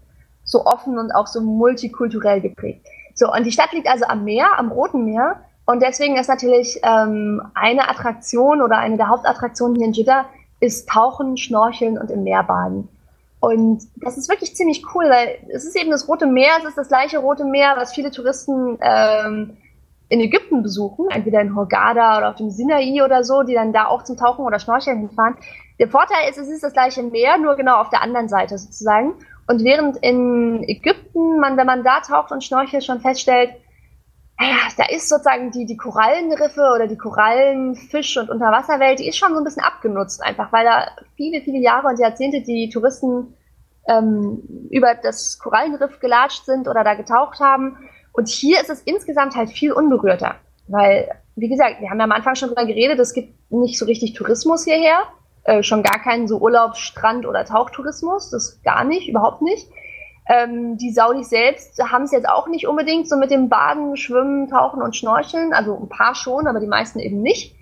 so 0.44 0.66
offen 0.66 1.00
und 1.00 1.12
auch 1.12 1.28
so 1.28 1.40
multikulturell 1.40 2.42
geprägt. 2.42 2.86
So, 3.16 3.32
und 3.32 3.46
die 3.46 3.52
Stadt 3.52 3.72
liegt 3.74 3.88
also 3.88 4.06
am 4.06 4.24
Meer, 4.24 4.58
am 4.58 4.72
Roten 4.72 5.06
Meer. 5.06 5.42
Und 5.66 5.82
deswegen 5.82 6.18
ist 6.18 6.28
natürlich 6.28 6.80
ähm, 6.84 7.42
eine 7.54 7.90
Attraktion 7.90 8.62
oder 8.62 8.78
eine 8.78 8.98
der 8.98 9.10
Hauptattraktionen 9.10 9.76
hier 9.76 9.86
in 9.86 9.94
Jeddah 9.94 10.26
ist 10.60 10.88
Tauchen, 10.88 11.38
Schnorcheln 11.38 11.98
und 11.98 12.12
im 12.12 12.24
Meer 12.24 12.44
baden. 12.44 12.88
Und 13.40 13.82
das 13.96 14.18
ist 14.18 14.30
wirklich 14.30 14.56
ziemlich 14.56 14.84
cool, 14.94 15.06
weil 15.06 15.40
es 15.50 15.66
ist 15.66 15.76
eben 15.76 15.90
das 15.90 16.08
Rote 16.08 16.28
Meer, 16.28 16.52
es 16.60 16.66
ist 16.66 16.78
das 16.78 16.88
gleiche 16.88 17.18
Rote 17.18 17.44
Meer, 17.44 17.74
was 17.76 17.94
viele 17.94 18.12
Touristen 18.12 18.78
ähm, 18.82 19.58
in 20.10 20.20
Ägypten 20.20 20.62
besuchen, 20.62 21.08
entweder 21.10 21.42
in 21.42 21.56
Hurghada 21.56 22.18
oder 22.20 22.30
auf 22.30 22.36
dem 22.36 22.52
Sinai 22.52 23.04
oder 23.04 23.24
so, 23.24 23.42
die 23.42 23.56
dann 23.56 23.74
da 23.74 23.88
auch 23.88 24.04
zum 24.04 24.16
Tauchen 24.16 24.46
oder 24.46 24.60
Schnorcheln 24.60 25.00
hinfahren. 25.00 25.38
Der 25.80 25.88
Vorteil 25.88 26.30
ist, 26.30 26.38
es 26.38 26.50
ist 26.50 26.64
das 26.64 26.74
gleiche 26.74 27.02
Meer, 27.02 27.40
nur 27.40 27.56
genau 27.56 27.78
auf 27.78 27.90
der 27.90 28.04
anderen 28.04 28.30
Seite 28.30 28.60
sozusagen. 28.60 29.16
Und 29.52 29.66
während 29.66 29.98
in 29.98 30.64
Ägypten 30.64 31.38
man, 31.38 31.58
wenn 31.58 31.68
man 31.68 31.84
da 31.84 32.00
taucht 32.00 32.32
und 32.32 32.42
schnorchelt, 32.42 32.86
schon 32.86 33.02
feststellt, 33.02 33.52
naja, 34.40 34.56
da 34.78 34.86
ist 34.86 35.10
sozusagen 35.10 35.52
die, 35.52 35.66
die 35.66 35.76
Korallenriffe 35.76 36.72
oder 36.74 36.88
die 36.88 36.96
Korallenfisch- 36.96 38.18
und 38.18 38.30
Unterwasserwelt, 38.30 39.00
die 39.00 39.10
ist 39.10 39.18
schon 39.18 39.34
so 39.34 39.40
ein 39.40 39.44
bisschen 39.44 39.66
abgenutzt, 39.66 40.24
einfach 40.24 40.54
weil 40.54 40.64
da 40.64 40.88
viele, 41.18 41.42
viele 41.42 41.60
Jahre 41.60 41.90
und 41.90 42.00
Jahrzehnte 42.00 42.42
die 42.44 42.70
Touristen 42.70 43.36
ähm, 43.90 44.42
über 44.70 44.96
das 44.96 45.38
Korallenriff 45.38 46.00
gelatscht 46.00 46.46
sind 46.46 46.70
oder 46.70 46.86
da 46.86 46.94
getaucht 46.94 47.42
haben. 47.42 47.78
Und 48.14 48.30
hier 48.30 48.62
ist 48.62 48.70
es 48.70 48.82
insgesamt 48.84 49.36
halt 49.36 49.50
viel 49.50 49.74
unberührter, 49.74 50.36
weil, 50.70 51.12
wie 51.36 51.50
gesagt, 51.50 51.82
wir 51.82 51.90
haben 51.90 52.00
ja 52.00 52.06
am 52.06 52.14
Anfang 52.14 52.36
schon 52.36 52.48
drüber 52.48 52.66
geredet, 52.66 53.00
es 53.00 53.12
gibt 53.12 53.34
nicht 53.52 53.78
so 53.78 53.84
richtig 53.84 54.14
Tourismus 54.14 54.64
hierher, 54.64 55.04
äh, 55.44 55.64
schon 55.64 55.84
gar 55.84 56.00
keinen 56.00 56.28
so 56.28 56.38
Urlaubs-, 56.38 56.80
Strand- 56.80 57.26
oder 57.26 57.46
Tauchtourismus, 57.46 58.30
das 58.30 58.62
gar 58.64 58.84
nicht, 58.84 59.08
überhaupt 59.08 59.42
nicht. 59.42 59.68
Ähm, 60.28 60.78
die 60.78 60.92
Saudis 60.92 61.30
selbst 61.30 61.82
haben 61.84 62.04
es 62.04 62.12
jetzt 62.12 62.30
auch 62.30 62.48
nicht 62.48 62.68
unbedingt 62.68 63.10
so 63.10 63.18
mit 63.18 63.32
dem 63.32 63.50
Baden, 63.50 63.98
Schwimmen, 63.98 64.48
Tauchen 64.48 64.82
und 64.82 64.96
Schnorcheln. 64.96 65.54
Also 65.54 65.76
ein 65.76 65.90
paar 65.90 66.16
schon, 66.16 66.48
aber 66.48 66.60
die 66.60 66.68
meisten 66.68 67.00
eben 67.00 67.22
nicht. 67.22 67.56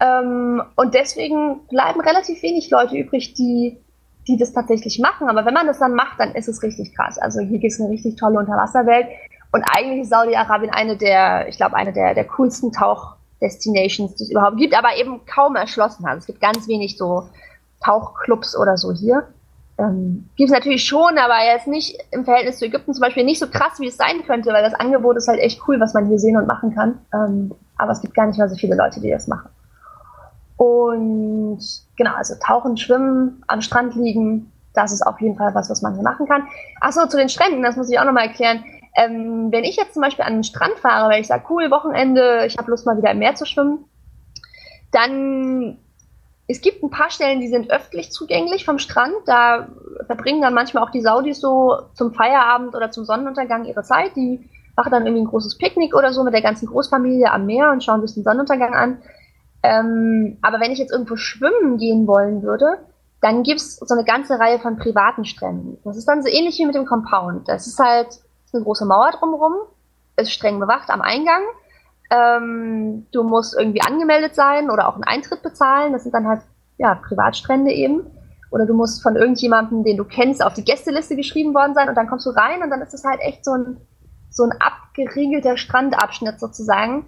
Ähm, 0.00 0.62
und 0.76 0.94
deswegen 0.94 1.66
bleiben 1.68 2.00
relativ 2.00 2.42
wenig 2.42 2.68
Leute 2.70 2.96
übrig, 2.96 3.34
die, 3.34 3.78
die 4.26 4.36
das 4.36 4.52
tatsächlich 4.52 4.98
machen. 4.98 5.28
Aber 5.28 5.46
wenn 5.46 5.54
man 5.54 5.66
das 5.66 5.78
dann 5.78 5.94
macht, 5.94 6.18
dann 6.18 6.34
ist 6.34 6.48
es 6.48 6.62
richtig 6.62 6.94
krass. 6.94 7.18
Also 7.18 7.40
hier 7.40 7.58
gibt 7.58 7.72
es 7.72 7.80
eine 7.80 7.90
richtig 7.90 8.16
tolle 8.16 8.38
Unterwasserwelt. 8.38 9.06
Und 9.52 9.64
eigentlich 9.72 10.00
ist 10.00 10.10
Saudi-Arabien 10.10 10.72
eine 10.72 10.96
der, 10.96 11.46
ich 11.48 11.56
glaube, 11.56 11.76
eine 11.76 11.92
der, 11.92 12.14
der 12.14 12.24
coolsten 12.24 12.72
Tauchdestinations, 13.44 14.14
die 14.16 14.24
es 14.24 14.30
überhaupt 14.30 14.56
gibt, 14.56 14.76
aber 14.76 14.96
eben 14.96 15.24
kaum 15.26 15.56
erschlossen 15.56 16.06
hat. 16.06 16.18
Es 16.18 16.26
gibt 16.26 16.40
ganz 16.40 16.66
wenig 16.68 16.96
so 16.96 17.28
Tauchclubs 17.84 18.56
oder 18.56 18.76
so 18.76 18.92
hier. 18.92 19.24
Ähm, 19.76 20.28
gibt 20.36 20.50
es 20.50 20.54
natürlich 20.54 20.84
schon, 20.84 21.18
aber 21.18 21.44
jetzt 21.44 21.66
nicht 21.66 21.98
im 22.12 22.24
Verhältnis 22.24 22.58
zu 22.58 22.66
Ägypten 22.66 22.94
zum 22.94 23.00
Beispiel 23.00 23.24
nicht 23.24 23.40
so 23.40 23.48
krass, 23.48 23.80
wie 23.80 23.88
es 23.88 23.96
sein 23.96 24.24
könnte, 24.24 24.50
weil 24.52 24.62
das 24.62 24.74
Angebot 24.74 25.16
ist 25.16 25.28
halt 25.28 25.40
echt 25.40 25.60
cool, 25.66 25.80
was 25.80 25.94
man 25.94 26.06
hier 26.06 26.18
sehen 26.18 26.36
und 26.36 26.46
machen 26.46 26.74
kann. 26.74 26.98
Ähm, 27.12 27.52
aber 27.76 27.92
es 27.92 28.00
gibt 28.00 28.14
gar 28.14 28.26
nicht 28.26 28.38
mehr 28.38 28.48
so 28.48 28.54
viele 28.54 28.76
Leute, 28.76 29.00
die 29.00 29.10
das 29.10 29.26
machen. 29.26 29.50
Und 30.56 31.60
genau, 31.96 32.14
also 32.14 32.34
tauchen, 32.40 32.76
schwimmen, 32.76 33.42
am 33.48 33.60
Strand 33.60 33.96
liegen, 33.96 34.52
das 34.74 34.92
ist 34.92 35.02
auf 35.02 35.20
jeden 35.20 35.36
Fall 35.36 35.54
was, 35.54 35.68
was 35.70 35.82
man 35.82 35.94
hier 35.94 36.04
machen 36.04 36.26
kann. 36.26 36.46
Achso, 36.80 37.06
zu 37.06 37.16
den 37.16 37.28
Stränden, 37.28 37.62
das 37.62 37.76
muss 37.76 37.90
ich 37.90 37.98
auch 37.98 38.04
nochmal 38.04 38.28
erklären. 38.28 38.64
Ähm, 38.96 39.50
wenn 39.50 39.64
ich 39.64 39.76
jetzt 39.76 39.94
zum 39.94 40.02
Beispiel 40.02 40.24
an 40.24 40.34
den 40.34 40.44
Strand 40.44 40.78
fahre, 40.78 41.10
weil 41.10 41.20
ich 41.20 41.26
sage, 41.26 41.44
cool, 41.50 41.70
Wochenende, 41.70 42.44
ich 42.46 42.56
habe 42.56 42.70
Lust 42.70 42.86
mal 42.86 42.96
wieder 42.96 43.10
im 43.10 43.18
Meer 43.18 43.34
zu 43.34 43.44
schwimmen, 43.44 43.84
dann 44.92 45.78
es 46.46 46.60
gibt 46.60 46.82
ein 46.82 46.90
paar 46.90 47.10
Stellen, 47.10 47.40
die 47.40 47.48
sind 47.48 47.70
öffentlich 47.70 48.12
zugänglich 48.12 48.64
vom 48.64 48.78
Strand. 48.78 49.14
Da 49.26 49.68
verbringen 50.06 50.42
dann 50.42 50.52
manchmal 50.52 50.84
auch 50.84 50.90
die 50.90 51.00
Saudis 51.00 51.40
so 51.40 51.78
zum 51.94 52.12
Feierabend 52.12 52.74
oder 52.74 52.90
zum 52.90 53.04
Sonnenuntergang 53.04 53.64
ihre 53.64 53.82
Zeit. 53.82 54.14
Die 54.14 54.48
machen 54.76 54.90
dann 54.90 55.06
irgendwie 55.06 55.22
ein 55.22 55.28
großes 55.28 55.56
Picknick 55.56 55.94
oder 55.94 56.12
so 56.12 56.22
mit 56.22 56.34
der 56.34 56.42
ganzen 56.42 56.66
Großfamilie 56.66 57.30
am 57.30 57.46
Meer 57.46 57.70
und 57.70 57.82
schauen 57.82 58.06
sich 58.06 58.14
den 58.14 58.24
Sonnenuntergang 58.24 58.74
an. 58.74 58.98
Ähm, 59.62 60.36
aber 60.42 60.60
wenn 60.60 60.70
ich 60.70 60.78
jetzt 60.78 60.92
irgendwo 60.92 61.16
schwimmen 61.16 61.78
gehen 61.78 62.06
wollen 62.06 62.42
würde, 62.42 62.78
dann 63.22 63.42
gibt's 63.42 63.76
so 63.76 63.94
eine 63.94 64.04
ganze 64.04 64.38
Reihe 64.38 64.58
von 64.58 64.76
privaten 64.76 65.24
Stränden. 65.24 65.78
Das 65.84 65.96
ist 65.96 66.06
dann 66.06 66.22
so 66.22 66.28
ähnlich 66.28 66.58
wie 66.58 66.66
mit 66.66 66.74
dem 66.74 66.84
Compound. 66.84 67.48
Das 67.48 67.66
ist 67.66 67.78
halt 67.78 68.20
eine 68.54 68.64
große 68.64 68.86
Mauer 68.86 69.10
drumherum, 69.12 69.54
ist 70.16 70.32
streng 70.32 70.60
bewacht 70.60 70.90
am 70.90 71.00
Eingang 71.02 71.42
ähm, 72.10 73.06
du 73.12 73.22
musst 73.22 73.56
irgendwie 73.58 73.80
angemeldet 73.80 74.34
sein 74.34 74.70
oder 74.70 74.88
auch 74.88 74.94
einen 74.94 75.04
Eintritt 75.04 75.42
bezahlen. 75.42 75.92
Das 75.92 76.02
sind 76.02 76.14
dann 76.14 76.26
halt 76.26 76.42
ja 76.78 76.94
Privatstrände 76.94 77.72
eben. 77.72 78.06
Oder 78.50 78.66
du 78.66 78.74
musst 78.74 79.02
von 79.02 79.16
irgendjemandem, 79.16 79.82
den 79.82 79.96
du 79.96 80.04
kennst, 80.04 80.44
auf 80.44 80.54
die 80.54 80.64
Gästeliste 80.64 81.16
geschrieben 81.16 81.54
worden 81.54 81.74
sein 81.74 81.88
und 81.88 81.96
dann 81.96 82.08
kommst 82.08 82.26
du 82.26 82.30
rein 82.30 82.62
und 82.62 82.70
dann 82.70 82.82
ist 82.82 82.94
es 82.94 83.04
halt 83.04 83.20
echt 83.20 83.44
so 83.44 83.52
ein, 83.52 83.78
so 84.30 84.44
ein 84.44 84.52
abgeriegelter 84.60 85.56
Strandabschnitt 85.56 86.38
sozusagen. 86.38 87.04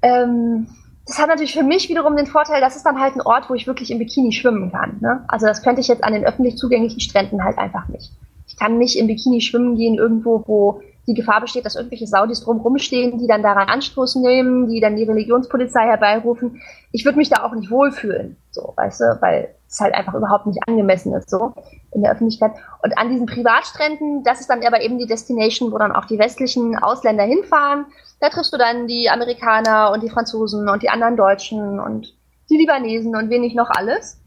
Ähm, 0.00 0.68
das 1.06 1.18
hat 1.18 1.28
natürlich 1.28 1.52
für 1.52 1.62
mich 1.62 1.90
wiederum 1.90 2.16
den 2.16 2.26
Vorteil, 2.26 2.60
das 2.60 2.74
ist 2.74 2.86
dann 2.86 2.98
halt 2.98 3.16
ein 3.16 3.20
Ort, 3.20 3.50
wo 3.50 3.54
ich 3.54 3.66
wirklich 3.66 3.90
im 3.90 3.98
Bikini 3.98 4.32
schwimmen 4.32 4.72
kann. 4.72 4.96
Ne? 5.00 5.24
Also 5.28 5.46
das 5.46 5.62
könnte 5.62 5.80
ich 5.82 5.88
jetzt 5.88 6.02
an 6.02 6.14
den 6.14 6.24
öffentlich 6.24 6.56
zugänglichen 6.56 7.00
Stränden 7.00 7.44
halt 7.44 7.58
einfach 7.58 7.86
nicht. 7.88 8.12
Ich 8.56 8.60
kann 8.60 8.78
nicht 8.78 8.98
im 8.98 9.06
Bikini 9.06 9.42
schwimmen 9.42 9.76
gehen 9.76 9.96
irgendwo, 9.96 10.42
wo 10.46 10.80
die 11.06 11.14
Gefahr 11.14 11.40
besteht, 11.40 11.66
dass 11.66 11.76
irgendwelche 11.76 12.06
Saudis 12.06 12.40
drumherum 12.40 12.78
stehen, 12.78 13.18
die 13.18 13.26
dann 13.26 13.42
daran 13.42 13.68
Anstoß 13.68 14.16
nehmen, 14.16 14.68
die 14.68 14.80
dann 14.80 14.96
die 14.96 15.04
Religionspolizei 15.04 15.86
herbeirufen. 15.86 16.60
Ich 16.90 17.04
würde 17.04 17.18
mich 17.18 17.28
da 17.28 17.44
auch 17.44 17.54
nicht 17.54 17.70
wohlfühlen, 17.70 18.36
so, 18.50 18.72
weißt 18.76 19.00
du, 19.00 19.18
weil 19.20 19.54
es 19.68 19.78
halt 19.78 19.94
einfach 19.94 20.14
überhaupt 20.14 20.46
nicht 20.46 20.58
angemessen 20.66 21.12
ist, 21.12 21.28
so 21.28 21.52
in 21.92 22.02
der 22.02 22.12
Öffentlichkeit. 22.12 22.52
Und 22.82 22.96
an 22.98 23.10
diesen 23.10 23.26
Privatstränden, 23.26 24.24
das 24.24 24.40
ist 24.40 24.48
dann 24.48 24.64
aber 24.64 24.80
eben 24.80 24.98
die 24.98 25.06
Destination, 25.06 25.70
wo 25.70 25.78
dann 25.78 25.92
auch 25.92 26.06
die 26.06 26.18
westlichen 26.18 26.76
Ausländer 26.76 27.24
hinfahren. 27.24 27.84
Da 28.20 28.30
triffst 28.30 28.52
du 28.52 28.56
dann 28.56 28.86
die 28.86 29.10
Amerikaner 29.10 29.92
und 29.92 30.02
die 30.02 30.10
Franzosen 30.10 30.68
und 30.68 30.82
die 30.82 30.88
anderen 30.88 31.16
Deutschen 31.16 31.78
und 31.78 32.16
die 32.48 32.56
Libanesen 32.56 33.14
und 33.14 33.28
wenig 33.28 33.54
noch 33.54 33.70
alles. 33.70 34.20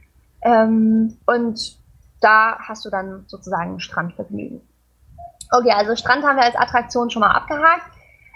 Ähm, 0.43 1.17
und 1.25 1.78
da 2.22 2.57
hast 2.59 2.86
du 2.86 2.89
dann 2.89 3.24
sozusagen 3.28 3.80
Strandvergnügen. 3.80 4.61
Okay, 5.51 5.72
also 5.72 5.95
Strand 5.95 6.24
haben 6.24 6.38
wir 6.38 6.43
als 6.43 6.55
Attraktion 6.55 7.09
schon 7.09 7.22
mal 7.22 7.32
abgehakt. 7.32 7.91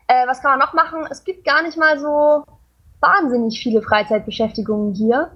Äh, 0.08 0.28
was 0.28 0.42
kann 0.42 0.52
man 0.52 0.60
noch 0.60 0.74
machen? 0.74 1.06
Es 1.10 1.24
gibt 1.24 1.46
gar 1.46 1.62
nicht 1.62 1.78
mal 1.78 2.00
so 2.00 2.44
wahnsinnig 3.00 3.62
viele 3.62 3.82
Freizeitbeschäftigungen 3.82 4.94
hier, 4.94 5.32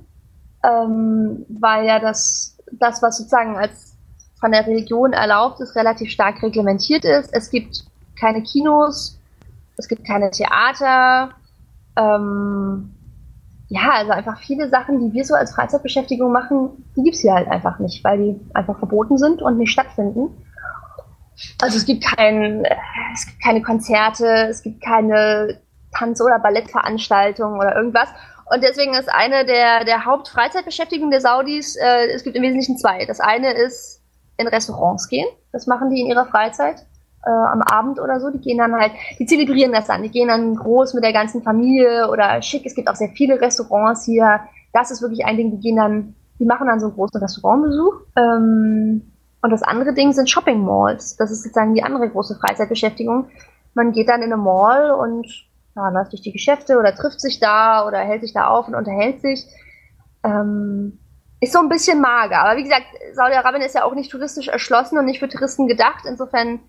ähm, 0.63 1.45
weil 1.49 1.85
ja 1.85 1.99
das, 1.99 2.57
das, 2.71 3.01
was 3.01 3.17
sozusagen 3.17 3.57
als 3.57 3.95
von 4.39 4.51
der 4.51 4.65
Religion 4.65 5.13
erlaubt 5.13 5.59
ist, 5.59 5.75
relativ 5.75 6.11
stark 6.11 6.41
reglementiert 6.41 7.05
ist. 7.05 7.33
Es 7.33 7.49
gibt 7.49 7.85
keine 8.19 8.41
Kinos, 8.43 9.19
es 9.77 9.87
gibt 9.87 10.05
keine 10.05 10.31
Theater. 10.31 11.31
Ähm, 11.95 12.93
ja, 13.69 13.91
also 13.91 14.11
einfach 14.11 14.39
viele 14.39 14.69
Sachen, 14.69 14.99
die 14.99 15.13
wir 15.13 15.25
so 15.25 15.35
als 15.35 15.53
Freizeitbeschäftigung 15.53 16.31
machen, 16.31 16.85
die 16.95 17.03
gibt's 17.03 17.19
hier 17.19 17.33
halt 17.33 17.49
einfach 17.49 17.79
nicht, 17.79 18.03
weil 18.03 18.17
die 18.17 18.39
einfach 18.53 18.77
verboten 18.77 19.17
sind 19.17 19.41
und 19.41 19.57
nicht 19.57 19.71
stattfinden. 19.71 20.29
Also 21.61 21.77
es 21.77 21.85
gibt 21.85 22.03
kein, 22.03 22.65
es 23.13 23.25
gibt 23.25 23.43
keine 23.43 23.61
Konzerte, 23.61 24.47
es 24.49 24.63
gibt 24.63 24.81
keine 24.81 25.59
Tanz- 25.93 26.21
oder 26.21 26.39
Ballettveranstaltungen 26.39 27.59
oder 27.59 27.75
irgendwas. 27.75 28.09
Und 28.49 28.63
deswegen 28.63 28.93
ist 28.93 29.09
eine 29.09 29.45
der, 29.45 29.83
der 29.83 30.05
Hauptfreizeitbeschäftigungen 30.05 31.11
der 31.11 31.21
Saudis, 31.21 31.75
äh, 31.75 32.07
es 32.07 32.23
gibt 32.23 32.37
im 32.37 32.43
Wesentlichen 32.43 32.77
zwei. 32.77 33.05
Das 33.05 33.19
eine 33.19 33.51
ist 33.51 34.01
in 34.37 34.47
Restaurants 34.47 35.09
gehen. 35.09 35.27
Das 35.51 35.67
machen 35.67 35.89
die 35.89 35.99
in 35.99 36.07
ihrer 36.07 36.25
Freizeit 36.25 36.85
äh, 37.27 37.29
am 37.29 37.61
Abend 37.61 37.99
oder 37.99 38.19
so. 38.19 38.29
Die 38.29 38.39
gehen 38.39 38.57
dann 38.57 38.73
halt, 38.73 38.93
die 39.19 39.25
zelebrieren 39.25 39.73
das 39.73 39.87
dann. 39.87 40.01
Die 40.01 40.09
gehen 40.09 40.29
dann 40.29 40.55
groß 40.55 40.93
mit 40.93 41.03
der 41.03 41.13
ganzen 41.13 41.43
Familie 41.43 42.09
oder 42.09 42.41
schick. 42.41 42.65
Es 42.65 42.75
gibt 42.75 42.89
auch 42.89 42.95
sehr 42.95 43.09
viele 43.09 43.41
Restaurants 43.41 44.05
hier. 44.05 44.39
Das 44.73 44.91
ist 44.91 45.01
wirklich 45.01 45.25
ein 45.25 45.37
Ding, 45.37 45.51
die 45.51 45.59
gehen 45.59 45.75
dann, 45.75 46.15
die 46.39 46.45
machen 46.45 46.67
dann 46.67 46.79
so 46.79 46.87
einen 46.87 46.95
großen 46.95 47.19
Restaurantbesuch. 47.19 48.01
Ähm, 48.15 49.11
und 49.41 49.49
das 49.51 49.63
andere 49.63 49.93
Ding 49.93 50.13
sind 50.13 50.29
Shopping 50.29 50.63
Malls. 50.63 51.17
Das 51.17 51.31
ist 51.31 51.43
sozusagen 51.43 51.73
die 51.73 51.83
andere 51.83 52.09
große 52.09 52.35
Freizeitbeschäftigung. 52.35 53.27
Man 53.73 53.91
geht 53.91 54.09
dann 54.09 54.21
in 54.21 54.31
eine 54.31 54.41
Mall 54.41 54.91
und 54.91 55.27
ja, 55.75 55.89
läuft 55.89 56.11
durch 56.13 56.21
die 56.21 56.31
Geschäfte 56.31 56.79
oder 56.79 56.95
trifft 56.95 57.21
sich 57.21 57.39
da 57.39 57.85
oder 57.85 57.99
hält 57.99 58.21
sich 58.21 58.33
da 58.33 58.47
auf 58.47 58.67
und 58.67 58.75
unterhält 58.75 59.21
sich. 59.21 59.45
Ähm, 60.23 60.99
ist 61.39 61.53
so 61.53 61.59
ein 61.59 61.69
bisschen 61.69 62.01
mager. 62.01 62.39
Aber 62.39 62.57
wie 62.57 62.63
gesagt, 62.63 62.85
Saudi-Arabien 63.13 63.61
ist 63.61 63.75
ja 63.75 63.83
auch 63.83 63.93
nicht 63.93 64.11
touristisch 64.11 64.47
erschlossen 64.47 64.97
und 64.97 65.05
nicht 65.05 65.19
für 65.19 65.29
Touristen 65.29 65.67
gedacht. 65.67 66.03
Insofern 66.07 66.59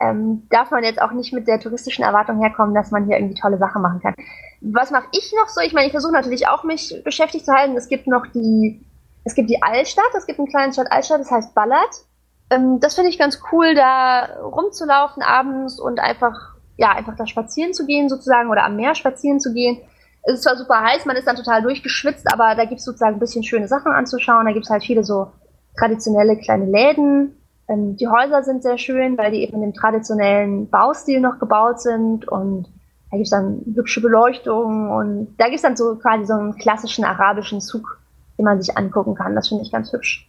ähm, 0.00 0.46
darf 0.50 0.70
man 0.70 0.84
jetzt 0.84 1.00
auch 1.00 1.12
nicht 1.12 1.32
mit 1.32 1.48
der 1.48 1.60
touristischen 1.60 2.04
Erwartung 2.04 2.40
herkommen, 2.40 2.74
dass 2.74 2.90
man 2.90 3.06
hier 3.06 3.16
irgendwie 3.16 3.40
tolle 3.40 3.58
Sachen 3.58 3.82
machen 3.82 4.00
kann. 4.00 4.14
Was 4.60 4.90
mache 4.90 5.06
ich 5.12 5.32
noch 5.38 5.48
so? 5.48 5.60
Ich 5.60 5.72
meine, 5.72 5.86
ich 5.86 5.92
versuche 5.92 6.12
natürlich 6.12 6.48
auch 6.48 6.64
mich 6.64 7.00
beschäftigt 7.04 7.46
zu 7.46 7.52
halten. 7.52 7.76
Es 7.76 7.88
gibt 7.88 8.06
noch 8.06 8.26
die, 8.26 8.84
es 9.24 9.34
gibt 9.34 9.48
die 9.48 9.62
Altstadt, 9.62 10.14
es 10.16 10.26
gibt 10.26 10.38
eine 10.38 10.48
kleine 10.48 10.72
Stadt 10.72 10.90
Altstadt, 10.90 11.20
das 11.20 11.30
heißt 11.30 11.54
Ballard. 11.54 12.04
Ähm, 12.50 12.78
das 12.80 12.94
finde 12.94 13.10
ich 13.10 13.18
ganz 13.18 13.40
cool, 13.52 13.74
da 13.74 14.28
rumzulaufen 14.42 15.22
abends 15.22 15.80
und 15.80 15.98
einfach, 15.98 16.56
ja, 16.76 16.92
einfach 16.92 17.16
da 17.16 17.26
spazieren 17.26 17.72
zu 17.72 17.86
gehen 17.86 18.08
sozusagen 18.08 18.50
oder 18.50 18.64
am 18.64 18.76
Meer 18.76 18.94
spazieren 18.94 19.40
zu 19.40 19.52
gehen. 19.52 19.80
Es 20.22 20.34
ist 20.34 20.42
zwar 20.42 20.56
super 20.56 20.82
heiß, 20.82 21.06
man 21.06 21.16
ist 21.16 21.26
dann 21.26 21.36
total 21.36 21.62
durchgeschwitzt, 21.62 22.26
aber 22.32 22.54
da 22.54 22.64
gibt 22.64 22.80
es 22.80 22.84
sozusagen 22.84 23.14
ein 23.14 23.20
bisschen 23.20 23.44
schöne 23.44 23.68
Sachen 23.68 23.92
anzuschauen. 23.92 24.44
Da 24.44 24.52
gibt 24.52 24.64
es 24.64 24.70
halt 24.70 24.82
viele 24.82 25.04
so 25.04 25.32
traditionelle 25.78 26.36
kleine 26.36 26.66
Läden, 26.66 27.36
ähm, 27.68 27.96
die 27.96 28.08
Häuser 28.08 28.42
sind 28.42 28.62
sehr 28.62 28.78
schön, 28.78 29.18
weil 29.18 29.32
die 29.32 29.42
eben 29.42 29.60
dem 29.60 29.74
traditionellen 29.74 30.68
Baustil 30.68 31.20
noch 31.20 31.38
gebaut 31.38 31.80
sind 31.80 32.28
und 32.28 32.68
da 33.10 33.16
gibt 33.16 33.26
es 33.26 33.30
dann 33.30 33.62
hübsche 33.74 34.00
Beleuchtung 34.00 34.90
und 34.90 35.34
da 35.38 35.44
gibt 35.46 35.56
es 35.56 35.62
dann 35.62 35.76
so 35.76 35.96
quasi 35.96 36.26
so 36.26 36.34
einen 36.34 36.56
klassischen 36.56 37.04
arabischen 37.04 37.60
Zug, 37.60 37.98
den 38.36 38.44
man 38.44 38.60
sich 38.60 38.76
angucken 38.76 39.14
kann. 39.14 39.34
Das 39.34 39.48
finde 39.48 39.62
ich 39.62 39.72
ganz 39.72 39.92
hübsch. 39.92 40.28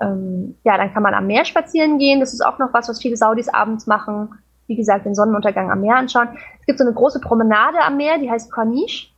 Ähm, 0.00 0.56
ja, 0.64 0.76
dann 0.76 0.92
kann 0.92 1.02
man 1.02 1.14
am 1.14 1.26
Meer 1.26 1.44
spazieren 1.44 1.98
gehen. 1.98 2.20
Das 2.20 2.32
ist 2.32 2.44
auch 2.44 2.58
noch 2.58 2.72
was, 2.72 2.88
was 2.88 3.00
viele 3.00 3.16
Saudis 3.16 3.48
abends 3.48 3.86
machen. 3.86 4.30
Wie 4.66 4.76
gesagt, 4.76 5.04
den 5.04 5.14
Sonnenuntergang 5.14 5.70
am 5.70 5.82
Meer 5.82 5.96
anschauen. 5.96 6.28
Es 6.60 6.66
gibt 6.66 6.78
so 6.78 6.84
eine 6.84 6.94
große 6.94 7.20
Promenade 7.20 7.78
am 7.80 7.96
Meer, 7.98 8.18
die 8.18 8.30
heißt 8.30 8.50
Corniche. 8.50 9.08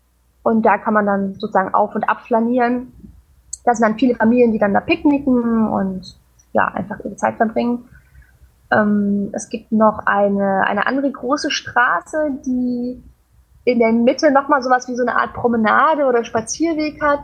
Und 0.42 0.62
da 0.62 0.76
kann 0.78 0.94
man 0.94 1.06
dann 1.06 1.34
sozusagen 1.34 1.74
auf 1.74 1.94
und 1.94 2.08
ab 2.08 2.20
flanieren. 2.22 2.92
Da 3.64 3.74
sind 3.74 3.88
dann 3.88 3.98
viele 3.98 4.14
Familien, 4.14 4.52
die 4.52 4.58
dann 4.58 4.74
da 4.74 4.80
picknicken 4.80 5.68
und 5.68 6.16
ja, 6.56 6.68
einfach 6.68 6.98
ihre 7.04 7.16
Zeit 7.16 7.36
verbringen. 7.36 7.88
Ähm, 8.70 9.28
es 9.32 9.48
gibt 9.48 9.70
noch 9.70 10.00
eine, 10.06 10.64
eine 10.66 10.86
andere 10.86 11.12
große 11.12 11.50
Straße, 11.50 12.38
die 12.44 13.02
in 13.64 13.78
der 13.78 13.92
Mitte 13.92 14.30
nochmal 14.30 14.62
sowas 14.62 14.88
wie 14.88 14.96
so 14.96 15.02
eine 15.02 15.16
Art 15.16 15.34
Promenade 15.34 16.06
oder 16.06 16.24
Spazierweg 16.24 17.00
hat. 17.02 17.20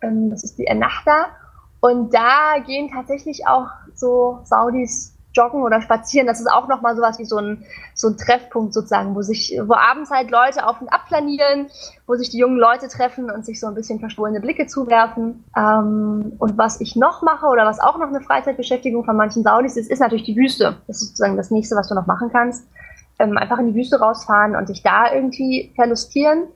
Ähm, 0.00 0.30
das 0.30 0.42
ist 0.42 0.58
die 0.58 0.66
Ennahda. 0.66 1.26
Und 1.80 2.14
da 2.14 2.58
gehen 2.64 2.90
tatsächlich 2.90 3.46
auch 3.46 3.68
so 3.94 4.40
Saudis 4.44 5.11
joggen 5.34 5.62
oder 5.62 5.80
spazieren, 5.80 6.26
das 6.26 6.40
ist 6.40 6.50
auch 6.50 6.68
nochmal 6.68 6.96
sowas 6.96 7.18
wie 7.18 7.24
so 7.24 7.38
ein, 7.38 7.64
so 7.94 8.08
ein 8.08 8.16
Treffpunkt 8.16 8.74
sozusagen, 8.74 9.14
wo 9.14 9.22
sich, 9.22 9.58
wo 9.64 9.74
abends 9.74 10.10
halt 10.10 10.30
Leute 10.30 10.66
auf 10.66 10.80
und 10.80 10.88
ab 10.88 11.06
planieren, 11.06 11.68
wo 12.06 12.14
sich 12.14 12.30
die 12.30 12.38
jungen 12.38 12.58
Leute 12.58 12.88
treffen 12.88 13.30
und 13.30 13.44
sich 13.44 13.60
so 13.60 13.66
ein 13.66 13.74
bisschen 13.74 14.00
verstohlene 14.00 14.40
Blicke 14.40 14.66
zuwerfen. 14.66 15.44
Ähm, 15.56 16.32
und 16.38 16.58
was 16.58 16.80
ich 16.80 16.96
noch 16.96 17.22
mache 17.22 17.46
oder 17.46 17.64
was 17.64 17.80
auch 17.80 17.98
noch 17.98 18.08
eine 18.08 18.20
Freizeitbeschäftigung 18.20 19.04
von 19.04 19.16
manchen 19.16 19.42
Saudis 19.42 19.76
ist, 19.76 19.90
ist 19.90 20.00
natürlich 20.00 20.24
die 20.24 20.36
Wüste. 20.36 20.76
Das 20.86 21.00
ist 21.00 21.08
sozusagen 21.08 21.36
das 21.36 21.50
nächste, 21.50 21.76
was 21.76 21.88
du 21.88 21.94
noch 21.94 22.06
machen 22.06 22.30
kannst. 22.30 22.66
Ähm, 23.18 23.36
einfach 23.38 23.58
in 23.58 23.68
die 23.68 23.74
Wüste 23.74 24.00
rausfahren 24.00 24.56
und 24.56 24.66
sich 24.66 24.82
da 24.82 25.12
irgendwie 25.12 25.72
verlustieren. 25.76 26.48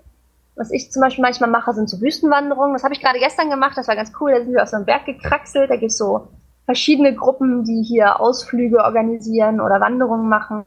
Was 0.57 0.71
ich 0.71 0.91
zum 0.91 1.03
Beispiel 1.03 1.23
manchmal 1.23 1.51
mache, 1.51 1.75
sind 1.75 1.89
so 1.89 2.01
Wüstenwanderungen. 2.01 2.73
Das 2.73 2.83
habe 2.83 2.95
ich 2.95 3.01
gerade 3.01 3.19
gestern 3.19 3.51
gemacht, 3.51 3.77
das 3.77 3.89
war 3.89 3.97
ganz 3.97 4.11
cool. 4.21 4.33
Da 4.33 4.39
sind 4.39 4.55
wir 4.55 4.63
auf 4.63 4.69
so 4.69 4.77
einem 4.77 4.87
Berg 4.87 5.05
gekraxelt, 5.05 5.71
da 5.71 5.77
gibt's 5.77 5.99
so 5.99 6.29
verschiedene 6.67 7.15
Gruppen, 7.15 7.65
die 7.65 7.83
hier 7.83 8.21
Ausflüge 8.21 8.85
organisieren 8.85 9.61
oder 9.61 9.81
Wanderungen 9.81 10.29
machen. 10.29 10.65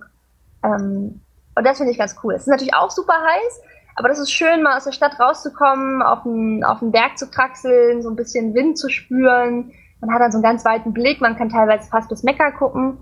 Ähm, 0.64 1.22
und 1.56 1.66
das 1.66 1.78
finde 1.78 1.92
ich 1.92 2.00
ganz 2.00 2.16
cool. 2.24 2.34
Es 2.34 2.42
ist 2.44 2.48
natürlich 2.48 2.74
auch 2.74 2.90
super 2.90 3.14
heiß, 3.14 3.62
aber 3.96 4.08
das 4.08 4.20
ist 4.20 4.32
schön, 4.32 4.64
mal 4.64 4.78
aus 4.78 4.86
der 4.86 4.94
Stadt 4.94 5.20
rauszukommen, 5.20 6.02
auf 6.02 6.24
den, 6.24 6.64
auf 6.64 6.80
den 6.80 6.92
Berg 6.92 7.18
zu 7.18 7.30
kraxeln, 7.30 8.02
so 8.02 8.10
ein 8.10 8.16
bisschen 8.16 8.54
Wind 8.54 8.78
zu 8.78 8.90
spüren. 8.90 9.72
Man 10.00 10.14
hat 10.14 10.22
dann 10.22 10.32
so 10.32 10.38
einen 10.38 10.44
ganz 10.44 10.64
weiten 10.64 10.94
Blick, 10.94 11.20
man 11.20 11.36
kann 11.36 11.50
teilweise 11.50 11.90
fast 11.90 12.08
bis 12.08 12.24
Mekka 12.24 12.52
gucken. 12.52 12.98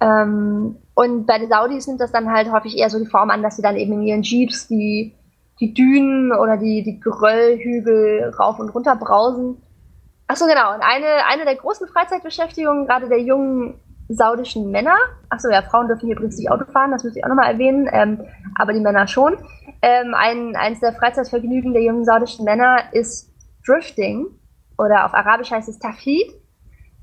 Ähm, 0.00 0.76
und 0.94 1.26
bei 1.26 1.38
den 1.38 1.50
Saudis 1.50 1.86
nimmt 1.86 2.00
das 2.00 2.10
dann 2.10 2.32
halt 2.32 2.50
häufig 2.50 2.78
eher 2.78 2.88
so 2.88 2.98
die 2.98 3.10
Form 3.10 3.28
an, 3.28 3.42
dass 3.42 3.56
sie 3.56 3.62
dann 3.62 3.76
eben 3.76 3.92
in 3.92 4.02
ihren 4.02 4.22
Jeeps 4.22 4.66
die, 4.66 5.14
die 5.60 5.74
Dünen 5.74 6.32
oder 6.32 6.56
die, 6.56 6.82
die 6.82 7.00
Geröllhügel 7.00 8.34
rauf 8.38 8.58
und 8.58 8.70
runter 8.70 8.96
brausen. 8.96 9.58
Achso, 10.30 10.46
genau. 10.46 10.74
Und 10.74 10.80
eine, 10.80 11.26
eine 11.26 11.44
der 11.44 11.56
großen 11.56 11.88
Freizeitbeschäftigungen, 11.88 12.86
gerade 12.86 13.08
der 13.08 13.20
jungen 13.20 13.80
saudischen 14.08 14.70
Männer, 14.70 14.94
achso, 15.28 15.50
ja, 15.50 15.60
Frauen 15.60 15.88
dürfen 15.88 16.06
hier 16.06 16.14
übrigens 16.14 16.38
nicht 16.38 16.48
Auto 16.52 16.66
fahren, 16.70 16.92
das 16.92 17.02
müsste 17.02 17.18
ich 17.18 17.24
auch 17.24 17.30
nochmal 17.30 17.50
erwähnen, 17.50 17.88
ähm, 17.92 18.24
aber 18.54 18.72
die 18.72 18.78
Männer 18.78 19.08
schon. 19.08 19.38
Ähm, 19.82 20.14
ein, 20.14 20.54
eins 20.54 20.78
der 20.78 20.92
Freizeitvergnügen 20.92 21.72
der 21.72 21.82
jungen 21.82 22.04
saudischen 22.04 22.44
Männer 22.44 22.78
ist 22.92 23.32
Drifting, 23.66 24.26
oder 24.78 25.04
auf 25.04 25.14
Arabisch 25.14 25.50
heißt 25.50 25.68
es 25.68 25.80
Tafid. 25.80 26.32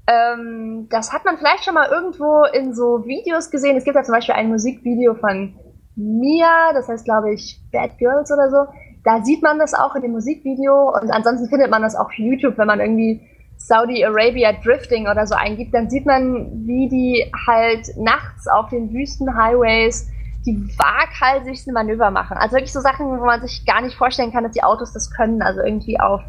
Ähm, 0.08 0.88
das 0.90 1.12
hat 1.12 1.26
man 1.26 1.38
vielleicht 1.38 1.66
schon 1.66 1.74
mal 1.74 1.90
irgendwo 1.90 2.46
in 2.54 2.74
so 2.74 3.06
Videos 3.06 3.52
gesehen. 3.52 3.76
Es 3.76 3.84
gibt 3.84 3.98
ja 3.98 4.04
zum 4.04 4.16
Beispiel 4.16 4.36
ein 4.36 4.48
Musikvideo 4.48 5.16
von 5.16 5.54
Mia, 5.98 6.72
das 6.72 6.88
heißt, 6.88 7.04
glaube 7.04 7.34
ich, 7.34 7.62
Bad 7.74 7.98
Girls 7.98 8.32
oder 8.32 8.50
so 8.50 8.72
da 9.08 9.24
sieht 9.24 9.42
man 9.42 9.58
das 9.58 9.74
auch 9.74 9.96
in 9.96 10.02
dem 10.02 10.12
Musikvideo 10.12 10.94
und 11.02 11.12
ansonsten 11.12 11.48
findet 11.48 11.72
man 11.72 11.82
das 11.82 11.96
auch 11.96 12.08
auf 12.08 12.14
YouTube, 12.14 12.58
wenn 12.58 12.68
man 12.68 12.82
irgendwie 12.82 13.22
Saudi 13.56 14.04
Arabia 14.04 14.52
Drifting 14.52 15.08
oder 15.08 15.26
so 15.26 15.34
eingibt, 15.34 15.74
dann 15.74 15.90
sieht 15.90 16.06
man, 16.06 16.68
wie 16.68 16.90
die 16.90 17.32
halt 17.48 17.88
nachts 17.98 18.50
auf 18.50 18.70
den 18.70 18.92
Wüstenhighways 18.92 20.10
die 20.46 20.58
waghalsigsten 20.78 21.74
Manöver 21.74 22.12
machen. 22.12 22.36
Also 22.38 22.56
wirklich 22.56 22.74
so 22.74 22.82
Sachen, 22.82 23.06
wo 23.20 23.26
man 23.26 23.42
sich 23.42 23.66
gar 23.66 23.82
nicht 23.82 23.96
vorstellen 23.96 24.34
kann, 24.34 24.44
dass 24.44 24.52
die 24.52 24.64
Autos 24.64 24.92
das 24.92 25.10
können. 25.10 25.42
Also 25.42 25.62
irgendwie 25.62 26.00
auf 26.00 26.22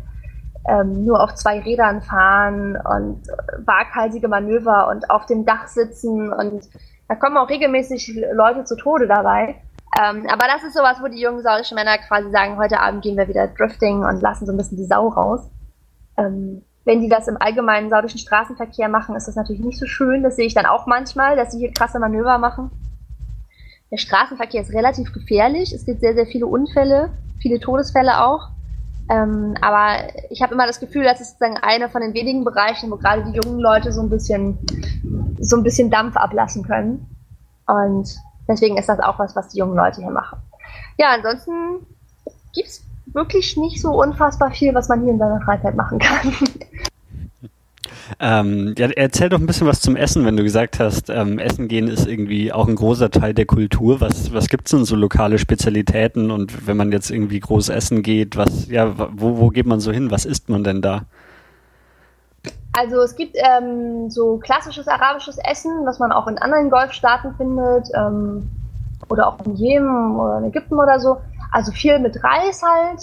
ähm, 0.69 1.05
nur 1.05 1.21
auf 1.21 1.35
zwei 1.35 1.59
Rädern 1.59 2.01
fahren 2.01 2.77
und 2.77 3.27
waghalsige 3.65 4.29
Manöver 4.29 4.89
und 4.89 5.11
auf 5.11 5.27
dem 5.27 5.45
Dach 5.45 5.67
sitzen 5.67 6.33
und 6.33 6.69
da 7.09 7.15
kommen 7.15 7.39
auch 7.39 7.49
regelmäßig 7.49 8.23
Leute 8.33 8.65
zu 8.65 8.77
Tode 8.77 9.09
dabei. 9.09 9.57
Ähm, 9.97 10.27
aber 10.29 10.47
das 10.47 10.65
ist 10.65 10.75
sowas, 10.75 10.99
wo 11.01 11.09
die 11.09 11.21
jungen 11.21 11.43
saudischen 11.43 11.77
Männer 11.77 11.99
quasi 11.99 12.31
sagen, 12.31 12.57
heute 12.57 12.81
Abend 12.81 13.03
gehen 13.03 13.17
wir 13.17 13.29
wieder 13.29 13.49
Drifting 13.49 14.05
und 14.05 14.21
lassen 14.21 14.47
so 14.47 14.53
ein 14.53 14.59
bisschen 14.59 14.77
die 14.77 14.85
Sau 14.85 15.09
raus. 15.09 15.49
Ähm, 16.17 16.63
wenn 16.85 17.01
die 17.01 17.09
das 17.09 17.29
im 17.29 17.37
allgemeinen 17.41 17.91
saudischen 17.91 18.19
Straßenverkehr 18.19 18.89
machen, 18.89 19.15
ist 19.15 19.29
das 19.29 19.37
natürlich 19.37 19.63
nicht 19.63 19.79
so 19.79 19.87
schön. 19.87 20.23
Das 20.23 20.37
sehe 20.37 20.47
ich 20.47 20.55
dann 20.55 20.67
auch 20.67 20.87
manchmal, 20.87 21.37
dass 21.37 21.53
sie 21.53 21.59
hier 21.59 21.73
krasse 21.73 21.99
Manöver 21.99 22.39
machen. 22.39 22.71
Der 23.91 23.99
Straßenverkehr 23.99 24.63
ist 24.63 24.73
relativ 24.73 25.13
gefährlich. 25.13 25.73
Es 25.73 25.85
gibt 25.85 26.01
sehr, 26.01 26.15
sehr 26.15 26.27
viele 26.27 26.47
Unfälle, 26.47 27.11
viele 27.41 27.61
Todesfälle 27.61 28.25
auch. 28.25 28.49
Ähm, 29.11 29.55
aber 29.63 30.09
ich 30.31 30.43
habe 30.43 30.55
immer 30.55 30.67
das 30.67 30.81
Gefühl, 30.81 31.05
das 31.05 31.21
ist 31.21 31.39
sozusagen 31.39 31.57
einer 31.57 31.89
von 31.89 32.03
den 32.03 32.13
wenigen 32.13 32.45
Bereichen, 32.45 32.91
wo 32.91 32.97
gerade 32.97 33.25
die 33.25 33.39
jungen 33.39 33.59
Leute 33.59 33.93
so 33.93 34.03
ein 34.03 34.11
bisschen, 34.11 34.59
so 35.41 35.57
ein 35.57 35.63
bisschen 35.63 35.91
Dampf 35.91 36.17
ablassen 36.17 36.63
können. 36.65 37.07
Und 37.67 38.17
Deswegen 38.49 38.79
ist 38.79 38.89
das 38.89 39.01
auch 39.01 39.19
was, 39.19 39.37
was 39.37 39.49
die 39.49 39.59
jungen 39.59 39.77
Leute 39.77 40.01
hier 40.01 40.11
machen. 40.11 40.39
Ja, 40.97 41.09
ansonsten 41.15 41.87
gibt 42.55 42.69
es 42.69 42.83
wirklich 43.07 43.57
nicht 43.57 43.81
so 43.81 44.01
unfassbar 44.01 44.51
viel, 44.51 44.75
was 44.75 44.89
man 44.89 45.03
hier 45.03 45.13
in 45.13 45.19
seiner 45.19 45.41
Freizeit 45.43 45.77
machen 45.77 45.99
kann. 45.99 46.35
Ähm, 48.21 48.75
ja, 48.79 48.89
erzähl 48.89 49.29
doch 49.29 49.39
ein 49.39 49.47
bisschen 49.47 49.67
was 49.67 49.81
zum 49.81 49.97
Essen, 49.97 50.25
wenn 50.25 50.37
du 50.37 50.43
gesagt 50.43 50.81
hast, 50.81 51.11
ähm, 51.11 51.39
Essen 51.39 51.69
gehen 51.69 51.89
ist 51.89 52.07
irgendwie 52.07 52.53
auch 52.53 52.67
ein 52.67 52.77
großer 52.77 53.11
Teil 53.11 53.35
der 53.35 53.47
Kultur. 53.47 54.01
Was, 54.01 54.33
was 54.33 54.49
gibt's 54.49 54.71
denn 54.71 54.85
so 54.85 54.97
lokale 54.97 55.39
Spezialitäten 55.39 56.31
und 56.31 56.67
wenn 56.67 56.77
man 56.77 56.91
jetzt 56.91 57.11
irgendwie 57.11 57.41
groß 57.41 57.69
essen 57.69 58.03
geht, 58.03 58.37
was, 58.37 58.69
ja, 58.69 58.95
wo, 58.97 59.39
wo 59.39 59.49
geht 59.49 59.67
man 59.67 59.81
so 59.81 59.93
hin? 59.93 60.11
Was 60.11 60.25
isst 60.25 60.49
man 60.49 60.65
denn 60.65 60.81
da? 60.81 61.05
Also 62.79 63.03
es 63.03 63.17
gibt 63.17 63.35
ähm, 63.37 64.09
so 64.09 64.39
klassisches 64.39 64.87
arabisches 64.87 65.37
Essen, 65.39 65.85
was 65.85 65.99
man 65.99 66.13
auch 66.13 66.29
in 66.29 66.39
anderen 66.39 66.71
Golfstaaten 66.71 67.35
findet 67.35 67.89
ähm, 67.97 68.49
oder 69.09 69.27
auch 69.27 69.45
in 69.45 69.57
Jemen 69.57 70.15
oder 70.15 70.39
in 70.39 70.45
Ägypten 70.45 70.79
oder 70.79 71.01
so. 71.01 71.21
Also 71.51 71.73
viel 71.73 71.99
mit 71.99 72.23
Reis 72.23 72.63
halt, 72.63 73.01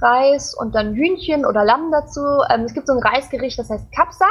Reis 0.00 0.54
und 0.54 0.74
dann 0.74 0.94
Hühnchen 0.94 1.46
oder 1.46 1.64
Lamm 1.64 1.92
dazu. 1.92 2.20
Ähm, 2.50 2.62
es 2.62 2.74
gibt 2.74 2.88
so 2.88 2.94
ein 2.94 2.98
Reisgericht, 2.98 3.56
das 3.60 3.70
heißt 3.70 3.92
Kapsa. 3.92 4.26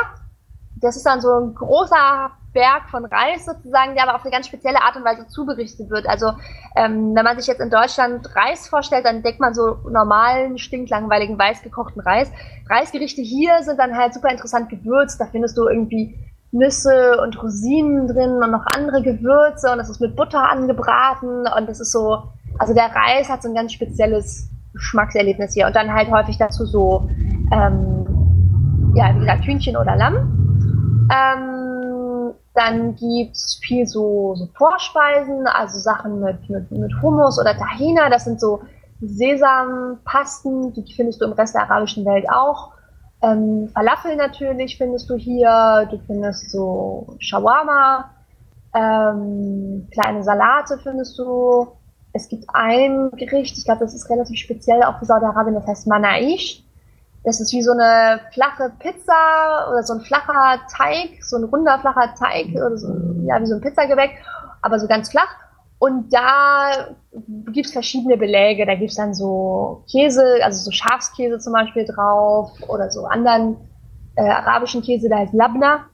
Das 0.81 0.97
ist 0.97 1.05
dann 1.05 1.21
so 1.21 1.39
ein 1.39 1.55
großer 1.55 2.31
Berg 2.53 2.89
von 2.89 3.05
Reis 3.05 3.45
sozusagen, 3.45 3.93
der 3.95 4.03
aber 4.03 4.15
auf 4.15 4.23
eine 4.23 4.31
ganz 4.31 4.47
spezielle 4.47 4.81
Art 4.81 4.95
und 4.95 5.05
Weise 5.05 5.27
zuberichtet 5.27 5.89
wird. 5.89 6.07
Also 6.07 6.33
ähm, 6.75 7.15
wenn 7.15 7.23
man 7.23 7.37
sich 7.37 7.47
jetzt 7.47 7.61
in 7.61 7.69
Deutschland 7.69 8.35
Reis 8.35 8.67
vorstellt, 8.67 9.05
dann 9.05 9.23
denkt 9.23 9.39
man 9.39 9.53
so 9.53 9.77
normalen, 9.89 10.57
stinklangweiligen, 10.57 11.39
weiß 11.39 11.61
gekochten 11.61 12.01
Reis. 12.01 12.31
Reisgerichte 12.69 13.21
hier 13.21 13.63
sind 13.63 13.79
dann 13.79 13.95
halt 13.95 14.13
super 14.13 14.29
interessant 14.29 14.69
gewürzt. 14.69 15.19
Da 15.19 15.25
findest 15.25 15.57
du 15.57 15.67
irgendwie 15.67 16.17
Nüsse 16.51 17.19
und 17.21 17.41
Rosinen 17.41 18.07
drin 18.07 18.43
und 18.43 18.51
noch 18.51 18.65
andere 18.75 19.01
Gewürze 19.01 19.71
und 19.71 19.77
das 19.77 19.89
ist 19.89 20.01
mit 20.01 20.15
Butter 20.15 20.49
angebraten 20.49 21.45
und 21.57 21.69
das 21.69 21.79
ist 21.79 21.93
so, 21.93 22.23
also 22.59 22.73
der 22.73 22.93
Reis 22.93 23.29
hat 23.29 23.41
so 23.41 23.49
ein 23.49 23.55
ganz 23.55 23.71
spezielles 23.71 24.49
Geschmackserlebnis 24.73 25.53
hier 25.53 25.67
und 25.67 25.75
dann 25.75 25.93
halt 25.93 26.11
häufig 26.11 26.37
dazu 26.37 26.65
so, 26.65 27.09
ähm, 27.53 28.91
ja, 28.95 29.15
wie 29.15 29.19
gesagt, 29.19 29.45
Hühnchen 29.45 29.77
oder 29.77 29.95
Lamm. 29.95 31.07
Ähm, 31.09 31.70
dann 32.61 32.95
gibt's 32.95 33.59
viel 33.63 33.87
so, 33.87 34.35
so 34.35 34.47
Vorspeisen, 34.55 35.47
also 35.47 35.79
Sachen 35.79 36.19
mit, 36.19 36.49
mit, 36.49 36.71
mit 36.71 36.91
Hummus 37.01 37.39
oder 37.39 37.57
Tahina. 37.57 38.09
Das 38.09 38.25
sind 38.25 38.39
so 38.39 38.61
Sesampasten, 39.01 40.73
die 40.73 40.93
findest 40.93 41.21
du 41.21 41.25
im 41.25 41.33
Rest 41.33 41.55
der 41.55 41.63
arabischen 41.63 42.05
Welt 42.05 42.25
auch. 42.29 42.71
Ähm, 43.23 43.69
Falafel 43.73 44.15
natürlich 44.15 44.77
findest 44.77 45.09
du 45.09 45.15
hier. 45.15 45.87
Du 45.89 45.99
findest 46.05 46.51
so 46.51 47.15
Shawarma. 47.19 48.11
Ähm, 48.73 49.87
kleine 49.91 50.23
Salate 50.23 50.77
findest 50.83 51.17
du. 51.17 51.67
Es 52.13 52.27
gibt 52.27 52.45
ein 52.53 53.09
Gericht, 53.11 53.57
ich 53.57 53.63
glaube, 53.63 53.79
das 53.79 53.93
ist 53.93 54.09
relativ 54.09 54.37
speziell 54.37 54.83
auch 54.83 54.99
für 54.99 55.05
Saudi-Arabien, 55.05 55.55
das 55.55 55.65
heißt 55.65 55.87
Manaish. 55.87 56.61
Das 57.23 57.39
ist 57.39 57.53
wie 57.53 57.61
so 57.61 57.71
eine 57.71 58.19
flache 58.33 58.71
Pizza 58.79 59.69
oder 59.69 59.83
so 59.83 59.93
ein 59.93 60.01
flacher 60.01 60.59
Teig, 60.75 61.23
so 61.23 61.37
ein 61.37 61.43
runder 61.43 61.77
flacher 61.79 62.13
Teig 62.15 62.55
oder 62.55 62.77
so, 62.77 62.87
ja, 63.25 63.39
wie 63.39 63.45
so 63.45 63.55
ein 63.55 63.61
Pizzagebäck, 63.61 64.11
aber 64.61 64.79
so 64.79 64.87
ganz 64.87 65.11
flach. 65.11 65.29
Und 65.77 66.13
da 66.13 66.95
gibt's 67.47 67.71
verschiedene 67.71 68.15
Beläge. 68.15 68.67
Da 68.67 68.75
gibt's 68.75 68.95
dann 68.95 69.15
so 69.15 69.83
Käse, 69.91 70.39
also 70.43 70.59
so 70.59 70.71
Schafskäse 70.71 71.39
zum 71.39 71.53
Beispiel 71.53 71.85
drauf 71.85 72.51
oder 72.67 72.91
so 72.91 73.05
anderen 73.05 73.57
äh, 74.15 74.29
arabischen 74.29 74.83
Käse, 74.83 75.09
der 75.09 75.19
heißt 75.19 75.33
Labna. 75.33 75.85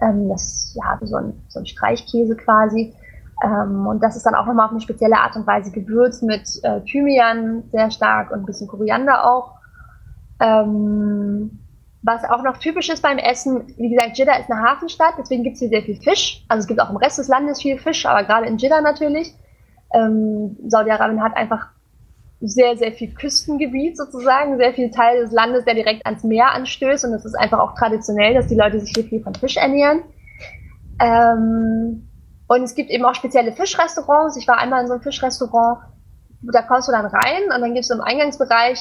Ähm, 0.00 0.28
das 0.28 0.42
ist 0.42 0.76
ja 0.76 0.98
so 1.02 1.16
ein, 1.16 1.42
so 1.48 1.58
ein 1.58 1.66
Streichkäse 1.66 2.36
quasi. 2.36 2.94
Ähm, 3.44 3.86
und 3.86 4.00
das 4.00 4.16
ist 4.16 4.26
dann 4.26 4.36
auch 4.36 4.46
nochmal 4.46 4.66
auf 4.66 4.72
eine 4.72 4.80
spezielle 4.80 5.16
Art 5.16 5.34
und 5.34 5.46
Weise 5.46 5.72
gewürzt 5.72 6.22
mit 6.22 6.48
äh, 6.62 6.80
Thymian 6.82 7.64
sehr 7.72 7.90
stark 7.90 8.30
und 8.30 8.40
ein 8.40 8.46
bisschen 8.46 8.68
Koriander 8.68 9.28
auch. 9.28 9.57
Ähm, 10.40 11.58
was 12.02 12.24
auch 12.24 12.42
noch 12.42 12.58
typisch 12.58 12.88
ist 12.88 13.02
beim 13.02 13.18
Essen, 13.18 13.74
wie 13.76 13.90
gesagt, 13.90 14.16
Jeddah 14.16 14.38
ist 14.38 14.50
eine 14.50 14.62
Hafenstadt, 14.62 15.14
deswegen 15.18 15.42
gibt 15.42 15.54
es 15.54 15.60
hier 15.60 15.68
sehr 15.68 15.82
viel 15.82 16.00
Fisch. 16.00 16.44
Also 16.48 16.60
es 16.60 16.66
gibt 16.66 16.80
auch 16.80 16.90
im 16.90 16.96
Rest 16.96 17.18
des 17.18 17.28
Landes 17.28 17.60
viel 17.60 17.78
Fisch, 17.78 18.06
aber 18.06 18.24
gerade 18.24 18.46
in 18.46 18.56
Jeddah 18.56 18.80
natürlich. 18.80 19.34
Ähm, 19.92 20.56
Saudi-Arabien 20.66 21.22
hat 21.22 21.36
einfach 21.36 21.68
sehr, 22.40 22.76
sehr 22.76 22.92
viel 22.92 23.12
Küstengebiet 23.14 23.96
sozusagen, 23.96 24.58
sehr 24.58 24.72
viel 24.72 24.90
Teil 24.90 25.20
des 25.20 25.32
Landes, 25.32 25.64
der 25.64 25.74
direkt 25.74 26.06
ans 26.06 26.22
Meer 26.22 26.52
anstößt. 26.52 27.04
Und 27.04 27.14
es 27.14 27.24
ist 27.24 27.34
einfach 27.34 27.58
auch 27.58 27.74
traditionell, 27.74 28.34
dass 28.34 28.46
die 28.46 28.54
Leute 28.54 28.80
sich 28.80 28.92
hier 28.94 29.04
viel 29.04 29.22
von 29.22 29.34
Fisch 29.34 29.56
ernähren. 29.56 30.02
Ähm, 31.00 32.08
und 32.46 32.62
es 32.62 32.74
gibt 32.74 32.90
eben 32.90 33.04
auch 33.04 33.14
spezielle 33.14 33.52
Fischrestaurants. 33.52 34.36
Ich 34.36 34.46
war 34.46 34.58
einmal 34.58 34.82
in 34.82 34.86
so 34.86 34.94
einem 34.94 35.02
Fischrestaurant, 35.02 35.80
da 36.42 36.62
kommst 36.62 36.88
du 36.88 36.92
dann 36.92 37.06
rein 37.06 37.44
und 37.54 37.60
dann 37.60 37.74
gibst 37.74 37.90
du 37.90 37.94
im 37.94 38.00
Eingangsbereich, 38.00 38.78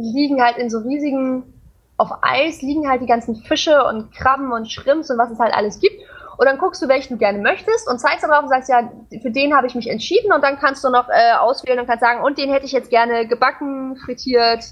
liegen 0.00 0.42
halt 0.42 0.56
in 0.56 0.70
so 0.70 0.78
riesigen 0.78 1.54
auf 2.00 2.10
Eis 2.22 2.62
liegen 2.62 2.88
halt 2.88 3.02
die 3.02 3.06
ganzen 3.06 3.36
Fische 3.36 3.84
und 3.84 4.10
Krabben 4.12 4.52
und 4.52 4.72
Shrimps 4.72 5.10
und 5.10 5.18
was 5.18 5.30
es 5.30 5.38
halt 5.38 5.52
alles 5.52 5.80
gibt. 5.80 6.00
Und 6.38 6.46
dann 6.46 6.56
guckst 6.56 6.80
du, 6.80 6.88
welchen 6.88 7.14
du 7.14 7.18
gerne 7.18 7.38
möchtest 7.38 7.86
und 7.86 7.98
zeigst 7.98 8.22
dann 8.22 8.30
drauf 8.30 8.44
und 8.44 8.48
sagst, 8.48 8.70
ja, 8.70 8.90
für 9.20 9.30
den 9.30 9.54
habe 9.54 9.66
ich 9.66 9.74
mich 9.74 9.90
entschieden 9.90 10.32
und 10.32 10.42
dann 10.42 10.58
kannst 10.58 10.82
du 10.82 10.88
noch 10.88 11.10
äh, 11.10 11.34
auswählen 11.38 11.78
und 11.78 11.86
kannst 11.86 12.00
sagen, 12.00 12.24
und 12.24 12.38
den 12.38 12.50
hätte 12.50 12.64
ich 12.64 12.72
jetzt 12.72 12.88
gerne 12.88 13.26
gebacken, 13.28 13.96
frittiert, 13.96 14.64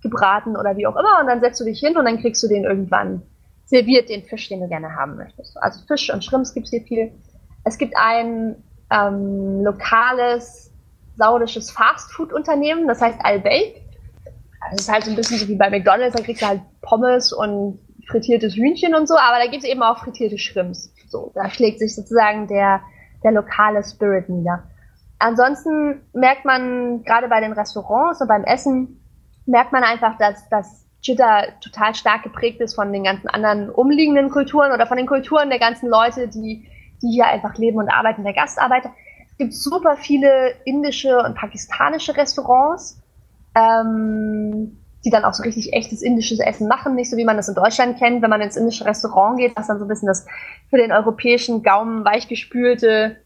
gebraten 0.00 0.56
oder 0.56 0.76
wie 0.76 0.86
auch 0.86 0.94
immer. 0.94 1.18
Und 1.20 1.26
dann 1.26 1.40
setzt 1.40 1.60
du 1.60 1.64
dich 1.64 1.80
hin 1.80 1.96
und 1.96 2.04
dann 2.04 2.20
kriegst 2.20 2.40
du 2.44 2.46
den 2.46 2.62
irgendwann 2.62 3.22
serviert, 3.64 4.08
den 4.08 4.22
Fisch, 4.22 4.48
den 4.48 4.60
du 4.60 4.68
gerne 4.68 4.94
haben 4.94 5.16
möchtest. 5.16 5.60
Also 5.60 5.80
Fisch 5.88 6.12
und 6.12 6.24
Shrimps 6.24 6.54
gibt 6.54 6.66
es 6.66 6.70
hier 6.70 6.82
viel. 6.82 7.12
Es 7.64 7.76
gibt 7.78 7.94
ein 7.96 8.62
ähm, 8.92 9.64
lokales 9.64 10.70
saudisches 11.16 11.72
Fastfood-Unternehmen, 11.72 12.86
das 12.86 13.00
heißt 13.00 13.18
Al-Bake. 13.24 13.82
Das 14.70 14.82
ist 14.82 14.92
halt 14.92 15.04
so 15.04 15.10
ein 15.10 15.16
bisschen 15.16 15.38
so 15.38 15.48
wie 15.48 15.56
bei 15.56 15.70
McDonalds, 15.70 16.16
da 16.16 16.22
kriegst 16.22 16.42
du 16.42 16.46
halt 16.46 16.60
Pommes 16.82 17.32
und 17.32 17.78
frittiertes 18.08 18.54
Hühnchen 18.54 18.94
und 18.94 19.08
so, 19.08 19.16
aber 19.16 19.38
da 19.38 19.50
gibt 19.50 19.64
es 19.64 19.68
eben 19.68 19.82
auch 19.82 19.98
frittierte 19.98 20.38
Shrimps. 20.38 20.92
So, 21.08 21.32
da 21.34 21.50
schlägt 21.50 21.78
sich 21.78 21.94
sozusagen 21.94 22.46
der, 22.46 22.80
der 23.22 23.32
lokale 23.32 23.82
Spirit 23.82 24.28
nieder. 24.28 24.64
Ansonsten 25.18 26.02
merkt 26.12 26.44
man 26.44 27.02
gerade 27.04 27.28
bei 27.28 27.40
den 27.40 27.52
Restaurants 27.52 28.20
und 28.20 28.28
beim 28.28 28.44
Essen, 28.44 29.00
merkt 29.46 29.72
man 29.72 29.82
einfach, 29.82 30.18
dass, 30.18 30.48
dass 30.48 30.86
Jitter 31.00 31.44
total 31.60 31.94
stark 31.94 32.22
geprägt 32.24 32.60
ist 32.60 32.74
von 32.74 32.92
den 32.92 33.04
ganzen 33.04 33.28
anderen 33.28 33.70
umliegenden 33.70 34.30
Kulturen 34.30 34.72
oder 34.72 34.86
von 34.86 34.96
den 34.96 35.06
Kulturen 35.06 35.48
der 35.48 35.58
ganzen 35.58 35.88
Leute, 35.88 36.28
die, 36.28 36.68
die 37.02 37.08
hier 37.08 37.26
einfach 37.26 37.56
leben 37.56 37.78
und 37.78 37.88
arbeiten, 37.88 38.24
der 38.24 38.34
Gastarbeiter. 38.34 38.92
Es 39.30 39.36
gibt 39.38 39.54
super 39.54 39.96
viele 39.96 40.54
indische 40.64 41.18
und 41.18 41.36
pakistanische 41.36 42.16
Restaurants 42.16 43.00
ähm, 43.56 44.78
die 45.04 45.10
dann 45.10 45.24
auch 45.24 45.34
so 45.34 45.44
richtig 45.44 45.72
echtes 45.72 46.02
indisches 46.02 46.40
Essen 46.40 46.68
machen, 46.68 46.94
nicht 46.94 47.10
so 47.10 47.16
wie 47.16 47.24
man 47.24 47.36
das 47.36 47.48
in 47.48 47.54
Deutschland 47.54 47.98
kennt, 47.98 48.22
wenn 48.22 48.30
man 48.30 48.40
ins 48.40 48.56
indische 48.56 48.84
Restaurant 48.84 49.38
geht, 49.38 49.56
was 49.56 49.68
dann 49.68 49.78
so 49.78 49.84
ein 49.84 49.88
bisschen 49.88 50.08
das 50.08 50.26
für 50.68 50.76
den 50.76 50.92
europäischen 50.92 51.62
Gaumen 51.62 52.04
weichgespülte, 52.04 53.16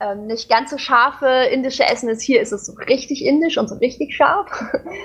ähm, 0.00 0.26
nicht 0.26 0.48
ganz 0.48 0.70
so 0.70 0.78
scharfe 0.78 1.28
indische 1.52 1.84
Essen 1.84 2.08
ist. 2.08 2.22
Hier 2.22 2.40
ist 2.40 2.52
es 2.52 2.66
so 2.66 2.72
richtig 2.74 3.24
indisch 3.24 3.58
und 3.58 3.68
so 3.68 3.76
richtig 3.76 4.14
scharf. 4.16 4.48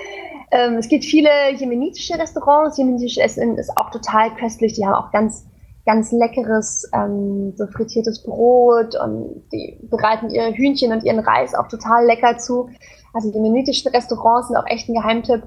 ähm, 0.50 0.74
es 0.74 0.88
gibt 0.88 1.04
viele 1.04 1.30
jemenitische 1.54 2.18
Restaurants. 2.18 2.76
Jemenitisches 2.76 3.22
Essen 3.22 3.56
ist 3.56 3.70
auch 3.76 3.90
total 3.90 4.34
köstlich. 4.34 4.74
Die 4.74 4.84
haben 4.84 4.94
auch 4.94 5.12
ganz 5.12 5.46
ganz 5.84 6.12
leckeres, 6.12 6.88
ähm, 6.94 7.54
so 7.56 7.66
frittiertes 7.66 8.22
Brot 8.22 8.94
und 8.94 9.42
die 9.52 9.78
bereiten 9.82 10.30
ihre 10.30 10.52
Hühnchen 10.52 10.92
und 10.92 11.04
ihren 11.04 11.18
Reis 11.18 11.54
auch 11.54 11.68
total 11.68 12.06
lecker 12.06 12.38
zu. 12.38 12.70
Also 13.12 13.30
die 13.30 13.36
jemenitischen 13.36 13.90
Restaurants 13.90 14.48
sind 14.48 14.56
auch 14.56 14.66
echt 14.66 14.88
ein 14.88 14.94
Geheimtipp. 14.94 15.42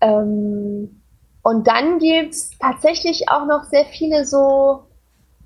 Ähm, 0.00 1.02
und 1.42 1.66
dann 1.66 1.98
gibt's 1.98 2.50
tatsächlich 2.58 3.28
auch 3.30 3.46
noch 3.46 3.64
sehr 3.64 3.86
viele 3.86 4.24
so 4.24 4.84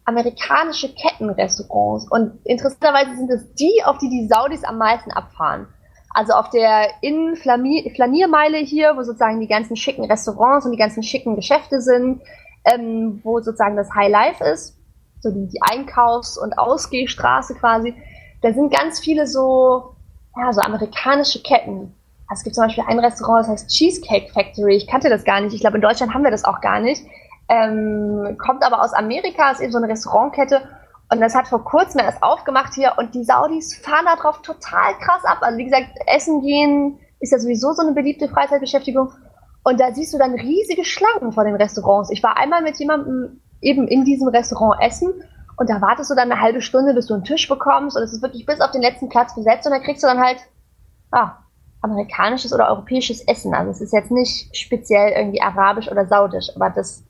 amerikanische 0.05 0.93
Kettenrestaurants. 0.95 2.11
Und 2.11 2.41
interessanterweise 2.45 3.17
sind 3.17 3.31
es 3.31 3.55
die, 3.55 3.83
auf 3.85 3.99
die 3.99 4.11
die 4.11 4.29
Saudis 4.29 4.65
am 4.65 4.79
meisten 4.79 5.11
abfahren. 5.13 5.69
Also 6.11 6.35
auf 6.35 6.51
der 6.51 6.91
Innenflaniermeile 7.01 8.59
hier, 8.59 8.97
wo 8.97 9.03
sozusagen 9.03 9.41
die 9.41 9.49
ganzen 9.49 9.77
schicken 9.77 10.05
Restaurants 10.05 10.65
und 10.65 10.73
die 10.73 10.79
ganzen 10.79 11.03
schicken 11.03 11.35
Geschäfte 11.35 11.81
sind, 11.81 12.23
ähm, 12.65 13.21
wo 13.25 13.41
sozusagen 13.41 13.77
das 13.77 13.93
High 13.95 14.11
Life 14.11 14.45
ist, 14.45 14.79
so 15.21 15.31
die, 15.31 15.49
die 15.49 15.61
Einkaufs- 15.63 16.39
und 16.39 16.57
Ausgehstraße 16.57 17.55
quasi. 17.55 17.95
Da 18.43 18.53
sind 18.53 18.73
ganz 18.73 19.01
viele 19.01 19.27
so, 19.27 19.94
ja, 20.37 20.53
so 20.53 20.61
amerikanische 20.61 21.43
Ketten. 21.43 21.95
Also 22.29 22.41
es 22.41 22.45
gibt 22.45 22.57
zum 22.57 22.65
Beispiel 22.65 22.85
ein 22.87 22.99
Restaurant, 22.99 23.41
das 23.41 23.49
heißt 23.49 23.71
Cheesecake 23.71 24.33
Factory. 24.33 24.77
Ich 24.77 24.87
kannte 24.87 25.09
das 25.09 25.25
gar 25.25 25.41
nicht. 25.41 25.55
Ich 25.55 25.61
glaube, 25.61 25.77
in 25.77 25.83
Deutschland 25.83 26.15
haben 26.15 26.25
wir 26.25 26.31
das 26.31 26.45
auch 26.45 26.61
gar 26.61 26.81
nicht. 26.81 27.05
Ähm, 27.49 28.37
kommt 28.39 28.65
aber 28.65 28.83
aus 28.83 28.95
Amerika, 28.95 29.51
ist 29.51 29.61
eben 29.61 29.73
so 29.73 29.79
eine 29.79 29.89
Restaurantkette. 29.89 30.63
Und 31.11 31.21
das 31.21 31.35
hat 31.35 31.49
vor 31.49 31.65
kurzem 31.65 32.01
erst 32.01 32.23
aufgemacht 32.23 32.75
hier 32.75 32.95
und 32.97 33.15
die 33.15 33.25
Saudis 33.25 33.77
fahren 33.77 34.07
da 34.07 34.17
drauf 34.17 34.41
total 34.43 34.95
krass 35.01 35.25
ab. 35.25 35.39
Also 35.43 35.59
wie 35.59 35.65
gesagt, 35.65 35.89
Essen 36.07 36.41
gehen 36.41 36.99
ist 37.21 37.33
ja 37.33 37.39
sowieso 37.39 37.73
so 37.73 37.83
eine 37.83 37.93
beliebte 37.93 38.29
Freizeitbeschäftigung. 38.29 39.13
Und 39.63 39.81
da 39.81 39.93
siehst 39.93 40.13
du 40.15 40.19
dann 40.19 40.35
riesige 40.35 40.85
Schlangen 40.85 41.33
vor 41.33 41.45
den 41.45 41.55
Restaurants. 41.55 42.11
Ich 42.11 42.23
war 42.23 42.37
einmal 42.37 42.63
mit 42.63 42.79
jemandem 42.79 43.41
eben 43.61 43.87
in 43.87 44.05
diesem 44.05 44.29
Restaurant 44.29 44.83
essen 44.83 45.13
und 45.57 45.71
da 45.71 45.81
wartest 45.81 46.11
du 46.11 46.15
dann 46.15 46.31
eine 46.31 46.41
halbe 46.41 46.61
Stunde, 46.61 46.95
bis 46.95 47.07
du 47.07 47.15
einen 47.15 47.25
Tisch 47.25 47.49
bekommst 47.49 47.97
und 47.97 48.03
es 48.03 48.13
ist 48.13 48.23
wirklich 48.23 48.47
bis 48.47 48.61
auf 48.61 48.71
den 48.71 48.83
letzten 48.83 49.09
Platz 49.09 49.35
besetzt 49.35 49.67
und 49.67 49.73
dann 49.73 49.83
kriegst 49.83 50.03
du 50.03 50.07
dann 50.07 50.21
halt 50.21 50.39
ah, 51.13 51.39
amerikanisches 51.81 52.53
oder 52.53 52.69
europäisches 52.69 53.27
Essen. 53.29 53.55
Also 53.55 53.71
es 53.71 53.81
ist 53.81 53.93
jetzt 53.93 54.11
nicht 54.11 54.57
speziell 54.57 55.13
irgendwie 55.13 55.43
arabisch 55.43 55.91
oder 55.91 56.07
saudisch, 56.07 56.49
aber 56.57 56.71
das, 56.71 57.05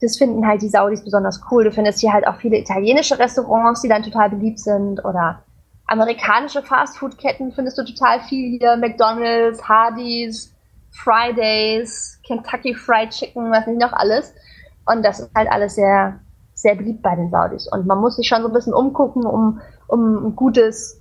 das 0.00 0.16
finden 0.16 0.46
halt 0.46 0.62
die 0.62 0.68
Saudis 0.68 1.04
besonders 1.04 1.40
cool. 1.50 1.64
Du 1.64 1.72
findest 1.72 2.00
hier 2.00 2.12
halt 2.12 2.26
auch 2.26 2.36
viele 2.36 2.58
italienische 2.58 3.18
Restaurants, 3.18 3.82
die 3.82 3.88
dann 3.88 4.02
total 4.02 4.30
beliebt 4.30 4.58
sind 4.58 5.04
oder 5.04 5.42
amerikanische 5.86 6.62
Fastfood-Ketten 6.62 7.52
findest 7.52 7.78
du 7.78 7.84
total 7.84 8.20
viel 8.20 8.58
hier. 8.58 8.76
McDonald's, 8.76 9.62
Hardee's, 9.68 10.54
Fridays, 10.90 12.18
Kentucky 12.26 12.74
Fried 12.74 13.10
Chicken, 13.10 13.50
was 13.50 13.66
nicht 13.66 13.80
noch 13.80 13.92
alles. 13.92 14.34
Und 14.86 15.04
das 15.04 15.20
ist 15.20 15.30
halt 15.34 15.50
alles 15.50 15.74
sehr, 15.74 16.20
sehr 16.64 16.74
beliebt 16.74 17.02
bei 17.02 17.14
den 17.14 17.30
Saudis. 17.30 17.68
Und 17.70 17.86
man 17.86 18.00
muss 18.00 18.16
sich 18.16 18.26
schon 18.26 18.42
so 18.42 18.48
ein 18.48 18.54
bisschen 18.54 18.74
umgucken, 18.74 19.24
um, 19.24 19.60
um 19.86 20.26
ein 20.26 20.34
gutes 20.34 21.00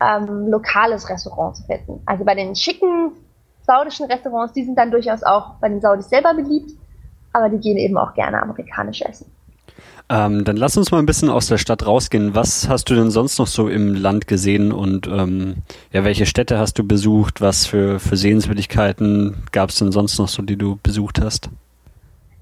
ähm, 0.00 0.48
lokales 0.48 1.08
Restaurant 1.08 1.54
zu 1.54 1.62
finden. 1.64 2.02
Also 2.06 2.24
bei 2.24 2.34
den 2.34 2.56
schicken 2.56 3.12
saudischen 3.64 4.06
Restaurants, 4.06 4.54
die 4.54 4.64
sind 4.64 4.76
dann 4.76 4.90
durchaus 4.90 5.22
auch 5.22 5.54
bei 5.60 5.68
den 5.68 5.80
Saudis 5.80 6.08
selber 6.08 6.34
beliebt, 6.34 6.72
aber 7.32 7.50
die 7.50 7.58
gehen 7.58 7.76
eben 7.76 7.96
auch 7.96 8.14
gerne 8.14 8.42
amerikanisch 8.42 9.02
essen. 9.02 9.30
Ähm, 10.08 10.44
dann 10.44 10.56
lass 10.56 10.76
uns 10.76 10.90
mal 10.90 10.98
ein 10.98 11.06
bisschen 11.06 11.30
aus 11.30 11.46
der 11.46 11.58
Stadt 11.58 11.86
rausgehen. 11.86 12.34
Was 12.34 12.68
hast 12.68 12.90
du 12.90 12.94
denn 12.94 13.10
sonst 13.10 13.38
noch 13.38 13.46
so 13.46 13.68
im 13.68 13.94
Land 13.94 14.26
gesehen 14.26 14.72
und 14.72 15.06
ähm, 15.06 15.56
ja, 15.92 16.04
welche 16.04 16.26
Städte 16.26 16.58
hast 16.58 16.78
du 16.78 16.84
besucht? 16.84 17.40
Was 17.40 17.66
für, 17.66 18.00
für 18.00 18.16
Sehenswürdigkeiten 18.16 19.44
gab 19.52 19.70
es 19.70 19.78
denn 19.78 19.92
sonst 19.92 20.18
noch 20.18 20.28
so, 20.28 20.42
die 20.42 20.56
du 20.56 20.78
besucht 20.82 21.20
hast? 21.20 21.50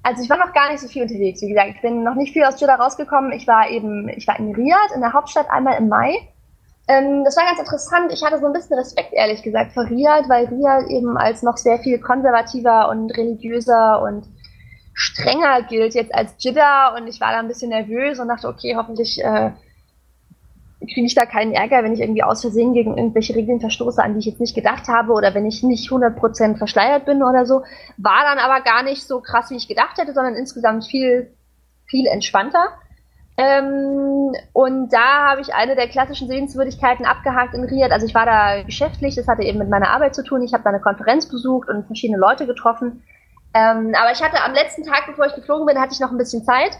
Also 0.02 0.22
ich 0.22 0.30
war 0.30 0.38
noch 0.38 0.52
gar 0.52 0.70
nicht 0.70 0.80
so 0.80 0.88
viel 0.88 1.02
unterwegs. 1.02 1.42
Wie 1.42 1.48
gesagt, 1.48 1.70
ich 1.74 1.82
bin 1.82 2.02
noch 2.02 2.14
nicht 2.14 2.32
viel 2.32 2.44
aus 2.44 2.60
Jeddah 2.60 2.76
rausgekommen. 2.76 3.32
Ich 3.32 3.46
war 3.46 3.68
eben, 3.70 4.08
ich 4.08 4.26
war 4.26 4.38
in 4.38 4.54
Riyadh, 4.54 4.94
in 4.94 5.00
der 5.00 5.12
Hauptstadt, 5.12 5.50
einmal 5.50 5.76
im 5.78 5.88
Mai. 5.88 6.14
Ähm, 6.88 7.22
das 7.24 7.36
war 7.36 7.44
ganz 7.44 7.58
interessant. 7.58 8.12
Ich 8.12 8.24
hatte 8.24 8.38
so 8.38 8.46
ein 8.46 8.52
bisschen 8.52 8.78
Respekt, 8.78 9.12
ehrlich 9.12 9.42
gesagt, 9.42 9.72
vor 9.72 9.84
Riyadh, 9.84 10.28
weil 10.28 10.46
Riyadh 10.46 10.88
eben 10.88 11.16
als 11.16 11.42
noch 11.42 11.56
sehr 11.56 11.78
viel 11.78 12.00
konservativer 12.00 12.88
und 12.88 13.10
religiöser 13.16 14.02
und 14.02 14.26
strenger 14.92 15.62
gilt 15.62 15.94
jetzt 15.94 16.14
als 16.14 16.34
Jidda 16.38 16.94
und 16.96 17.06
ich 17.06 17.20
war 17.20 17.32
da 17.32 17.38
ein 17.38 17.48
bisschen 17.48 17.70
nervös 17.70 18.18
und 18.18 18.28
dachte, 18.28 18.48
okay, 18.48 18.74
hoffentlich 18.76 19.22
äh, 19.22 19.52
kriege 20.80 21.06
ich 21.06 21.14
da 21.14 21.26
keinen 21.26 21.52
Ärger, 21.52 21.82
wenn 21.84 21.92
ich 21.92 22.00
irgendwie 22.00 22.22
aus 22.22 22.40
Versehen 22.40 22.72
gegen 22.72 22.96
irgendwelche 22.96 23.34
Regeln 23.34 23.60
verstoße, 23.60 24.02
an 24.02 24.14
die 24.14 24.20
ich 24.20 24.26
jetzt 24.26 24.40
nicht 24.40 24.54
gedacht 24.54 24.88
habe 24.88 25.12
oder 25.12 25.34
wenn 25.34 25.46
ich 25.46 25.62
nicht 25.62 25.90
100% 25.90 26.56
verschleiert 26.56 27.04
bin 27.04 27.22
oder 27.22 27.44
so. 27.44 27.62
War 27.98 28.22
dann 28.24 28.38
aber 28.38 28.62
gar 28.62 28.82
nicht 28.82 29.06
so 29.06 29.20
krass, 29.20 29.50
wie 29.50 29.56
ich 29.56 29.68
gedacht 29.68 29.98
hätte, 29.98 30.14
sondern 30.14 30.34
insgesamt 30.34 30.86
viel, 30.86 31.34
viel 31.86 32.06
entspannter. 32.06 32.68
Ähm, 33.36 34.32
und 34.52 34.92
da 34.92 35.30
habe 35.30 35.42
ich 35.42 35.54
eine 35.54 35.76
der 35.76 35.88
klassischen 35.88 36.28
Sehenswürdigkeiten 36.28 37.04
abgehakt 37.04 37.54
in 37.54 37.64
Riyadh. 37.64 37.92
Also 37.92 38.06
ich 38.06 38.14
war 38.14 38.26
da 38.26 38.62
geschäftlich, 38.62 39.14
das 39.14 39.28
hatte 39.28 39.42
eben 39.42 39.58
mit 39.58 39.68
meiner 39.68 39.90
Arbeit 39.90 40.14
zu 40.14 40.24
tun. 40.24 40.42
Ich 40.42 40.54
habe 40.54 40.64
da 40.64 40.70
eine 40.70 40.80
Konferenz 40.80 41.26
besucht 41.26 41.68
und 41.68 41.86
verschiedene 41.86 42.18
Leute 42.18 42.46
getroffen. 42.46 43.02
Ähm, 43.52 43.94
aber 44.00 44.12
ich 44.12 44.22
hatte 44.22 44.42
am 44.44 44.52
letzten 44.52 44.84
Tag, 44.84 45.04
bevor 45.06 45.26
ich 45.26 45.34
geflogen 45.34 45.66
bin, 45.66 45.78
hatte 45.78 45.92
ich 45.92 46.00
noch 46.00 46.10
ein 46.10 46.18
bisschen 46.18 46.44
Zeit 46.44 46.70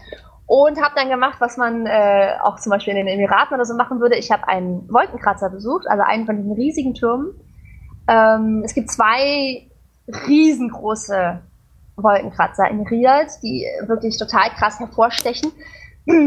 und 0.45 0.81
habe 0.81 0.95
dann 0.95 1.09
gemacht, 1.09 1.39
was 1.39 1.57
man 1.57 1.85
äh, 1.85 2.33
auch 2.43 2.59
zum 2.59 2.71
Beispiel 2.71 2.95
in 2.95 3.05
den 3.05 3.07
Emiraten 3.07 3.55
oder 3.55 3.65
so 3.65 3.75
machen 3.75 3.99
würde. 3.99 4.17
Ich 4.17 4.31
habe 4.31 4.47
einen 4.47 4.91
Wolkenkratzer 4.91 5.49
besucht, 5.49 5.87
also 5.87 6.03
einen 6.03 6.25
von 6.25 6.37
diesen 6.37 6.53
riesigen 6.53 6.93
Türmen. 6.93 7.33
Ähm, 8.07 8.61
es 8.65 8.73
gibt 8.73 8.91
zwei 8.91 9.67
riesengroße 10.27 11.41
Wolkenkratzer 11.95 12.67
in 12.69 12.81
Riyadh, 12.85 13.39
die 13.41 13.65
wirklich 13.85 14.17
total 14.17 14.49
krass 14.49 14.79
hervorstechen. 14.79 15.51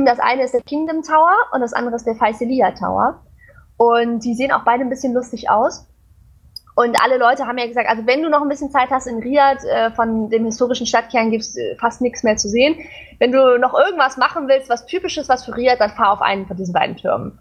Das 0.04 0.20
eine 0.20 0.44
ist 0.44 0.54
der 0.54 0.62
Kingdom 0.62 1.02
Tower 1.02 1.34
und 1.52 1.60
das 1.60 1.72
andere 1.72 1.96
ist 1.96 2.06
der 2.06 2.14
Faisalia 2.14 2.70
Tower. 2.70 3.22
Und 3.76 4.24
die 4.24 4.34
sehen 4.34 4.52
auch 4.52 4.64
beide 4.64 4.84
ein 4.84 4.88
bisschen 4.88 5.12
lustig 5.12 5.50
aus. 5.50 5.88
Und 6.76 6.96
alle 7.00 7.18
Leute 7.18 7.46
haben 7.46 7.56
ja 7.56 7.66
gesagt, 7.66 7.88
also 7.88 8.04
wenn 8.06 8.22
du 8.22 8.28
noch 8.28 8.42
ein 8.42 8.48
bisschen 8.48 8.70
Zeit 8.70 8.90
hast 8.90 9.06
in 9.06 9.20
Riyadh, 9.20 9.64
äh, 9.64 9.90
von 9.92 10.28
dem 10.28 10.44
historischen 10.44 10.86
Stadtkern 10.86 11.30
gibt 11.30 11.44
es 11.44 11.56
äh, 11.56 11.76
fast 11.76 12.00
nichts 12.00 12.24
mehr 12.24 12.36
zu 12.36 12.48
sehen. 12.48 12.76
Wenn 13.20 13.30
du 13.30 13.58
noch 13.58 13.74
irgendwas 13.74 14.16
machen 14.16 14.48
willst, 14.48 14.68
was 14.68 14.84
typisches, 14.86 15.28
was 15.28 15.44
für 15.44 15.56
Riyadh, 15.56 15.78
dann 15.78 15.90
fahr 15.90 16.12
auf 16.12 16.20
einen 16.20 16.46
von 16.46 16.56
diesen 16.56 16.72
beiden 16.72 16.96
Türmen. 16.96 17.38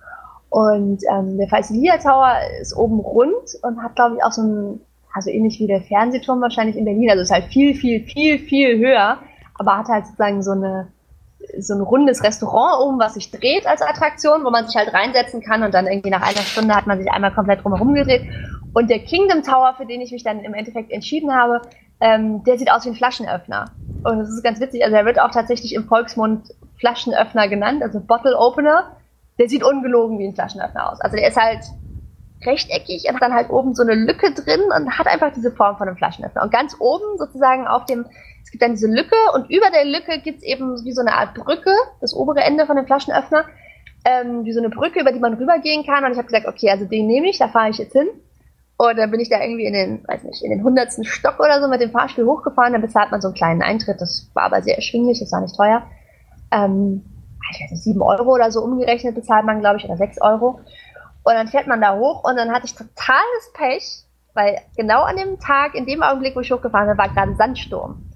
Und 0.50 1.02
ähm, 1.12 1.40
der 1.40 1.48
Faisalia 1.48 1.98
Tower 1.98 2.36
ist 2.62 2.78
oben 2.78 3.00
rund 3.00 3.58
und 3.64 3.82
hat, 3.82 3.96
glaube 3.96 4.18
ich, 4.18 4.24
auch 4.24 4.32
so 4.32 4.44
ein, 4.44 4.82
also 5.12 5.32
ähnlich 5.32 5.60
wie 5.60 5.66
der 5.66 5.82
Fernsehturm 5.82 6.42
wahrscheinlich 6.42 6.78
in 6.78 6.86
Berlin, 6.86 7.10
also 7.10 7.24
ist 7.24 7.32
halt 7.32 7.46
viel, 7.46 7.74
viel, 7.74 8.04
viel, 8.04 8.38
viel 8.38 8.78
höher, 8.78 9.18
aber 9.56 9.78
hat 9.80 9.88
halt 9.88 10.06
sozusagen 10.06 10.44
so 10.44 10.52
eine 10.52 10.90
so 11.60 11.74
ein 11.74 11.82
rundes 11.82 12.24
Restaurant 12.24 12.82
oben, 12.82 13.00
was 13.00 13.16
sich 13.16 13.32
dreht 13.32 13.68
als 13.68 13.82
Attraktion, 13.82 14.44
wo 14.44 14.50
man 14.50 14.66
sich 14.66 14.76
halt 14.76 14.94
reinsetzen 14.94 15.42
kann 15.42 15.64
und 15.64 15.74
dann 15.74 15.88
irgendwie 15.88 16.10
nach 16.10 16.22
einer 16.22 16.42
Stunde 16.42 16.76
hat 16.76 16.88
man 16.88 17.00
sich 17.00 17.12
einmal 17.12 17.32
komplett 17.32 17.64
drumherum 17.64 17.94
gedreht. 17.94 18.24
Und 18.74 18.90
der 18.90 19.00
Kingdom 19.00 19.44
Tower, 19.44 19.76
für 19.78 19.86
den 19.86 20.02
ich 20.02 20.12
mich 20.12 20.24
dann 20.24 20.44
im 20.44 20.54
Endeffekt 20.54 20.92
entschieden 20.92 21.34
habe, 21.34 21.62
ähm, 22.00 22.44
der 22.44 22.58
sieht 22.58 22.72
aus 22.72 22.86
wie 22.86 22.90
ein 22.90 22.96
Flaschenöffner. 22.96 23.66
Und 24.04 24.20
das 24.20 24.30
ist 24.30 24.44
ganz 24.44 24.60
witzig, 24.60 24.84
also 24.84 24.96
er 24.96 25.06
wird 25.06 25.20
auch 25.20 25.32
tatsächlich 25.32 25.74
im 25.74 25.86
Volksmund 25.86 26.50
Flaschenöffner 26.80 27.48
genannt, 27.48 27.84
also 27.84 28.00
Bottle 28.00 28.38
Opener. 28.38 28.98
Der 29.40 29.50
sieht 29.50 29.64
ungelogen 29.64 30.20
wie 30.20 30.28
ein 30.28 30.36
Flaschenöffner 30.36 30.92
aus. 30.92 31.02
Also 31.02 31.18
der 31.18 31.28
ist 31.28 31.38
halt 31.38 31.64
rechteckig 32.46 33.06
und 33.08 33.16
hat 33.16 33.22
dann 33.22 33.34
halt 33.34 33.50
oben 33.50 33.74
so 33.74 33.84
eine 33.84 33.96
Lücke 33.96 34.34
drin 34.34 34.62
und 34.76 34.98
hat 34.98 35.08
einfach 35.08 35.32
diese 35.34 35.52
Form 35.52 35.78
von 35.78 35.88
einem 35.88 35.98
Flaschenöffner. 35.98 36.44
Und 36.44 36.52
ganz 36.52 36.76
oben 36.80 37.18
sozusagen 37.18 37.68
auf 37.68 37.86
dem 37.86 38.06
gibt 38.54 38.62
dann 38.62 38.72
diese 38.72 38.88
Lücke 38.88 39.16
und 39.34 39.50
über 39.50 39.72
der 39.72 39.84
Lücke 39.84 40.20
gibt 40.20 40.38
es 40.38 40.44
eben 40.44 40.86
wie 40.86 40.92
so 40.92 41.02
eine 41.02 41.14
Art 41.14 41.34
Brücke, 41.34 41.74
das 42.02 42.14
obere 42.14 42.42
Ende 42.42 42.68
von 42.68 42.76
dem 42.76 42.86
Flaschenöffner, 42.86 43.46
ähm, 44.06 44.46
wie 44.46 44.54
so 44.54 44.60
eine 44.60 44.70
Brücke, 44.70 45.02
über 45.02 45.12
die 45.12 45.20
man 45.20 45.34
rübergehen 45.34 45.84
kann. 45.84 46.06
Und 46.06 46.12
ich 46.12 46.18
habe 46.20 46.28
gesagt, 46.28 46.46
okay, 46.46 46.70
also 46.70 46.86
den 46.86 47.08
nehme 47.08 47.30
ich, 47.30 47.40
da 47.40 47.48
fahre 47.48 47.72
ich 47.72 47.80
jetzt 47.80 47.94
hin. 47.94 48.08
Und 48.78 48.96
dann 48.98 49.10
bin 49.10 49.20
ich 49.20 49.30
da 49.30 49.42
irgendwie 49.42 49.66
in 49.66 49.74
den, 49.74 50.04
weiß 50.08 50.24
nicht, 50.24 50.44
in 50.44 50.52
den 50.52 50.64
hundertsten 50.64 51.04
Stock 51.04 51.40
oder 51.40 51.62
so 51.62 51.68
mit 51.68 51.82
dem 51.82 51.90
Fahrstuhl 51.90 52.28
hochgefahren. 52.28 52.74
Dann 52.74 52.84
bezahlt 52.84 53.10
man 53.10 53.22
so 53.22 53.30
einen 53.30 53.36
kleinen 53.36 53.64
Eintritt. 53.64 54.00
Das 54.00 54.30
war 54.36 54.44
aber 54.44 54.62
sehr 54.62 54.76
erschwinglich, 54.76 55.20
das 55.20 55.32
war 55.32 55.42
nicht 55.42 55.56
teuer. 55.56 55.82
Ähm, 56.52 57.04
ich 57.52 57.60
weiß 57.60 57.72
nicht, 57.72 57.84
sieben 57.84 58.04
Euro 58.04 58.36
oder 58.36 58.52
so 58.52 58.62
umgerechnet 58.62 59.16
bezahlt 59.16 59.46
man, 59.46 59.62
glaube 59.62 59.78
ich, 59.78 59.86
oder 59.86 59.98
sechs 59.98 60.22
Euro. 60.22 60.60
Und 61.24 61.34
dann 61.34 61.48
fährt 61.48 61.66
man 61.66 61.82
da 61.82 61.98
hoch 61.98 62.24
und 62.24 62.36
dann 62.36 62.52
hatte 62.52 62.66
ich 62.66 62.76
totales 62.76 63.52
Pech, 63.54 64.04
weil 64.36 64.60
genau 64.78 65.02
an 65.02 65.18
dem 65.18 65.40
Tag, 65.40 65.74
in 65.74 65.88
dem 65.88 66.04
Augenblick, 66.04 66.36
wo 66.36 66.42
ich 66.42 66.52
hochgefahren 66.52 66.88
bin, 66.88 66.98
war 67.00 67.10
gerade 67.10 67.32
ein 67.32 67.38
Sandsturm. 67.38 68.13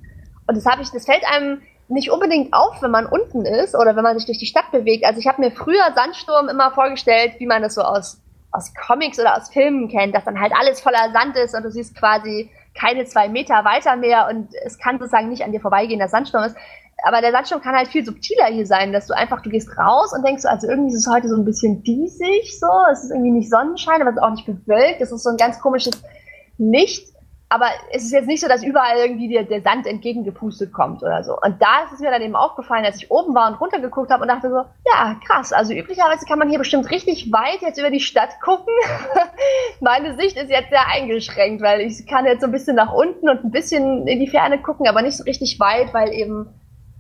Und 0.48 0.56
das 0.56 0.66
habe 0.66 0.82
ich, 0.82 0.90
das 0.92 1.06
fällt 1.06 1.26
einem 1.26 1.62
nicht 1.90 2.12
unbedingt 2.12 2.54
auf, 2.54 2.82
wenn 2.82 2.92
man 2.92 3.06
unten 3.06 3.46
ist 3.46 3.76
oder 3.76 3.96
wenn 3.96 4.04
man 4.04 4.18
sich 4.18 4.26
durch 4.26 4.38
die 4.38 4.46
Stadt 4.46 4.72
bewegt. 4.72 5.06
Also 5.06 5.20
ich 5.20 5.28
habe 5.28 5.42
mir 5.42 5.52
früher 5.52 5.94
Sandsturm 5.96 6.50
immer 6.50 6.72
vorgestellt, 6.72 7.34
wie 7.40 7.46
man 7.46 7.62
das 7.62 7.76
so 7.76 7.82
aus, 7.82 8.22
aus 8.52 8.74
Comics 8.74 9.20
oder 9.20 9.38
aus 9.38 9.50
Filmen 9.50 9.88
kennt, 9.88 10.16
dass 10.16 10.26
dann 10.26 10.40
halt 10.40 10.54
alles 10.58 10.82
voller 10.82 11.12
Sand 11.14 11.38
ist 11.38 11.56
und 11.56 11.64
du 11.64 11.72
siehst 11.72 11.96
quasi 11.96 12.50
keine 12.78 13.06
zwei 13.06 13.30
Meter 13.30 13.64
weiter 13.66 13.96
mehr 13.96 14.28
und 14.30 14.50
es 14.66 14.78
kann 14.78 15.00
sozusagen 15.00 15.30
nicht 15.30 15.44
an 15.44 15.52
dir 15.52 15.62
vorbeigehen, 15.62 16.00
dass 16.00 16.12
Sandsturm 16.12 16.44
ist. 16.44 16.56
Aber 17.04 17.22
der 17.22 17.32
Sandsturm 17.32 17.62
kann 17.62 17.76
halt 17.76 17.88
viel 17.88 18.06
subtiler 18.06 18.48
hier 18.48 18.66
sein, 18.66 18.92
dass 18.92 19.08
du 19.08 19.16
einfach, 19.16 19.42
du 19.42 19.50
gehst 19.50 19.78
raus 19.78 20.14
und 20.14 20.26
denkst 20.26 20.44
so, 20.44 20.50
also 20.50 20.68
irgendwie 20.68 20.94
ist 20.94 21.08
es 21.08 21.14
heute 21.14 21.30
so 21.30 21.36
ein 21.36 21.46
bisschen 21.46 21.84
diesig, 21.84 22.60
so, 22.60 22.68
es 22.92 23.04
ist 23.04 23.12
irgendwie 23.12 23.32
nicht 23.32 23.50
Sonnenschein, 23.50 24.02
aber 24.02 24.10
es 24.10 24.18
ist 24.18 24.22
auch 24.24 24.32
nicht 24.32 24.46
bewölkt, 24.46 25.00
es 25.00 25.12
ist 25.12 25.24
so 25.24 25.30
ein 25.30 25.38
ganz 25.38 25.60
komisches 25.60 26.02
Licht 26.58 27.14
aber 27.50 27.68
es 27.92 28.04
ist 28.04 28.12
jetzt 28.12 28.28
nicht 28.28 28.42
so, 28.42 28.48
dass 28.48 28.64
überall 28.64 28.98
irgendwie 28.98 29.30
der, 29.30 29.44
der 29.44 29.62
Sand 29.62 29.88
entgegengepustet 29.88 30.74
kommt 30.74 31.02
oder 31.02 31.24
so. 31.24 31.34
Und 31.34 31.62
da 31.62 31.86
ist 31.86 31.94
es 31.94 32.00
mir 32.02 32.12
dann 32.12 32.22
eben 32.22 32.36
aufgefallen, 32.36 32.84
als 32.84 32.98
ich 32.98 33.10
oben 33.10 33.34
war 33.34 33.50
und 33.50 33.62
runtergeguckt 33.62 34.12
habe 34.12 34.24
und 34.24 34.28
dachte 34.28 34.50
so, 34.50 34.66
ja, 34.86 35.16
krass, 35.26 35.54
also 35.54 35.74
üblicherweise 35.74 36.26
kann 36.26 36.40
man 36.40 36.50
hier 36.50 36.60
bestimmt 36.60 36.92
richtig 36.92 37.32
weit 37.32 37.62
jetzt 37.62 37.80
über 37.80 37.90
die 37.90 38.02
Stadt 38.02 38.42
gucken. 38.42 38.74
Meine 39.80 40.18
Sicht 40.18 40.36
ist 40.36 40.50
jetzt 40.50 40.70
sehr 40.70 40.88
eingeschränkt, 40.92 41.62
weil 41.62 41.82
ich 41.82 42.06
kann 42.06 42.26
jetzt 42.26 42.42
so 42.42 42.48
ein 42.48 42.52
bisschen 42.52 42.76
nach 42.76 42.94
unten 42.94 43.30
und 43.30 43.46
ein 43.46 43.52
bisschen 43.52 44.08
in 44.08 44.20
die 44.20 44.28
Ferne 44.28 44.62
gucken, 44.62 44.88
aber 44.88 45.02
nicht 45.02 45.16
so 45.16 45.24
richtig 45.24 45.58
weit, 45.60 45.94
weil 45.94 46.12
eben, 46.14 46.50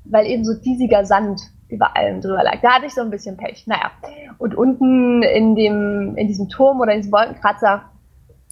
weil 0.05 0.27
eben 0.27 0.45
so 0.45 0.53
diesiger 0.53 1.05
Sand 1.05 1.41
über 1.67 1.97
allem 1.97 2.21
drüber 2.21 2.43
lag. 2.43 2.61
Da 2.61 2.75
hatte 2.75 2.85
ich 2.85 2.93
so 2.93 3.01
ein 3.01 3.09
bisschen 3.09 3.35
Pech. 3.35 3.67
Naja. 3.67 3.91
Und 4.37 4.55
unten 4.55 5.23
in 5.23 5.55
dem, 5.55 6.15
in 6.15 6.27
diesem 6.27 6.47
Turm 6.47 6.79
oder 6.79 6.93
in 6.93 6.99
diesem 6.99 7.11
Wolkenkratzer 7.11 7.91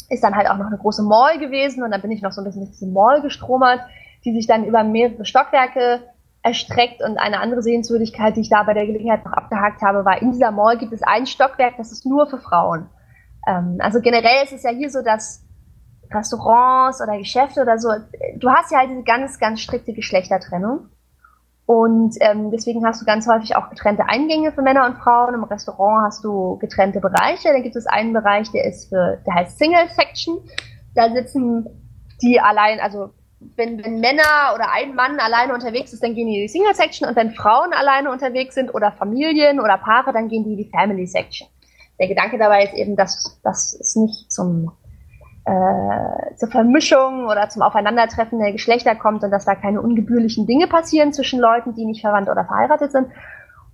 ist 0.09 0.23
dann 0.23 0.35
halt 0.35 0.49
auch 0.49 0.57
noch 0.57 0.67
eine 0.67 0.77
große 0.77 1.03
Mall 1.03 1.39
gewesen 1.39 1.83
und 1.83 1.91
dann 1.91 2.01
bin 2.01 2.11
ich 2.11 2.21
noch 2.21 2.31
so 2.31 2.41
ein 2.41 2.45
bisschen 2.45 2.61
durch 2.61 2.71
diese 2.71 2.87
Mall 2.87 3.21
gestromert, 3.21 3.81
die 4.23 4.33
sich 4.33 4.47
dann 4.47 4.65
über 4.65 4.83
mehrere 4.83 5.25
Stockwerke 5.25 6.01
erstreckt 6.41 7.01
und 7.01 7.17
eine 7.17 7.39
andere 7.39 7.63
Sehenswürdigkeit, 7.63 8.35
die 8.35 8.41
ich 8.41 8.49
da 8.49 8.63
bei 8.63 8.73
der 8.73 8.85
Gelegenheit 8.85 9.25
noch 9.25 9.33
abgehakt 9.33 9.81
habe, 9.81 10.05
war 10.05 10.21
in 10.21 10.31
dieser 10.31 10.51
Mall 10.51 10.77
gibt 10.77 10.93
es 10.93 11.01
ein 11.01 11.25
Stockwerk, 11.25 11.75
das 11.77 11.91
ist 11.91 12.05
nur 12.05 12.27
für 12.27 12.37
Frauen. 12.37 12.87
Ähm, 13.47 13.77
also 13.79 13.99
generell 13.99 14.43
ist 14.43 14.53
es 14.53 14.63
ja 14.63 14.69
hier 14.69 14.91
so, 14.91 15.01
dass 15.01 15.43
Restaurants 16.11 17.01
oder 17.01 17.17
Geschäfte 17.17 17.61
oder 17.61 17.79
so, 17.79 17.89
du 18.37 18.49
hast 18.49 18.71
ja 18.71 18.79
halt 18.79 18.91
diese 18.91 19.03
ganz, 19.03 19.39
ganz 19.39 19.61
strikte 19.61 19.93
Geschlechtertrennung. 19.93 20.89
Und 21.65 22.15
ähm, 22.19 22.51
deswegen 22.51 22.85
hast 22.85 23.01
du 23.01 23.05
ganz 23.05 23.27
häufig 23.27 23.55
auch 23.55 23.69
getrennte 23.69 24.07
Eingänge 24.07 24.51
für 24.51 24.61
Männer 24.61 24.85
und 24.85 24.97
Frauen. 24.97 25.33
Im 25.33 25.43
Restaurant 25.43 26.05
hast 26.05 26.23
du 26.23 26.57
getrennte 26.57 26.99
Bereiche. 26.99 27.49
Dann 27.51 27.63
gibt 27.63 27.75
es 27.75 27.87
einen 27.87 28.13
Bereich, 28.13 28.51
der 28.51 28.65
ist 28.65 28.89
für, 28.89 29.17
der 29.25 29.33
heißt 29.33 29.57
Single 29.57 29.89
Section. 29.89 30.37
Da 30.93 31.11
sitzen 31.11 31.65
die 32.21 32.39
allein, 32.39 32.79
also 32.79 33.09
wenn, 33.55 33.83
wenn 33.83 33.99
Männer 33.99 34.53
oder 34.53 34.71
ein 34.71 34.95
Mann 34.95 35.19
alleine 35.19 35.53
unterwegs 35.53 35.91
ist, 35.91 36.03
dann 36.03 36.13
gehen 36.13 36.27
die 36.27 36.35
in 36.35 36.41
die 36.43 36.47
Single 36.47 36.75
Section 36.75 37.07
und 37.07 37.15
wenn 37.15 37.31
Frauen 37.31 37.73
alleine 37.73 38.11
unterwegs 38.11 38.55
sind 38.55 38.73
oder 38.73 38.91
Familien 38.91 39.59
oder 39.59 39.77
Paare, 39.77 40.13
dann 40.13 40.29
gehen 40.29 40.43
die 40.43 40.51
in 40.51 40.57
die 40.57 40.69
Family 40.69 41.05
Section. 41.05 41.47
Der 41.99 42.07
Gedanke 42.07 42.37
dabei 42.37 42.65
ist 42.65 42.73
eben, 42.73 42.95
dass, 42.95 43.39
dass 43.43 43.73
es 43.79 43.95
nicht 43.95 44.31
zum 44.31 44.71
äh, 45.45 46.35
zur 46.35 46.49
Vermischung 46.49 47.25
oder 47.25 47.49
zum 47.49 47.61
Aufeinandertreffen 47.61 48.39
der 48.39 48.51
Geschlechter 48.51 48.95
kommt 48.95 49.23
und 49.23 49.31
dass 49.31 49.45
da 49.45 49.55
keine 49.55 49.81
ungebührlichen 49.81 50.47
Dinge 50.47 50.67
passieren 50.67 51.13
zwischen 51.13 51.39
Leuten, 51.39 51.75
die 51.75 51.85
nicht 51.85 52.01
verwandt 52.01 52.29
oder 52.29 52.45
verheiratet 52.45 52.91
sind. 52.91 53.07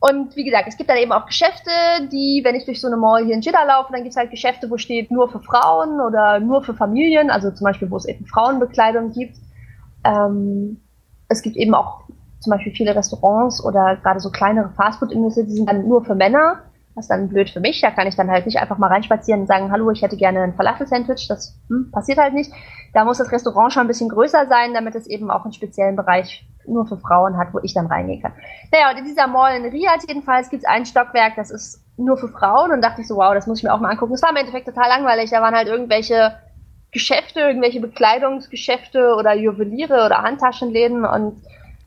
Und 0.02 0.36
wie 0.36 0.44
gesagt, 0.44 0.68
es 0.68 0.78
gibt 0.78 0.90
dann 0.90 0.98
eben 0.98 1.12
auch 1.12 1.28
Geschäfte, 1.28 1.70
die, 2.12 2.42
wenn 2.44 2.56
ich 2.56 2.66
durch 2.66 2.82
so 2.82 2.88
eine 2.88 2.98
Mall 2.98 3.24
hier 3.24 3.36
in 3.36 3.42
Jeddah 3.42 3.64
laufe, 3.66 3.92
dann 3.92 4.02
gibt 4.02 4.12
es 4.12 4.18
halt 4.18 4.32
Geschäfte, 4.32 4.70
wo 4.70 4.78
steht 4.78 5.12
nur 5.12 5.30
für 5.30 5.40
Frauen 5.40 6.02
oder 6.02 6.40
nur 6.40 6.64
für 6.64 6.74
Familien, 6.74 7.30
also 7.30 7.52
zum 7.52 7.66
Beispiel, 7.66 7.90
wo 7.92 7.98
es 7.98 8.06
eben 8.06 8.26
Frauenbekleidung 8.26 9.12
gibt. 9.12 9.38
Ähm, 10.04 10.82
es 11.30 11.44
gibt 11.44 11.56
eben 11.56 11.76
auch 11.76 12.02
zum 12.40 12.52
Beispiel 12.52 12.74
viele 12.74 12.96
Restaurants 12.96 13.64
oder 13.64 13.96
gerade 13.98 14.20
so 14.20 14.32
kleinere 14.32 14.72
Fastfood-Industrie, 14.72 15.44
die 15.44 15.54
sind 15.54 15.70
dann 15.70 15.88
nur 15.88 16.04
für 16.04 16.16
Männer. 16.16 16.64
Das 16.96 17.06
ist 17.06 17.10
dann 17.10 17.30
blöd 17.30 17.50
für 17.50 17.60
mich. 17.60 17.82
Da 17.82 17.92
kann 17.92 18.08
ich 18.08 18.16
dann 18.16 18.30
halt 18.30 18.46
nicht 18.46 18.60
einfach 18.60 18.78
mal 18.78 18.88
reinspazieren 18.88 19.42
und 19.42 19.48
sagen, 19.48 19.72
hallo, 19.72 19.92
ich 19.92 20.02
hätte 20.02 20.18
gerne 20.18 20.42
ein 20.42 20.54
Falafel-Sandwich. 20.54 21.28
Das 21.28 21.58
hm, 21.70 21.90
passiert 21.92 22.18
halt 22.18 22.34
nicht. 22.34 22.52
Da 22.94 23.06
muss 23.06 23.18
das 23.18 23.32
Restaurant 23.32 23.72
schon 23.72 23.82
ein 23.82 23.88
bisschen 23.88 24.10
größer 24.10 24.48
sein, 24.48 24.74
damit 24.74 24.96
es 24.96 25.08
eben 25.08 25.32
auch 25.32 25.44
einen 25.44 25.54
speziellen 25.54 25.96
Bereich 25.96 26.46
nur 26.68 26.86
für 26.86 26.98
Frauen 26.98 27.38
hat, 27.38 27.54
wo 27.54 27.60
ich 27.64 27.74
dann 27.74 27.88
reingehen 27.88 28.22
kann. 28.22 28.34
Naja, 28.72 28.92
und 28.92 28.98
in 28.98 29.06
dieser 29.06 29.28
Mall 29.28 29.56
in 29.56 29.66
Riyadh 29.66 30.06
jedenfalls 30.08 30.50
gibt 30.50 30.64
es 30.64 30.70
ein 30.70 30.86
Stockwerk, 30.86 31.36
das 31.36 31.50
ist 31.50 31.84
nur 31.98 32.18
für 32.18 32.28
Frauen. 32.28 32.72
Und 32.72 32.82
dachte 32.82 33.02
ich 33.02 33.08
so, 33.08 33.16
wow, 33.16 33.34
das 33.34 33.48
muss 33.48 33.60
ich 33.60 33.64
mir 33.64 33.74
auch 33.74 33.80
mal 33.80 33.90
angucken. 33.90 34.14
Es 34.14 34.22
war 34.22 34.32
im 34.32 34.36
Endeffekt 34.36 34.68
total 34.68 34.90
langweilig. 34.90 35.30
Da 35.30 35.42
waren 35.42 35.56
halt 35.56 35.68
irgendwelche 35.68 36.38
Geschäfte, 36.92 37.40
irgendwelche 37.40 37.80
Bekleidungsgeschäfte 37.80 39.16
oder 39.18 39.34
Juweliere 39.34 40.06
oder 40.06 40.24
Handtaschenläden 40.24 41.06
und 41.06 41.42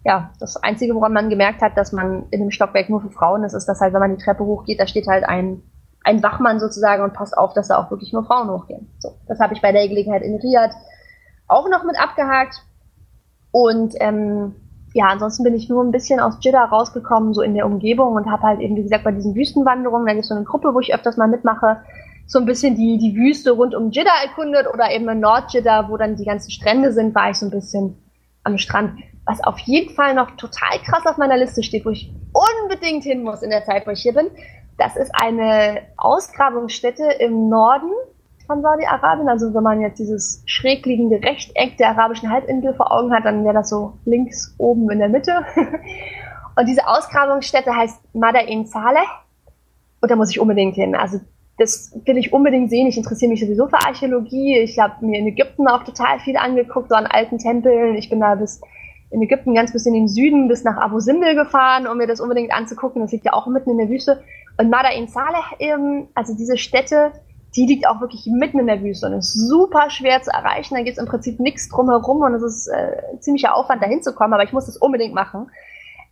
ja, 0.04 0.30
das 0.38 0.62
Einzige, 0.62 0.94
woran 0.94 1.14
man 1.14 1.30
gemerkt 1.30 1.62
hat, 1.62 1.76
dass 1.76 1.92
man 1.92 2.26
in 2.30 2.40
dem 2.40 2.50
Stockwerk 2.50 2.90
nur 2.90 3.00
für 3.00 3.10
Frauen 3.10 3.42
ist, 3.42 3.54
ist, 3.54 3.66
dass 3.66 3.80
halt, 3.80 3.94
wenn 3.94 4.00
man 4.00 4.16
die 4.16 4.22
Treppe 4.22 4.44
hochgeht, 4.44 4.78
da 4.78 4.86
steht 4.86 5.06
halt 5.06 5.24
ein, 5.24 5.62
ein 6.02 6.22
Wachmann 6.22 6.60
sozusagen 6.60 7.02
und 7.02 7.14
passt 7.14 7.36
auf, 7.36 7.54
dass 7.54 7.68
da 7.68 7.78
auch 7.78 7.90
wirklich 7.90 8.12
nur 8.12 8.24
Frauen 8.24 8.50
hochgehen. 8.50 8.94
So, 8.98 9.16
das 9.26 9.40
habe 9.40 9.54
ich 9.54 9.62
bei 9.62 9.72
der 9.72 9.88
Gelegenheit 9.88 10.22
in 10.22 10.36
Riyadh 10.36 10.74
auch 11.48 11.68
noch 11.70 11.84
mit 11.84 11.98
abgehakt. 11.98 12.62
Und 13.50 13.94
ähm, 14.00 14.54
ja, 14.92 15.06
ansonsten 15.06 15.42
bin 15.42 15.54
ich 15.54 15.70
nur 15.70 15.82
ein 15.82 15.90
bisschen 15.90 16.20
aus 16.20 16.36
Jeddah 16.40 16.66
rausgekommen, 16.66 17.32
so 17.32 17.40
in 17.40 17.54
der 17.54 17.64
Umgebung 17.64 18.12
und 18.12 18.30
habe 18.30 18.42
halt 18.42 18.60
eben, 18.60 18.76
wie 18.76 18.82
gesagt, 18.82 19.04
bei 19.04 19.12
diesen 19.12 19.34
Wüstenwanderungen, 19.34 20.06
da 20.06 20.12
gibt 20.12 20.24
es 20.24 20.28
so 20.28 20.34
eine 20.34 20.44
Gruppe, 20.44 20.74
wo 20.74 20.80
ich 20.80 20.94
öfters 20.94 21.16
mal 21.16 21.28
mitmache, 21.28 21.78
so 22.26 22.38
ein 22.38 22.46
bisschen 22.46 22.74
die, 22.76 22.98
die 22.98 23.16
Wüste 23.16 23.52
rund 23.52 23.74
um 23.74 23.90
Jeddah 23.90 24.22
erkundet 24.22 24.66
oder 24.72 24.90
eben 24.90 25.08
in 25.08 25.20
Nord-Jeddah, 25.20 25.88
wo 25.88 25.96
dann 25.96 26.16
die 26.16 26.24
ganzen 26.24 26.50
Strände 26.50 26.92
sind, 26.92 27.14
war 27.14 27.30
ich 27.30 27.38
so 27.38 27.46
ein 27.46 27.50
bisschen 27.50 27.96
am 28.44 28.58
Strand 28.58 28.98
was 29.26 29.42
auf 29.42 29.58
jeden 29.60 29.94
Fall 29.94 30.14
noch 30.14 30.32
total 30.32 30.78
krass 30.84 31.06
auf 31.06 31.16
meiner 31.16 31.36
Liste 31.36 31.62
steht, 31.62 31.84
wo 31.84 31.90
ich 31.90 32.12
unbedingt 32.32 33.04
hin 33.04 33.22
muss 33.22 33.42
in 33.42 33.50
der 33.50 33.64
Zeit, 33.64 33.86
wo 33.86 33.90
ich 33.90 34.02
hier 34.02 34.14
bin, 34.14 34.30
das 34.78 34.96
ist 34.96 35.10
eine 35.14 35.82
Ausgrabungsstätte 35.96 37.04
im 37.20 37.48
Norden 37.48 37.92
von 38.46 38.60
Saudi-Arabien. 38.60 39.28
Also 39.28 39.54
wenn 39.54 39.62
man 39.62 39.80
jetzt 39.80 39.98
dieses 39.98 40.42
schräg 40.46 40.84
liegende 40.84 41.16
Rechteck 41.16 41.76
der 41.76 41.90
arabischen 41.90 42.30
Halbinsel 42.30 42.74
vor 42.74 42.92
Augen 42.92 43.12
hat, 43.12 43.24
dann 43.24 43.44
wäre 43.44 43.54
das 43.54 43.70
so 43.70 43.94
links 44.04 44.54
oben 44.58 44.90
in 44.90 44.98
der 44.98 45.08
Mitte. 45.08 45.44
Und 46.56 46.68
diese 46.68 46.86
Ausgrabungsstätte 46.86 47.74
heißt 47.74 48.00
Madain 48.14 48.66
Saleh. 48.66 49.06
Und 50.00 50.10
da 50.10 50.16
muss 50.16 50.30
ich 50.30 50.40
unbedingt 50.40 50.74
hin. 50.74 50.94
Also 50.94 51.20
das 51.58 51.96
will 52.04 52.18
ich 52.18 52.32
unbedingt 52.32 52.70
sehen. 52.70 52.88
Ich 52.88 52.96
interessiere 52.96 53.30
mich 53.30 53.40
sowieso 53.40 53.68
für 53.68 53.78
Archäologie. 53.78 54.58
Ich 54.58 54.78
habe 54.78 55.04
mir 55.04 55.18
in 55.18 55.26
Ägypten 55.28 55.68
auch 55.68 55.84
total 55.84 56.18
viel 56.20 56.36
angeguckt, 56.36 56.88
so 56.88 56.94
an 56.94 57.06
alten 57.06 57.38
Tempeln. 57.38 57.94
Ich 57.96 58.10
bin 58.10 58.20
da 58.20 58.34
bis 58.34 58.60
in 59.14 59.22
Ägypten 59.22 59.54
ganz 59.54 59.72
bis 59.72 59.86
in 59.86 59.94
den 59.94 60.08
Süden, 60.08 60.48
bis 60.48 60.64
nach 60.64 60.76
Abu 60.76 60.98
Simbel 60.98 61.34
gefahren, 61.36 61.86
um 61.86 61.96
mir 61.96 62.06
das 62.06 62.20
unbedingt 62.20 62.52
anzugucken. 62.52 63.00
Das 63.00 63.12
liegt 63.12 63.24
ja 63.24 63.32
auch 63.32 63.46
mitten 63.46 63.70
in 63.70 63.78
der 63.78 63.88
Wüste. 63.88 64.22
Und 64.58 64.70
Madain 64.70 65.06
Saleh 65.06 65.44
eben, 65.60 66.08
also 66.14 66.36
diese 66.36 66.56
Stätte, 66.56 67.12
die 67.56 67.66
liegt 67.66 67.86
auch 67.86 68.00
wirklich 68.00 68.26
mitten 68.26 68.58
in 68.58 68.66
der 68.66 68.82
Wüste 68.82 69.06
und 69.06 69.12
ist 69.14 69.32
super 69.32 69.88
schwer 69.88 70.20
zu 70.22 70.32
erreichen. 70.32 70.74
Da 70.74 70.82
gibt 70.82 70.96
es 70.98 71.02
im 71.02 71.08
Prinzip 71.08 71.38
nichts 71.38 71.68
drumherum 71.68 72.22
und 72.22 72.34
es 72.34 72.42
ist 72.42 72.68
äh, 72.68 73.20
ziemlicher 73.20 73.54
Aufwand, 73.54 73.82
dahin 73.82 74.02
zu 74.02 74.12
kommen, 74.12 74.34
aber 74.34 74.42
ich 74.42 74.52
muss 74.52 74.66
das 74.66 74.76
unbedingt 74.76 75.14
machen. 75.14 75.50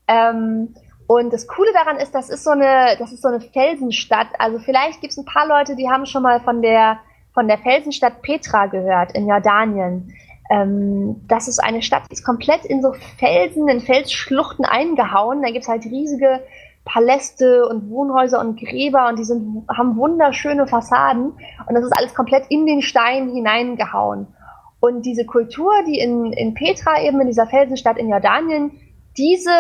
Ähm, 0.07 0.75
und 1.09 1.33
das 1.33 1.49
Coole 1.49 1.73
daran 1.73 1.97
ist, 1.97 2.15
das 2.15 2.31
ist 2.31 2.45
so 2.45 2.51
eine, 2.51 2.97
das 2.99 3.13
ist 3.13 3.23
so 3.23 3.29
eine 3.29 3.41
Felsenstadt. 3.41 4.29
Also 4.39 4.61
vielleicht 4.61 5.01
gibt 5.01 5.13
es 5.13 5.19
ein 5.19 5.25
paar 5.25 5.47
Leute, 5.47 5.75
die 5.75 5.91
haben 5.91 6.07
schon 6.07 6.23
mal 6.23 6.41
von 6.41 6.63
der, 6.63 7.01
von 7.35 7.49
der 7.49 7.59
Felsenstadt 7.59 8.23
Petra 8.23 8.67
gehört 8.67 9.13
in 9.13 9.29
Jordanien. 9.29 10.15
Ähm, 10.51 11.22
das 11.28 11.49
ist 11.49 11.59
eine 11.59 11.82
Stadt, 11.82 12.05
die 12.11 12.14
ist 12.14 12.24
komplett 12.24 12.64
in 12.64 12.82
so 12.82 12.95
Felsen, 13.18 13.68
in 13.68 13.80
Felsschluchten 13.80 14.64
eingehauen. 14.64 15.43
Da 15.43 15.49
gibt 15.49 15.62
es 15.62 15.68
halt 15.68 15.84
riesige 15.84 16.40
Paläste 16.84 17.66
und 17.68 17.90
Wohnhäuser 17.90 18.40
und 18.40 18.59
Gräber 18.59 19.09
und 19.09 19.18
die 19.18 19.24
sind, 19.24 19.68
haben 19.68 19.97
wunderschöne 19.97 20.66
Fassaden 20.66 21.32
und 21.66 21.74
das 21.74 21.84
ist 21.84 21.93
alles 21.93 22.14
komplett 22.14 22.45
in 22.49 22.66
den 22.66 22.82
Stein 22.82 23.30
hineingehauen. 23.30 24.26
Und 24.80 25.07
diese 25.07 25.24
Kultur, 25.24 25.72
die 25.86 26.01
in, 26.01 26.32
in 26.32 26.55
Petra 26.55 27.01
eben 27.03 27.20
in 27.20 27.28
dieser 27.28 27.47
Felsenstadt 27.47 27.99
in 27.99 28.09
Jordanien 28.09 28.72
diese 29.16 29.51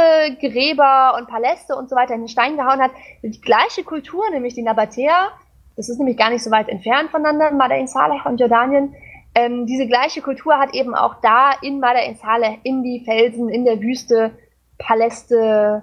Gräber 0.40 1.14
und 1.16 1.28
Paläste 1.28 1.76
und 1.76 1.88
so 1.88 1.94
weiter 1.94 2.14
in 2.14 2.22
den 2.22 2.28
Stein 2.28 2.56
gehauen 2.56 2.80
hat, 2.80 2.90
die 3.22 3.40
gleiche 3.40 3.84
Kultur, 3.84 4.24
nämlich 4.32 4.54
die 4.54 4.62
Nabatäer, 4.62 5.28
das 5.76 5.88
ist 5.88 5.98
nämlich 5.98 6.16
gar 6.16 6.30
nicht 6.30 6.42
so 6.42 6.50
weit 6.50 6.68
entfernt 6.68 7.10
voneinander, 7.10 7.52
Madain 7.52 7.86
Saleh 7.86 8.20
und 8.24 8.40
Jordanien, 8.40 8.94
ähm, 9.34 9.66
diese 9.66 9.86
gleiche 9.86 10.20
Kultur 10.20 10.58
hat 10.58 10.74
eben 10.74 10.94
auch 10.94 11.16
da 11.22 11.52
in 11.62 11.80
Madain 11.80 12.16
Saleh, 12.16 12.58
in 12.64 12.82
die 12.82 13.02
Felsen, 13.04 13.48
in 13.48 13.64
der 13.64 13.80
Wüste, 13.80 14.32
Paläste, 14.78 15.82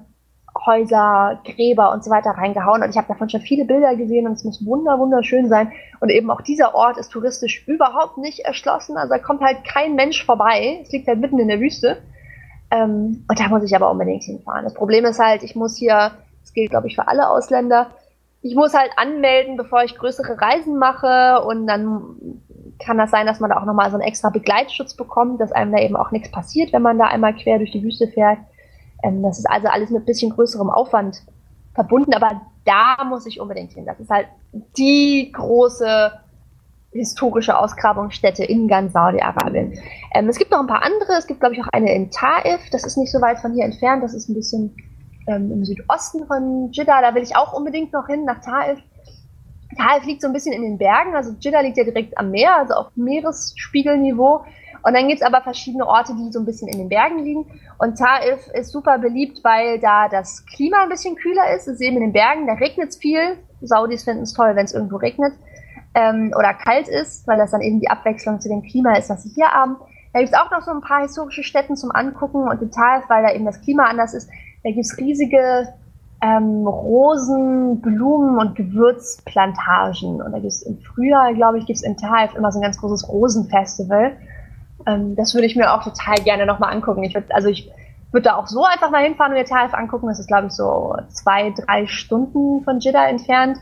Häuser, 0.65 1.41
Gräber 1.45 1.91
und 1.91 2.03
so 2.03 2.11
weiter 2.11 2.31
reingehauen. 2.31 2.83
Und 2.83 2.89
ich 2.89 2.97
habe 2.97 3.07
davon 3.07 3.29
schon 3.29 3.41
viele 3.41 3.65
Bilder 3.65 3.95
gesehen 3.95 4.27
und 4.27 4.33
es 4.33 4.43
muss 4.43 4.65
wunder, 4.65 4.99
wunderschön 4.99 5.47
sein. 5.47 5.71
Und 5.99 6.09
eben 6.09 6.29
auch 6.29 6.41
dieser 6.41 6.75
Ort 6.75 6.97
ist 6.97 7.09
touristisch 7.09 7.67
überhaupt 7.67 8.17
nicht 8.17 8.39
erschlossen. 8.39 8.97
Also 8.97 9.13
da 9.13 9.19
kommt 9.19 9.41
halt 9.41 9.63
kein 9.63 9.95
Mensch 9.95 10.23
vorbei. 10.25 10.79
Es 10.81 10.91
liegt 10.91 11.07
halt 11.07 11.19
mitten 11.19 11.39
in 11.39 11.47
der 11.47 11.59
Wüste. 11.59 12.01
Ähm, 12.71 13.25
und 13.27 13.39
da 13.39 13.47
muss 13.47 13.63
ich 13.63 13.75
aber 13.75 13.89
unbedingt 13.89 14.23
hinfahren. 14.23 14.63
Das 14.63 14.73
Problem 14.73 15.05
ist 15.05 15.19
halt, 15.19 15.43
ich 15.43 15.55
muss 15.55 15.77
hier, 15.77 16.11
das 16.41 16.53
gilt 16.53 16.69
glaube 16.69 16.87
ich 16.87 16.95
für 16.95 17.07
alle 17.07 17.29
Ausländer, 17.29 17.89
ich 18.41 18.55
muss 18.55 18.73
halt 18.73 18.91
anmelden, 18.95 19.57
bevor 19.57 19.83
ich 19.83 19.97
größere 19.97 20.39
Reisen 20.39 20.77
mache 20.77 21.43
und 21.45 21.67
dann 21.67 22.41
kann 22.80 22.97
das 22.97 23.11
sein, 23.11 23.25
dass 23.25 23.39
man 23.39 23.49
da 23.49 23.59
auch 23.59 23.65
nochmal 23.65 23.89
so 23.89 23.97
einen 23.97 24.07
extra 24.07 24.30
Begleitschutz 24.30 24.93
bekommt, 24.93 25.41
dass 25.41 25.51
einem 25.51 25.71
da 25.71 25.80
eben 25.80 25.95
auch 25.95 26.11
nichts 26.11 26.32
passiert, 26.32 26.73
wenn 26.73 26.82
man 26.82 26.97
da 26.97 27.05
einmal 27.05 27.36
quer 27.36 27.57
durch 27.57 27.71
die 27.71 27.84
Wüste 27.84 28.07
fährt. 28.07 28.39
Ähm, 29.03 29.21
das 29.21 29.39
ist 29.39 29.49
also 29.49 29.67
alles 29.67 29.89
mit 29.89 30.03
ein 30.03 30.05
bisschen 30.05 30.32
größerem 30.32 30.69
Aufwand 30.69 31.21
verbunden, 31.73 32.13
aber 32.13 32.41
da 32.65 33.03
muss 33.05 33.25
ich 33.25 33.39
unbedingt 33.39 33.73
hin. 33.73 33.86
Das 33.86 33.99
ist 33.99 34.09
halt 34.09 34.27
die 34.77 35.32
große 35.34 36.11
historische 36.91 37.57
Ausgrabungsstätte 37.57 38.43
in 38.43 38.67
ganz 38.67 38.93
Saudi-Arabien. 38.93 39.80
Ähm, 40.13 40.27
es 40.27 40.38
gibt 40.38 40.51
noch 40.51 40.59
ein 40.59 40.67
paar 40.67 40.84
andere. 40.84 41.13
Es 41.17 41.27
gibt, 41.27 41.39
glaube 41.39 41.55
ich, 41.55 41.61
auch 41.61 41.67
eine 41.71 41.93
in 41.93 42.09
Taif. 42.09 42.61
Das 42.71 42.84
ist 42.84 42.97
nicht 42.97 43.11
so 43.11 43.21
weit 43.21 43.39
von 43.39 43.53
hier 43.53 43.65
entfernt. 43.65 44.03
Das 44.03 44.13
ist 44.13 44.27
ein 44.27 44.34
bisschen 44.34 44.75
ähm, 45.27 45.51
im 45.51 45.63
Südosten 45.63 46.25
von 46.25 46.71
Jeddah. 46.71 47.01
Da 47.01 47.13
will 47.13 47.21
ich 47.21 47.36
auch 47.36 47.53
unbedingt 47.53 47.93
noch 47.93 48.07
hin, 48.07 48.25
nach 48.25 48.41
Taif. 48.41 48.80
Taif 49.80 50.05
liegt 50.05 50.21
so 50.21 50.27
ein 50.27 50.34
bisschen 50.34 50.53
in 50.53 50.61
den 50.61 50.77
Bergen. 50.77 51.15
Also 51.15 51.34
Jeddah 51.39 51.61
liegt 51.61 51.77
ja 51.77 51.84
direkt 51.84 52.17
am 52.17 52.32
Meer, 52.32 52.57
also 52.57 52.73
auf 52.73 52.88
Meeresspiegelniveau. 52.95 54.43
Und 54.82 54.93
dann 54.93 55.07
gibt 55.07 55.21
es 55.21 55.27
aber 55.27 55.41
verschiedene 55.41 55.86
Orte, 55.86 56.13
die 56.15 56.32
so 56.32 56.39
ein 56.39 56.45
bisschen 56.45 56.67
in 56.67 56.77
den 56.77 56.89
Bergen 56.89 57.23
liegen. 57.23 57.45
Und 57.77 57.97
Taif 57.97 58.47
ist 58.53 58.71
super 58.71 58.97
beliebt, 58.97 59.39
weil 59.43 59.80
da 59.80 60.07
das 60.07 60.45
Klima 60.45 60.84
ein 60.84 60.89
bisschen 60.89 61.15
kühler 61.15 61.53
ist. 61.55 61.67
Es 61.67 61.75
ist 61.75 61.82
eben 61.82 61.97
in 61.97 62.03
den 62.03 62.13
Bergen, 62.13 62.47
da 62.47 62.53
regnet 62.53 62.89
es 62.89 62.97
viel. 62.97 63.38
Saudis 63.61 64.03
finden 64.03 64.23
es 64.23 64.34
toll, 64.34 64.55
wenn 64.55 64.65
es 64.65 64.73
irgendwo 64.73 64.97
regnet 64.97 65.34
ähm, 65.95 66.34
oder 66.38 66.53
kalt 66.53 66.88
ist, 66.88 67.27
weil 67.27 67.38
das 67.38 67.51
dann 67.51 67.61
eben 67.61 67.80
die 67.80 67.89
Abwechslung 67.89 68.39
zu 68.39 68.49
dem 68.49 68.61
Klima 68.61 68.95
ist, 68.95 69.09
was 69.09 69.23
sie 69.23 69.30
hier 69.30 69.47
haben. 69.47 69.77
Da 70.13 70.19
gibt 70.19 70.34
es 70.34 70.39
auch 70.39 70.49
noch 70.51 70.61
so 70.61 70.71
ein 70.71 70.82
paar 70.82 71.01
historische 71.01 71.43
Städten 71.43 71.75
zum 71.75 71.91
Angucken 71.91 72.47
und 72.47 72.61
in 72.61 72.71
Taif, 72.71 73.03
weil 73.09 73.23
da 73.23 73.34
eben 73.34 73.45
das 73.45 73.61
Klima 73.61 73.84
anders 73.84 74.13
ist, 74.13 74.30
da 74.63 74.71
gibt 74.71 74.86
es 74.86 74.97
riesige 74.97 75.73
ähm, 76.22 76.67
Rosen, 76.67 77.82
Blumen 77.82 78.38
und 78.38 78.55
Gewürzplantagen. 78.55 80.22
Und 80.22 80.32
da 80.32 80.39
gibt 80.39 80.51
es 80.51 80.63
im 80.63 80.80
Frühjahr, 80.80 81.34
glaube 81.34 81.59
ich, 81.59 81.65
gibt 81.65 81.78
es 81.78 81.84
in 81.84 81.97
Taif 81.97 82.36
immer 82.36 82.51
so 82.51 82.59
ein 82.59 82.63
ganz 82.63 82.78
großes 82.78 83.07
Rosenfestival. 83.07 84.17
Ähm, 84.86 85.15
das 85.15 85.34
würde 85.34 85.47
ich 85.47 85.55
mir 85.55 85.74
auch 85.74 85.84
total 85.84 86.15
gerne 86.24 86.45
nochmal 86.45 86.74
angucken. 86.74 87.03
Ich 87.03 87.13
würd, 87.13 87.32
also 87.34 87.47
ich 87.47 87.72
würde 88.11 88.30
da 88.30 88.36
auch 88.36 88.47
so 88.47 88.65
einfach 88.65 88.91
mal 88.91 89.03
hinfahren 89.03 89.34
und 89.34 89.39
mir 89.39 89.45
TAF 89.45 89.74
angucken. 89.74 90.07
Das 90.07 90.20
ist, 90.20 90.28
glaube 90.28 90.47
ich, 90.47 90.53
so 90.53 90.95
zwei, 91.09 91.51
drei 91.51 91.88
Stunden 91.88 92.63
von 92.63 92.80
Jeddah 92.80 93.07
entfernt. 93.07 93.57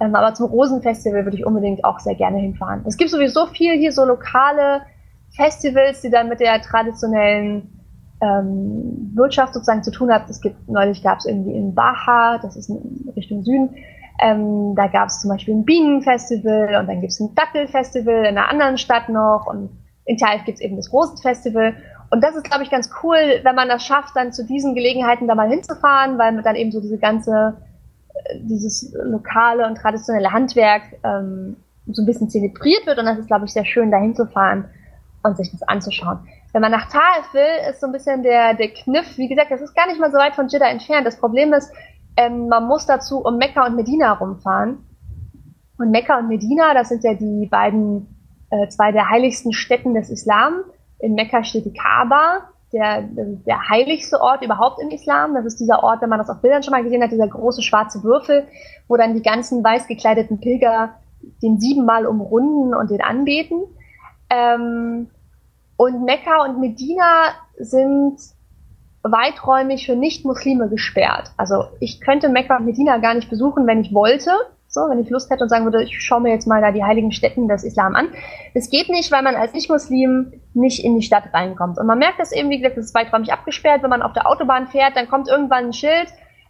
Ähm, 0.00 0.14
aber 0.14 0.34
zum 0.34 0.50
Rosenfestival 0.50 1.24
würde 1.24 1.36
ich 1.36 1.46
unbedingt 1.46 1.84
auch 1.84 2.00
sehr 2.00 2.16
gerne 2.16 2.38
hinfahren. 2.38 2.82
Es 2.86 2.96
gibt 2.96 3.10
sowieso 3.10 3.46
viel 3.46 3.78
hier, 3.78 3.92
so 3.92 4.04
lokale 4.04 4.82
Festivals, 5.30 6.00
die 6.00 6.10
dann 6.10 6.28
mit 6.28 6.40
der 6.40 6.60
traditionellen 6.60 7.83
ähm, 8.24 9.12
Wirtschaft 9.14 9.54
sozusagen 9.54 9.82
zu 9.82 9.90
tun 9.90 10.10
haben. 10.12 10.24
Es 10.28 10.40
gibt, 10.40 10.68
neulich 10.68 11.02
gab 11.02 11.18
es 11.18 11.26
irgendwie 11.26 11.54
in 11.54 11.74
Baja, 11.74 12.38
das 12.40 12.56
ist 12.56 12.68
in 12.68 13.12
Richtung 13.14 13.42
Süden, 13.42 13.70
ähm, 14.22 14.74
da 14.76 14.86
gab 14.86 15.08
es 15.08 15.20
zum 15.20 15.30
Beispiel 15.30 15.54
ein 15.54 15.64
Bienenfestival 15.64 16.76
und 16.80 16.86
dann 16.88 17.00
gibt 17.00 17.12
es 17.12 17.20
ein 17.20 17.34
Dattelfestival 17.34 18.24
in 18.26 18.38
einer 18.38 18.48
anderen 18.48 18.78
Stadt 18.78 19.08
noch 19.08 19.46
und 19.46 19.70
in 20.04 20.16
Taif 20.16 20.44
gibt 20.44 20.58
es 20.58 20.64
eben 20.64 20.76
das 20.76 20.92
Rosenfestival. 20.92 21.74
Und 22.10 22.22
das 22.22 22.36
ist, 22.36 22.44
glaube 22.44 22.62
ich, 22.62 22.70
ganz 22.70 22.90
cool, 23.02 23.16
wenn 23.42 23.54
man 23.54 23.68
das 23.68 23.84
schafft, 23.84 24.14
dann 24.14 24.32
zu 24.32 24.44
diesen 24.44 24.74
Gelegenheiten 24.74 25.26
da 25.26 25.34
mal 25.34 25.48
hinzufahren, 25.48 26.18
weil 26.18 26.40
dann 26.42 26.54
eben 26.54 26.70
so 26.70 26.80
diese 26.80 26.98
ganze, 26.98 27.56
äh, 28.14 28.38
dieses 28.40 28.94
lokale 29.02 29.66
und 29.66 29.76
traditionelle 29.76 30.30
Handwerk 30.30 30.82
ähm, 31.02 31.56
so 31.86 32.02
ein 32.02 32.06
bisschen 32.06 32.28
zelebriert 32.28 32.86
wird. 32.86 32.98
Und 32.98 33.06
das 33.06 33.18
ist, 33.18 33.26
glaube 33.26 33.46
ich, 33.46 33.52
sehr 33.52 33.64
schön, 33.64 33.90
da 33.90 33.98
hinzufahren 33.98 34.66
und 35.22 35.36
sich 35.36 35.50
das 35.50 35.62
anzuschauen. 35.62 36.18
Wenn 36.54 36.60
man 36.60 36.70
nach 36.70 36.88
Taif 36.88 37.34
will, 37.34 37.68
ist 37.68 37.80
so 37.80 37.86
ein 37.86 37.92
bisschen 37.92 38.22
der, 38.22 38.54
der 38.54 38.68
Kniff, 38.68 39.18
wie 39.18 39.26
gesagt, 39.26 39.50
das 39.50 39.60
ist 39.60 39.74
gar 39.74 39.88
nicht 39.88 39.98
mal 39.98 40.12
so 40.12 40.18
weit 40.18 40.36
von 40.36 40.46
Jeddah 40.46 40.68
entfernt. 40.68 41.04
Das 41.04 41.18
Problem 41.18 41.52
ist, 41.52 41.72
ähm, 42.16 42.46
man 42.46 42.68
muss 42.68 42.86
dazu 42.86 43.18
um 43.18 43.38
Mekka 43.38 43.66
und 43.66 43.74
Medina 43.74 44.12
rumfahren. 44.12 44.86
Und 45.78 45.90
Mekka 45.90 46.16
und 46.20 46.28
Medina, 46.28 46.72
das 46.72 46.90
sind 46.90 47.02
ja 47.02 47.14
die 47.14 47.48
beiden 47.50 48.06
äh, 48.50 48.68
zwei 48.68 48.92
der 48.92 49.10
heiligsten 49.10 49.52
Städten 49.52 49.94
des 49.94 50.10
Islam. 50.10 50.60
In 51.00 51.14
Mekka 51.14 51.42
steht 51.42 51.64
die 51.64 51.72
Kaaba, 51.72 52.50
der, 52.72 53.02
der 53.02 53.68
heiligste 53.68 54.20
Ort 54.20 54.44
überhaupt 54.44 54.80
im 54.80 54.90
Islam. 54.90 55.34
Das 55.34 55.46
ist 55.46 55.58
dieser 55.58 55.82
Ort, 55.82 56.02
wenn 56.02 56.08
man 56.08 56.20
das 56.20 56.30
auf 56.30 56.40
Bildern 56.40 56.62
schon 56.62 56.70
mal 56.70 56.84
gesehen 56.84 57.02
hat, 57.02 57.10
dieser 57.10 57.26
große 57.26 57.62
schwarze 57.62 58.04
Würfel, 58.04 58.46
wo 58.86 58.96
dann 58.96 59.14
die 59.14 59.22
ganzen 59.22 59.64
weiß 59.64 59.88
gekleideten 59.88 60.38
Pilger 60.38 60.94
den 61.42 61.58
siebenmal 61.58 62.06
umrunden 62.06 62.76
und 62.76 62.92
den 62.92 63.00
anbeten. 63.00 63.64
Ähm, 64.30 65.10
und 65.76 66.04
Mekka 66.04 66.44
und 66.44 66.60
Medina 66.60 67.34
sind 67.58 68.18
weiträumig 69.02 69.86
für 69.86 69.96
Nicht-Muslime 69.96 70.68
gesperrt. 70.68 71.32
Also 71.36 71.64
ich 71.80 72.00
könnte 72.00 72.28
Mekka 72.28 72.56
und 72.56 72.64
Medina 72.64 72.98
gar 72.98 73.14
nicht 73.14 73.28
besuchen, 73.28 73.66
wenn 73.66 73.80
ich 73.80 73.92
wollte. 73.92 74.30
So, 74.66 74.80
wenn 74.90 74.98
ich 74.98 75.10
Lust 75.10 75.30
hätte 75.30 75.44
und 75.44 75.50
sagen 75.50 75.64
würde, 75.64 75.84
ich 75.84 76.02
schaue 76.02 76.20
mir 76.20 76.30
jetzt 76.30 76.48
mal 76.48 76.60
da 76.60 76.72
die 76.72 76.82
heiligen 76.82 77.12
Stätten 77.12 77.46
des 77.46 77.62
Islam 77.62 77.94
an. 77.94 78.08
Das 78.54 78.70
geht 78.70 78.88
nicht, 78.88 79.12
weil 79.12 79.22
man 79.22 79.36
als 79.36 79.52
Nicht-Muslim 79.52 80.40
nicht 80.52 80.84
in 80.84 80.96
die 80.96 81.02
Stadt 81.02 81.32
reinkommt. 81.32 81.78
Und 81.78 81.86
man 81.86 81.98
merkt 81.98 82.18
das 82.18 82.32
eben, 82.32 82.50
wie 82.50 82.58
gesagt, 82.58 82.76
das 82.76 82.86
ist 82.86 82.94
weiträumig 82.94 83.32
abgesperrt. 83.32 83.84
Wenn 83.84 83.90
man 83.90 84.02
auf 84.02 84.14
der 84.14 84.26
Autobahn 84.26 84.66
fährt, 84.66 84.96
dann 84.96 85.08
kommt 85.08 85.28
irgendwann 85.28 85.66
ein 85.66 85.72
Schild, 85.72 86.08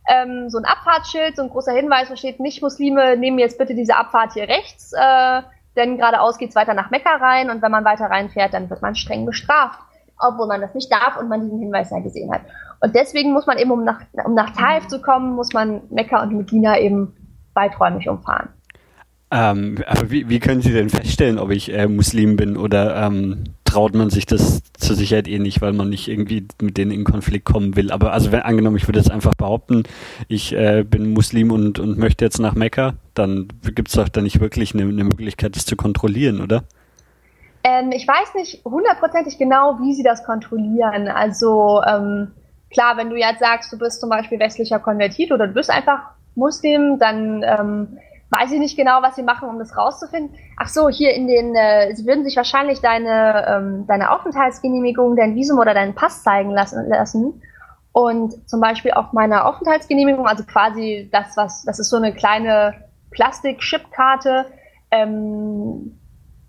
ähm, 0.09 0.49
so 0.49 0.57
ein 0.57 0.65
Abfahrtsschild, 0.65 1.37
so 1.37 1.43
ein 1.43 1.51
großer 1.51 1.73
Hinweis, 1.73 2.11
wo 2.11 2.17
steht, 2.17 2.41
Nicht-Muslime 2.41 3.19
nehmen 3.19 3.39
jetzt 3.39 3.59
bitte 3.59 3.75
diese 3.75 3.97
Abfahrt 3.97 4.33
hier 4.33 4.49
rechts, 4.49 4.93
äh, 4.95 5.43
denn 5.77 5.97
geradeaus 5.97 6.39
geht's 6.39 6.55
weiter 6.55 6.75
nach 6.75 6.91
Mekka 6.91 7.17
rein 7.17 7.51
und 7.51 7.63
wenn 7.63 7.71
man 7.71 7.85
weiter 7.85 8.07
reinfährt, 8.07 8.55
dann 8.55 8.71
wird 8.71 8.83
man 8.83 8.95
streng 8.95 9.27
bestraft, 9.27 9.81
obwohl 10.19 10.47
man 10.47 10.61
das 10.61 10.75
nicht 10.75 10.91
darf 10.93 11.17
und 11.19 11.29
man 11.29 11.43
diesen 11.43 11.59
Hinweis 11.59 11.91
ja 11.91 11.99
gesehen 12.01 12.33
hat. 12.33 12.43
Und 12.81 12.95
deswegen 12.95 13.33
muss 13.33 13.47
man 13.47 13.59
eben, 13.59 13.71
um 13.71 13.85
nach, 13.85 14.01
um 14.25 14.35
nach 14.35 14.51
Taif 14.51 14.87
zu 14.89 15.01
kommen, 15.01 15.35
muss 15.35 15.53
man 15.53 15.83
Mekka 15.91 16.23
und 16.23 16.33
Medina 16.33 16.79
eben 16.79 17.15
weiträumig 17.55 18.09
umfahren. 18.09 18.51
Ähm, 19.31 19.79
wie, 20.07 20.29
wie, 20.29 20.39
können 20.39 20.61
Sie 20.61 20.73
denn 20.73 20.91
feststellen, 20.91 21.39
ob 21.39 21.51
ich 21.51 21.73
äh, 21.73 21.89
Muslim 21.89 22.37
bin 22.37 22.57
oder 22.57 22.95
ähm, 22.97 23.45
traut 23.75 23.95
man 23.95 24.09
sich 24.09 24.25
das 24.25 24.63
zur 24.75 24.95
Sicherheit 24.95 25.27
eh 25.27 25.41
nicht, 25.41 25.61
weil 25.61 25.73
man 25.73 25.89
nicht 25.89 26.07
irgendwie 26.07 26.47
mit 26.63 26.79
denen 26.79 26.93
in 26.93 27.03
Konflikt 27.03 27.45
kommen 27.45 27.75
will. 27.75 27.91
Aber 27.91 28.13
also 28.13 28.31
wenn 28.31 28.43
angenommen, 28.43 28.77
ich 28.77 28.87
würde 28.87 29.01
jetzt 29.01 29.11
einfach 29.11 29.35
behaupten, 29.35 29.83
ich 30.29 30.53
äh, 30.53 30.85
bin 30.85 31.13
Muslim 31.13 31.51
und, 31.51 31.81
und 31.81 31.99
möchte 31.99 32.25
jetzt 32.25 32.39
nach 32.39 32.55
Mekka, 32.55 32.95
dann 33.15 33.49
gibt 33.75 33.89
es 33.89 33.95
doch 33.95 34.09
da 34.09 34.21
nicht 34.21 34.41
wirklich 34.41 34.75
eine, 34.75 34.85
eine 34.85 35.03
Möglichkeit, 35.03 35.57
das 35.57 35.67
zu 35.67 35.75
kontrollieren, 35.75 36.41
oder? 36.41 36.63
Ähm, 37.65 37.91
ich 37.91 38.07
weiß 38.07 38.35
nicht 38.37 38.65
hundertprozentig 38.65 39.39
genau, 39.39 39.81
wie 39.81 39.93
sie 39.93 40.05
das 40.05 40.23
kontrollieren. 40.23 41.09
Also 41.09 41.83
ähm, 41.85 42.31
klar, 42.71 42.97
wenn 42.97 43.11
du 43.11 43.17
jetzt 43.17 43.41
sagst, 43.41 43.73
du 43.73 43.79
bist 43.79 44.01
zum 44.01 44.09
Beispiel 44.09 44.39
westlicher 44.39 44.79
Konvertit 44.79 45.33
oder 45.33 45.49
du 45.49 45.55
bist 45.55 45.71
einfach 45.71 46.11
Muslim, 46.37 47.01
dann 47.01 47.43
ähm, 47.43 47.99
weiß 48.37 48.53
ich 48.53 48.59
nicht 48.59 48.77
genau, 48.77 49.03
was 49.03 49.17
sie 49.17 49.23
machen, 49.23 49.49
um 49.49 49.59
das 49.59 49.77
rauszufinden. 49.77 50.37
Ach 50.57 50.69
so, 50.69 50.89
hier 50.89 51.15
in 51.15 51.27
den, 51.27 51.55
äh, 51.55 51.95
sie 51.95 52.07
würden 52.07 52.25
sich 52.25 52.37
wahrscheinlich 52.37 52.81
deine, 52.81 53.47
ähm, 53.49 53.87
deine 53.87 54.11
Aufenthaltsgenehmigung, 54.11 55.17
dein 55.17 55.35
Visum 55.35 55.59
oder 55.59 55.75
deinen 55.75 55.95
Pass 55.95 56.23
zeigen 56.23 56.51
lassen, 56.51 56.89
lassen. 56.89 57.43
Und 57.93 58.49
zum 58.49 58.61
Beispiel 58.61 58.93
auf 58.93 59.13
meiner 59.13 59.47
Aufenthaltsgenehmigung, 59.47 60.27
also 60.27 60.45
quasi 60.45 61.09
das, 61.13 61.37
was, 61.37 61.65
das 61.65 61.79
ist 61.79 61.91
so 61.91 61.97
eine 61.97 62.13
kleine 62.13 62.75
Plastik-Chipkarte, 63.13 64.47
ähm, 64.91 65.99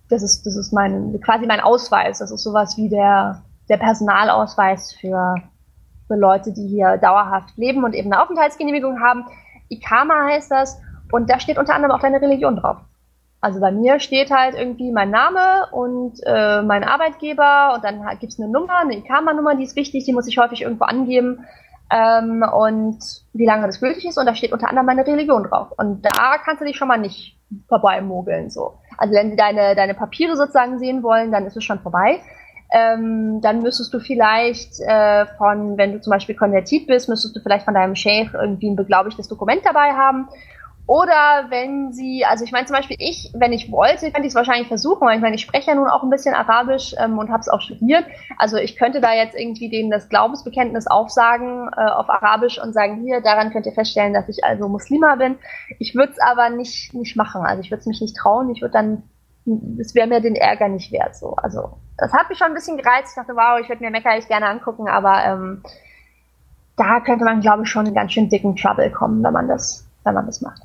das 0.09 0.23
ist, 0.23 0.45
das 0.45 0.55
ist 0.55 0.71
mein, 0.71 1.19
quasi 1.21 1.45
mein 1.45 1.59
Ausweis. 1.59 2.19
Das 2.19 2.31
ist 2.31 2.43
sowas 2.43 2.77
wie 2.77 2.89
der, 2.89 3.43
der 3.69 3.77
Personalausweis 3.77 4.93
für, 4.93 5.35
für 6.07 6.15
Leute, 6.15 6.53
die 6.53 6.67
hier 6.67 6.97
dauerhaft 6.97 7.57
leben 7.57 7.83
und 7.83 7.93
eben 7.93 8.11
eine 8.11 8.21
Aufenthaltsgenehmigung 8.21 9.01
haben. 9.01 9.25
IKAMA 9.69 10.25
heißt 10.25 10.51
das. 10.51 10.79
Und 11.11 11.29
da 11.29 11.39
steht 11.39 11.57
unter 11.57 11.75
anderem 11.75 11.95
auch 11.95 12.01
deine 12.01 12.21
Religion 12.21 12.55
drauf. 12.55 12.77
Also 13.41 13.59
bei 13.59 13.71
mir 13.71 13.99
steht 13.99 14.31
halt 14.31 14.55
irgendwie 14.55 14.91
mein 14.91 15.11
Name 15.11 15.67
und 15.71 16.19
äh, 16.25 16.63
mein 16.63 16.83
Arbeitgeber 16.83 17.73
und 17.75 17.83
dann 17.83 18.01
gibt 18.19 18.33
es 18.33 18.39
eine 18.39 18.49
Nummer, 18.49 18.79
eine 18.79 18.97
IKAMA-Nummer, 18.97 19.55
die 19.55 19.63
ist 19.63 19.75
wichtig, 19.75 20.05
die 20.05 20.13
muss 20.13 20.27
ich 20.27 20.39
häufig 20.39 20.63
irgendwo 20.63 20.85
angeben 20.85 21.45
ähm, 21.91 22.43
und 22.43 22.97
wie 23.33 23.45
lange 23.45 23.67
das 23.67 23.79
gültig 23.79 24.05
ist 24.05 24.17
und 24.17 24.25
da 24.25 24.33
steht 24.33 24.51
unter 24.51 24.69
anderem 24.69 24.87
meine 24.87 25.05
Religion 25.05 25.43
drauf. 25.43 25.67
Und 25.77 26.03
da 26.03 26.37
kannst 26.43 26.61
du 26.61 26.65
dich 26.65 26.75
schon 26.75 26.87
mal 26.87 26.97
nicht 26.97 27.37
vorbeimogeln 27.67 28.49
so. 28.49 28.79
Also 28.97 29.13
wenn 29.13 29.29
sie 29.29 29.35
deine, 29.35 29.75
deine 29.75 29.93
Papiere 29.93 30.35
sozusagen 30.35 30.79
sehen 30.79 31.03
wollen, 31.03 31.31
dann 31.31 31.45
ist 31.45 31.55
es 31.55 31.63
schon 31.63 31.79
vorbei. 31.79 32.21
Ähm, 32.71 33.41
dann 33.41 33.61
müsstest 33.61 33.93
du 33.93 33.99
vielleicht 33.99 34.79
äh, 34.79 35.27
von, 35.37 35.77
wenn 35.77 35.93
du 35.93 36.01
zum 36.01 36.09
Beispiel 36.09 36.35
konvertiert 36.35 36.87
bist, 36.87 37.07
müsstest 37.07 37.35
du 37.35 37.39
vielleicht 37.41 37.65
von 37.65 37.75
deinem 37.75 37.95
Sheikh 37.95 38.31
irgendwie 38.33 38.71
ein 38.71 38.75
beglaubigtes 38.75 39.27
Dokument 39.27 39.61
dabei 39.63 39.91
haben. 39.93 40.27
Oder 40.87 41.45
wenn 41.49 41.91
sie, 41.93 42.25
also 42.25 42.43
ich 42.45 42.51
meine 42.51 42.67
zum 42.67 42.75
Beispiel 42.75 42.97
ich, 42.99 43.31
wenn 43.33 43.51
ich 43.53 43.71
wollte, 43.71 44.11
könnte 44.11 44.21
ich 44.21 44.27
es 44.27 44.35
wahrscheinlich 44.35 44.67
versuchen, 44.67 45.07
weil 45.07 45.15
ich 45.15 45.21
meine, 45.21 45.35
ich 45.35 45.41
spreche 45.41 45.71
ja 45.71 45.75
nun 45.75 45.87
auch 45.87 46.03
ein 46.03 46.11
bisschen 46.11 46.35
Arabisch 46.35 46.93
ähm, 46.99 47.17
und 47.17 47.31
habe 47.31 47.39
es 47.39 47.49
auch 47.49 47.61
studiert. 47.61 48.05
Also 48.37 48.57
ich 48.57 48.75
könnte 48.75 49.01
da 49.01 49.13
jetzt 49.13 49.35
irgendwie 49.35 49.69
denen 49.69 49.89
das 49.89 50.09
Glaubensbekenntnis 50.09 50.85
aufsagen 50.85 51.69
äh, 51.75 51.89
auf 51.89 52.07
Arabisch 52.09 52.61
und 52.61 52.73
sagen, 52.73 53.01
hier, 53.01 53.21
daran 53.21 53.51
könnt 53.51 53.65
ihr 53.65 53.73
feststellen, 53.73 54.13
dass 54.13 54.29
ich 54.29 54.43
also 54.43 54.67
Muslima 54.67 55.15
bin. 55.15 55.37
Ich 55.79 55.95
würde 55.95 56.11
es 56.11 56.19
aber 56.19 56.51
nicht, 56.51 56.93
nicht 56.93 57.15
machen. 57.15 57.41
Also 57.41 57.61
ich 57.61 57.71
würde 57.71 57.79
es 57.79 57.87
mich 57.87 58.01
nicht 58.01 58.15
trauen. 58.15 58.51
Ich 58.51 58.61
würde 58.61 58.73
dann, 58.73 59.03
es 59.79 59.95
wäre 59.95 60.07
mir 60.07 60.21
den 60.21 60.35
Ärger 60.35 60.67
nicht 60.67 60.91
wert. 60.91 61.15
So. 61.15 61.35
Also 61.37 61.77
das 61.97 62.13
hat 62.13 62.29
mich 62.29 62.37
schon 62.37 62.49
ein 62.49 62.53
bisschen 62.53 62.77
gereizt. 62.77 63.09
Ich 63.09 63.15
dachte, 63.15 63.35
wow, 63.35 63.59
ich 63.59 63.69
würde 63.69 63.83
mir 63.83 63.89
Mekka 63.89 64.15
echt 64.15 64.27
gerne 64.27 64.47
angucken, 64.47 64.87
aber 64.87 65.25
ähm, 65.25 65.63
da 66.75 66.99
könnte 66.99 67.25
man, 67.25 67.41
glaube 67.41 67.63
ich, 67.63 67.69
schon 67.69 67.87
in 67.87 67.95
ganz 67.95 68.11
schön 68.11 68.29
dicken 68.29 68.55
Trouble 68.55 68.91
kommen, 68.91 69.23
wenn 69.23 69.33
man 69.33 69.47
das, 69.47 69.87
wenn 70.03 70.13
man 70.13 70.27
das 70.27 70.41
macht. 70.41 70.64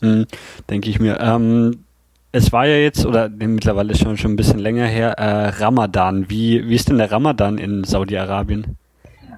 Mhm, 0.00 0.26
Denke 0.68 0.90
ich 0.90 1.00
mir. 1.00 1.18
Ähm, 1.20 1.84
es 2.32 2.52
war 2.52 2.66
ja 2.66 2.76
jetzt, 2.76 3.06
oder 3.06 3.28
nee, 3.28 3.46
mittlerweile 3.46 3.92
ist 3.92 4.00
schon, 4.00 4.18
schon 4.18 4.32
ein 4.32 4.36
bisschen 4.36 4.58
länger 4.58 4.86
her, 4.86 5.12
äh, 5.12 5.48
Ramadan. 5.62 6.28
Wie, 6.28 6.68
wie 6.68 6.74
ist 6.74 6.88
denn 6.88 6.98
der 6.98 7.10
Ramadan 7.10 7.56
in 7.58 7.84
Saudi-Arabien? 7.84 8.76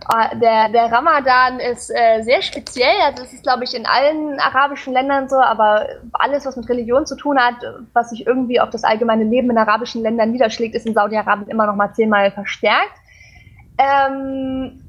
Ah, 0.06 0.34
der, 0.34 0.68
der 0.70 0.90
Ramadan 0.90 1.60
ist 1.60 1.90
äh, 1.90 2.22
sehr 2.22 2.40
speziell. 2.42 2.94
Also 3.04 3.24
es 3.24 3.32
ist, 3.32 3.42
glaube 3.42 3.64
ich, 3.64 3.74
in 3.74 3.84
allen 3.84 4.40
arabischen 4.40 4.92
Ländern 4.92 5.28
so, 5.28 5.36
aber 5.36 5.86
alles, 6.12 6.46
was 6.46 6.56
mit 6.56 6.68
Religion 6.68 7.04
zu 7.04 7.16
tun 7.16 7.38
hat, 7.38 7.56
was 7.92 8.10
sich 8.10 8.26
irgendwie 8.26 8.60
auf 8.60 8.70
das 8.70 8.84
allgemeine 8.84 9.24
Leben 9.24 9.50
in 9.50 9.58
arabischen 9.58 10.02
Ländern 10.02 10.30
niederschlägt, 10.30 10.74
ist 10.74 10.86
in 10.86 10.94
Saudi-Arabien 10.94 11.48
immer 11.48 11.66
noch 11.66 11.76
mal 11.76 11.92
zehnmal 11.92 12.30
verstärkt. 12.30 12.94
Ähm, 13.76 14.80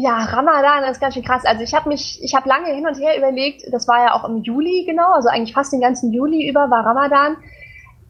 ja, 0.00 0.24
Ramadan 0.24 0.84
ist 0.84 1.00
ganz 1.00 1.14
schön 1.14 1.24
krass. 1.24 1.44
Also 1.44 1.62
ich 1.62 1.74
habe 1.74 1.88
mich, 1.88 2.22
ich 2.22 2.34
habe 2.34 2.48
lange 2.48 2.68
hin 2.68 2.86
und 2.86 2.98
her 2.98 3.16
überlegt, 3.16 3.62
das 3.72 3.86
war 3.86 4.04
ja 4.04 4.14
auch 4.14 4.28
im 4.28 4.42
Juli 4.42 4.84
genau, 4.86 5.12
also 5.12 5.28
eigentlich 5.28 5.54
fast 5.54 5.72
den 5.72 5.80
ganzen 5.80 6.12
Juli 6.12 6.48
über 6.48 6.70
war 6.70 6.84
Ramadan. 6.84 7.36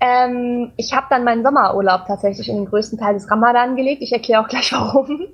Ähm, 0.00 0.72
ich 0.76 0.94
habe 0.94 1.06
dann 1.10 1.24
meinen 1.24 1.42
Sommerurlaub 1.42 2.06
tatsächlich 2.06 2.48
in 2.48 2.56
den 2.56 2.66
größten 2.66 2.98
Teil 2.98 3.14
des 3.14 3.30
Ramadan 3.30 3.76
gelegt. 3.76 4.02
Ich 4.02 4.12
erkläre 4.12 4.42
auch 4.42 4.48
gleich 4.48 4.72
warum. 4.72 5.26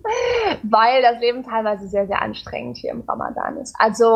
Weil 0.63 1.03
das 1.03 1.21
Leben 1.21 1.45
teilweise 1.45 1.87
sehr, 1.87 2.07
sehr 2.07 2.21
anstrengend 2.21 2.79
hier 2.79 2.91
im 2.91 3.03
Ramadan 3.03 3.59
ist. 3.59 3.77
Also 3.79 4.07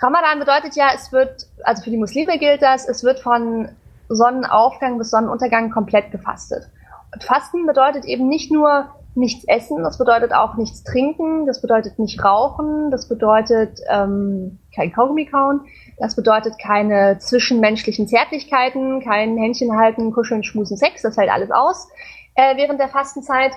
Ramadan 0.00 0.40
bedeutet 0.40 0.74
ja, 0.74 0.88
es 0.94 1.12
wird, 1.12 1.46
also 1.62 1.82
für 1.82 1.90
die 1.90 1.96
Muslime 1.96 2.38
gilt 2.38 2.60
das, 2.62 2.88
es 2.88 3.04
wird 3.04 3.20
von 3.20 3.68
Sonnenaufgang 4.08 4.98
bis 4.98 5.10
Sonnenuntergang 5.10 5.70
komplett 5.70 6.10
gefastet. 6.10 6.68
Und 7.14 7.22
Fasten 7.22 7.66
bedeutet 7.66 8.04
eben 8.04 8.28
nicht 8.28 8.50
nur 8.50 8.88
nichts 9.16 9.44
essen, 9.48 9.82
das 9.82 9.98
bedeutet 9.98 10.32
auch 10.32 10.56
nichts 10.56 10.82
trinken, 10.82 11.46
das 11.46 11.62
bedeutet 11.62 11.98
nicht 11.98 12.22
rauchen, 12.22 12.90
das 12.90 13.08
bedeutet 13.08 13.80
ähm, 13.88 14.58
kein 14.74 14.92
Kaugummi 14.92 15.26
kauen, 15.26 15.62
das 15.98 16.14
bedeutet 16.14 16.58
keine 16.58 17.18
zwischenmenschlichen 17.18 18.06
Zärtlichkeiten, 18.08 19.00
kein 19.00 19.36
Händchen 19.38 19.76
halten, 19.76 20.12
kuscheln, 20.12 20.42
schmusen, 20.44 20.76
Sex, 20.76 21.02
das 21.02 21.14
fällt 21.14 21.30
alles 21.30 21.50
aus 21.50 21.88
äh, 22.34 22.56
während 22.56 22.78
der 22.78 22.88
Fastenzeit. 22.88 23.52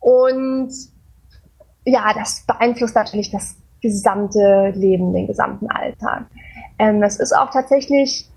Und 0.00 0.72
ja, 1.84 2.12
das 2.14 2.44
beeinflusst 2.46 2.94
natürlich 2.94 3.30
das 3.30 3.56
gesamte 3.80 4.72
Leben, 4.74 5.12
den 5.12 5.26
gesamten 5.26 5.70
Alltag. 5.70 6.26
Ähm, 6.78 7.00
das 7.00 7.20
ist 7.20 7.36
auch 7.36 7.50
tatsächlich 7.50 8.28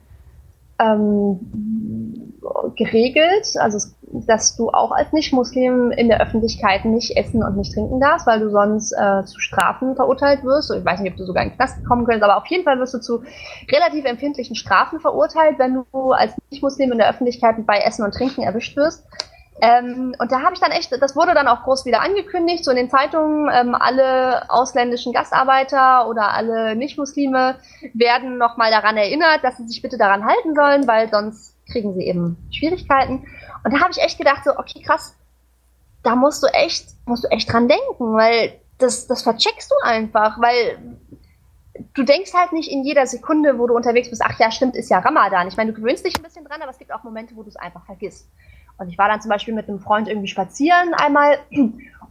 ähm, 0.80 2.27
geregelt, 2.76 3.48
also 3.60 3.90
dass 4.02 4.56
du 4.56 4.70
auch 4.70 4.92
als 4.92 5.12
Nicht-Muslim 5.12 5.92
in 5.92 6.08
der 6.08 6.22
Öffentlichkeit 6.22 6.86
nicht 6.86 7.18
essen 7.18 7.44
und 7.44 7.58
nicht 7.58 7.74
trinken 7.74 8.00
darfst, 8.00 8.26
weil 8.26 8.40
du 8.40 8.50
sonst 8.50 8.94
äh, 8.94 9.24
zu 9.26 9.40
Strafen 9.40 9.96
verurteilt 9.96 10.44
wirst. 10.44 10.72
Ich 10.74 10.86
weiß 10.86 11.02
nicht, 11.02 11.12
ob 11.12 11.18
du 11.18 11.26
sogar 11.26 11.44
in 11.44 11.50
den 11.50 11.56
Knast 11.56 11.84
kommen 11.86 12.06
könntest, 12.06 12.24
aber 12.24 12.38
auf 12.38 12.48
jeden 12.48 12.64
Fall 12.64 12.80
wirst 12.80 12.94
du 12.94 13.00
zu 13.00 13.24
relativ 13.72 14.06
empfindlichen 14.06 14.56
Strafen 14.56 15.00
verurteilt, 15.00 15.60
wenn 15.60 15.84
du 15.92 16.12
als 16.12 16.34
Nicht-Muslim 16.52 16.92
in 16.92 16.98
der 16.98 17.10
Öffentlichkeit 17.10 17.56
bei 17.66 17.80
Essen 17.80 18.04
und 18.04 18.14
Trinken 18.14 18.44
erwischt 18.44 18.78
wirst. 18.78 19.04
Ähm, 19.60 20.16
und 20.20 20.32
da 20.32 20.44
habe 20.44 20.54
ich 20.54 20.60
dann 20.60 20.72
echt, 20.72 20.92
das 21.02 21.16
wurde 21.16 21.34
dann 21.34 21.48
auch 21.48 21.64
groß 21.64 21.86
wieder 21.86 22.02
angekündigt, 22.02 22.64
so 22.64 22.70
in 22.70 22.78
den 22.78 22.90
Zeitungen, 22.90 23.50
ähm, 23.52 23.74
alle 23.74 24.50
ausländischen 24.50 25.14
Gastarbeiter 25.14 26.08
oder 26.08 26.32
alle 26.34 26.76
Nicht-Muslime 26.76 27.56
werden 27.94 28.38
nochmal 28.38 28.70
daran 28.70 28.98
erinnert, 28.98 29.44
dass 29.44 29.58
sie 29.58 29.68
sich 29.68 29.82
bitte 29.82 29.98
daran 29.98 30.26
halten 30.26 30.54
sollen, 30.54 30.88
weil 30.88 31.10
sonst 31.10 31.57
kriegen 31.72 31.94
sie 31.94 32.04
eben 32.08 32.38
Schwierigkeiten. 32.52 33.26
Und 33.64 33.74
da 33.74 33.80
habe 33.80 33.92
ich 33.92 34.02
echt 34.02 34.18
gedacht, 34.18 34.44
so, 34.46 34.58
okay, 34.58 34.82
krass, 34.82 35.16
da 36.04 36.16
musst 36.16 36.44
du 36.44 36.48
echt, 36.48 36.88
musst 37.06 37.24
du 37.24 37.28
echt 37.30 37.52
dran 37.52 37.68
denken, 37.68 38.14
weil 38.14 38.60
das, 38.78 39.08
das 39.08 39.24
vercheckst 39.24 39.72
du 39.72 39.76
einfach, 39.84 40.40
weil 40.40 40.78
du 41.94 42.04
denkst 42.04 42.34
halt 42.34 42.54
nicht 42.54 42.72
in 42.72 42.84
jeder 42.84 43.06
Sekunde, 43.08 43.60
wo 43.60 43.68
du 43.68 43.76
unterwegs 43.76 44.10
bist, 44.10 44.22
ach 44.24 44.40
ja, 44.40 44.52
stimmt, 44.52 44.76
ist 44.76 44.90
ja 44.90 45.00
Ramadan. 45.00 45.48
Ich 45.48 45.58
meine, 45.58 45.74
du 45.74 45.80
gewöhnst 45.80 46.06
dich 46.06 46.16
ein 46.16 46.24
bisschen 46.24 46.46
dran, 46.46 46.62
aber 46.62 46.72
es 46.72 46.78
gibt 46.78 46.92
auch 46.92 47.04
Momente, 47.04 47.36
wo 47.36 47.44
du 47.44 47.50
es 47.50 47.56
einfach 47.56 47.86
vergisst. 47.86 48.28
Und 48.78 48.90
ich 48.90 48.98
war 48.98 49.08
dann 49.08 49.22
zum 49.22 49.30
Beispiel 49.30 49.54
mit 49.54 49.68
einem 49.68 49.80
Freund 49.80 50.08
irgendwie 50.08 50.28
spazieren 50.28 50.94
einmal 50.94 51.40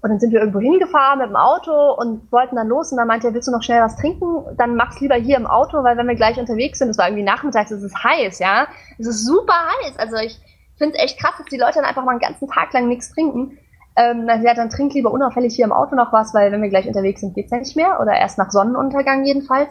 und 0.07 0.11
dann 0.11 0.21
sind 0.21 0.31
wir 0.31 0.39
irgendwo 0.39 0.61
hingefahren 0.61 1.19
mit 1.19 1.29
dem 1.29 1.35
Auto 1.35 1.73
und 1.95 2.31
wollten 2.31 2.55
dann 2.55 2.69
los 2.69 2.93
und 2.93 2.99
dann 2.99 3.09
meinte 3.09 3.27
er, 3.27 3.35
willst 3.35 3.49
du 3.49 3.53
noch 3.53 3.63
schnell 3.65 3.83
was 3.83 3.97
trinken? 3.97 4.45
Dann 4.57 4.77
mach's 4.77 5.01
lieber 5.01 5.17
hier 5.17 5.37
im 5.37 5.49
Auto, 5.49 5.83
weil 5.83 5.97
wenn 5.97 6.07
wir 6.07 6.15
gleich 6.15 6.39
unterwegs 6.39 6.79
sind, 6.79 6.91
es 6.91 6.99
war 6.99 7.09
irgendwie 7.09 7.25
nachmittags, 7.25 7.73
es 7.73 7.83
ist 7.83 8.05
heiß, 8.05 8.39
ja. 8.39 8.69
Es 8.99 9.09
ist 9.09 9.27
super 9.27 9.53
heiß. 9.83 9.99
Also 9.99 10.15
ich 10.17 10.39
finde 10.77 10.97
es 10.97 11.03
echt 11.03 11.19
krass, 11.19 11.35
dass 11.39 11.47
die 11.47 11.57
Leute 11.57 11.75
dann 11.75 11.85
einfach 11.85 12.05
mal 12.05 12.13
einen 12.13 12.21
ganzen 12.21 12.47
Tag 12.47 12.73
lang 12.73 12.87
nichts 12.87 13.11
trinken. 13.11 13.59
Ähm, 13.97 14.29
ja, 14.29 14.55
dann 14.55 14.71
trink 14.71 14.95
lieber 14.95 15.11
unauffällig 15.11 15.57
hier 15.57 15.65
im 15.65 15.73
Auto 15.73 15.97
noch 15.97 16.13
was, 16.13 16.33
weil 16.35 16.53
wenn 16.53 16.63
wir 16.63 16.69
gleich 16.69 16.87
unterwegs 16.87 17.21
sind, 17.21 17.35
geht's 17.35 17.51
ja 17.51 17.59
nicht 17.59 17.75
mehr. 17.75 17.99
Oder 18.01 18.13
erst 18.13 18.39
nach 18.39 18.53
Sonnenuntergang 18.53 19.25
jedenfalls. 19.25 19.71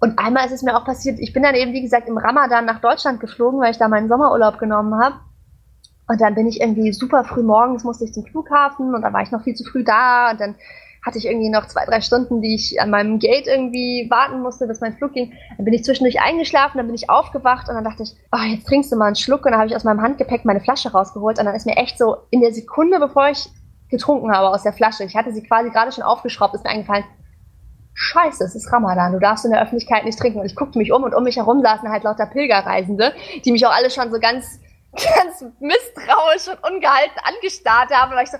Und 0.00 0.18
einmal 0.18 0.44
ist 0.44 0.52
es 0.52 0.62
mir 0.62 0.76
auch 0.76 0.84
passiert, 0.84 1.18
ich 1.18 1.32
bin 1.32 1.42
dann 1.42 1.54
eben, 1.54 1.72
wie 1.72 1.80
gesagt, 1.80 2.08
im 2.08 2.18
Ramadan 2.18 2.66
nach 2.66 2.80
Deutschland 2.80 3.20
geflogen, 3.20 3.60
weil 3.60 3.70
ich 3.70 3.78
da 3.78 3.88
meinen 3.88 4.08
Sommerurlaub 4.08 4.58
genommen 4.58 5.02
habe. 5.02 5.16
Und 6.08 6.20
dann 6.20 6.34
bin 6.34 6.46
ich 6.46 6.60
irgendwie 6.60 6.92
super 6.92 7.24
früh 7.24 7.42
morgens, 7.42 7.84
musste 7.84 8.04
ich 8.04 8.12
zum 8.12 8.24
Flughafen 8.24 8.94
und 8.94 9.02
dann 9.02 9.12
war 9.12 9.22
ich 9.22 9.32
noch 9.32 9.42
viel 9.42 9.54
zu 9.54 9.64
früh 9.64 9.82
da 9.82 10.30
und 10.30 10.40
dann 10.40 10.54
hatte 11.04 11.18
ich 11.18 11.26
irgendwie 11.26 11.50
noch 11.50 11.66
zwei, 11.66 11.84
drei 11.84 12.00
Stunden, 12.00 12.40
die 12.40 12.56
ich 12.56 12.80
an 12.80 12.90
meinem 12.90 13.20
Gate 13.20 13.46
irgendwie 13.46 14.08
warten 14.10 14.42
musste, 14.42 14.66
bis 14.66 14.80
mein 14.80 14.96
Flug 14.96 15.12
ging. 15.12 15.32
Dann 15.56 15.64
bin 15.64 15.72
ich 15.72 15.84
zwischendurch 15.84 16.20
eingeschlafen, 16.20 16.78
dann 16.78 16.86
bin 16.86 16.96
ich 16.96 17.08
aufgewacht 17.08 17.68
und 17.68 17.76
dann 17.76 17.84
dachte 17.84 18.02
ich, 18.02 18.16
oh, 18.32 18.44
jetzt 18.44 18.66
trinkst 18.66 18.90
du 18.90 18.96
mal 18.96 19.06
einen 19.06 19.16
Schluck 19.16 19.44
und 19.44 19.52
dann 19.52 19.60
habe 19.60 19.68
ich 19.68 19.76
aus 19.76 19.84
meinem 19.84 20.02
Handgepäck 20.02 20.44
meine 20.44 20.60
Flasche 20.60 20.90
rausgeholt 20.90 21.38
und 21.38 21.44
dann 21.44 21.54
ist 21.54 21.66
mir 21.66 21.76
echt 21.76 21.96
so 21.96 22.16
in 22.30 22.40
der 22.40 22.52
Sekunde, 22.52 22.98
bevor 22.98 23.28
ich 23.28 23.48
getrunken 23.88 24.32
habe 24.32 24.48
aus 24.48 24.64
der 24.64 24.72
Flasche, 24.72 25.04
ich 25.04 25.14
hatte 25.14 25.32
sie 25.32 25.44
quasi 25.44 25.70
gerade 25.70 25.92
schon 25.92 26.02
aufgeschraubt, 26.02 26.54
ist 26.54 26.64
mir 26.64 26.70
eingefallen, 26.70 27.04
Scheiße, 27.98 28.44
es 28.44 28.54
ist 28.54 28.70
Ramadan, 28.70 29.12
du 29.12 29.20
darfst 29.20 29.46
in 29.46 29.52
der 29.52 29.62
Öffentlichkeit 29.62 30.04
nicht 30.04 30.18
trinken. 30.18 30.40
Und 30.40 30.44
ich 30.44 30.54
guckte 30.54 30.76
mich 30.76 30.92
um 30.92 31.02
und 31.02 31.14
um 31.14 31.24
mich 31.24 31.36
herum 31.36 31.62
saßen 31.62 31.88
halt 31.88 32.04
lauter 32.04 32.26
Pilgerreisende, 32.26 33.14
die 33.42 33.52
mich 33.52 33.64
auch 33.64 33.72
alle 33.72 33.90
schon 33.90 34.10
so 34.10 34.20
ganz 34.20 34.60
ganz 34.96 35.44
misstrauisch 35.60 36.48
und 36.48 36.72
ungehalten 36.72 37.18
angestarrt 37.22 37.90
habe, 37.92 38.14
weil 38.14 38.24
ich 38.24 38.30
so, 38.30 38.38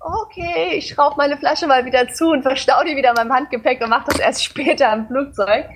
okay, 0.00 0.74
ich 0.74 0.88
schraube 0.88 1.16
meine 1.16 1.36
Flasche 1.36 1.66
mal 1.66 1.84
wieder 1.84 2.08
zu 2.08 2.30
und 2.30 2.42
verstau 2.42 2.82
die 2.84 2.96
wieder 2.96 3.10
in 3.10 3.16
meinem 3.16 3.32
Handgepäck 3.32 3.82
und 3.82 3.90
mache 3.90 4.06
das 4.10 4.18
erst 4.18 4.44
später 4.44 4.92
im 4.92 5.06
Flugzeug. 5.06 5.66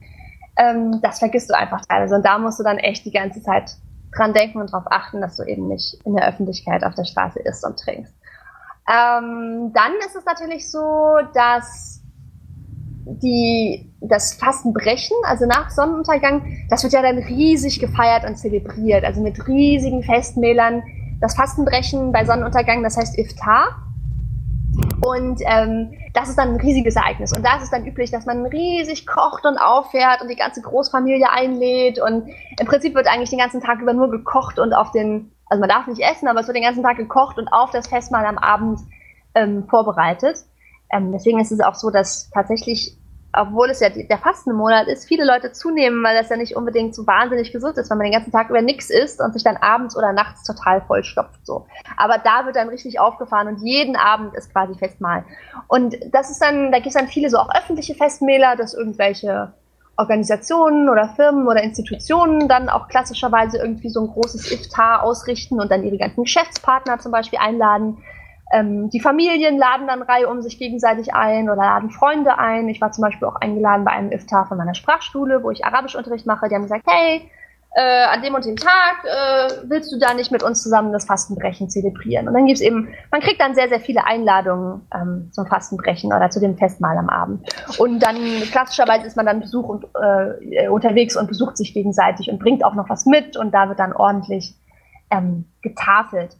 Ähm, 0.59 1.01
das 1.03 1.19
vergisst 1.19 1.51
du 1.51 1.57
einfach 1.57 1.85
teilweise. 1.87 2.17
Und 2.17 2.25
da 2.25 2.39
musst 2.39 2.59
du 2.59 2.65
dann 2.65 2.79
echt 2.79 3.05
die 3.05 3.13
ganze 3.13 3.43
Zeit 3.43 3.77
dran 4.17 4.33
denken 4.33 4.61
und 4.61 4.73
darauf 4.73 4.87
achten, 4.91 5.21
dass 5.21 5.37
du 5.37 5.45
eben 5.45 5.69
nicht 5.69 5.99
in 6.05 6.17
der 6.17 6.27
Öffentlichkeit 6.29 6.85
auf 6.85 6.95
der 6.95 7.05
Straße 7.05 7.41
isst 7.41 7.65
und 7.65 7.79
trinkst. 7.79 8.15
Ähm, 8.89 9.73
dann 9.75 9.93
ist 10.07 10.17
es 10.17 10.25
natürlich 10.25 10.71
so, 10.71 11.19
dass 11.35 11.96
die, 13.07 13.93
das 14.01 14.35
Fastenbrechen, 14.35 15.17
also 15.25 15.47
nach 15.47 15.71
Sonnenuntergang, 15.71 16.67
das 16.69 16.83
wird 16.83 16.93
ja 16.93 17.03
dann 17.03 17.19
riesig 17.19 17.79
gefeiert 17.79 18.25
und 18.29 18.37
zelebriert, 18.37 19.05
also 19.05 19.21
mit 19.21 19.47
riesigen 19.47 20.03
Festmählern. 20.03 20.83
Das 21.21 21.35
Fastenbrechen 21.35 22.13
bei 22.13 22.25
Sonnenuntergang, 22.25 22.83
das 22.83 22.97
heißt 22.97 23.17
Iftar. 23.17 23.83
Und 25.01 25.41
ähm, 25.47 25.93
das 26.15 26.29
ist 26.29 26.37
dann 26.37 26.51
ein 26.51 26.61
riesiges 26.61 26.97
Ereignis. 26.97 27.33
Und 27.33 27.47
da 27.47 27.57
ist 27.57 27.63
es 27.63 27.71
dann 27.71 27.87
üblich, 27.87 28.11
dass 28.11 28.27
man 28.27 28.45
riesig 28.45 29.07
kocht 29.07 29.47
und 29.47 29.57
auffährt 29.57 30.21
und 30.21 30.29
die 30.29 30.37
ganze 30.37 30.61
Großfamilie 30.61 31.31
einlädt. 31.31 32.01
Und 32.01 32.29
im 32.59 32.67
Prinzip 32.67 32.95
wird 32.95 33.07
eigentlich 33.07 33.31
den 33.31 33.39
ganzen 33.39 33.63
Tag 33.63 33.81
über 33.81 33.93
nur 33.93 34.11
gekocht 34.11 34.59
und 34.59 34.75
auf 34.75 34.91
den, 34.91 35.33
also 35.47 35.61
man 35.61 35.69
darf 35.69 35.87
nicht 35.87 36.03
essen, 36.03 36.29
aber 36.29 36.41
es 36.41 36.49
wird 36.49 36.57
den 36.57 36.65
ganzen 36.65 36.83
Tag 36.83 36.97
gekocht 36.97 37.39
und 37.39 37.49
auf 37.49 37.71
das 37.71 37.87
Festmahl 37.87 38.27
am 38.27 38.37
Abend 38.37 38.81
ähm, 39.35 39.67
vorbereitet. 39.69 40.39
Ähm, 40.91 41.13
deswegen 41.13 41.41
ist 41.41 41.53
es 41.53 41.61
auch 41.61 41.75
so, 41.75 41.91
dass 41.91 42.31
tatsächlich 42.31 42.97
obwohl 43.37 43.71
es 43.71 43.81
ja 43.81 43.91
der 43.91 44.19
Fastenmonat 44.19 44.89
ist, 44.89 45.07
viele 45.07 45.25
Leute 45.25 45.53
zunehmen, 45.53 46.03
weil 46.03 46.17
das 46.17 46.31
ja 46.31 46.37
nicht 46.37 46.57
unbedingt 46.57 46.95
so 46.95 47.07
wahnsinnig 47.07 47.53
gesund 47.53 47.77
ist, 47.77 47.91
wenn 47.91 47.99
man 47.99 48.07
den 48.07 48.15
ganzen 48.15 48.33
Tag 48.33 48.49
über 48.49 48.63
nichts 48.63 48.91
isst 48.91 49.21
und 49.21 49.33
sich 49.33 49.45
dann 49.45 49.57
abends 49.59 49.97
oder 49.97 50.13
nachts 50.13 50.43
total 50.45 50.81
vollstopft. 50.81 51.45
So. 51.45 51.67
Aber 51.97 52.19
da 52.19 52.47
wird 52.47 52.57
dann 52.57 52.69
richtig 52.69 52.99
aufgefahren 52.99 53.49
und 53.49 53.63
jeden 53.63 53.97
Abend 53.97 54.35
ist 54.35 54.53
quasi 54.53 54.75
Festmahl. 54.75 55.25
Und 55.69 55.97
das 56.13 56.31
ist 56.31 56.43
dann, 56.43 56.73
da 56.73 56.79
gibt 56.79 56.89
es 56.89 56.95
dann 56.95 57.09
viele 57.09 57.29
so 57.29 57.39
auch 57.39 57.51
öffentliche 57.55 57.95
Festmähler, 57.95 58.57
dass 58.57 58.75
irgendwelche 58.75 59.53
Organisationen 59.99 60.89
oder 60.89 61.09
Firmen 61.09 61.47
oder 61.47 61.63
Institutionen 61.63 62.49
dann 62.49 62.69
auch 62.69 62.89
klassischerweise 62.89 63.59
irgendwie 63.59 63.89
so 63.89 64.01
ein 64.01 64.09
großes 64.09 64.53
Iftar 64.53 65.03
ausrichten 65.03 65.61
und 65.61 65.71
dann 65.71 65.85
ihre 65.85 65.97
ganzen 65.99 66.25
Geschäftspartner 66.25 66.99
zum 66.99 67.13
Beispiel 67.13 67.39
einladen. 67.39 67.99
Ähm, 68.53 68.91
die 68.91 69.01
Familien 69.01 69.59
laden 69.59 69.87
dann 69.87 70.03
Reihe 70.03 70.29
um 70.29 70.41
sich 70.41 70.59
gegenseitig 70.59 71.15
ein 71.15 71.51
oder 71.51 71.63
laden 71.63 71.91
Freunde 71.91 72.39
ein. 72.39 72.69
Ich 72.69 72.81
war 72.81 72.93
zum 72.93 73.03
Beispiel 73.03 73.27
auch 73.27 73.37
eingeladen 73.37 73.85
bei 73.85 73.91
einem 73.91 74.13
Iftar 74.13 74.47
von 74.47 74.57
meiner 74.57 74.75
Sprachschule, 74.75 75.43
wo 75.43 75.51
ich 75.51 75.65
Arabischunterricht 75.65 76.27
mache. 76.27 76.49
Die 76.49 76.55
haben 76.55 76.63
gesagt, 76.63 76.85
hey, 76.87 77.29
äh, 77.77 78.05
an 78.05 78.23
dem 78.23 78.35
und 78.35 78.45
dem 78.45 78.57
Tag 78.57 79.05
äh, 79.05 79.69
willst 79.69 79.93
du 79.93 79.99
da 79.99 80.15
nicht 80.15 80.33
mit 80.33 80.43
uns 80.43 80.63
zusammen 80.63 80.93
das 80.93 81.05
Fastenbrechen 81.05 81.69
zelebrieren? 81.69 82.27
Und 82.27 82.33
dann 82.33 82.47
gibt's 82.47 82.63
eben, 82.63 82.89
man 83.11 83.21
kriegt 83.21 83.39
dann 83.39 83.55
sehr, 83.55 83.69
sehr 83.69 83.81
viele 83.81 84.07
Einladungen 84.07 84.87
ähm, 84.95 85.29
zum 85.33 85.47
Fastenbrechen 85.47 86.13
oder 86.13 86.31
zu 86.31 86.41
dem 86.41 86.57
Festmahl 86.57 86.97
am 86.97 87.11
Abend. 87.11 87.47
Und 87.79 88.01
dann 88.01 88.17
klassischerweise 88.51 89.07
ist 89.07 89.17
man 89.17 89.27
dann 89.27 89.41
Besuch 89.41 89.69
und, 89.69 89.87
äh, 89.95 90.69
unterwegs 90.69 91.17
und 91.17 91.29
besucht 91.29 91.59
sich 91.59 91.75
gegenseitig 91.75 92.31
und 92.31 92.39
bringt 92.39 92.65
auch 92.65 92.75
noch 92.75 92.89
was 92.89 93.05
mit 93.05 93.37
und 93.37 93.53
da 93.53 93.69
wird 93.69 93.79
dann 93.79 93.93
ordentlich 93.93 94.55
ähm, 95.11 95.45
getafelt. 95.61 96.37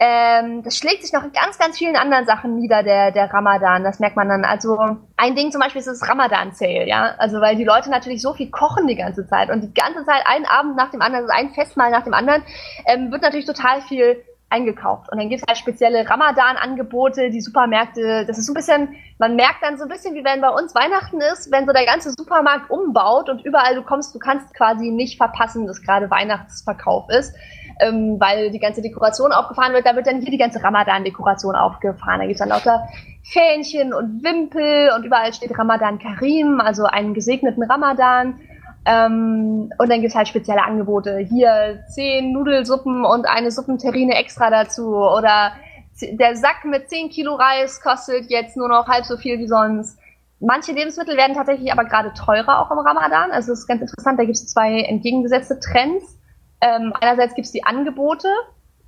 Ähm, 0.00 0.62
das 0.62 0.76
schlägt 0.76 1.02
sich 1.02 1.12
noch 1.12 1.24
in 1.24 1.32
ganz, 1.32 1.58
ganz 1.58 1.76
vielen 1.76 1.96
anderen 1.96 2.24
Sachen 2.24 2.54
nieder, 2.54 2.84
der, 2.84 3.10
der 3.10 3.32
Ramadan. 3.32 3.82
Das 3.82 3.98
merkt 3.98 4.16
man 4.16 4.28
dann. 4.28 4.44
Also 4.44 4.78
ein 5.16 5.34
Ding 5.34 5.50
zum 5.50 5.60
Beispiel 5.60 5.80
ist 5.80 5.88
das 5.88 6.08
Ramadan-Sale, 6.08 6.86
ja. 6.86 7.14
Also 7.18 7.40
weil 7.40 7.56
die 7.56 7.64
Leute 7.64 7.90
natürlich 7.90 8.22
so 8.22 8.32
viel 8.32 8.50
kochen 8.50 8.86
die 8.86 8.94
ganze 8.94 9.26
Zeit 9.26 9.50
und 9.50 9.62
die 9.62 9.74
ganze 9.74 10.04
Zeit 10.04 10.22
einen 10.26 10.46
Abend 10.46 10.76
nach 10.76 10.92
dem 10.92 11.02
anderen, 11.02 11.28
also 11.28 11.34
ein 11.36 11.52
Festmahl 11.52 11.90
nach 11.90 12.04
dem 12.04 12.14
anderen, 12.14 12.44
ähm, 12.86 13.10
wird 13.10 13.22
natürlich 13.22 13.46
total 13.46 13.80
viel 13.82 14.22
eingekauft. 14.50 15.10
Und 15.10 15.18
dann 15.18 15.28
gibt 15.28 15.42
es 15.42 15.46
halt 15.48 15.58
spezielle 15.58 16.08
Ramadan-Angebote, 16.08 17.30
die 17.30 17.40
Supermärkte, 17.40 18.24
das 18.26 18.38
ist 18.38 18.46
so 18.46 18.52
ein 18.52 18.54
bisschen, 18.54 18.94
man 19.18 19.34
merkt 19.36 19.62
dann 19.62 19.76
so 19.76 19.82
ein 19.82 19.90
bisschen, 19.90 20.14
wie 20.14 20.24
wenn 20.24 20.40
bei 20.40 20.48
uns 20.48 20.74
Weihnachten 20.74 21.20
ist, 21.20 21.50
wenn 21.50 21.66
so 21.66 21.72
der 21.72 21.84
ganze 21.84 22.12
Supermarkt 22.16 22.70
umbaut 22.70 23.28
und 23.28 23.44
überall 23.44 23.74
du 23.74 23.82
kommst, 23.82 24.14
du 24.14 24.18
kannst 24.18 24.54
quasi 24.54 24.90
nicht 24.90 25.18
verpassen, 25.18 25.66
dass 25.66 25.82
gerade 25.82 26.08
Weihnachtsverkauf 26.08 27.10
ist 27.10 27.34
ähm, 27.80 28.18
weil 28.18 28.50
die 28.50 28.58
ganze 28.58 28.82
Dekoration 28.82 29.32
aufgefahren 29.32 29.72
wird. 29.72 29.86
Da 29.86 29.94
wird 29.96 30.06
dann 30.06 30.20
hier 30.20 30.30
die 30.30 30.38
ganze 30.38 30.62
Ramadan-Dekoration 30.62 31.54
aufgefahren. 31.54 32.20
Da 32.20 32.26
gibt's 32.26 32.40
dann 32.40 32.48
lauter 32.48 32.88
Fähnchen 33.22 33.92
und 33.92 34.22
Wimpel 34.22 34.90
und 34.96 35.04
überall 35.04 35.32
steht 35.32 35.56
Ramadan 35.58 35.98
Karim, 35.98 36.60
also 36.60 36.84
einen 36.84 37.14
gesegneten 37.14 37.62
Ramadan. 37.62 38.40
Ähm, 38.84 39.70
und 39.78 39.90
dann 39.90 40.00
gibt's 40.00 40.16
halt 40.16 40.28
spezielle 40.28 40.64
Angebote. 40.64 41.18
Hier 41.18 41.84
zehn 41.94 42.32
Nudelsuppen 42.32 43.04
und 43.04 43.26
eine 43.26 43.50
Suppenterrine 43.50 44.14
extra 44.14 44.50
dazu. 44.50 44.96
Oder 44.96 45.52
der 46.00 46.36
Sack 46.36 46.64
mit 46.64 46.88
zehn 46.88 47.10
Kilo 47.10 47.34
Reis 47.34 47.80
kostet 47.80 48.30
jetzt 48.30 48.56
nur 48.56 48.68
noch 48.68 48.86
halb 48.86 49.04
so 49.04 49.16
viel 49.16 49.38
wie 49.38 49.48
sonst. 49.48 49.98
Manche 50.40 50.72
Lebensmittel 50.72 51.16
werden 51.16 51.34
tatsächlich 51.34 51.72
aber 51.72 51.84
gerade 51.84 52.12
teurer 52.14 52.60
auch 52.60 52.70
im 52.70 52.78
Ramadan. 52.78 53.32
Also 53.32 53.52
es 53.52 53.60
ist 53.60 53.66
ganz 53.66 53.80
interessant, 53.80 54.18
da 54.18 54.24
gibt 54.24 54.36
es 54.36 54.46
zwei 54.46 54.82
entgegengesetzte 54.82 55.58
Trends. 55.58 56.17
Ähm, 56.60 56.92
einerseits 57.00 57.34
gibt 57.34 57.46
es 57.46 57.52
die 57.52 57.64
Angebote, 57.64 58.28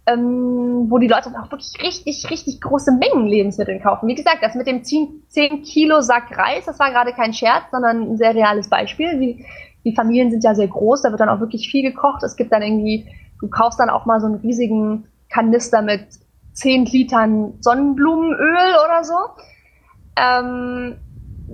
ähm, 0.06 0.86
wo 0.88 0.98
die 0.98 1.06
Leute 1.06 1.30
auch 1.30 1.50
wirklich 1.50 1.72
richtig, 1.82 2.30
richtig 2.30 2.60
große 2.60 2.92
Mengen 2.92 3.26
Lebensmittel 3.26 3.78
kaufen. 3.80 4.08
Wie 4.08 4.14
gesagt, 4.14 4.38
das 4.42 4.54
mit 4.54 4.66
dem 4.66 4.82
10, 4.82 5.24
10 5.28 5.62
Kilo 5.62 6.00
Sack 6.00 6.36
Reis, 6.36 6.66
das 6.66 6.78
war 6.78 6.90
gerade 6.90 7.12
kein 7.12 7.32
Scherz, 7.32 7.64
sondern 7.70 8.12
ein 8.12 8.16
sehr 8.16 8.34
reales 8.34 8.68
Beispiel. 8.68 9.18
Die, 9.18 9.44
die 9.84 9.94
Familien 9.94 10.30
sind 10.30 10.44
ja 10.44 10.54
sehr 10.54 10.68
groß, 10.68 11.02
da 11.02 11.10
wird 11.10 11.20
dann 11.20 11.28
auch 11.28 11.40
wirklich 11.40 11.70
viel 11.70 11.82
gekocht. 11.82 12.22
Es 12.22 12.36
gibt 12.36 12.52
dann 12.52 12.62
irgendwie, 12.62 13.06
du 13.40 13.48
kaufst 13.48 13.78
dann 13.78 13.90
auch 13.90 14.06
mal 14.06 14.20
so 14.20 14.26
einen 14.26 14.36
riesigen 14.36 15.06
Kanister 15.28 15.82
mit 15.82 16.06
10 16.54 16.86
Litern 16.86 17.54
Sonnenblumenöl 17.60 18.74
oder 18.84 19.04
so. 19.04 19.14
Ähm, 20.16 20.96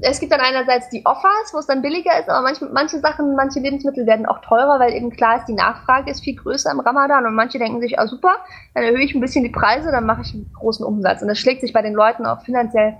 es 0.02 0.20
gibt 0.20 0.32
dann 0.32 0.40
einerseits 0.40 0.89
die 0.90 1.05
Offers, 1.06 1.52
wo 1.52 1.59
es 1.59 1.66
dann 1.66 1.82
billiger 1.82 2.18
ist, 2.18 2.28
aber 2.28 2.43
manche, 2.43 2.66
manche 2.66 2.98
Sachen, 2.98 3.35
manche 3.35 3.60
Lebensmittel 3.60 4.06
werden 4.06 4.27
auch 4.27 4.40
teurer, 4.40 4.78
weil 4.78 4.93
eben 4.93 5.10
klar 5.10 5.39
ist, 5.39 5.47
die 5.47 5.55
Nachfrage 5.55 6.10
ist 6.10 6.23
viel 6.23 6.36
größer 6.36 6.70
im 6.70 6.81
Ramadan 6.81 7.27
und 7.27 7.35
manche 7.35 7.59
denken 7.59 7.81
sich, 7.81 7.98
ah 7.98 8.06
super, 8.06 8.36
dann 8.74 8.85
erhöhe 8.85 9.02
ich 9.02 9.14
ein 9.14 9.20
bisschen 9.20 9.44
die 9.44 9.51
Preise, 9.51 9.90
dann 9.90 10.05
mache 10.05 10.23
ich 10.23 10.35
einen 10.35 10.51
großen 10.52 10.85
Umsatz. 10.85 11.23
Und 11.23 11.28
das 11.28 11.39
schlägt 11.39 11.62
sich 11.62 11.73
bei 11.73 11.82
den 11.82 11.94
Leuten 11.94 12.27
auch 12.27 12.43
finanziell 12.43 12.97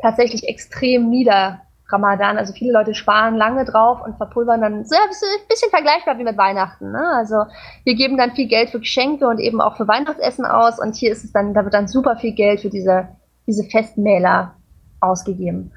tatsächlich 0.00 0.48
extrem 0.48 1.08
nieder, 1.08 1.62
Ramadan. 1.88 2.36
Also 2.36 2.52
viele 2.52 2.72
Leute 2.72 2.94
sparen 2.94 3.36
lange 3.36 3.64
drauf 3.64 4.00
und 4.04 4.16
verpulvern 4.16 4.60
dann 4.60 4.84
sehr 4.84 4.98
ein 5.00 5.48
bisschen 5.48 5.70
vergleichbar 5.70 6.18
wie 6.18 6.24
mit 6.24 6.36
Weihnachten. 6.36 6.90
Ne? 6.90 7.12
Also 7.14 7.44
wir 7.84 7.94
geben 7.94 8.16
dann 8.16 8.32
viel 8.32 8.48
Geld 8.48 8.70
für 8.70 8.80
Geschenke 8.80 9.26
und 9.26 9.38
eben 9.38 9.60
auch 9.60 9.76
für 9.76 9.86
Weihnachtsessen 9.86 10.44
aus 10.44 10.80
und 10.80 10.96
hier 10.96 11.12
ist 11.12 11.24
es 11.24 11.32
dann, 11.32 11.54
da 11.54 11.64
wird 11.64 11.74
dann 11.74 11.88
super 11.88 12.16
viel 12.16 12.32
Geld 12.32 12.60
für 12.60 12.70
diese, 12.70 13.08
diese 13.46 13.64
Festmähler 13.64 14.54
ausgegeben. 15.00 15.72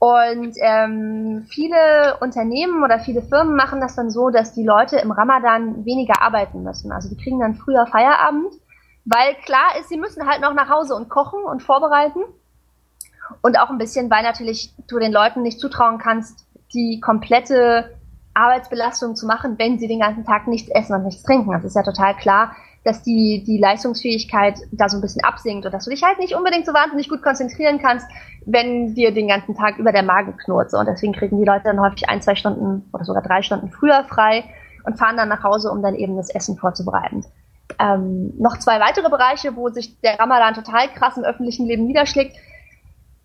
Und 0.00 0.54
ähm, 0.60 1.46
viele 1.48 2.18
Unternehmen 2.20 2.84
oder 2.84 3.00
viele 3.00 3.20
Firmen 3.20 3.56
machen 3.56 3.80
das 3.80 3.96
dann 3.96 4.10
so, 4.10 4.30
dass 4.30 4.54
die 4.54 4.64
Leute 4.64 4.96
im 4.98 5.10
Ramadan 5.10 5.84
weniger 5.84 6.22
arbeiten 6.22 6.62
müssen. 6.62 6.92
Also 6.92 7.08
die 7.08 7.16
kriegen 7.16 7.40
dann 7.40 7.56
früher 7.56 7.86
Feierabend, 7.86 8.54
weil 9.04 9.34
klar 9.44 9.76
ist, 9.80 9.88
sie 9.88 9.96
müssen 9.96 10.28
halt 10.28 10.40
noch 10.40 10.54
nach 10.54 10.68
Hause 10.68 10.94
und 10.94 11.08
kochen 11.08 11.42
und 11.42 11.62
vorbereiten. 11.62 12.20
Und 13.42 13.58
auch 13.58 13.70
ein 13.70 13.78
bisschen, 13.78 14.10
weil 14.10 14.22
natürlich 14.22 14.72
du 14.86 14.98
den 14.98 15.12
Leuten 15.12 15.42
nicht 15.42 15.60
zutrauen 15.60 15.98
kannst, 15.98 16.46
die 16.72 17.00
komplette 17.00 17.96
Arbeitsbelastung 18.34 19.16
zu 19.16 19.26
machen, 19.26 19.58
wenn 19.58 19.78
sie 19.78 19.88
den 19.88 20.00
ganzen 20.00 20.24
Tag 20.24 20.46
nichts 20.46 20.70
essen 20.70 20.94
und 20.94 21.04
nichts 21.04 21.24
trinken. 21.24 21.50
Das 21.50 21.64
ist 21.64 21.74
ja 21.74 21.82
total 21.82 22.14
klar, 22.16 22.54
dass 22.88 23.02
die, 23.02 23.44
die 23.46 23.58
Leistungsfähigkeit 23.58 24.58
da 24.72 24.88
so 24.88 24.96
ein 24.96 25.02
bisschen 25.02 25.22
absinkt 25.22 25.66
und 25.66 25.72
dass 25.72 25.84
du 25.84 25.90
dich 25.90 26.02
halt 26.02 26.18
nicht 26.18 26.34
unbedingt 26.34 26.64
so 26.64 26.72
wahnsinnig 26.72 27.10
gut 27.10 27.22
konzentrieren 27.22 27.78
kannst, 27.78 28.06
wenn 28.46 28.94
dir 28.94 29.12
den 29.12 29.28
ganzen 29.28 29.54
Tag 29.54 29.76
über 29.76 29.92
der 29.92 30.02
Magen 30.02 30.38
knurrt. 30.38 30.72
Und 30.72 30.86
deswegen 30.86 31.12
kriegen 31.12 31.36
die 31.36 31.44
Leute 31.44 31.64
dann 31.64 31.80
häufig 31.80 32.08
ein, 32.08 32.22
zwei 32.22 32.34
Stunden 32.34 32.88
oder 32.94 33.04
sogar 33.04 33.22
drei 33.22 33.42
Stunden 33.42 33.70
früher 33.70 34.04
frei 34.04 34.44
und 34.84 34.98
fahren 34.98 35.18
dann 35.18 35.28
nach 35.28 35.44
Hause, 35.44 35.70
um 35.70 35.82
dann 35.82 35.94
eben 35.94 36.16
das 36.16 36.30
Essen 36.30 36.56
vorzubereiten. 36.56 37.26
Ähm, 37.78 38.32
noch 38.38 38.58
zwei 38.58 38.80
weitere 38.80 39.10
Bereiche, 39.10 39.54
wo 39.54 39.68
sich 39.68 40.00
der 40.00 40.18
Ramadan 40.18 40.54
total 40.54 40.88
krass 40.88 41.18
im 41.18 41.24
öffentlichen 41.24 41.66
Leben 41.66 41.86
niederschlägt. 41.86 42.36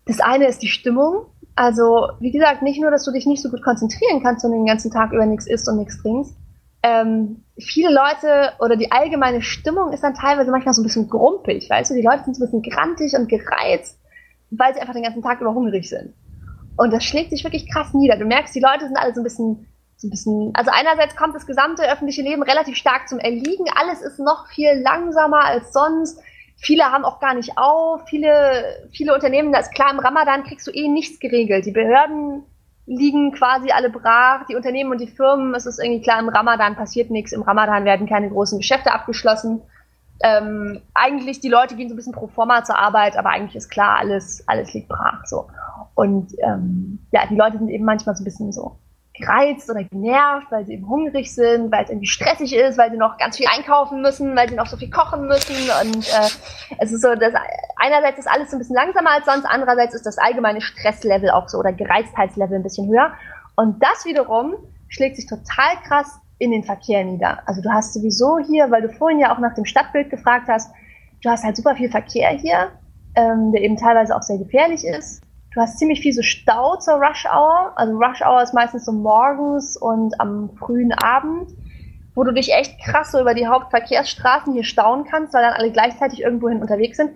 Das 0.04 0.20
eine 0.20 0.46
ist 0.46 0.62
die 0.62 0.68
Stimmung. 0.68 1.24
Also, 1.56 2.10
wie 2.20 2.32
gesagt, 2.32 2.60
nicht 2.60 2.82
nur, 2.82 2.90
dass 2.90 3.04
du 3.04 3.12
dich 3.12 3.24
nicht 3.24 3.42
so 3.42 3.48
gut 3.48 3.62
konzentrieren 3.62 4.22
kannst 4.22 4.44
und 4.44 4.52
den 4.52 4.66
ganzen 4.66 4.90
Tag 4.90 5.12
über 5.12 5.24
nichts 5.24 5.46
isst 5.46 5.66
und 5.70 5.78
nichts 5.78 6.02
trinkst, 6.02 6.36
ähm, 6.84 7.42
viele 7.58 7.88
Leute 7.88 8.52
oder 8.60 8.76
die 8.76 8.92
allgemeine 8.92 9.40
Stimmung 9.40 9.94
ist 9.94 10.02
dann 10.02 10.12
teilweise 10.12 10.50
manchmal 10.50 10.74
so 10.74 10.82
ein 10.82 10.84
bisschen 10.84 11.08
grumpig, 11.08 11.70
weißt 11.70 11.90
du? 11.90 11.94
Die 11.94 12.02
Leute 12.02 12.24
sind 12.24 12.36
so 12.36 12.44
ein 12.44 12.50
bisschen 12.50 12.62
grantig 12.62 13.14
und 13.14 13.26
gereizt, 13.26 13.98
weil 14.50 14.74
sie 14.74 14.80
einfach 14.80 14.92
den 14.92 15.02
ganzen 15.02 15.22
Tag 15.22 15.40
über 15.40 15.54
hungrig 15.54 15.88
sind. 15.88 16.12
Und 16.76 16.92
das 16.92 17.02
schlägt 17.02 17.30
sich 17.30 17.42
wirklich 17.42 17.72
krass 17.72 17.94
nieder. 17.94 18.18
Du 18.18 18.26
merkst, 18.26 18.54
die 18.54 18.60
Leute 18.60 18.84
sind 18.84 18.98
alle 18.98 19.14
so 19.14 19.22
ein 19.22 19.24
bisschen, 19.24 19.66
so 19.96 20.08
ein 20.08 20.10
bisschen, 20.10 20.50
also 20.52 20.70
einerseits 20.74 21.16
kommt 21.16 21.34
das 21.34 21.46
gesamte 21.46 21.90
öffentliche 21.90 22.20
Leben 22.20 22.42
relativ 22.42 22.76
stark 22.76 23.08
zum 23.08 23.18
Erliegen. 23.18 23.64
Alles 23.74 24.02
ist 24.02 24.18
noch 24.18 24.48
viel 24.48 24.74
langsamer 24.82 25.42
als 25.42 25.72
sonst. 25.72 26.20
Viele 26.58 26.84
haben 26.84 27.06
auch 27.06 27.18
gar 27.18 27.32
nicht 27.32 27.56
auf. 27.56 28.02
Viele, 28.06 28.62
viele 28.92 29.14
Unternehmen, 29.14 29.52
das 29.52 29.68
ist 29.68 29.74
klar, 29.74 29.90
im 29.90 30.00
Ramadan 30.00 30.44
kriegst 30.44 30.66
du 30.66 30.70
eh 30.70 30.88
nichts 30.88 31.18
geregelt. 31.18 31.64
Die 31.64 31.72
Behörden 31.72 32.42
liegen 32.86 33.32
quasi 33.32 33.70
alle 33.70 33.90
brach. 33.90 34.46
Die 34.46 34.56
Unternehmen 34.56 34.90
und 34.90 35.00
die 35.00 35.06
Firmen, 35.06 35.54
es 35.54 35.66
ist 35.66 35.78
irgendwie 35.78 36.02
klar, 36.02 36.20
im 36.20 36.28
Ramadan 36.28 36.76
passiert 36.76 37.10
nichts. 37.10 37.32
Im 37.32 37.42
Ramadan 37.42 37.84
werden 37.84 38.06
keine 38.06 38.28
großen 38.28 38.58
Geschäfte 38.58 38.92
abgeschlossen. 38.92 39.62
Ähm, 40.22 40.82
eigentlich, 40.94 41.40
die 41.40 41.48
Leute 41.48 41.76
gehen 41.76 41.88
so 41.88 41.94
ein 41.94 41.96
bisschen 41.96 42.12
pro 42.12 42.28
forma 42.28 42.62
zur 42.64 42.78
Arbeit, 42.78 43.16
aber 43.16 43.30
eigentlich 43.30 43.56
ist 43.56 43.68
klar, 43.68 43.98
alles, 43.98 44.46
alles 44.46 44.72
liegt 44.72 44.88
brach. 44.88 45.24
So. 45.26 45.48
Und 45.94 46.32
ähm, 46.38 47.06
ja, 47.12 47.26
die 47.26 47.36
Leute 47.36 47.58
sind 47.58 47.68
eben 47.68 47.84
manchmal 47.84 48.14
so 48.16 48.22
ein 48.22 48.24
bisschen 48.24 48.52
so 48.52 48.76
gereizt 49.14 49.70
oder 49.70 49.84
genervt, 49.84 50.48
weil 50.50 50.66
sie 50.66 50.74
eben 50.74 50.88
hungrig 50.88 51.32
sind, 51.32 51.70
weil 51.70 51.84
es 51.84 51.90
irgendwie 51.90 52.08
stressig 52.08 52.54
ist, 52.54 52.76
weil 52.76 52.90
sie 52.90 52.96
noch 52.96 53.16
ganz 53.16 53.36
viel 53.36 53.46
einkaufen 53.46 54.02
müssen, 54.02 54.34
weil 54.34 54.48
sie 54.48 54.56
noch 54.56 54.66
so 54.66 54.76
viel 54.76 54.90
kochen 54.90 55.26
müssen. 55.28 55.54
Und 55.82 56.08
äh, 56.08 56.28
es 56.78 56.92
ist 56.92 57.02
so, 57.02 57.14
dass 57.14 57.32
einerseits 57.76 58.18
ist 58.18 58.28
alles 58.28 58.50
so 58.50 58.56
ein 58.56 58.58
bisschen 58.58 58.74
langsamer 58.74 59.12
als 59.12 59.24
sonst, 59.24 59.44
andererseits 59.44 59.94
ist 59.94 60.04
das 60.04 60.18
allgemeine 60.18 60.60
Stresslevel 60.60 61.30
auch 61.30 61.48
so 61.48 61.58
oder 61.58 61.72
Gereiztheitslevel 61.72 62.56
ein 62.56 62.64
bisschen 62.64 62.88
höher. 62.88 63.12
Und 63.56 63.80
das 63.82 64.04
wiederum 64.04 64.54
schlägt 64.88 65.16
sich 65.16 65.26
total 65.26 65.76
krass 65.86 66.18
in 66.38 66.50
den 66.50 66.64
Verkehr 66.64 67.04
nieder. 67.04 67.38
Also 67.46 67.62
du 67.62 67.70
hast 67.70 67.94
sowieso 67.94 68.38
hier, 68.38 68.70
weil 68.70 68.82
du 68.82 68.88
vorhin 68.90 69.20
ja 69.20 69.32
auch 69.32 69.38
nach 69.38 69.54
dem 69.54 69.64
Stadtbild 69.64 70.10
gefragt 70.10 70.48
hast, 70.48 70.72
du 71.22 71.30
hast 71.30 71.44
halt 71.44 71.56
super 71.56 71.76
viel 71.76 71.90
Verkehr 71.90 72.30
hier, 72.30 72.72
ähm, 73.14 73.52
der 73.52 73.62
eben 73.62 73.76
teilweise 73.76 74.16
auch 74.16 74.22
sehr 74.22 74.38
gefährlich 74.38 74.84
ist. 74.84 75.23
Du 75.54 75.60
hast 75.60 75.78
ziemlich 75.78 76.00
viel 76.00 76.12
so 76.12 76.22
Stau 76.22 76.76
zur 76.76 76.94
Rush 76.94 77.26
Hour. 77.26 77.72
Also 77.76 77.96
Rush 77.96 78.22
Hour 78.22 78.42
ist 78.42 78.54
meistens 78.54 78.84
so 78.84 78.92
morgens 78.92 79.76
und 79.76 80.20
am 80.20 80.50
frühen 80.56 80.92
Abend, 80.92 81.52
wo 82.16 82.24
du 82.24 82.32
dich 82.32 82.52
echt 82.52 82.80
krass 82.80 83.12
so 83.12 83.20
über 83.20 83.34
die 83.34 83.46
Hauptverkehrsstraßen 83.46 84.52
hier 84.52 84.64
stauen 84.64 85.04
kannst, 85.04 85.32
weil 85.32 85.42
dann 85.42 85.54
alle 85.54 85.70
gleichzeitig 85.70 86.22
irgendwohin 86.22 86.60
unterwegs 86.60 86.96
sind. 86.96 87.12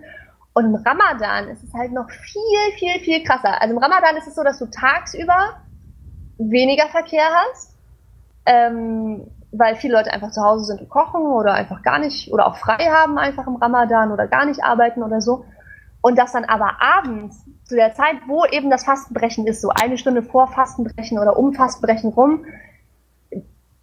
Und 0.53 0.65
im 0.65 0.75
Ramadan 0.75 1.49
ist 1.49 1.63
es 1.63 1.73
halt 1.73 1.91
noch 1.91 2.09
viel, 2.09 2.77
viel, 2.77 2.99
viel 3.01 3.23
krasser. 3.23 3.61
Also 3.61 3.75
im 3.75 3.81
Ramadan 3.81 4.15
ist 4.15 4.27
es 4.27 4.35
so, 4.35 4.43
dass 4.43 4.57
du 4.59 4.67
tagsüber 4.67 5.57
weniger 6.37 6.87
Verkehr 6.87 7.27
hast, 7.43 7.75
ähm, 8.45 9.27
weil 9.51 9.75
viele 9.75 9.95
Leute 9.95 10.13
einfach 10.13 10.31
zu 10.31 10.41
Hause 10.41 10.63
sind 10.63 10.81
und 10.81 10.89
kochen 10.89 11.23
oder 11.23 11.53
einfach 11.55 11.81
gar 11.81 11.99
nicht 11.99 12.31
oder 12.31 12.47
auch 12.47 12.55
frei 12.55 12.85
haben 12.89 13.17
einfach 13.17 13.47
im 13.47 13.57
Ramadan 13.57 14.13
oder 14.13 14.27
gar 14.27 14.45
nicht 14.45 14.63
arbeiten 14.63 15.03
oder 15.03 15.19
so. 15.19 15.43
Und 16.01 16.17
dass 16.17 16.31
dann 16.31 16.45
aber 16.45 16.81
abends, 16.81 17.45
zu 17.69 17.75
der 17.75 17.93
Zeit, 17.93 18.17
wo 18.25 18.45
eben 18.45 18.71
das 18.71 18.83
Fastenbrechen 18.83 19.45
ist, 19.45 19.61
so 19.61 19.69
eine 19.69 19.97
Stunde 19.99 20.23
vor 20.23 20.47
Fastenbrechen 20.47 21.19
oder 21.19 21.37
um 21.37 21.53
Fastenbrechen 21.53 22.09
rum, 22.09 22.45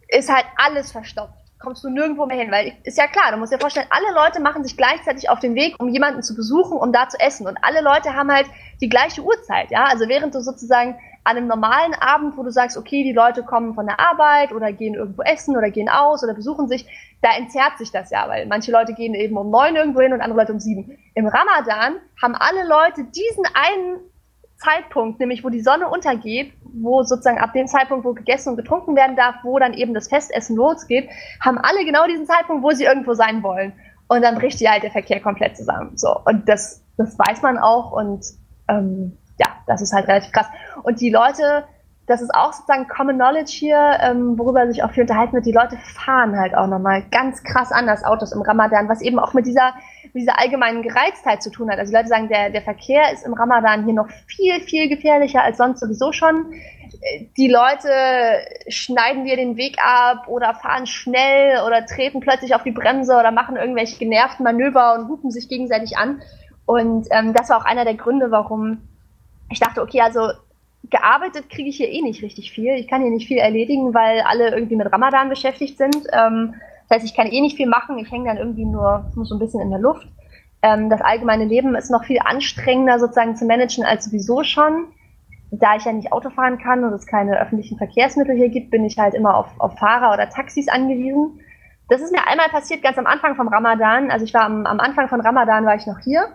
ist 0.08 0.28
halt 0.28 0.44
alles 0.56 0.90
verstopft. 0.90 1.32
Kommst 1.60 1.84
du 1.84 1.88
nirgendwo 1.88 2.26
mehr 2.26 2.36
hin, 2.36 2.50
weil 2.50 2.72
ist 2.82 2.98
ja 2.98 3.06
klar, 3.06 3.30
du 3.30 3.38
musst 3.38 3.52
dir 3.52 3.58
vorstellen, 3.58 3.86
alle 3.90 4.12
Leute 4.14 4.40
machen 4.40 4.64
sich 4.64 4.76
gleichzeitig 4.76 5.30
auf 5.30 5.38
den 5.38 5.54
Weg, 5.54 5.76
um 5.78 5.88
jemanden 5.88 6.22
zu 6.22 6.34
besuchen, 6.34 6.76
um 6.76 6.92
da 6.92 7.08
zu 7.08 7.18
essen. 7.18 7.46
Und 7.46 7.58
alle 7.62 7.80
Leute 7.80 8.14
haben 8.14 8.30
halt 8.30 8.46
die 8.80 8.88
gleiche 8.88 9.22
Uhrzeit, 9.22 9.70
ja. 9.70 9.84
Also 9.84 10.08
während 10.08 10.34
du 10.34 10.40
sozusagen 10.40 10.98
an 11.26 11.36
einem 11.36 11.48
normalen 11.48 11.92
Abend, 11.94 12.36
wo 12.36 12.44
du 12.44 12.52
sagst, 12.52 12.76
okay, 12.76 13.02
die 13.02 13.12
Leute 13.12 13.42
kommen 13.42 13.74
von 13.74 13.86
der 13.86 13.98
Arbeit 13.98 14.52
oder 14.52 14.72
gehen 14.72 14.94
irgendwo 14.94 15.22
essen 15.22 15.56
oder 15.56 15.70
gehen 15.70 15.88
aus 15.88 16.22
oder 16.22 16.34
besuchen 16.34 16.68
sich, 16.68 16.86
da 17.20 17.30
entzerrt 17.36 17.78
sich 17.78 17.90
das 17.90 18.10
ja, 18.10 18.28
weil 18.28 18.46
manche 18.46 18.70
Leute 18.70 18.94
gehen 18.94 19.12
eben 19.14 19.36
um 19.36 19.50
neun 19.50 19.74
irgendwo 19.74 20.00
hin 20.00 20.12
und 20.12 20.20
andere 20.20 20.38
Leute 20.38 20.52
um 20.52 20.60
sieben. 20.60 20.96
Im 21.14 21.26
Ramadan 21.26 21.96
haben 22.22 22.36
alle 22.36 22.64
Leute 22.68 23.02
diesen 23.04 23.44
einen 23.54 23.98
Zeitpunkt, 24.56 25.18
nämlich 25.18 25.42
wo 25.42 25.48
die 25.48 25.62
Sonne 25.62 25.88
untergeht, 25.88 26.52
wo 26.62 27.02
sozusagen 27.02 27.38
ab 27.38 27.52
dem 27.54 27.66
Zeitpunkt, 27.66 28.04
wo 28.04 28.12
gegessen 28.12 28.50
und 28.50 28.56
getrunken 28.56 28.94
werden 28.94 29.16
darf, 29.16 29.34
wo 29.42 29.58
dann 29.58 29.74
eben 29.74 29.94
das 29.94 30.06
Festessen 30.08 30.54
losgeht, 30.54 31.10
haben 31.40 31.58
alle 31.58 31.84
genau 31.84 32.06
diesen 32.06 32.26
Zeitpunkt, 32.26 32.62
wo 32.62 32.70
sie 32.70 32.84
irgendwo 32.84 33.14
sein 33.14 33.42
wollen. 33.42 33.72
Und 34.06 34.22
dann 34.22 34.36
bricht 34.36 34.60
ja 34.60 34.70
halt 34.70 34.84
der 34.84 34.92
Verkehr 34.92 35.20
komplett 35.20 35.56
zusammen. 35.56 35.96
So. 35.96 36.20
Und 36.24 36.48
das, 36.48 36.84
das 36.96 37.18
weiß 37.18 37.42
man 37.42 37.58
auch 37.58 37.90
und 37.90 38.24
ähm, 38.68 39.18
ja, 39.38 39.46
das 39.66 39.82
ist 39.82 39.92
halt 39.92 40.08
relativ 40.08 40.32
krass. 40.32 40.46
Und 40.82 41.00
die 41.00 41.10
Leute, 41.10 41.64
das 42.06 42.22
ist 42.22 42.34
auch 42.34 42.52
sozusagen 42.52 42.88
Common 42.88 43.16
Knowledge 43.16 43.52
hier, 43.52 43.98
ähm, 44.00 44.38
worüber 44.38 44.66
sich 44.66 44.82
auch 44.82 44.90
viel 44.92 45.02
unterhalten 45.02 45.34
wird. 45.34 45.46
Die 45.46 45.52
Leute 45.52 45.76
fahren 45.76 46.38
halt 46.38 46.56
auch 46.56 46.68
nochmal 46.68 47.02
ganz 47.10 47.42
krass 47.42 47.72
anders 47.72 48.04
Autos 48.04 48.32
im 48.32 48.42
Ramadan, 48.42 48.88
was 48.88 49.02
eben 49.02 49.18
auch 49.18 49.34
mit 49.34 49.46
dieser, 49.46 49.74
mit 50.04 50.22
dieser 50.22 50.38
allgemeinen 50.38 50.82
Gereiztheit 50.82 51.42
zu 51.42 51.50
tun 51.50 51.70
hat. 51.70 51.78
Also 51.78 51.90
die 51.90 51.96
Leute 51.96 52.08
sagen, 52.08 52.28
der, 52.28 52.50
der 52.50 52.62
Verkehr 52.62 53.12
ist 53.12 53.26
im 53.26 53.34
Ramadan 53.34 53.84
hier 53.84 53.94
noch 53.94 54.08
viel, 54.26 54.60
viel 54.60 54.88
gefährlicher 54.88 55.42
als 55.42 55.58
sonst 55.58 55.80
sowieso 55.80 56.12
schon. 56.12 56.52
Die 57.36 57.48
Leute 57.48 57.90
schneiden 58.68 59.24
dir 59.24 59.36
den 59.36 59.56
Weg 59.56 59.76
ab 59.84 60.28
oder 60.28 60.54
fahren 60.54 60.86
schnell 60.86 61.60
oder 61.66 61.84
treten 61.84 62.20
plötzlich 62.20 62.54
auf 62.54 62.62
die 62.62 62.70
Bremse 62.70 63.16
oder 63.16 63.32
machen 63.32 63.56
irgendwelche 63.56 63.98
genervten 63.98 64.44
Manöver 64.44 64.94
und 64.94 65.08
hupen 65.08 65.30
sich 65.30 65.48
gegenseitig 65.48 65.98
an. 65.98 66.22
Und 66.66 67.08
ähm, 67.10 67.32
das 67.32 67.50
war 67.50 67.58
auch 67.58 67.64
einer 67.64 67.84
der 67.84 67.94
Gründe, 67.94 68.30
warum 68.30 68.82
ich 69.50 69.60
dachte, 69.60 69.82
okay, 69.82 70.00
also 70.00 70.30
gearbeitet 70.90 71.50
kriege 71.50 71.68
ich 71.68 71.76
hier 71.76 71.90
eh 71.90 72.02
nicht 72.02 72.22
richtig 72.22 72.52
viel. 72.52 72.74
Ich 72.74 72.88
kann 72.88 73.02
hier 73.02 73.10
nicht 73.10 73.26
viel 73.26 73.38
erledigen, 73.38 73.94
weil 73.94 74.20
alle 74.20 74.50
irgendwie 74.50 74.76
mit 74.76 74.92
Ramadan 74.92 75.28
beschäftigt 75.28 75.78
sind. 75.78 75.96
Ähm, 76.12 76.54
das 76.88 76.98
heißt, 76.98 77.06
ich 77.06 77.16
kann 77.16 77.26
eh 77.26 77.40
nicht 77.40 77.56
viel 77.56 77.68
machen. 77.68 77.98
Ich 77.98 78.10
hänge 78.10 78.26
dann 78.26 78.36
irgendwie 78.36 78.64
nur, 78.64 79.10
nur 79.14 79.24
so 79.24 79.34
ein 79.34 79.38
bisschen 79.38 79.60
in 79.60 79.70
der 79.70 79.80
Luft. 79.80 80.06
Ähm, 80.62 80.88
das 80.88 81.00
allgemeine 81.00 81.44
Leben 81.44 81.74
ist 81.74 81.90
noch 81.90 82.04
viel 82.04 82.18
anstrengender 82.24 82.98
sozusagen 82.98 83.36
zu 83.36 83.44
managen 83.44 83.84
als 83.84 84.04
sowieso 84.06 84.44
schon. 84.44 84.86
Da 85.50 85.76
ich 85.76 85.84
ja 85.84 85.92
nicht 85.92 86.12
Auto 86.12 86.30
fahren 86.30 86.58
kann 86.58 86.84
und 86.84 86.92
es 86.92 87.06
keine 87.06 87.40
öffentlichen 87.40 87.78
Verkehrsmittel 87.78 88.36
hier 88.36 88.48
gibt, 88.48 88.70
bin 88.70 88.84
ich 88.84 88.98
halt 88.98 89.14
immer 89.14 89.36
auf, 89.36 89.48
auf 89.58 89.78
Fahrer 89.78 90.12
oder 90.12 90.28
Taxis 90.28 90.68
angewiesen. 90.68 91.40
Das 91.88 92.00
ist 92.00 92.12
mir 92.12 92.26
einmal 92.26 92.48
passiert, 92.48 92.82
ganz 92.82 92.98
am 92.98 93.06
Anfang 93.06 93.36
vom 93.36 93.46
Ramadan. 93.46 94.10
Also 94.10 94.24
ich 94.24 94.34
war 94.34 94.42
am, 94.42 94.66
am 94.66 94.80
Anfang 94.80 95.08
von 95.08 95.20
Ramadan 95.20 95.64
war 95.64 95.76
ich 95.76 95.86
noch 95.86 96.00
hier 96.00 96.28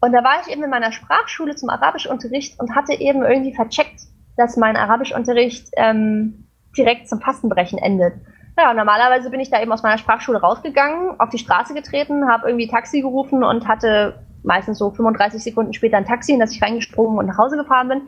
und 0.00 0.12
da 0.12 0.22
war 0.22 0.40
ich 0.40 0.52
eben 0.52 0.62
in 0.62 0.70
meiner 0.70 0.92
Sprachschule 0.92 1.56
zum 1.56 1.70
Arabischunterricht 1.70 2.60
und 2.60 2.74
hatte 2.74 2.94
eben 2.94 3.22
irgendwie 3.22 3.54
vercheckt, 3.54 4.02
dass 4.36 4.56
mein 4.56 4.76
Arabischunterricht 4.76 5.68
ähm, 5.76 6.46
direkt 6.76 7.08
zum 7.08 7.20
Fastenbrechen 7.20 7.78
endet. 7.78 8.14
Ja, 8.56 8.74
normalerweise 8.74 9.30
bin 9.30 9.40
ich 9.40 9.50
da 9.50 9.60
eben 9.60 9.72
aus 9.72 9.82
meiner 9.82 9.98
Sprachschule 9.98 10.40
rausgegangen, 10.40 11.18
auf 11.20 11.30
die 11.30 11.38
Straße 11.38 11.74
getreten, 11.74 12.28
habe 12.28 12.48
irgendwie 12.48 12.68
Taxi 12.68 13.00
gerufen 13.00 13.44
und 13.44 13.66
hatte 13.66 14.24
meistens 14.42 14.78
so 14.78 14.90
35 14.90 15.42
Sekunden 15.42 15.72
später 15.72 15.96
ein 15.96 16.06
Taxi, 16.06 16.32
in 16.32 16.40
das 16.40 16.52
ich 16.52 16.62
reingesprungen 16.62 17.18
und 17.18 17.26
nach 17.26 17.38
Hause 17.38 17.56
gefahren 17.56 17.88
bin. 17.88 18.02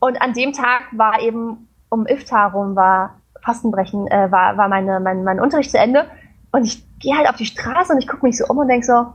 Und 0.00 0.20
an 0.20 0.32
dem 0.32 0.52
Tag 0.52 0.82
war 0.92 1.20
eben 1.20 1.68
um 1.88 2.06
Iftar 2.06 2.52
rum 2.52 2.74
war 2.74 3.20
Fastenbrechen, 3.42 4.06
äh, 4.06 4.30
war, 4.30 4.56
war 4.56 4.68
meine, 4.68 4.98
mein, 5.00 5.24
mein 5.24 5.40
Unterricht 5.40 5.70
zu 5.70 5.78
Ende. 5.78 6.06
Und 6.52 6.64
ich 6.64 6.84
gehe 6.98 7.16
halt 7.16 7.28
auf 7.28 7.36
die 7.36 7.46
Straße 7.46 7.92
und 7.92 7.98
ich 7.98 8.08
gucke 8.08 8.24
mich 8.24 8.38
so 8.38 8.46
um 8.46 8.58
und 8.58 8.68
denke 8.68 8.86
so, 8.86 9.12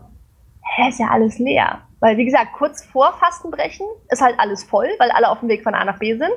hä, 0.77 0.89
ist 0.89 0.99
ja 0.99 1.07
alles 1.09 1.39
leer. 1.39 1.81
Weil, 1.99 2.17
wie 2.17 2.25
gesagt, 2.25 2.53
kurz 2.53 2.85
vor 2.85 3.13
Fastenbrechen 3.13 3.87
ist 4.09 4.21
halt 4.21 4.39
alles 4.39 4.63
voll, 4.63 4.87
weil 4.99 5.09
alle 5.11 5.29
auf 5.29 5.39
dem 5.39 5.49
Weg 5.49 5.63
von 5.63 5.73
A 5.73 5.83
nach 5.83 5.97
B 5.97 6.15
sind. 6.15 6.31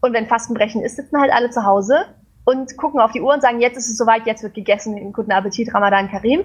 Und 0.00 0.14
wenn 0.14 0.26
Fastenbrechen 0.26 0.82
ist, 0.82 0.96
sitzen 0.96 1.20
halt 1.20 1.32
alle 1.32 1.50
zu 1.50 1.64
Hause 1.64 2.06
und 2.44 2.76
gucken 2.76 3.00
auf 3.00 3.12
die 3.12 3.20
Uhr 3.20 3.34
und 3.34 3.42
sagen, 3.42 3.60
jetzt 3.60 3.76
ist 3.76 3.88
es 3.88 3.98
soweit, 3.98 4.26
jetzt 4.26 4.42
wird 4.42 4.54
gegessen, 4.54 5.12
guten 5.12 5.30
Appetit, 5.30 5.72
Ramadan 5.74 6.10
Karim. 6.10 6.44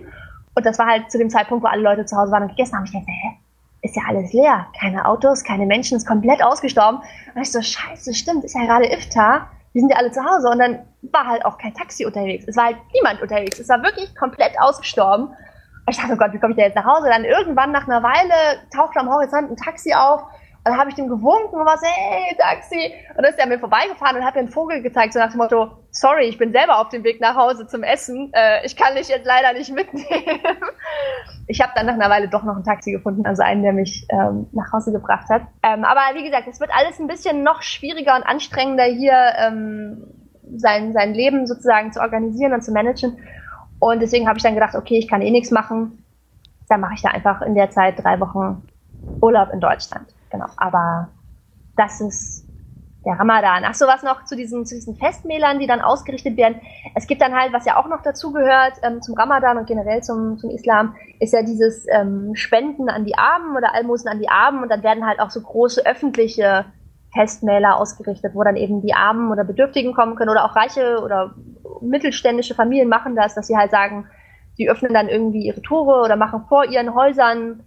Und 0.54 0.66
das 0.66 0.78
war 0.78 0.88
halt 0.88 1.10
zu 1.10 1.18
dem 1.18 1.30
Zeitpunkt, 1.30 1.64
wo 1.64 1.68
alle 1.68 1.82
Leute 1.82 2.06
zu 2.06 2.18
Hause 2.18 2.32
waren 2.32 2.44
und 2.44 2.50
gegessen 2.50 2.76
haben. 2.76 2.86
Ich 2.86 2.92
dachte, 2.92 3.08
hä, 3.08 3.38
ist 3.82 3.96
ja 3.96 4.04
alles 4.08 4.34
leer. 4.34 4.68
Keine 4.80 5.06
Autos, 5.06 5.44
keine 5.44 5.66
Menschen, 5.66 5.98
ist 5.98 6.06
komplett 6.06 6.44
ausgestorben. 6.44 7.00
Und 7.34 7.42
ich 7.42 7.52
so, 7.52 7.62
scheiße, 7.62 8.14
stimmt, 8.14 8.44
ist 8.44 8.56
ja 8.56 8.66
gerade 8.66 8.92
Iftar. 8.92 9.50
Wir 9.74 9.82
sind 9.82 9.90
ja 9.90 9.98
alle 9.98 10.12
zu 10.12 10.24
Hause. 10.24 10.50
Und 10.50 10.60
dann 10.60 10.80
war 11.14 11.26
halt 11.26 11.46
auch 11.46 11.58
kein 11.58 11.74
Taxi 11.74 12.06
unterwegs. 12.06 12.46
Es 12.48 12.58
war 12.58 12.66
halt 12.66 12.78
niemand 12.94 13.22
unterwegs. 13.22 13.60
Es 13.60 13.70
war 13.70 13.82
wirklich 13.82 14.14
komplett 14.16 14.60
ausgestorben 14.60 15.30
ich 15.90 15.98
dachte, 15.98 16.14
oh 16.14 16.18
Gott, 16.18 16.34
wie 16.34 16.40
komme 16.40 16.52
ich 16.52 16.58
da 16.58 16.64
jetzt 16.64 16.76
nach 16.76 16.86
Hause? 16.86 17.10
Dann 17.10 17.24
irgendwann 17.24 17.72
nach 17.72 17.88
einer 17.88 18.04
Weile 18.04 18.62
tauchte 18.76 19.00
am 19.00 19.10
Horizont 19.10 19.52
ein 19.52 19.56
Taxi 19.56 19.94
auf. 19.94 20.22
Und 20.22 20.74
dann 20.74 20.80
habe 20.80 20.90
ich 20.90 20.96
dem 20.96 21.08
gewunken 21.08 21.58
und 21.58 21.66
war 21.66 21.78
so, 21.78 21.86
hey, 21.86 22.36
Taxi. 22.38 22.94
Und 23.16 23.24
dann 23.24 23.32
ist 23.32 23.40
er 23.40 23.48
mir 23.48 23.58
vorbeigefahren 23.58 24.18
und 24.18 24.26
hat 24.26 24.36
mir 24.36 24.42
einen 24.42 24.50
Vogel 24.50 24.82
gezeigt, 24.82 25.14
so 25.14 25.20
nach 25.20 25.30
dem 25.30 25.38
Motto, 25.38 25.72
sorry, 25.92 26.26
ich 26.26 26.38
bin 26.38 26.52
selber 26.52 26.80
auf 26.80 26.90
dem 26.90 27.06
Weg 27.06 27.22
nach 27.22 27.36
Hause 27.38 27.68
zum 27.68 27.84
Essen. 27.84 28.32
Äh, 28.34 28.66
ich 28.66 28.76
kann 28.76 28.96
dich 28.96 29.08
jetzt 29.08 29.26
leider 29.26 29.54
nicht 29.54 29.74
mitnehmen. 29.74 30.06
ich 31.48 31.62
habe 31.62 31.72
dann 31.74 31.86
nach 31.86 31.94
einer 31.94 32.10
Weile 32.10 32.28
doch 32.28 32.44
noch 32.44 32.58
ein 32.58 32.66
Taxi 32.66 32.92
gefunden, 32.92 33.26
also 33.26 33.44
einen, 33.44 33.64
der 33.64 33.72
mich 33.72 34.06
ähm, 34.10 34.48
nach 34.52 34.74
Hause 34.74 34.92
gebracht 34.92 35.30
hat. 35.30 35.44
Ähm, 35.64 35.86
aber 35.86 36.02
wie 36.16 36.24
gesagt, 36.26 36.50
es 36.50 36.60
wird 36.60 36.72
alles 36.78 37.00
ein 37.00 37.08
bisschen 37.08 37.44
noch 37.44 37.62
schwieriger 37.62 38.18
und 38.18 38.24
anstrengender 38.24 38.84
hier 38.84 39.16
ähm, 39.40 40.04
sein, 40.58 40.92
sein 40.92 41.14
Leben 41.14 41.48
sozusagen 41.48 41.94
zu 41.94 42.02
organisieren 42.02 42.52
und 42.52 42.62
zu 42.62 42.74
managen. 42.74 43.18
Und 43.80 44.02
deswegen 44.02 44.28
habe 44.28 44.38
ich 44.38 44.44
dann 44.44 44.56
gedacht, 44.56 44.76
okay, 44.76 44.98
ich 44.98 45.08
kann 45.08 45.22
eh 45.22 45.32
nichts 45.32 45.52
machen. 45.52 46.04
Dann 46.68 46.82
mache 46.82 46.96
ich 46.96 47.02
da 47.02 47.10
einfach 47.10 47.42
in 47.42 47.56
der 47.56 47.70
Zeit 47.70 48.04
drei 48.04 48.20
Wochen 48.20 48.64
Urlaub 49.22 49.50
in 49.54 49.60
Deutschland. 49.60 50.08
Genau. 50.30 50.48
Aber 50.58 51.10
das 51.76 52.02
ist 52.02 52.48
der 53.06 53.18
Ramadan. 53.18 53.64
Ach 53.66 53.74
so, 53.74 53.88
was 53.88 54.04
noch 54.04 54.26
zu 54.26 54.36
diesen, 54.36 54.66
zu 54.66 54.76
diesen 54.76 54.96
Festmählern, 54.96 55.60
die 55.60 55.68
dann 55.68 55.82
ausgerichtet 55.82 56.36
werden. 56.36 56.60
Es 56.94 57.08
gibt 57.08 57.22
dann 57.22 57.34
halt, 57.34 57.54
was 57.54 57.66
ja 57.66 57.78
auch 57.78 57.88
noch 57.88 58.02
dazugehört 58.02 58.74
ähm, 58.84 59.02
zum 59.02 59.16
Ramadan 59.16 59.58
und 59.58 59.66
generell 59.66 60.04
zum, 60.04 60.38
zum 60.38 60.50
Islam, 60.50 60.96
ist 61.20 61.34
ja 61.34 61.42
dieses 61.42 61.86
ähm, 61.90 62.36
Spenden 62.36 62.90
an 62.90 63.06
die 63.06 63.18
Armen 63.18 63.56
oder 63.56 63.74
Almosen 63.74 64.10
an 64.10 64.20
die 64.20 64.30
Armen 64.30 64.62
und 64.62 64.70
dann 64.70 64.84
werden 64.84 65.06
halt 65.06 65.20
auch 65.20 65.30
so 65.30 65.42
große 65.42 65.86
öffentliche 65.86 66.66
Festmäler 67.14 67.78
ausgerichtet, 67.78 68.36
wo 68.36 68.44
dann 68.44 68.56
eben 68.56 68.82
die 68.82 68.94
Armen 68.94 69.32
oder 69.32 69.44
Bedürftigen 69.44 69.94
kommen 69.94 70.16
können 70.16 70.30
oder 70.30 70.46
auch 70.46 70.56
reiche 70.56 71.02
oder 71.04 71.36
mittelständische 71.82 72.56
Familien 72.56 72.90
machen 72.90 73.16
das, 73.16 73.36
dass 73.36 73.48
sie 73.48 73.58
halt 73.58 73.72
sagen, 73.72 74.08
die 74.58 74.70
öffnen 74.70 74.94
dann 74.94 75.08
irgendwie 75.08 75.46
ihre 75.46 75.62
Tore 75.62 76.04
oder 76.04 76.16
machen 76.16 76.46
vor 76.50 76.66
ihren 76.66 76.94
Häusern, 76.94 77.64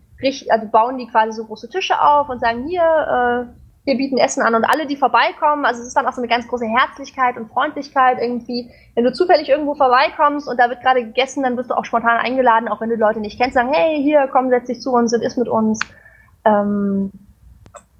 also 0.49 0.67
bauen 0.67 0.99
die 0.99 1.07
quasi 1.07 1.33
so 1.33 1.45
große 1.45 1.69
Tische 1.69 2.01
auf 2.01 2.29
und 2.29 2.41
sagen, 2.41 2.67
hier, 2.67 2.83
äh, 2.83 3.61
wir 3.85 3.97
bieten 3.97 4.19
Essen 4.19 4.43
an 4.43 4.55
und 4.55 4.65
alle, 4.65 4.87
die 4.87 4.97
vorbeikommen, 4.97 5.65
also 5.65 5.81
es 5.81 5.89
ist 5.89 5.97
dann 5.97 6.07
auch 6.07 6.13
so 6.13 6.21
eine 6.21 6.29
ganz 6.29 6.47
große 6.47 6.67
Herzlichkeit 6.67 7.37
und 7.39 7.49
Freundlichkeit 7.49 8.19
irgendwie. 8.21 8.71
Wenn 8.95 9.05
du 9.05 9.13
zufällig 9.13 9.49
irgendwo 9.49 9.75
vorbeikommst 9.75 10.49
und 10.49 10.61
da 10.61 10.69
wird 10.69 10.83
gerade 10.83 11.03
gegessen, 11.03 11.43
dann 11.43 11.57
wirst 11.57 11.71
du 11.71 11.75
auch 11.75 11.85
spontan 11.85 12.19
eingeladen, 12.19 12.69
auch 12.69 12.81
wenn 12.81 12.91
du 12.91 12.97
Leute 12.97 13.21
nicht 13.21 13.41
kennst, 13.41 13.55
sagen, 13.55 13.73
hey, 13.73 14.03
hier, 14.03 14.29
komm, 14.31 14.51
setz 14.51 14.67
dich 14.67 14.81
zu 14.81 14.93
uns 14.93 15.15
und 15.15 15.23
isst 15.23 15.39
mit 15.39 15.49
uns. 15.49 15.81
Ähm, 16.45 17.11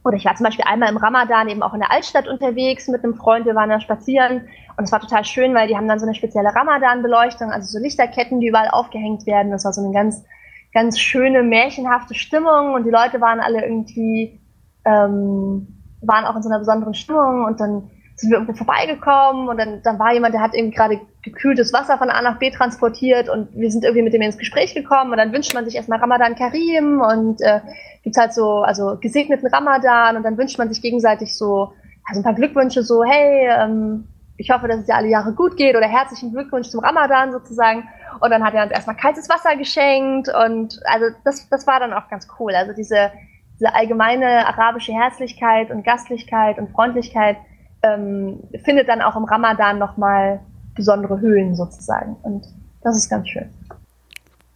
oder 0.05 0.17
ich 0.17 0.25
war 0.25 0.35
zum 0.35 0.45
Beispiel 0.45 0.65
einmal 0.67 0.89
im 0.89 0.97
Ramadan 0.97 1.49
eben 1.49 1.63
auch 1.63 1.75
in 1.75 1.81
der 1.81 1.93
Altstadt 1.93 2.27
unterwegs 2.27 2.89
mit 2.89 3.05
einem 3.05 3.15
Freund, 3.15 3.45
wir 3.45 3.55
waren 3.55 3.69
da 3.69 3.81
spazieren. 3.81 4.49
Und 4.77 4.85
es 4.85 4.93
war 4.93 5.01
total 5.01 5.25
schön, 5.25 5.55
weil 5.55 5.69
die 5.69 5.77
haben 5.77 5.89
dann 5.89 5.99
so 5.99 6.07
eine 6.07 6.15
spezielle 6.15 6.55
Ramadan-Beleuchtung, 6.55 7.51
also 7.51 7.67
so 7.67 7.83
Lichterketten, 7.83 8.41
die 8.41 8.49
überall 8.49 8.69
aufgehängt 8.71 9.27
werden. 9.27 9.51
Das 9.51 9.65
war 9.67 9.75
so 9.75 9.83
eine 9.83 9.93
ganz, 9.93 10.25
ganz 10.73 10.99
schöne, 10.99 11.43
märchenhafte 11.43 12.15
Stimmung. 12.15 12.73
Und 12.73 12.85
die 12.85 12.91
Leute 12.91 13.21
waren 13.21 13.41
alle 13.41 13.63
irgendwie, 13.63 14.41
ähm, 14.87 15.83
waren 16.01 16.25
auch 16.25 16.37
in 16.37 16.43
so 16.43 16.49
einer 16.49 16.61
besonderen 16.61 16.95
Stimmung. 16.95 17.45
Und 17.45 17.61
dann 17.61 17.91
sind 18.17 18.31
wir 18.31 18.39
irgendwo 18.39 18.55
vorbeigekommen. 18.55 19.51
Und 19.51 19.59
dann, 19.59 19.83
dann 19.83 19.99
war 19.99 20.15
jemand, 20.15 20.33
der 20.33 20.41
hat 20.41 20.55
irgendwie 20.55 20.77
gerade 20.77 21.01
gekühltes 21.23 21.73
Wasser 21.73 21.99
von 21.99 22.11
A 22.11 22.23
nach 22.23 22.39
B 22.39 22.51
transportiert 22.51 23.29
und 23.29 23.49
wir 23.55 23.71
sind 23.71 23.85
irgendwie 23.85 24.03
mit 24.03 24.15
dem 24.15 24.23
ins 24.23 24.39
Gespräch 24.39 24.75
gekommen 24.75 25.11
und 25.13 25.19
dann 25.19 25.33
wünscht 25.33 25.53
man 25.53 25.65
sich 25.65 25.75
erstmal 25.75 25.99
Ramadan 25.99 26.35
Karim 26.35 27.01
und 27.01 27.43
äh, 27.43 27.61
gibt's 28.03 28.19
halt 28.19 28.33
so, 28.33 28.63
also 28.63 28.97
gesegneten 29.01 29.49
Ramadan 29.49 30.17
und 30.17 30.23
dann 30.23 30.39
wünscht 30.39 30.59
man 30.59 30.69
sich 30.69 30.81
gegenseitig 30.81 31.37
so, 31.37 31.73
also 32.09 32.21
ein 32.21 32.25
paar 32.25 32.35
Glückwünsche 32.35 32.83
so, 32.83 33.05
hey, 33.05 33.49
ähm, 33.51 34.09
ich 34.41 34.51
hoffe, 34.51 34.69
dass 34.69 34.79
es 34.79 34.87
dir 34.87 34.95
alle 34.95 35.09
Jahre 35.09 35.35
gut 35.35 35.59
geht 35.59 35.77
oder 35.77 35.87
herzlichen 35.87 36.33
Glückwunsch 36.33 36.69
zum 36.69 36.81
Ramadan 36.81 37.31
sozusagen. 37.31 37.87
Und 38.21 38.31
dann 38.31 38.43
hat 38.43 38.55
er 38.55 38.63
uns 38.63 38.73
erstmal 38.73 38.97
kaltes 38.97 39.29
Wasser 39.29 39.55
geschenkt 39.57 40.29
und 40.29 40.81
also 40.85 41.07
das, 41.25 41.49
das 41.51 41.67
war 41.67 41.79
dann 41.79 41.93
auch 41.93 42.09
ganz 42.09 42.27
cool. 42.39 42.55
Also 42.55 42.73
diese, 42.73 43.13
diese 43.55 43.75
allgemeine 43.75 44.47
arabische 44.47 44.93
Herzlichkeit 44.93 45.71
und 45.71 45.85
Gastlichkeit 45.85 46.59
und 46.59 46.71
Freundlichkeit 46.71 47.37
ähm, 47.83 48.41
findet 48.65 48.89
dann 48.89 49.03
auch 49.03 49.17
im 49.17 49.25
Ramadan 49.25 49.79
nochmal 49.79 50.41
besondere 50.75 51.21
Höhen 51.21 51.55
sozusagen. 51.55 52.17
Und 52.23 52.47
das 52.83 52.97
ist 52.97 53.09
ganz 53.09 53.29
schön. 53.29 53.49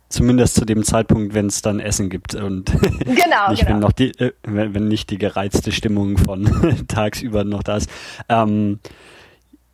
Zumindest 0.09 0.55
zu 0.55 0.65
dem 0.65 0.85
Zeitpunkt, 0.85 1.35
wenn 1.35 1.47
es 1.47 1.61
dann 1.61 1.81
Essen 1.81 2.09
gibt 2.09 2.35
und 2.35 2.66
genau, 3.01 3.51
nicht, 3.51 3.62
genau. 3.62 3.70
Wenn, 3.70 3.78
noch 3.81 3.93
die, 3.93 4.11
äh, 4.20 4.32
wenn, 4.45 4.86
nicht 4.86 5.11
die 5.11 5.19
gereizte 5.19 5.73
Stimmung 5.73 6.19
von 6.19 6.85
tagsüber 6.89 7.43
noch 7.43 7.62
da 7.65 7.78
ist. 7.78 7.91
Ähm, 8.28 8.78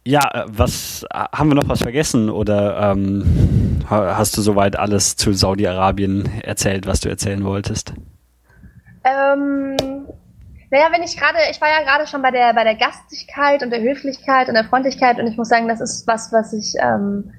ja, 0.07 0.31
äh, 0.33 0.45
was 0.47 1.05
haben 1.12 1.51
wir 1.51 1.57
noch 1.57 1.69
was 1.69 1.83
vergessen 1.83 2.31
oder 2.31 2.91
ähm, 2.91 3.83
hast 3.89 4.37
du 4.37 4.41
soweit 4.41 4.77
alles 4.77 5.17
zu 5.17 5.33
Saudi-Arabien 5.33 6.27
erzählt, 6.43 6.87
was 6.87 7.01
du 7.01 7.11
erzählen 7.11 7.45
wolltest? 7.45 7.93
Ähm, 9.05 9.77
naja, 10.71 10.87
wenn 10.93 11.03
ich 11.03 11.17
gerade, 11.17 11.39
ich 11.51 11.61
war 11.61 11.69
ja 11.69 11.83
gerade 11.83 12.07
schon 12.07 12.23
bei 12.23 12.31
der 12.31 12.55
bei 12.55 12.65
der 12.65 12.77
Gastigkeit 12.77 13.63
und 13.63 13.71
der 13.71 13.83
Höflichkeit 13.83 14.49
und 14.49 14.55
der 14.55 14.65
Freundlichkeit 14.65 15.19
und 15.19 15.27
ich 15.27 15.37
muss 15.37 15.49
sagen, 15.49 15.69
das 15.69 15.81
ist 15.81 16.07
was, 16.07 16.33
was 16.33 16.53
ich 16.53 16.75
ähm, 16.81 17.33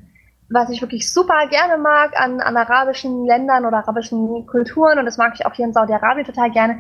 was 0.50 0.70
ich 0.70 0.82
wirklich 0.82 1.12
super 1.12 1.48
gerne 1.50 1.82
mag 1.82 2.20
an, 2.20 2.42
an 2.42 2.58
arabischen 2.58 3.26
Ländern 3.26 3.66
oder 3.66 3.78
arabischen 3.78 4.46
Kulturen 4.48 5.00
und 5.00 5.06
das 5.06 5.18
mag 5.18 5.34
ich 5.36 5.46
auch 5.46 5.54
hier 5.54 5.66
in 5.66 5.74
Saudi-Arabien 5.74 6.26
total 6.26 6.52
gerne. 6.52 6.80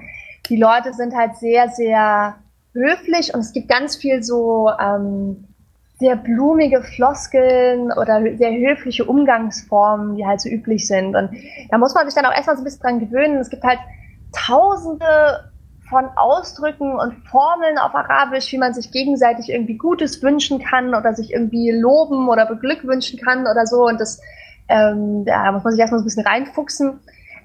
Die 0.49 0.57
Leute 0.57 0.93
sind 0.93 1.15
halt 1.15 1.37
sehr, 1.37 1.69
sehr 1.69 2.35
höflich 2.73 3.33
und 3.33 3.39
es 3.39 3.53
gibt 3.53 3.69
ganz 3.69 3.95
viel 3.95 4.23
so 4.23 4.69
ähm, 4.77 5.47
sehr 5.99 6.17
blumige 6.17 6.81
Floskeln 6.81 7.91
oder 7.93 8.21
sehr 8.35 8.51
höfliche 8.51 9.05
Umgangsformen, 9.05 10.15
die 10.15 10.25
halt 10.25 10.41
so 10.41 10.49
üblich 10.49 10.87
sind. 10.87 11.15
Und 11.15 11.29
da 11.69 11.77
muss 11.77 11.93
man 11.93 12.07
sich 12.07 12.15
dann 12.15 12.25
auch 12.25 12.35
erstmal 12.35 12.57
so 12.57 12.63
ein 12.63 12.65
bisschen 12.65 12.81
dran 12.81 12.99
gewöhnen. 12.99 13.37
Es 13.37 13.49
gibt 13.49 13.63
halt 13.63 13.79
tausende 14.33 15.50
von 15.91 16.05
Ausdrücken 16.15 16.95
und 16.95 17.13
Formeln 17.27 17.77
auf 17.77 17.93
Arabisch, 17.93 18.51
wie 18.53 18.57
man 18.57 18.73
sich 18.73 18.91
gegenseitig 18.91 19.49
irgendwie 19.49 19.77
Gutes 19.77 20.23
wünschen 20.23 20.59
kann 20.59 20.95
oder 20.95 21.13
sich 21.13 21.31
irgendwie 21.33 21.69
loben 21.69 22.29
oder 22.29 22.47
beglückwünschen 22.47 23.19
kann 23.19 23.41
oder 23.41 23.67
so. 23.67 23.85
Und 23.85 23.99
das, 23.99 24.19
ähm, 24.69 25.25
da 25.25 25.51
muss 25.51 25.63
man 25.63 25.73
sich 25.73 25.81
erstmal 25.81 25.99
so 25.99 26.03
ein 26.03 26.05
bisschen 26.05 26.25
reinfuchsen. 26.25 26.99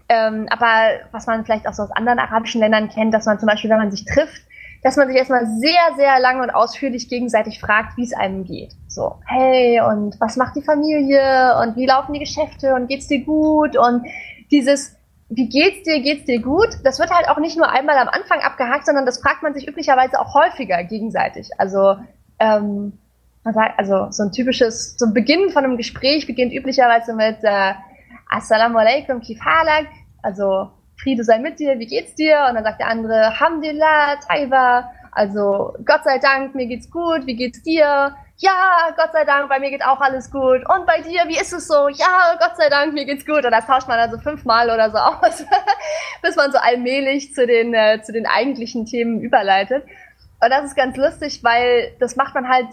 Ähm, 0.09 0.47
aber 0.49 1.01
was 1.11 1.27
man 1.27 1.45
vielleicht 1.45 1.67
auch 1.67 1.75
so 1.75 1.83
aus 1.83 1.91
anderen 1.91 2.21
arabischen 2.21 2.61
Ländern 2.61 2.89
kennt, 2.89 3.13
dass 3.13 3.27
man 3.27 3.41
zum 3.41 3.49
Beispiel, 3.49 3.69
wenn 3.69 3.79
man 3.79 3.91
sich 3.91 4.05
trifft, 4.05 4.43
dass 4.85 4.97
man 4.97 5.09
sich 5.09 5.17
erstmal 5.17 5.47
sehr, 5.47 5.97
sehr 5.97 6.21
lang 6.21 6.41
und 6.41 6.51
ausführlich 6.51 7.09
gegenseitig 7.09 7.61
fragt, 7.61 7.97
wie 7.97 8.05
es 8.05 8.15
einem 8.15 8.45
geht. 8.45 8.73
So, 8.87 9.17
hey, 9.27 9.81
und 9.81 10.21
was 10.21 10.37
macht 10.37 10.55
die 10.55 10.63
Familie 10.63 11.57
und 11.61 11.75
wie 11.75 11.87
laufen 11.87 12.13
die 12.13 12.21
Geschäfte 12.21 12.75
und 12.75 12.87
geht's 12.87 13.09
dir 13.09 13.25
gut 13.25 13.77
und 13.77 14.07
dieses 14.53 14.96
wie 15.29 15.49
geht's 15.49 15.83
dir, 15.83 16.01
geht's 16.01 16.25
dir 16.25 16.41
gut? 16.41 16.69
Das 16.85 16.99
wird 16.99 17.11
halt 17.11 17.29
auch 17.29 17.39
nicht 17.39 17.57
nur 17.57 17.69
einmal 17.69 17.99
am 17.99 18.09
Anfang 18.09 18.41
abgehakt, 18.41 18.87
sondern 18.87 19.07
das 19.07 19.21
fragt 19.21 19.43
man 19.43 19.55
sich 19.55 19.67
üblicherweise 19.67 20.21
auch 20.21 20.35
häufiger 20.35 20.85
gegenseitig. 20.85 21.51
Also, 21.59 21.97
ähm, 22.39 22.93
man 23.43 23.55
sagt, 23.55 23.79
also 23.79 24.11
so 24.11 24.25
ein 24.25 24.33
typisches, 24.33 24.97
so 24.99 25.07
ein 25.07 25.15
Beginn 25.15 25.51
von 25.51 25.65
einem 25.65 25.77
Gespräch 25.77 26.27
beginnt 26.27 26.53
üblicherweise 26.53 27.15
mit 27.15 27.39
äh, 27.43 27.75
Assalamu 28.29 28.79
alaikum, 28.79 29.21
kif 29.21 29.41
halak, 29.41 29.87
also 30.23 30.71
Friede 30.97 31.25
sei 31.25 31.39
mit 31.39 31.59
dir, 31.59 31.79
wie 31.79 31.87
geht's 31.87 32.15
dir? 32.15 32.47
Und 32.49 32.55
dann 32.55 32.65
sagt 32.65 32.81
der 32.81 32.89
andere, 32.89 33.39
Hamdulillah, 33.39 34.17
Taiba, 34.27 34.91
also 35.13 35.75
Gott 35.85 36.05
sei 36.05 36.19
Dank, 36.19 36.55
mir 36.55 36.67
geht's 36.67 36.91
gut, 36.91 37.27
wie 37.27 37.37
geht's 37.37 37.63
dir? 37.63 38.17
Ja, 38.39 38.95
Gott 38.97 39.13
sei 39.13 39.25
Dank, 39.25 39.49
bei 39.49 39.59
mir 39.59 39.71
geht 39.71 39.85
auch 39.85 40.01
alles 40.01 40.31
gut. 40.31 40.61
Und 40.69 40.87
bei 40.87 41.01
dir, 41.01 41.23
wie 41.27 41.39
ist 41.39 41.53
es 41.55 41.69
so? 41.69 41.89
Ja, 41.89 42.37
Gott 42.39 42.57
sei 42.57 42.69
Dank, 42.69 42.93
mir 42.93 43.07
geht's 43.07 43.25
gut. 43.25 43.45
Und 43.45 43.51
das 43.51 43.67
tauscht 43.67 43.89
man 43.89 43.99
also 43.99 44.19
fünfmal 44.19 44.69
oder 44.69 44.91
so 44.91 44.99
aus, 44.99 45.45
bis 46.23 46.37
man 46.37 46.53
so 46.53 46.59
allmählich 46.59 47.35
zu 47.35 47.47
den, 47.47 47.73
äh, 47.73 48.03
zu 48.03 48.13
den 48.13 48.27
eigentlichen 48.27 48.85
Themen 48.85 49.21
überleitet. 49.21 49.85
Und 50.43 50.51
das 50.51 50.67
ist 50.67 50.77
ganz 50.77 50.97
lustig, 50.99 51.43
weil 51.45 51.93
das 51.99 52.17
macht 52.17 52.35
man 52.35 52.47
halt, 52.47 52.67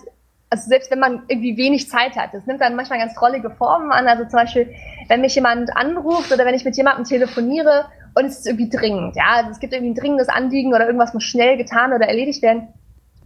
also 0.49 0.67
selbst 0.67 0.91
wenn 0.91 0.99
man 0.99 1.23
irgendwie 1.29 1.55
wenig 1.55 1.89
Zeit 1.89 2.17
hat, 2.17 2.33
das 2.33 2.45
nimmt 2.45 2.59
dann 2.59 2.75
manchmal 2.75 2.99
ganz 2.99 3.15
drollige 3.15 3.49
Formen 3.49 3.91
an. 3.93 4.05
Also 4.07 4.25
zum 4.25 4.39
Beispiel, 4.39 4.75
wenn 5.07 5.21
mich 5.21 5.35
jemand 5.35 5.75
anruft 5.77 6.33
oder 6.33 6.45
wenn 6.45 6.55
ich 6.55 6.65
mit 6.65 6.75
jemandem 6.75 7.05
telefoniere 7.05 7.85
und 8.15 8.25
es 8.25 8.39
ist 8.39 8.47
irgendwie 8.47 8.69
dringend, 8.69 9.15
ja, 9.15 9.37
also 9.37 9.51
es 9.51 9.59
gibt 9.59 9.71
irgendwie 9.71 9.93
ein 9.93 9.95
dringendes 9.95 10.27
Anliegen 10.27 10.73
oder 10.73 10.85
irgendwas 10.85 11.13
muss 11.13 11.23
schnell 11.23 11.55
getan 11.55 11.93
oder 11.93 12.05
erledigt 12.05 12.41
werden, 12.41 12.67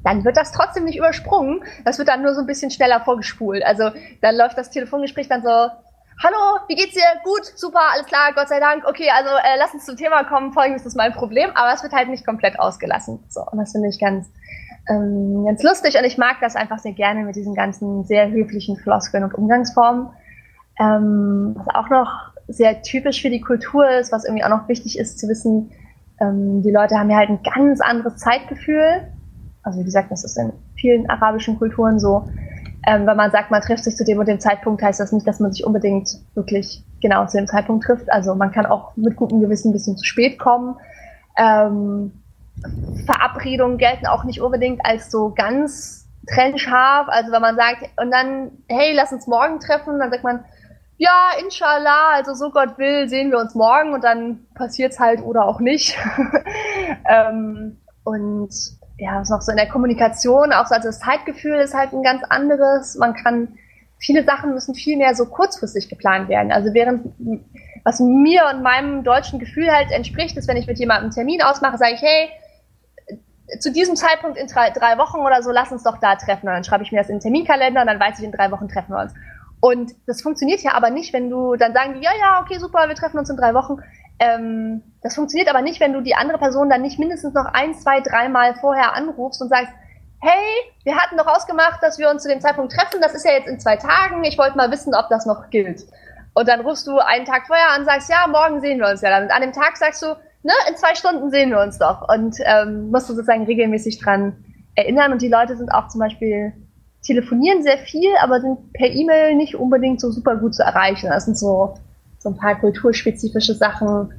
dann 0.04 0.24
wird 0.24 0.38
das 0.38 0.52
trotzdem 0.52 0.86
nicht 0.86 0.98
übersprungen. 0.98 1.64
Das 1.86 1.98
wird 1.98 2.08
dann 2.08 2.22
nur 2.22 2.34
so 2.34 2.42
ein 2.42 2.48
bisschen 2.48 2.72
schneller 2.72 3.02
vorgespult. 3.02 3.64
Also 3.64 3.92
dann 4.22 4.36
läuft 4.36 4.58
das 4.58 4.70
Telefongespräch 4.70 5.28
dann 5.28 5.44
so, 5.44 5.50
hallo, 5.50 6.60
wie 6.68 6.76
geht's 6.76 6.94
dir? 6.94 7.04
Gut, 7.24 7.46
super, 7.56 7.82
alles 7.94 8.06
klar, 8.06 8.32
Gott 8.34 8.50
sei 8.50 8.60
Dank. 8.60 8.86
Okay, 8.88 9.10
also 9.16 9.30
äh, 9.30 9.58
lass 9.58 9.74
uns 9.74 9.86
zum 9.86 9.98
Thema 9.98 10.24
kommen. 10.24 10.54
Folgendes 10.54 10.86
ist 10.86 10.96
mein 10.96 11.14
Problem, 11.14 11.52
aber 11.56 11.74
es 11.74 11.84
wird 11.84 11.94
halt 11.94 12.10
nicht 12.10 12.26
komplett 12.26 12.60
ausgelassen. 12.60 13.24
So, 13.30 13.42
und 13.52 13.58
das 13.58 13.72
finde 13.72 13.90
ich 13.90 14.00
ganz, 14.00 14.28
ähm, 14.90 15.46
ganz 15.46 15.62
lustig 15.64 15.98
und 15.98 16.06
ich 16.06 16.18
mag 16.18 16.38
das 16.42 16.56
einfach 16.56 16.80
sehr 16.80 16.94
gerne 16.94 17.24
mit 17.24 17.36
diesen 17.36 17.54
ganzen 17.54 18.04
sehr 18.06 18.30
höflichen 18.30 18.78
Floskeln 18.78 19.24
und 19.24 19.34
Umgangsformen. 19.34 20.10
Ähm, 20.80 21.56
was 21.56 21.68
auch 21.76 21.90
noch 21.90 22.32
sehr 22.48 22.82
typisch 22.82 23.22
für 23.22 23.30
die 23.30 23.42
Kultur 23.42 23.90
ist, 23.90 24.12
was 24.12 24.24
irgendwie 24.24 24.44
auch 24.44 24.50
noch 24.50 24.68
wichtig 24.68 24.98
ist 24.98 25.20
zu 25.20 25.28
wissen, 25.28 25.72
ähm, 26.20 26.62
die 26.64 26.72
Leute 26.72 26.98
haben 26.98 27.10
ja 27.10 27.18
halt 27.18 27.30
ein 27.30 27.44
ganz 27.44 27.82
anderes 27.82 28.18
Zeitgefühl 28.18 29.08
also 29.68 29.80
wie 29.80 29.84
gesagt, 29.84 30.12
das 30.12 30.24
ist 30.24 30.38
in 30.38 30.54
vielen 30.76 31.10
arabischen 31.10 31.58
Kulturen 31.60 32.00
so. 32.00 32.28
Ähm, 32.88 33.06
wenn 33.06 33.18
man 33.18 33.32
sagt, 33.32 33.52
man 33.52 33.62
trifft 33.62 33.84
sich 33.84 33.98
zu 33.98 34.06
dem 34.06 34.18
und 34.18 34.28
dem 34.28 34.40
Zeitpunkt, 34.40 34.82
heißt 34.82 35.00
das 35.00 35.12
nicht, 35.12 35.28
dass 35.28 35.42
man 35.42 35.52
sich 35.52 35.66
unbedingt 35.66 36.10
wirklich 36.36 36.86
genau 37.02 37.26
zu 37.26 37.38
dem 37.38 37.48
Zeitpunkt 37.48 37.84
trifft. 37.84 38.10
Also 38.10 38.34
man 38.34 38.52
kann 38.52 38.66
auch 38.66 38.96
mit 38.96 39.18
gutem 39.18 39.42
Gewissen 39.42 39.70
ein 39.70 39.74
bisschen 39.74 39.98
zu 39.98 40.06
spät 40.06 40.40
kommen. 40.40 40.78
Ähm, 41.38 42.14
Verabredungen 43.06 43.78
gelten 43.78 44.08
auch 44.08 44.24
nicht 44.24 44.42
unbedingt 44.42 44.86
als 44.86 45.12
so 45.12 45.34
ganz 45.36 46.08
trennscharf. 46.28 47.08
Also 47.10 47.34
wenn 47.34 47.42
man 47.42 47.58
sagt, 47.58 47.90
und 48.02 48.10
dann, 48.10 48.52
hey, 48.70 48.94
lass 48.96 49.12
uns 49.12 49.28
morgen 49.28 49.60
treffen, 49.60 50.00
dann 50.00 50.10
sagt 50.10 50.24
man, 50.24 50.46
ja, 50.96 51.32
inshallah, 51.44 52.14
also 52.14 52.34
so 52.34 52.52
Gott 52.52 52.78
will, 52.78 53.10
sehen 53.10 53.32
wir 53.32 53.38
uns 53.38 53.54
morgen 53.54 53.94
und 53.94 54.04
dann 54.04 54.48
passiert's 54.56 54.98
halt 54.98 55.22
oder 55.22 55.46
auch 55.46 55.60
nicht. 55.60 55.98
ähm, 57.06 57.78
und 58.06 58.77
ja, 58.98 59.20
was 59.20 59.30
noch 59.30 59.42
so 59.42 59.52
in 59.52 59.58
der 59.58 59.70
Kommunikation, 59.70 60.52
auch 60.54 60.66
so 60.66 60.76
also 60.76 60.90
das 60.90 61.00
Zeitgefühl 61.00 61.56
ist 61.56 61.74
halt 61.74 61.94
ein 61.94 62.04
ganz 62.04 62.24
anderes. 62.30 62.96
Man 62.96 63.14
kann, 63.14 63.58
viele 64.00 64.24
Sachen 64.24 64.54
müssen 64.54 64.74
viel 64.74 64.98
mehr 64.98 65.14
so 65.16 65.26
kurzfristig 65.26 65.90
geplant 65.90 66.30
werden. 66.30 66.52
Also 66.52 66.74
während, 66.74 67.14
was 67.84 68.00
mir 68.00 68.46
und 68.52 68.64
meinem 68.64 69.04
deutschen 69.04 69.40
Gefühl 69.40 69.72
halt 69.72 69.92
entspricht, 69.92 70.36
ist, 70.36 70.48
wenn 70.48 70.58
ich 70.58 70.68
mit 70.68 70.80
jemandem 70.80 71.06
einen 71.06 71.14
Termin 71.14 71.42
ausmache, 71.44 71.78
sage 71.78 71.94
ich, 71.94 72.02
hey, 72.02 72.30
zu 73.60 73.72
diesem 73.72 73.96
Zeitpunkt 73.96 74.38
in 74.38 74.48
drei, 74.48 74.72
drei 74.72 74.98
Wochen 74.98 75.20
oder 75.20 75.42
so, 75.42 75.52
lass 75.52 75.72
uns 75.72 75.84
doch 75.84 75.98
da 75.98 76.16
treffen. 76.16 76.48
Und 76.48 76.54
dann 76.54 76.64
schreibe 76.64 76.84
ich 76.84 76.92
mir 76.92 77.00
das 77.00 77.10
in 77.10 77.16
den 77.16 77.22
Terminkalender 77.22 77.82
und 77.82 77.88
dann 77.88 78.00
weiß 78.00 78.20
ich, 78.20 78.26
in 78.26 78.32
drei 78.32 78.52
Wochen 78.52 78.68
treffen 78.68 78.94
wir 78.94 79.02
uns. 79.02 79.14
Und 79.60 79.94
das 80.06 80.22
funktioniert 80.22 80.62
ja 80.62 80.74
aber 80.74 80.90
nicht, 80.90 81.14
wenn 81.14 81.30
du 81.30 81.56
dann 81.56 81.74
sagen, 81.74 82.02
ja, 82.02 82.12
ja, 82.20 82.42
okay, 82.42 82.60
super, 82.60 82.88
wir 82.88 82.96
treffen 82.96 83.18
uns 83.18 83.30
in 83.30 83.38
drei 83.38 83.54
Wochen. 83.54 83.78
Ähm, 84.20 84.84
das 85.02 85.16
funktioniert 85.16 85.50
aber 85.50 85.62
nicht, 85.62 85.80
wenn 85.80 85.94
du 85.94 86.02
die 86.02 86.16
andere 86.16 86.38
Person 86.38 86.70
dann 86.70 86.82
nicht 86.82 87.00
mindestens 87.00 87.34
noch 87.34 87.46
ein, 87.46 87.76
zwei, 87.76 88.02
dreimal 88.02 88.56
vorher 88.56 88.94
anrufst 88.96 89.42
und 89.42 89.50
sagst, 89.50 89.72
hey, 90.20 90.74
wir 90.84 90.96
hatten 90.96 91.18
doch 91.18 91.28
ausgemacht, 91.28 91.82
dass 91.84 92.00
wir 92.00 92.10
uns 92.10 92.24
zu 92.24 92.30
dem 92.30 92.42
Zeitpunkt 92.42 92.74
treffen, 92.74 93.00
das 93.02 93.14
ist 93.14 93.26
ja 93.26 93.34
jetzt 93.34 93.48
in 93.48 93.60
zwei 93.60 93.76
Tagen, 93.76 94.24
ich 94.24 94.38
wollte 94.38 94.58
mal 94.58 94.72
wissen, 94.72 94.96
ob 94.96 95.10
das 95.10 95.26
noch 95.26 95.50
gilt. 95.52 95.86
Und 96.34 96.48
dann 96.48 96.62
rufst 96.62 96.86
du 96.86 96.98
einen 97.00 97.26
Tag 97.26 97.48
vorher 97.48 97.72
an 97.72 97.82
und 97.82 97.86
sagst, 97.86 98.10
ja, 98.10 98.28
morgen 98.28 98.62
sehen 98.62 98.80
wir 98.80 98.88
uns 98.88 99.02
ja 99.02 99.10
dann. 99.10 99.24
Und 99.24 99.32
an 99.32 99.42
dem 99.42 99.54
Tag 99.54 99.76
sagst 99.76 100.04
du, 100.04 100.08
ne, 100.44 100.54
in 100.70 100.76
zwei 100.76 100.94
Stunden 100.94 101.32
sehen 101.32 101.50
wir 101.50 101.60
uns 101.60 101.80
doch. 101.80 102.08
Und 102.08 102.38
ähm, 102.46 102.92
musst 102.92 103.10
du 103.10 103.14
sozusagen 103.14 103.46
regelmäßig 103.46 104.00
dran 104.00 104.46
erinnern. 104.76 105.12
Und 105.12 105.24
die 105.24 105.30
Leute 105.30 105.58
sind 105.58 105.72
auch 105.72 105.88
zum 105.88 106.00
Beispiel 106.00 106.54
telefonieren 107.04 107.64
sehr 107.64 107.80
viel, 107.80 108.12
aber 108.22 108.40
sind 108.40 108.72
per 108.74 108.88
E-Mail 108.88 109.36
nicht 109.36 109.56
unbedingt 109.56 110.00
so 110.00 110.12
super 110.12 110.36
gut 110.36 110.54
zu 110.54 110.62
erreichen. 110.62 111.10
Das 111.10 111.26
sind 111.26 111.40
so, 111.40 111.74
so 112.28 112.34
ein 112.34 112.38
paar 112.38 112.60
kulturspezifische 112.60 113.56
Sachen, 113.56 114.14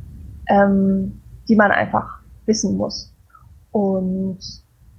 ähm, 0.48 1.20
die 1.48 1.56
man 1.56 1.70
einfach 1.70 2.20
wissen 2.46 2.76
muss. 2.76 3.14
Und 3.70 4.38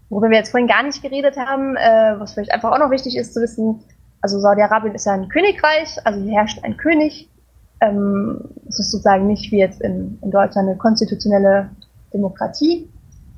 worüber 0.10 0.30
wir 0.30 0.38
jetzt 0.38 0.52
vorhin 0.52 0.68
gar 0.68 0.84
nicht 0.84 1.02
geredet 1.02 1.38
haben, 1.38 1.76
äh, 1.76 2.20
was 2.20 2.34
vielleicht 2.34 2.52
einfach 2.52 2.72
auch 2.72 2.80
noch 2.80 2.92
wichtig 2.92 3.18
ist 3.18 3.34
zu 3.34 3.42
wissen, 3.42 3.82
also 4.22 4.40
Saudi-Arabien 4.40 4.94
ist 4.94 5.06
ja 5.06 5.14
ein 5.14 5.30
Königreich, 5.30 5.98
also 6.04 6.20
hier 6.22 6.34
herrscht 6.34 6.64
ein 6.64 6.78
König. 6.78 7.30
Ähm, 7.82 8.42
es 8.68 8.78
ist 8.80 8.92
sozusagen 8.92 9.28
nicht 9.28 9.52
wie 9.52 9.60
jetzt 9.60 9.82
in, 9.82 10.20
in 10.22 10.30
Deutschland 10.30 10.68
eine 10.68 10.78
konstitutionelle 10.78 11.70
Demokratie, 12.14 12.90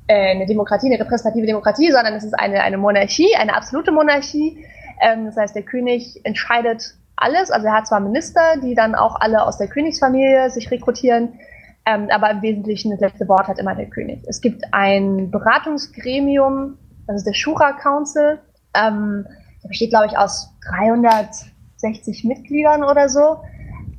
äh, 0.07 0.31
eine 0.31 0.47
Demokratie, 0.47 0.87
eine 0.87 0.99
repräsentative 0.99 1.45
Demokratie, 1.45 1.91
sondern 1.91 2.15
es 2.15 2.23
ist 2.23 2.33
eine, 2.33 2.61
eine 2.61 2.77
Monarchie, 2.77 3.35
eine 3.37 3.55
absolute 3.55 3.91
Monarchie. 3.91 4.65
Ähm, 5.01 5.25
das 5.25 5.37
heißt, 5.37 5.55
der 5.55 5.63
König 5.63 6.19
entscheidet 6.25 6.95
alles. 7.21 7.51
Also 7.51 7.67
er 7.67 7.73
hat 7.73 7.87
zwar 7.87 7.99
Minister, 7.99 8.57
die 8.61 8.75
dann 8.75 8.95
auch 8.95 9.19
alle 9.19 9.43
aus 9.43 9.57
der 9.57 9.67
Königsfamilie 9.67 10.49
sich 10.49 10.69
rekrutieren, 10.71 11.39
ähm, 11.85 12.07
aber 12.11 12.29
im 12.31 12.41
Wesentlichen 12.41 12.91
das 12.91 12.99
letzte 12.99 13.27
Wort 13.27 13.47
hat 13.47 13.59
immer 13.59 13.75
der 13.75 13.89
König. 13.89 14.23
Es 14.27 14.41
gibt 14.41 14.63
ein 14.71 15.31
Beratungsgremium, 15.31 16.77
das 17.07 17.17
ist 17.17 17.27
der 17.27 17.33
Shura 17.33 17.73
Council. 17.73 18.39
Ähm, 18.73 19.25
der 19.63 19.67
besteht, 19.67 19.89
glaube 19.89 20.07
ich, 20.07 20.17
aus 20.17 20.49
360 20.69 22.23
Mitgliedern 22.23 22.83
oder 22.83 23.09
so. 23.09 23.41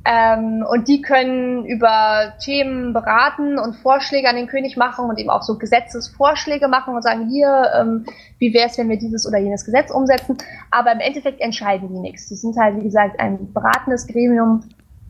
Ähm, 0.05 0.65
und 0.69 0.89
die 0.89 1.01
können 1.01 1.65
über 1.65 2.33
Themen 2.43 2.91
beraten 2.91 3.57
und 3.57 3.75
Vorschläge 3.77 4.27
an 4.27 4.35
den 4.35 4.47
König 4.47 4.75
machen 4.75 5.09
und 5.09 5.17
eben 5.17 5.29
auch 5.29 5.43
so 5.43 5.57
Gesetzesvorschläge 5.57 6.67
machen 6.67 6.93
und 6.93 7.03
sagen, 7.03 7.29
hier, 7.29 7.71
ähm, 7.79 8.05
wie 8.37 8.53
wäre 8.53 8.67
es, 8.67 8.77
wenn 8.77 8.89
wir 8.89 8.97
dieses 8.97 9.25
oder 9.25 9.37
jenes 9.37 9.63
Gesetz 9.63 9.91
umsetzen. 9.91 10.37
Aber 10.71 10.91
im 10.91 10.99
Endeffekt 10.99 11.39
entscheiden 11.39 11.87
die 11.87 11.99
nichts. 11.99 12.27
Die 12.27 12.35
sind 12.35 12.57
halt, 12.57 12.75
wie 12.77 12.83
gesagt, 12.83 13.17
ein 13.19 13.53
beratendes 13.53 14.05
Gremium 14.07 14.65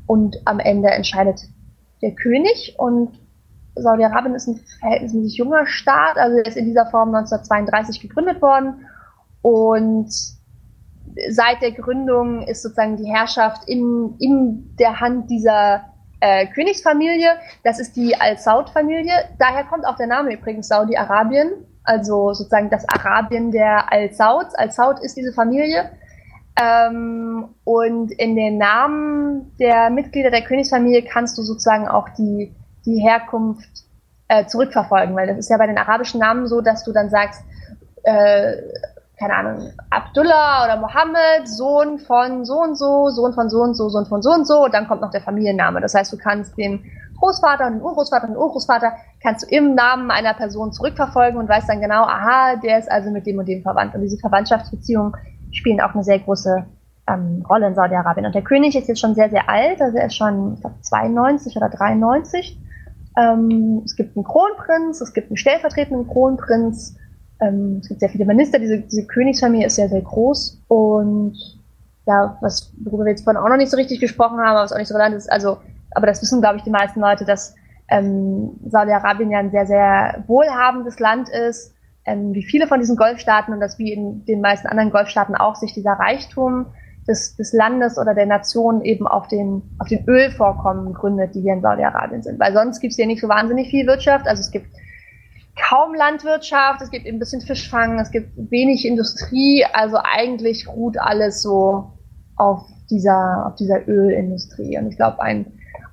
und 0.06 0.38
am 0.46 0.60
Ende 0.60 0.92
entscheidet 0.92 1.42
der 2.04 2.12
König. 2.12 2.76
Und 2.78 3.20
Saudi-Arabien 3.76 4.36
ist 4.36 4.48
ein 4.48 4.60
verhältnismäßig 4.80 5.38
junger 5.38 5.66
Staat, 5.66 6.18
also 6.18 6.38
ist 6.38 6.56
in 6.56 6.66
dieser 6.66 6.86
Form 6.86 7.16
1932 7.16 8.00
gegründet 8.00 8.44
worden. 8.44 8.86
Und 9.42 10.14
seit 11.30 11.62
der 11.62 11.72
Gründung 11.72 12.44
ist 12.44 12.64
sozusagen 12.64 12.98
die 12.98 13.10
Herrschaft 13.10 13.68
in, 13.68 14.16
in 14.20 14.76
der 14.78 15.00
Hand 15.00 15.30
dieser 15.30 15.86
äh, 16.20 16.48
Königsfamilie. 16.48 17.36
Das 17.64 17.80
ist 17.80 17.96
die 17.96 18.16
Al-Saud-Familie. 18.20 19.14
Daher 19.40 19.66
kommt 19.66 19.86
auch 19.86 19.96
der 19.96 20.08
Name 20.08 20.34
übrigens 20.34 20.68
Saudi-Arabien, 20.68 21.52
also 21.84 22.34
sozusagen 22.34 22.70
das 22.70 22.88
Arabien 22.88 23.52
der 23.52 23.92
Al-Sauds. 23.92 24.56
Al-Saud 24.56 25.00
ist 25.02 25.18
diese 25.18 25.34
Familie. 25.34 25.92
Ähm, 26.56 27.50
und 27.64 28.12
in 28.12 28.36
den 28.36 28.58
Namen 28.58 29.56
der 29.60 29.90
Mitglieder 29.90 30.30
der 30.30 30.44
Königsfamilie 30.44 31.04
kannst 31.04 31.38
du 31.38 31.42
sozusagen 31.42 31.88
auch 31.88 32.10
die, 32.10 32.54
die 32.86 33.00
Herkunft 33.00 33.70
äh, 34.28 34.46
zurückverfolgen, 34.46 35.16
weil 35.16 35.28
das 35.28 35.38
ist 35.38 35.50
ja 35.50 35.58
bei 35.58 35.68
den 35.68 35.78
arabischen 35.78 36.20
Namen 36.20 36.48
so, 36.48 36.62
dass 36.62 36.84
du 36.84 36.94
dann 36.94 37.10
sagst, 37.10 37.44
äh, 38.04 38.54
keine 39.24 39.36
Ahnung, 39.36 39.70
Abdullah 39.90 40.66
oder 40.66 40.78
Mohammed, 40.78 41.48
Sohn 41.48 41.98
von 42.00 42.44
so 42.44 42.60
und 42.62 42.78
so, 42.78 43.10
Sohn 43.10 43.34
von 43.34 43.50
so 43.50 43.62
und 43.62 43.74
so, 43.74 43.88
Sohn 43.88 44.06
von 44.06 44.22
so 44.22 44.32
und 44.32 44.46
so, 44.46 44.66
und 44.66 44.74
dann 44.74 44.88
kommt 44.88 45.02
noch 45.02 45.12
der 45.12 45.22
Familienname. 45.22 45.80
Das 45.80 45.94
heißt, 45.96 46.12
du 46.12 46.18
kannst 46.18 46.58
den 46.58 46.84
Großvater 47.20 47.68
und 47.68 47.74
den 47.76 47.82
Urgroßvater 47.82 48.28
und 48.28 48.34
den 48.34 48.38
Urgroßvater 48.38 48.92
kannst 49.22 49.44
du 49.44 49.56
im 49.56 49.76
Namen 49.76 50.12
einer 50.12 50.34
Person 50.34 50.74
zurückverfolgen 50.74 51.40
und 51.40 51.48
weißt 51.48 51.70
dann 51.70 51.80
genau, 51.80 52.04
aha, 52.04 52.58
der 52.58 52.80
ist 52.80 52.92
also 52.92 53.12
mit 53.12 53.26
dem 53.26 53.40
und 53.40 53.48
dem 53.48 53.62
verwandt. 53.62 53.96
Und 53.96 54.02
diese 54.02 54.18
Verwandtschaftsbeziehungen 54.18 55.14
spielen 55.52 55.80
auch 55.80 55.94
eine 55.94 56.04
sehr 56.04 56.20
große 56.20 56.66
ähm, 57.08 57.46
Rolle 57.48 57.68
in 57.68 57.76
Saudi-Arabien. 57.76 58.26
Und 58.26 58.36
der 58.36 58.42
König 58.42 58.76
ist 58.76 58.90
jetzt 58.90 59.00
schon 59.00 59.16
sehr, 59.16 59.30
sehr 59.30 59.48
alt, 59.48 59.82
also 59.82 59.98
er 59.98 60.08
ist 60.08 60.18
schon, 60.18 60.56
ich 60.56 60.62
glaube, 60.62 60.76
92 60.82 61.56
oder 61.56 61.70
93. 61.70 62.60
Ähm, 63.18 63.84
es 63.86 63.96
gibt 63.96 64.18
einen 64.18 64.26
Kronprinz, 64.26 65.00
es 65.00 65.14
gibt 65.14 65.30
einen 65.30 65.38
stellvertretenden 65.38 66.08
Kronprinz, 66.08 66.98
ähm, 67.40 67.80
es 67.82 67.90
gibt 67.90 68.00
sehr 68.00 68.10
viele 68.10 68.26
Minister, 68.26 68.60
diese, 68.60 68.80
diese 68.80 69.06
Königsfamilie 69.06 69.68
ist 69.68 69.76
sehr, 69.76 69.90
sehr 69.90 70.02
groß 70.02 70.62
und 70.68 71.38
ja, 72.06 72.38
was, 72.42 72.74
worüber 72.84 73.06
wir 73.06 73.12
jetzt 73.12 73.24
vorhin 73.24 73.42
auch 73.42 73.50
noch 73.50 73.58
nicht 73.58 73.72
so 73.72 73.78
richtig 73.78 74.00
gesprochen 74.00 74.40
haben, 74.40 74.56
was 74.56 74.74
auch 74.74 74.78
nicht 74.78 74.88
so 74.88 74.96
relevant 74.96 75.16
ist, 75.16 75.32
also, 75.32 75.58
aber 75.92 76.08
das 76.08 76.22
wissen, 76.22 76.42
glaube 76.42 76.58
ich, 76.58 76.64
die 76.64 76.70
meisten 76.70 77.00
Leute, 77.00 77.26
dass 77.26 77.56
ähm, 77.90 78.52
Saudi-Arabien 78.68 79.32
ja 79.32 79.40
ein 79.40 79.52
sehr, 79.52 79.66
sehr 79.66 80.24
wohlhabendes 80.28 81.00
Land 81.00 81.30
ist, 81.30 81.74
ähm, 82.06 82.34
wie 82.34 82.44
viele 82.44 82.68
von 82.68 82.80
diesen 82.80 82.96
Golfstaaten 82.96 83.54
und 83.54 83.60
dass 83.60 83.80
wie 83.80 83.94
in 83.94 84.26
den 84.26 84.42
meisten 84.42 84.68
anderen 84.68 84.92
Golfstaaten 84.92 85.36
auch 85.36 85.56
sich 85.56 85.74
dieser 85.74 85.94
Reichtum 85.94 86.66
des, 87.08 87.36
des 87.36 87.54
Landes 87.54 87.98
oder 87.98 88.14
der 88.14 88.26
Nation 88.26 88.82
eben 88.82 89.08
auf 89.08 89.28
den, 89.28 89.62
auf 89.80 89.88
den 89.88 90.08
Ölvorkommen 90.08 90.94
gründet, 90.94 91.36
die 91.36 91.42
hier 91.42 91.54
in 91.54 91.62
Saudi-Arabien 91.62 92.24
sind. 92.24 92.40
Weil 92.40 92.54
sonst 92.54 92.80
gibt 92.80 92.92
es 92.92 92.98
hier 92.98 93.08
nicht 93.08 93.22
so 93.22 93.28
wahnsinnig 93.28 93.70
viel 93.70 93.86
Wirtschaft. 93.88 94.28
Also 94.28 94.42
es 94.42 94.52
gibt 94.52 94.68
kaum 95.56 95.94
Landwirtschaft, 95.94 96.82
es 96.82 96.90
gibt 96.90 97.08
ein 97.08 97.20
bisschen 97.20 97.42
Fischfang, 97.42 98.00
es 98.00 98.12
gibt 98.12 98.32
wenig 98.52 98.86
Industrie, 98.86 99.66
also 99.74 99.98
eigentlich 100.02 100.68
ruht 100.68 100.98
alles 101.00 101.42
so 101.42 101.92
auf 102.36 102.66
dieser, 102.90 103.46
auf 103.48 103.56
dieser 103.56 103.88
Ölindustrie. 103.88 104.78
Und 104.78 104.88
ich 104.88 104.96
glaube, 104.96 105.22
ein, 105.22 105.46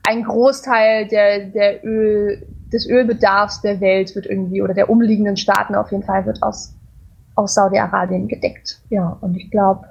ein 0.03 0.25
Großteil 0.25 1.09
der, 1.09 1.47
der 1.47 1.85
Öl, 1.85 2.47
des 2.73 2.89
Ölbedarfs 2.89 3.61
der 3.63 3.81
Welt 3.81 4.15
wird 4.15 4.27
irgendwie, 4.27 4.63
oder 4.63 4.75
der 4.75 4.91
umliegenden 4.91 5.37
Staaten 5.37 5.75
auf 5.75 5.91
jeden 5.91 6.05
Fall, 6.05 6.25
wird 6.25 6.43
aus, 6.43 6.75
aus 7.35 7.55
Saudi-Arabien 7.55 8.29
gedeckt. 8.29 8.81
Ja, 8.91 9.19
und 9.21 9.37
ich 9.37 9.51
glaube, 9.51 9.87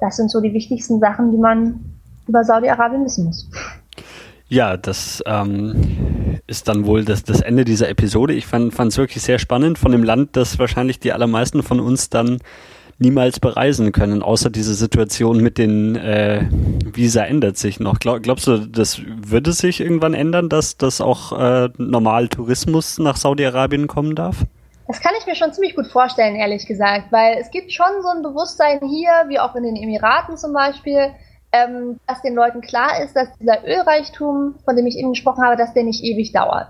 das 0.00 0.16
sind 0.16 0.30
so 0.30 0.40
die 0.40 0.52
wichtigsten 0.52 1.00
Sachen, 1.00 1.30
die 1.30 1.38
man 1.38 1.80
über 2.26 2.44
Saudi-Arabien 2.44 3.04
wissen 3.04 3.24
muss. 3.24 3.50
Ja, 4.50 4.76
das 4.76 5.22
ähm, 5.26 6.40
ist 6.48 6.66
dann 6.66 6.84
wohl 6.84 7.04
das, 7.04 7.22
das 7.22 7.40
Ende 7.40 7.64
dieser 7.64 7.88
Episode. 7.88 8.34
Ich 8.34 8.46
fand 8.46 8.74
es 8.76 8.98
wirklich 8.98 9.22
sehr 9.22 9.38
spannend 9.38 9.78
von 9.78 9.92
dem 9.92 10.02
Land, 10.02 10.36
das 10.36 10.58
wahrscheinlich 10.58 10.98
die 10.98 11.12
allermeisten 11.12 11.62
von 11.62 11.78
uns 11.78 12.10
dann 12.10 12.38
niemals 12.98 13.38
bereisen 13.38 13.92
können, 13.92 14.24
außer 14.24 14.50
diese 14.50 14.74
Situation 14.74 15.38
mit 15.38 15.56
den 15.56 15.94
äh, 15.94 16.48
Visa 16.84 17.22
ändert 17.22 17.58
sich 17.58 17.78
noch. 17.78 18.00
Glaub, 18.00 18.24
glaubst 18.24 18.48
du, 18.48 18.58
das 18.58 19.00
würde 19.06 19.52
sich 19.52 19.80
irgendwann 19.80 20.14
ändern, 20.14 20.48
dass 20.48 20.76
das 20.76 21.00
auch 21.00 21.38
äh, 21.38 21.68
normal 21.78 22.26
Tourismus 22.26 22.98
nach 22.98 23.16
Saudi-Arabien 23.16 23.86
kommen 23.86 24.16
darf? 24.16 24.44
Das 24.88 25.00
kann 25.00 25.12
ich 25.16 25.26
mir 25.26 25.36
schon 25.36 25.52
ziemlich 25.52 25.76
gut 25.76 25.86
vorstellen, 25.86 26.34
ehrlich 26.34 26.66
gesagt, 26.66 27.12
weil 27.12 27.38
es 27.40 27.52
gibt 27.52 27.72
schon 27.72 27.86
so 28.02 28.08
ein 28.08 28.22
Bewusstsein 28.22 28.80
hier, 28.80 29.10
wie 29.28 29.38
auch 29.38 29.54
in 29.54 29.62
den 29.62 29.76
Emiraten 29.76 30.36
zum 30.36 30.52
Beispiel, 30.52 31.12
ähm, 31.52 31.98
dass 32.06 32.22
den 32.22 32.34
Leuten 32.34 32.60
klar 32.60 33.02
ist, 33.02 33.14
dass 33.16 33.28
dieser 33.38 33.64
Ölreichtum, 33.66 34.56
von 34.64 34.76
dem 34.76 34.86
ich 34.86 34.96
eben 34.96 35.10
gesprochen 35.10 35.44
habe, 35.44 35.56
dass 35.56 35.74
der 35.74 35.84
nicht 35.84 36.04
ewig 36.04 36.32
dauert. 36.32 36.68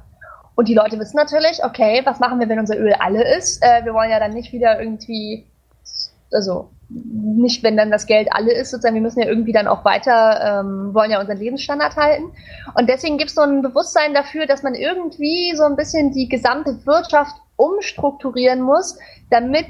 Und 0.55 0.69
die 0.69 0.74
Leute 0.74 0.98
wissen 0.98 1.16
natürlich, 1.16 1.65
okay, 1.65 2.02
was 2.05 2.20
machen 2.20 2.40
wir, 2.40 2.48
wenn 2.48 2.59
unser 2.59 2.78
Öl 2.78 2.93
alle 2.98 3.36
ist? 3.36 3.62
Äh, 3.62 3.85
wir 3.85 3.94
wollen 3.94 4.11
ja 4.11 4.19
dann 4.19 4.32
nicht 4.32 4.52
wieder 4.52 4.81
irgendwie, 4.81 5.47
also 6.32 6.70
nicht, 6.90 7.62
wenn 7.62 7.77
dann 7.77 7.90
das 7.90 8.07
Geld 8.07 8.28
alle 8.32 8.52
ist, 8.52 8.70
sozusagen, 8.70 8.94
wir 8.94 9.02
müssen 9.02 9.20
ja 9.20 9.28
irgendwie 9.28 9.52
dann 9.52 9.69
auch 9.69 9.85
weiter, 9.85 10.61
ähm, 10.61 10.93
wollen 10.93 11.11
ja 11.11 11.20
unseren 11.20 11.39
Lebensstandard 11.39 11.97
halten. 11.97 12.32
Und 12.74 12.89
deswegen 12.89 13.16
gibt 13.16 13.31
es 13.31 13.36
so 13.36 13.43
ein 13.43 13.62
Bewusstsein 13.62 14.12
dafür, 14.12 14.47
dass 14.47 14.62
man 14.62 14.74
irgendwie 14.74 15.55
so 15.57 15.65
ein 15.65 15.77
bisschen 15.77 16.12
die 16.12 16.28
gesamte 16.28 16.85
Wirtschaft 16.86 17.36
umstrukturieren 17.57 18.61
muss, 18.61 18.98
damit 19.31 19.66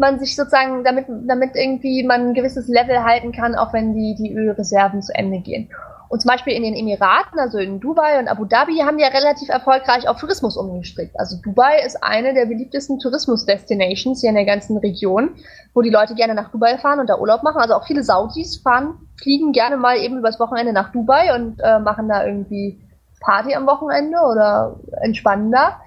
man 0.00 0.18
sich 0.18 0.34
sozusagen, 0.34 0.82
damit, 0.82 1.06
damit 1.08 1.54
irgendwie 1.54 2.02
man 2.02 2.28
ein 2.28 2.34
gewisses 2.34 2.66
Level 2.68 3.04
halten 3.04 3.32
kann, 3.32 3.54
auch 3.54 3.72
wenn 3.72 3.94
die, 3.94 4.16
die 4.16 4.32
Ölreserven 4.34 5.02
zu 5.02 5.14
Ende 5.14 5.40
gehen. 5.40 5.70
Und 6.10 6.20
zum 6.20 6.28
Beispiel 6.28 6.54
in 6.54 6.64
den 6.64 6.74
Emiraten, 6.74 7.38
also 7.38 7.58
in 7.58 7.78
Dubai 7.78 8.18
und 8.18 8.26
Abu 8.26 8.44
Dhabi, 8.44 8.78
haben 8.78 8.96
die 8.96 9.04
ja 9.04 9.10
relativ 9.10 9.48
erfolgreich 9.48 10.08
auf 10.08 10.18
Tourismus 10.18 10.56
umgestrickt. 10.56 11.14
Also 11.20 11.36
Dubai 11.40 11.84
ist 11.86 12.02
eine 12.02 12.34
der 12.34 12.46
beliebtesten 12.46 12.98
Tourismus-Destinations 12.98 14.20
hier 14.20 14.30
in 14.30 14.34
der 14.34 14.44
ganzen 14.44 14.76
Region, 14.78 15.36
wo 15.72 15.82
die 15.82 15.90
Leute 15.90 16.16
gerne 16.16 16.34
nach 16.34 16.50
Dubai 16.50 16.78
fahren 16.78 16.98
und 16.98 17.08
da 17.08 17.16
Urlaub 17.16 17.44
machen. 17.44 17.60
Also 17.60 17.74
auch 17.74 17.86
viele 17.86 18.02
Saudis 18.02 18.56
fahren, 18.56 18.94
fliegen 19.22 19.52
gerne 19.52 19.76
mal 19.76 19.98
eben 19.98 20.18
übers 20.18 20.40
Wochenende 20.40 20.72
nach 20.72 20.90
Dubai 20.90 21.32
und 21.32 21.60
äh, 21.60 21.78
machen 21.78 22.08
da 22.08 22.26
irgendwie 22.26 22.80
Party 23.20 23.54
am 23.54 23.68
Wochenende 23.68 24.18
oder 24.18 24.80
entspannen 25.02 25.52
da. 25.52 25.80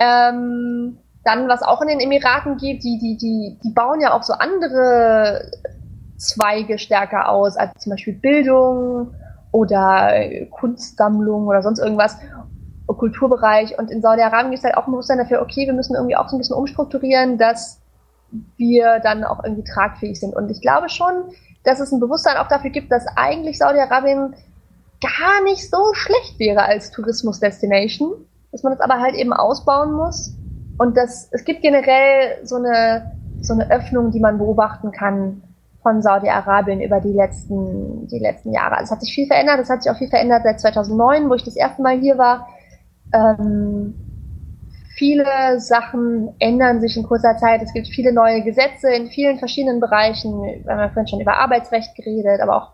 Ähm, 0.00 0.98
dann, 1.24 1.48
was 1.48 1.62
auch 1.62 1.82
in 1.82 1.88
den 1.88 2.00
Emiraten 2.00 2.56
gibt, 2.56 2.82
die, 2.84 2.98
die, 2.98 3.16
die, 3.16 3.58
die 3.62 3.70
bauen 3.70 4.00
ja 4.00 4.12
auch 4.14 4.22
so 4.22 4.32
andere 4.32 5.50
Zweige 6.16 6.78
stärker 6.78 7.28
aus, 7.28 7.56
als 7.56 7.72
zum 7.82 7.90
Beispiel 7.90 8.14
Bildung 8.14 9.14
oder 9.52 10.12
Kunstsammlung 10.50 11.46
oder 11.46 11.62
sonst 11.62 11.78
irgendwas, 11.78 12.16
Kulturbereich. 12.86 13.78
Und 13.78 13.90
in 13.90 14.02
Saudi-Arabien 14.02 14.50
gibt 14.50 14.58
es 14.58 14.64
halt 14.64 14.76
auch 14.76 14.86
ein 14.86 14.90
Bewusstsein 14.90 15.18
dafür, 15.18 15.42
okay, 15.42 15.64
wir 15.66 15.72
müssen 15.72 15.94
irgendwie 15.94 16.16
auch 16.16 16.28
so 16.28 16.36
ein 16.36 16.38
bisschen 16.38 16.56
umstrukturieren, 16.56 17.38
dass 17.38 17.80
wir 18.56 18.98
dann 19.00 19.22
auch 19.22 19.44
irgendwie 19.44 19.62
tragfähig 19.62 20.18
sind. 20.18 20.34
Und 20.34 20.50
ich 20.50 20.60
glaube 20.60 20.88
schon, 20.88 21.12
dass 21.62 21.78
es 21.78 21.92
ein 21.92 22.00
Bewusstsein 22.00 22.36
auch 22.36 22.48
dafür 22.48 22.70
gibt, 22.70 22.90
dass 22.90 23.06
eigentlich 23.16 23.58
Saudi-Arabien 23.58 24.34
gar 25.00 25.44
nicht 25.44 25.70
so 25.70 25.94
schlecht 25.94 26.38
wäre 26.38 26.64
als 26.64 26.90
Tourismus-Destination 26.90 28.26
dass 28.52 28.62
man 28.62 28.72
das 28.72 28.80
aber 28.80 29.00
halt 29.00 29.14
eben 29.14 29.32
ausbauen 29.32 29.92
muss. 29.92 30.34
Und 30.80 30.96
das, 30.96 31.28
es 31.30 31.44
gibt 31.44 31.60
generell 31.60 32.38
so 32.42 32.56
eine, 32.56 33.12
so 33.42 33.52
eine 33.52 33.70
Öffnung, 33.70 34.12
die 34.12 34.18
man 34.18 34.38
beobachten 34.38 34.92
kann 34.92 35.42
von 35.82 36.00
Saudi-Arabien 36.00 36.80
über 36.80 37.00
die 37.00 37.12
letzten, 37.12 38.08
die 38.08 38.18
letzten 38.18 38.50
Jahre. 38.50 38.78
Also 38.78 38.84
es 38.84 38.90
hat 38.92 39.02
sich 39.02 39.14
viel 39.14 39.26
verändert. 39.26 39.60
Es 39.60 39.68
hat 39.68 39.82
sich 39.82 39.92
auch 39.92 39.98
viel 39.98 40.08
verändert 40.08 40.44
seit 40.44 40.58
2009, 40.58 41.28
wo 41.28 41.34
ich 41.34 41.44
das 41.44 41.54
erste 41.54 41.82
Mal 41.82 42.00
hier 42.00 42.16
war. 42.16 42.48
Ähm, 43.12 43.92
viele 44.96 45.60
Sachen 45.60 46.30
ändern 46.38 46.80
sich 46.80 46.96
in 46.96 47.02
kurzer 47.02 47.36
Zeit. 47.36 47.60
Es 47.60 47.74
gibt 47.74 47.88
viele 47.88 48.14
neue 48.14 48.40
Gesetze 48.40 48.90
in 48.90 49.08
vielen 49.08 49.38
verschiedenen 49.38 49.80
Bereichen. 49.80 50.40
Wir 50.64 50.72
haben 50.72 50.80
ja 50.80 50.88
vorhin 50.88 51.08
schon 51.08 51.20
über 51.20 51.36
Arbeitsrecht 51.36 51.94
geredet, 51.94 52.40
aber 52.40 52.56
auch 52.56 52.72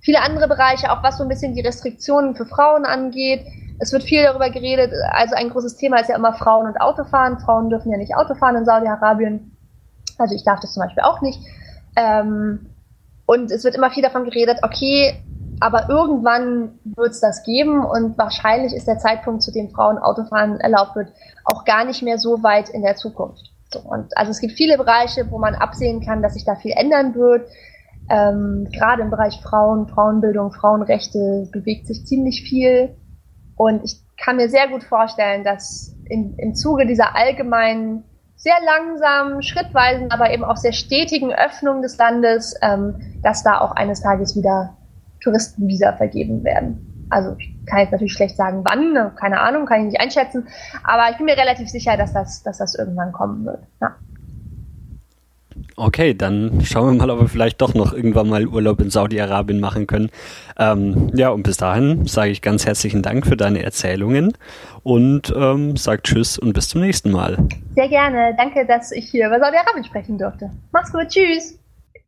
viele 0.00 0.22
andere 0.22 0.46
Bereiche, 0.46 0.92
auch 0.92 1.02
was 1.02 1.18
so 1.18 1.24
ein 1.24 1.28
bisschen 1.28 1.54
die 1.54 1.62
Restriktionen 1.62 2.36
für 2.36 2.46
Frauen 2.46 2.84
angeht. 2.84 3.44
Es 3.80 3.92
wird 3.92 4.02
viel 4.02 4.22
darüber 4.22 4.50
geredet. 4.50 4.92
Also 5.12 5.34
ein 5.34 5.50
großes 5.50 5.76
Thema 5.76 6.00
ist 6.00 6.08
ja 6.08 6.16
immer 6.16 6.32
Frauen 6.32 6.66
und 6.66 6.80
Autofahren. 6.80 7.38
Frauen 7.38 7.70
dürfen 7.70 7.92
ja 7.92 7.98
nicht 7.98 8.16
Autofahren 8.16 8.56
in 8.56 8.64
Saudi-Arabien. 8.64 9.56
Also 10.18 10.34
ich 10.34 10.44
darf 10.44 10.60
das 10.60 10.74
zum 10.74 10.82
Beispiel 10.82 11.02
auch 11.02 11.20
nicht. 11.20 11.40
Ähm, 11.96 12.70
und 13.26 13.50
es 13.50 13.64
wird 13.64 13.74
immer 13.74 13.90
viel 13.90 14.02
davon 14.02 14.24
geredet, 14.24 14.60
okay, 14.62 15.22
aber 15.60 15.88
irgendwann 15.88 16.78
wird 16.84 17.10
es 17.10 17.20
das 17.20 17.42
geben 17.42 17.84
und 17.84 18.16
wahrscheinlich 18.16 18.74
ist 18.74 18.86
der 18.86 18.98
Zeitpunkt, 18.98 19.42
zu 19.42 19.52
dem 19.52 19.70
Frauen 19.70 19.98
Autofahren 19.98 20.60
erlaubt 20.60 20.96
wird, 20.96 21.12
auch 21.44 21.64
gar 21.64 21.84
nicht 21.84 22.02
mehr 22.02 22.18
so 22.18 22.42
weit 22.42 22.68
in 22.68 22.82
der 22.82 22.96
Zukunft. 22.96 23.50
So, 23.72 23.80
und 23.80 24.16
also 24.16 24.30
es 24.30 24.40
gibt 24.40 24.54
viele 24.54 24.78
Bereiche, 24.78 25.30
wo 25.30 25.38
man 25.38 25.54
absehen 25.54 26.00
kann, 26.00 26.22
dass 26.22 26.34
sich 26.34 26.44
da 26.44 26.54
viel 26.56 26.72
ändern 26.72 27.14
wird. 27.14 27.48
Ähm, 28.08 28.68
Gerade 28.72 29.02
im 29.02 29.10
Bereich 29.10 29.40
Frauen, 29.42 29.88
Frauenbildung, 29.88 30.52
Frauenrechte 30.52 31.48
bewegt 31.52 31.86
sich 31.86 32.06
ziemlich 32.06 32.42
viel. 32.48 32.96
Und 33.58 33.82
ich 33.84 34.00
kann 34.16 34.36
mir 34.36 34.48
sehr 34.48 34.68
gut 34.68 34.84
vorstellen, 34.84 35.42
dass 35.42 35.92
in, 36.08 36.38
im 36.38 36.54
Zuge 36.54 36.86
dieser 36.86 37.16
allgemeinen 37.16 38.04
sehr 38.36 38.54
langsamen, 38.64 39.42
schrittweisen, 39.42 40.12
aber 40.12 40.30
eben 40.32 40.44
auch 40.44 40.56
sehr 40.56 40.72
stetigen 40.72 41.32
Öffnung 41.32 41.82
des 41.82 41.98
Landes, 41.98 42.54
ähm, 42.62 42.94
dass 43.20 43.42
da 43.42 43.60
auch 43.60 43.72
eines 43.72 44.00
Tages 44.00 44.36
wieder 44.36 44.76
Touristenvisa 45.20 45.92
vergeben 45.94 46.44
werden. 46.44 47.06
Also 47.10 47.34
ich 47.36 47.66
kann 47.66 47.80
jetzt 47.80 47.90
natürlich 47.90 48.12
schlecht 48.12 48.36
sagen, 48.36 48.62
wann, 48.64 48.92
ne, 48.92 49.12
keine 49.18 49.40
Ahnung, 49.40 49.66
kann 49.66 49.80
ich 49.80 49.86
nicht 49.86 50.00
einschätzen, 50.00 50.46
aber 50.84 51.10
ich 51.10 51.16
bin 51.16 51.26
mir 51.26 51.36
relativ 51.36 51.68
sicher, 51.68 51.96
dass 51.96 52.12
das, 52.12 52.44
dass 52.44 52.58
das 52.58 52.76
irgendwann 52.76 53.10
kommen 53.10 53.44
wird. 53.44 53.64
Ja. 53.80 53.96
Okay, 55.78 56.12
dann 56.12 56.60
schauen 56.64 56.98
wir 56.98 57.06
mal, 57.06 57.10
ob 57.10 57.20
wir 57.20 57.28
vielleicht 57.28 57.60
doch 57.60 57.72
noch 57.72 57.92
irgendwann 57.92 58.28
mal 58.28 58.44
Urlaub 58.48 58.80
in 58.80 58.90
Saudi-Arabien 58.90 59.60
machen 59.60 59.86
können. 59.86 60.10
Ähm, 60.58 61.08
ja, 61.14 61.28
und 61.28 61.44
bis 61.44 61.56
dahin 61.56 62.04
sage 62.04 62.32
ich 62.32 62.42
ganz 62.42 62.66
herzlichen 62.66 63.00
Dank 63.00 63.24
für 63.24 63.36
deine 63.36 63.62
Erzählungen 63.62 64.32
und 64.82 65.32
ähm, 65.36 65.76
sage 65.76 66.02
Tschüss 66.02 66.36
und 66.36 66.52
bis 66.52 66.68
zum 66.68 66.80
nächsten 66.80 67.12
Mal. 67.12 67.38
Sehr 67.76 67.88
gerne. 67.88 68.34
Danke, 68.36 68.66
dass 68.66 68.90
ich 68.90 69.08
hier 69.08 69.28
über 69.28 69.38
Saudi-Arabien 69.38 69.84
sprechen 69.84 70.18
durfte. 70.18 70.50
Mach's 70.72 70.92
gut. 70.92 71.08
Tschüss. 71.10 71.57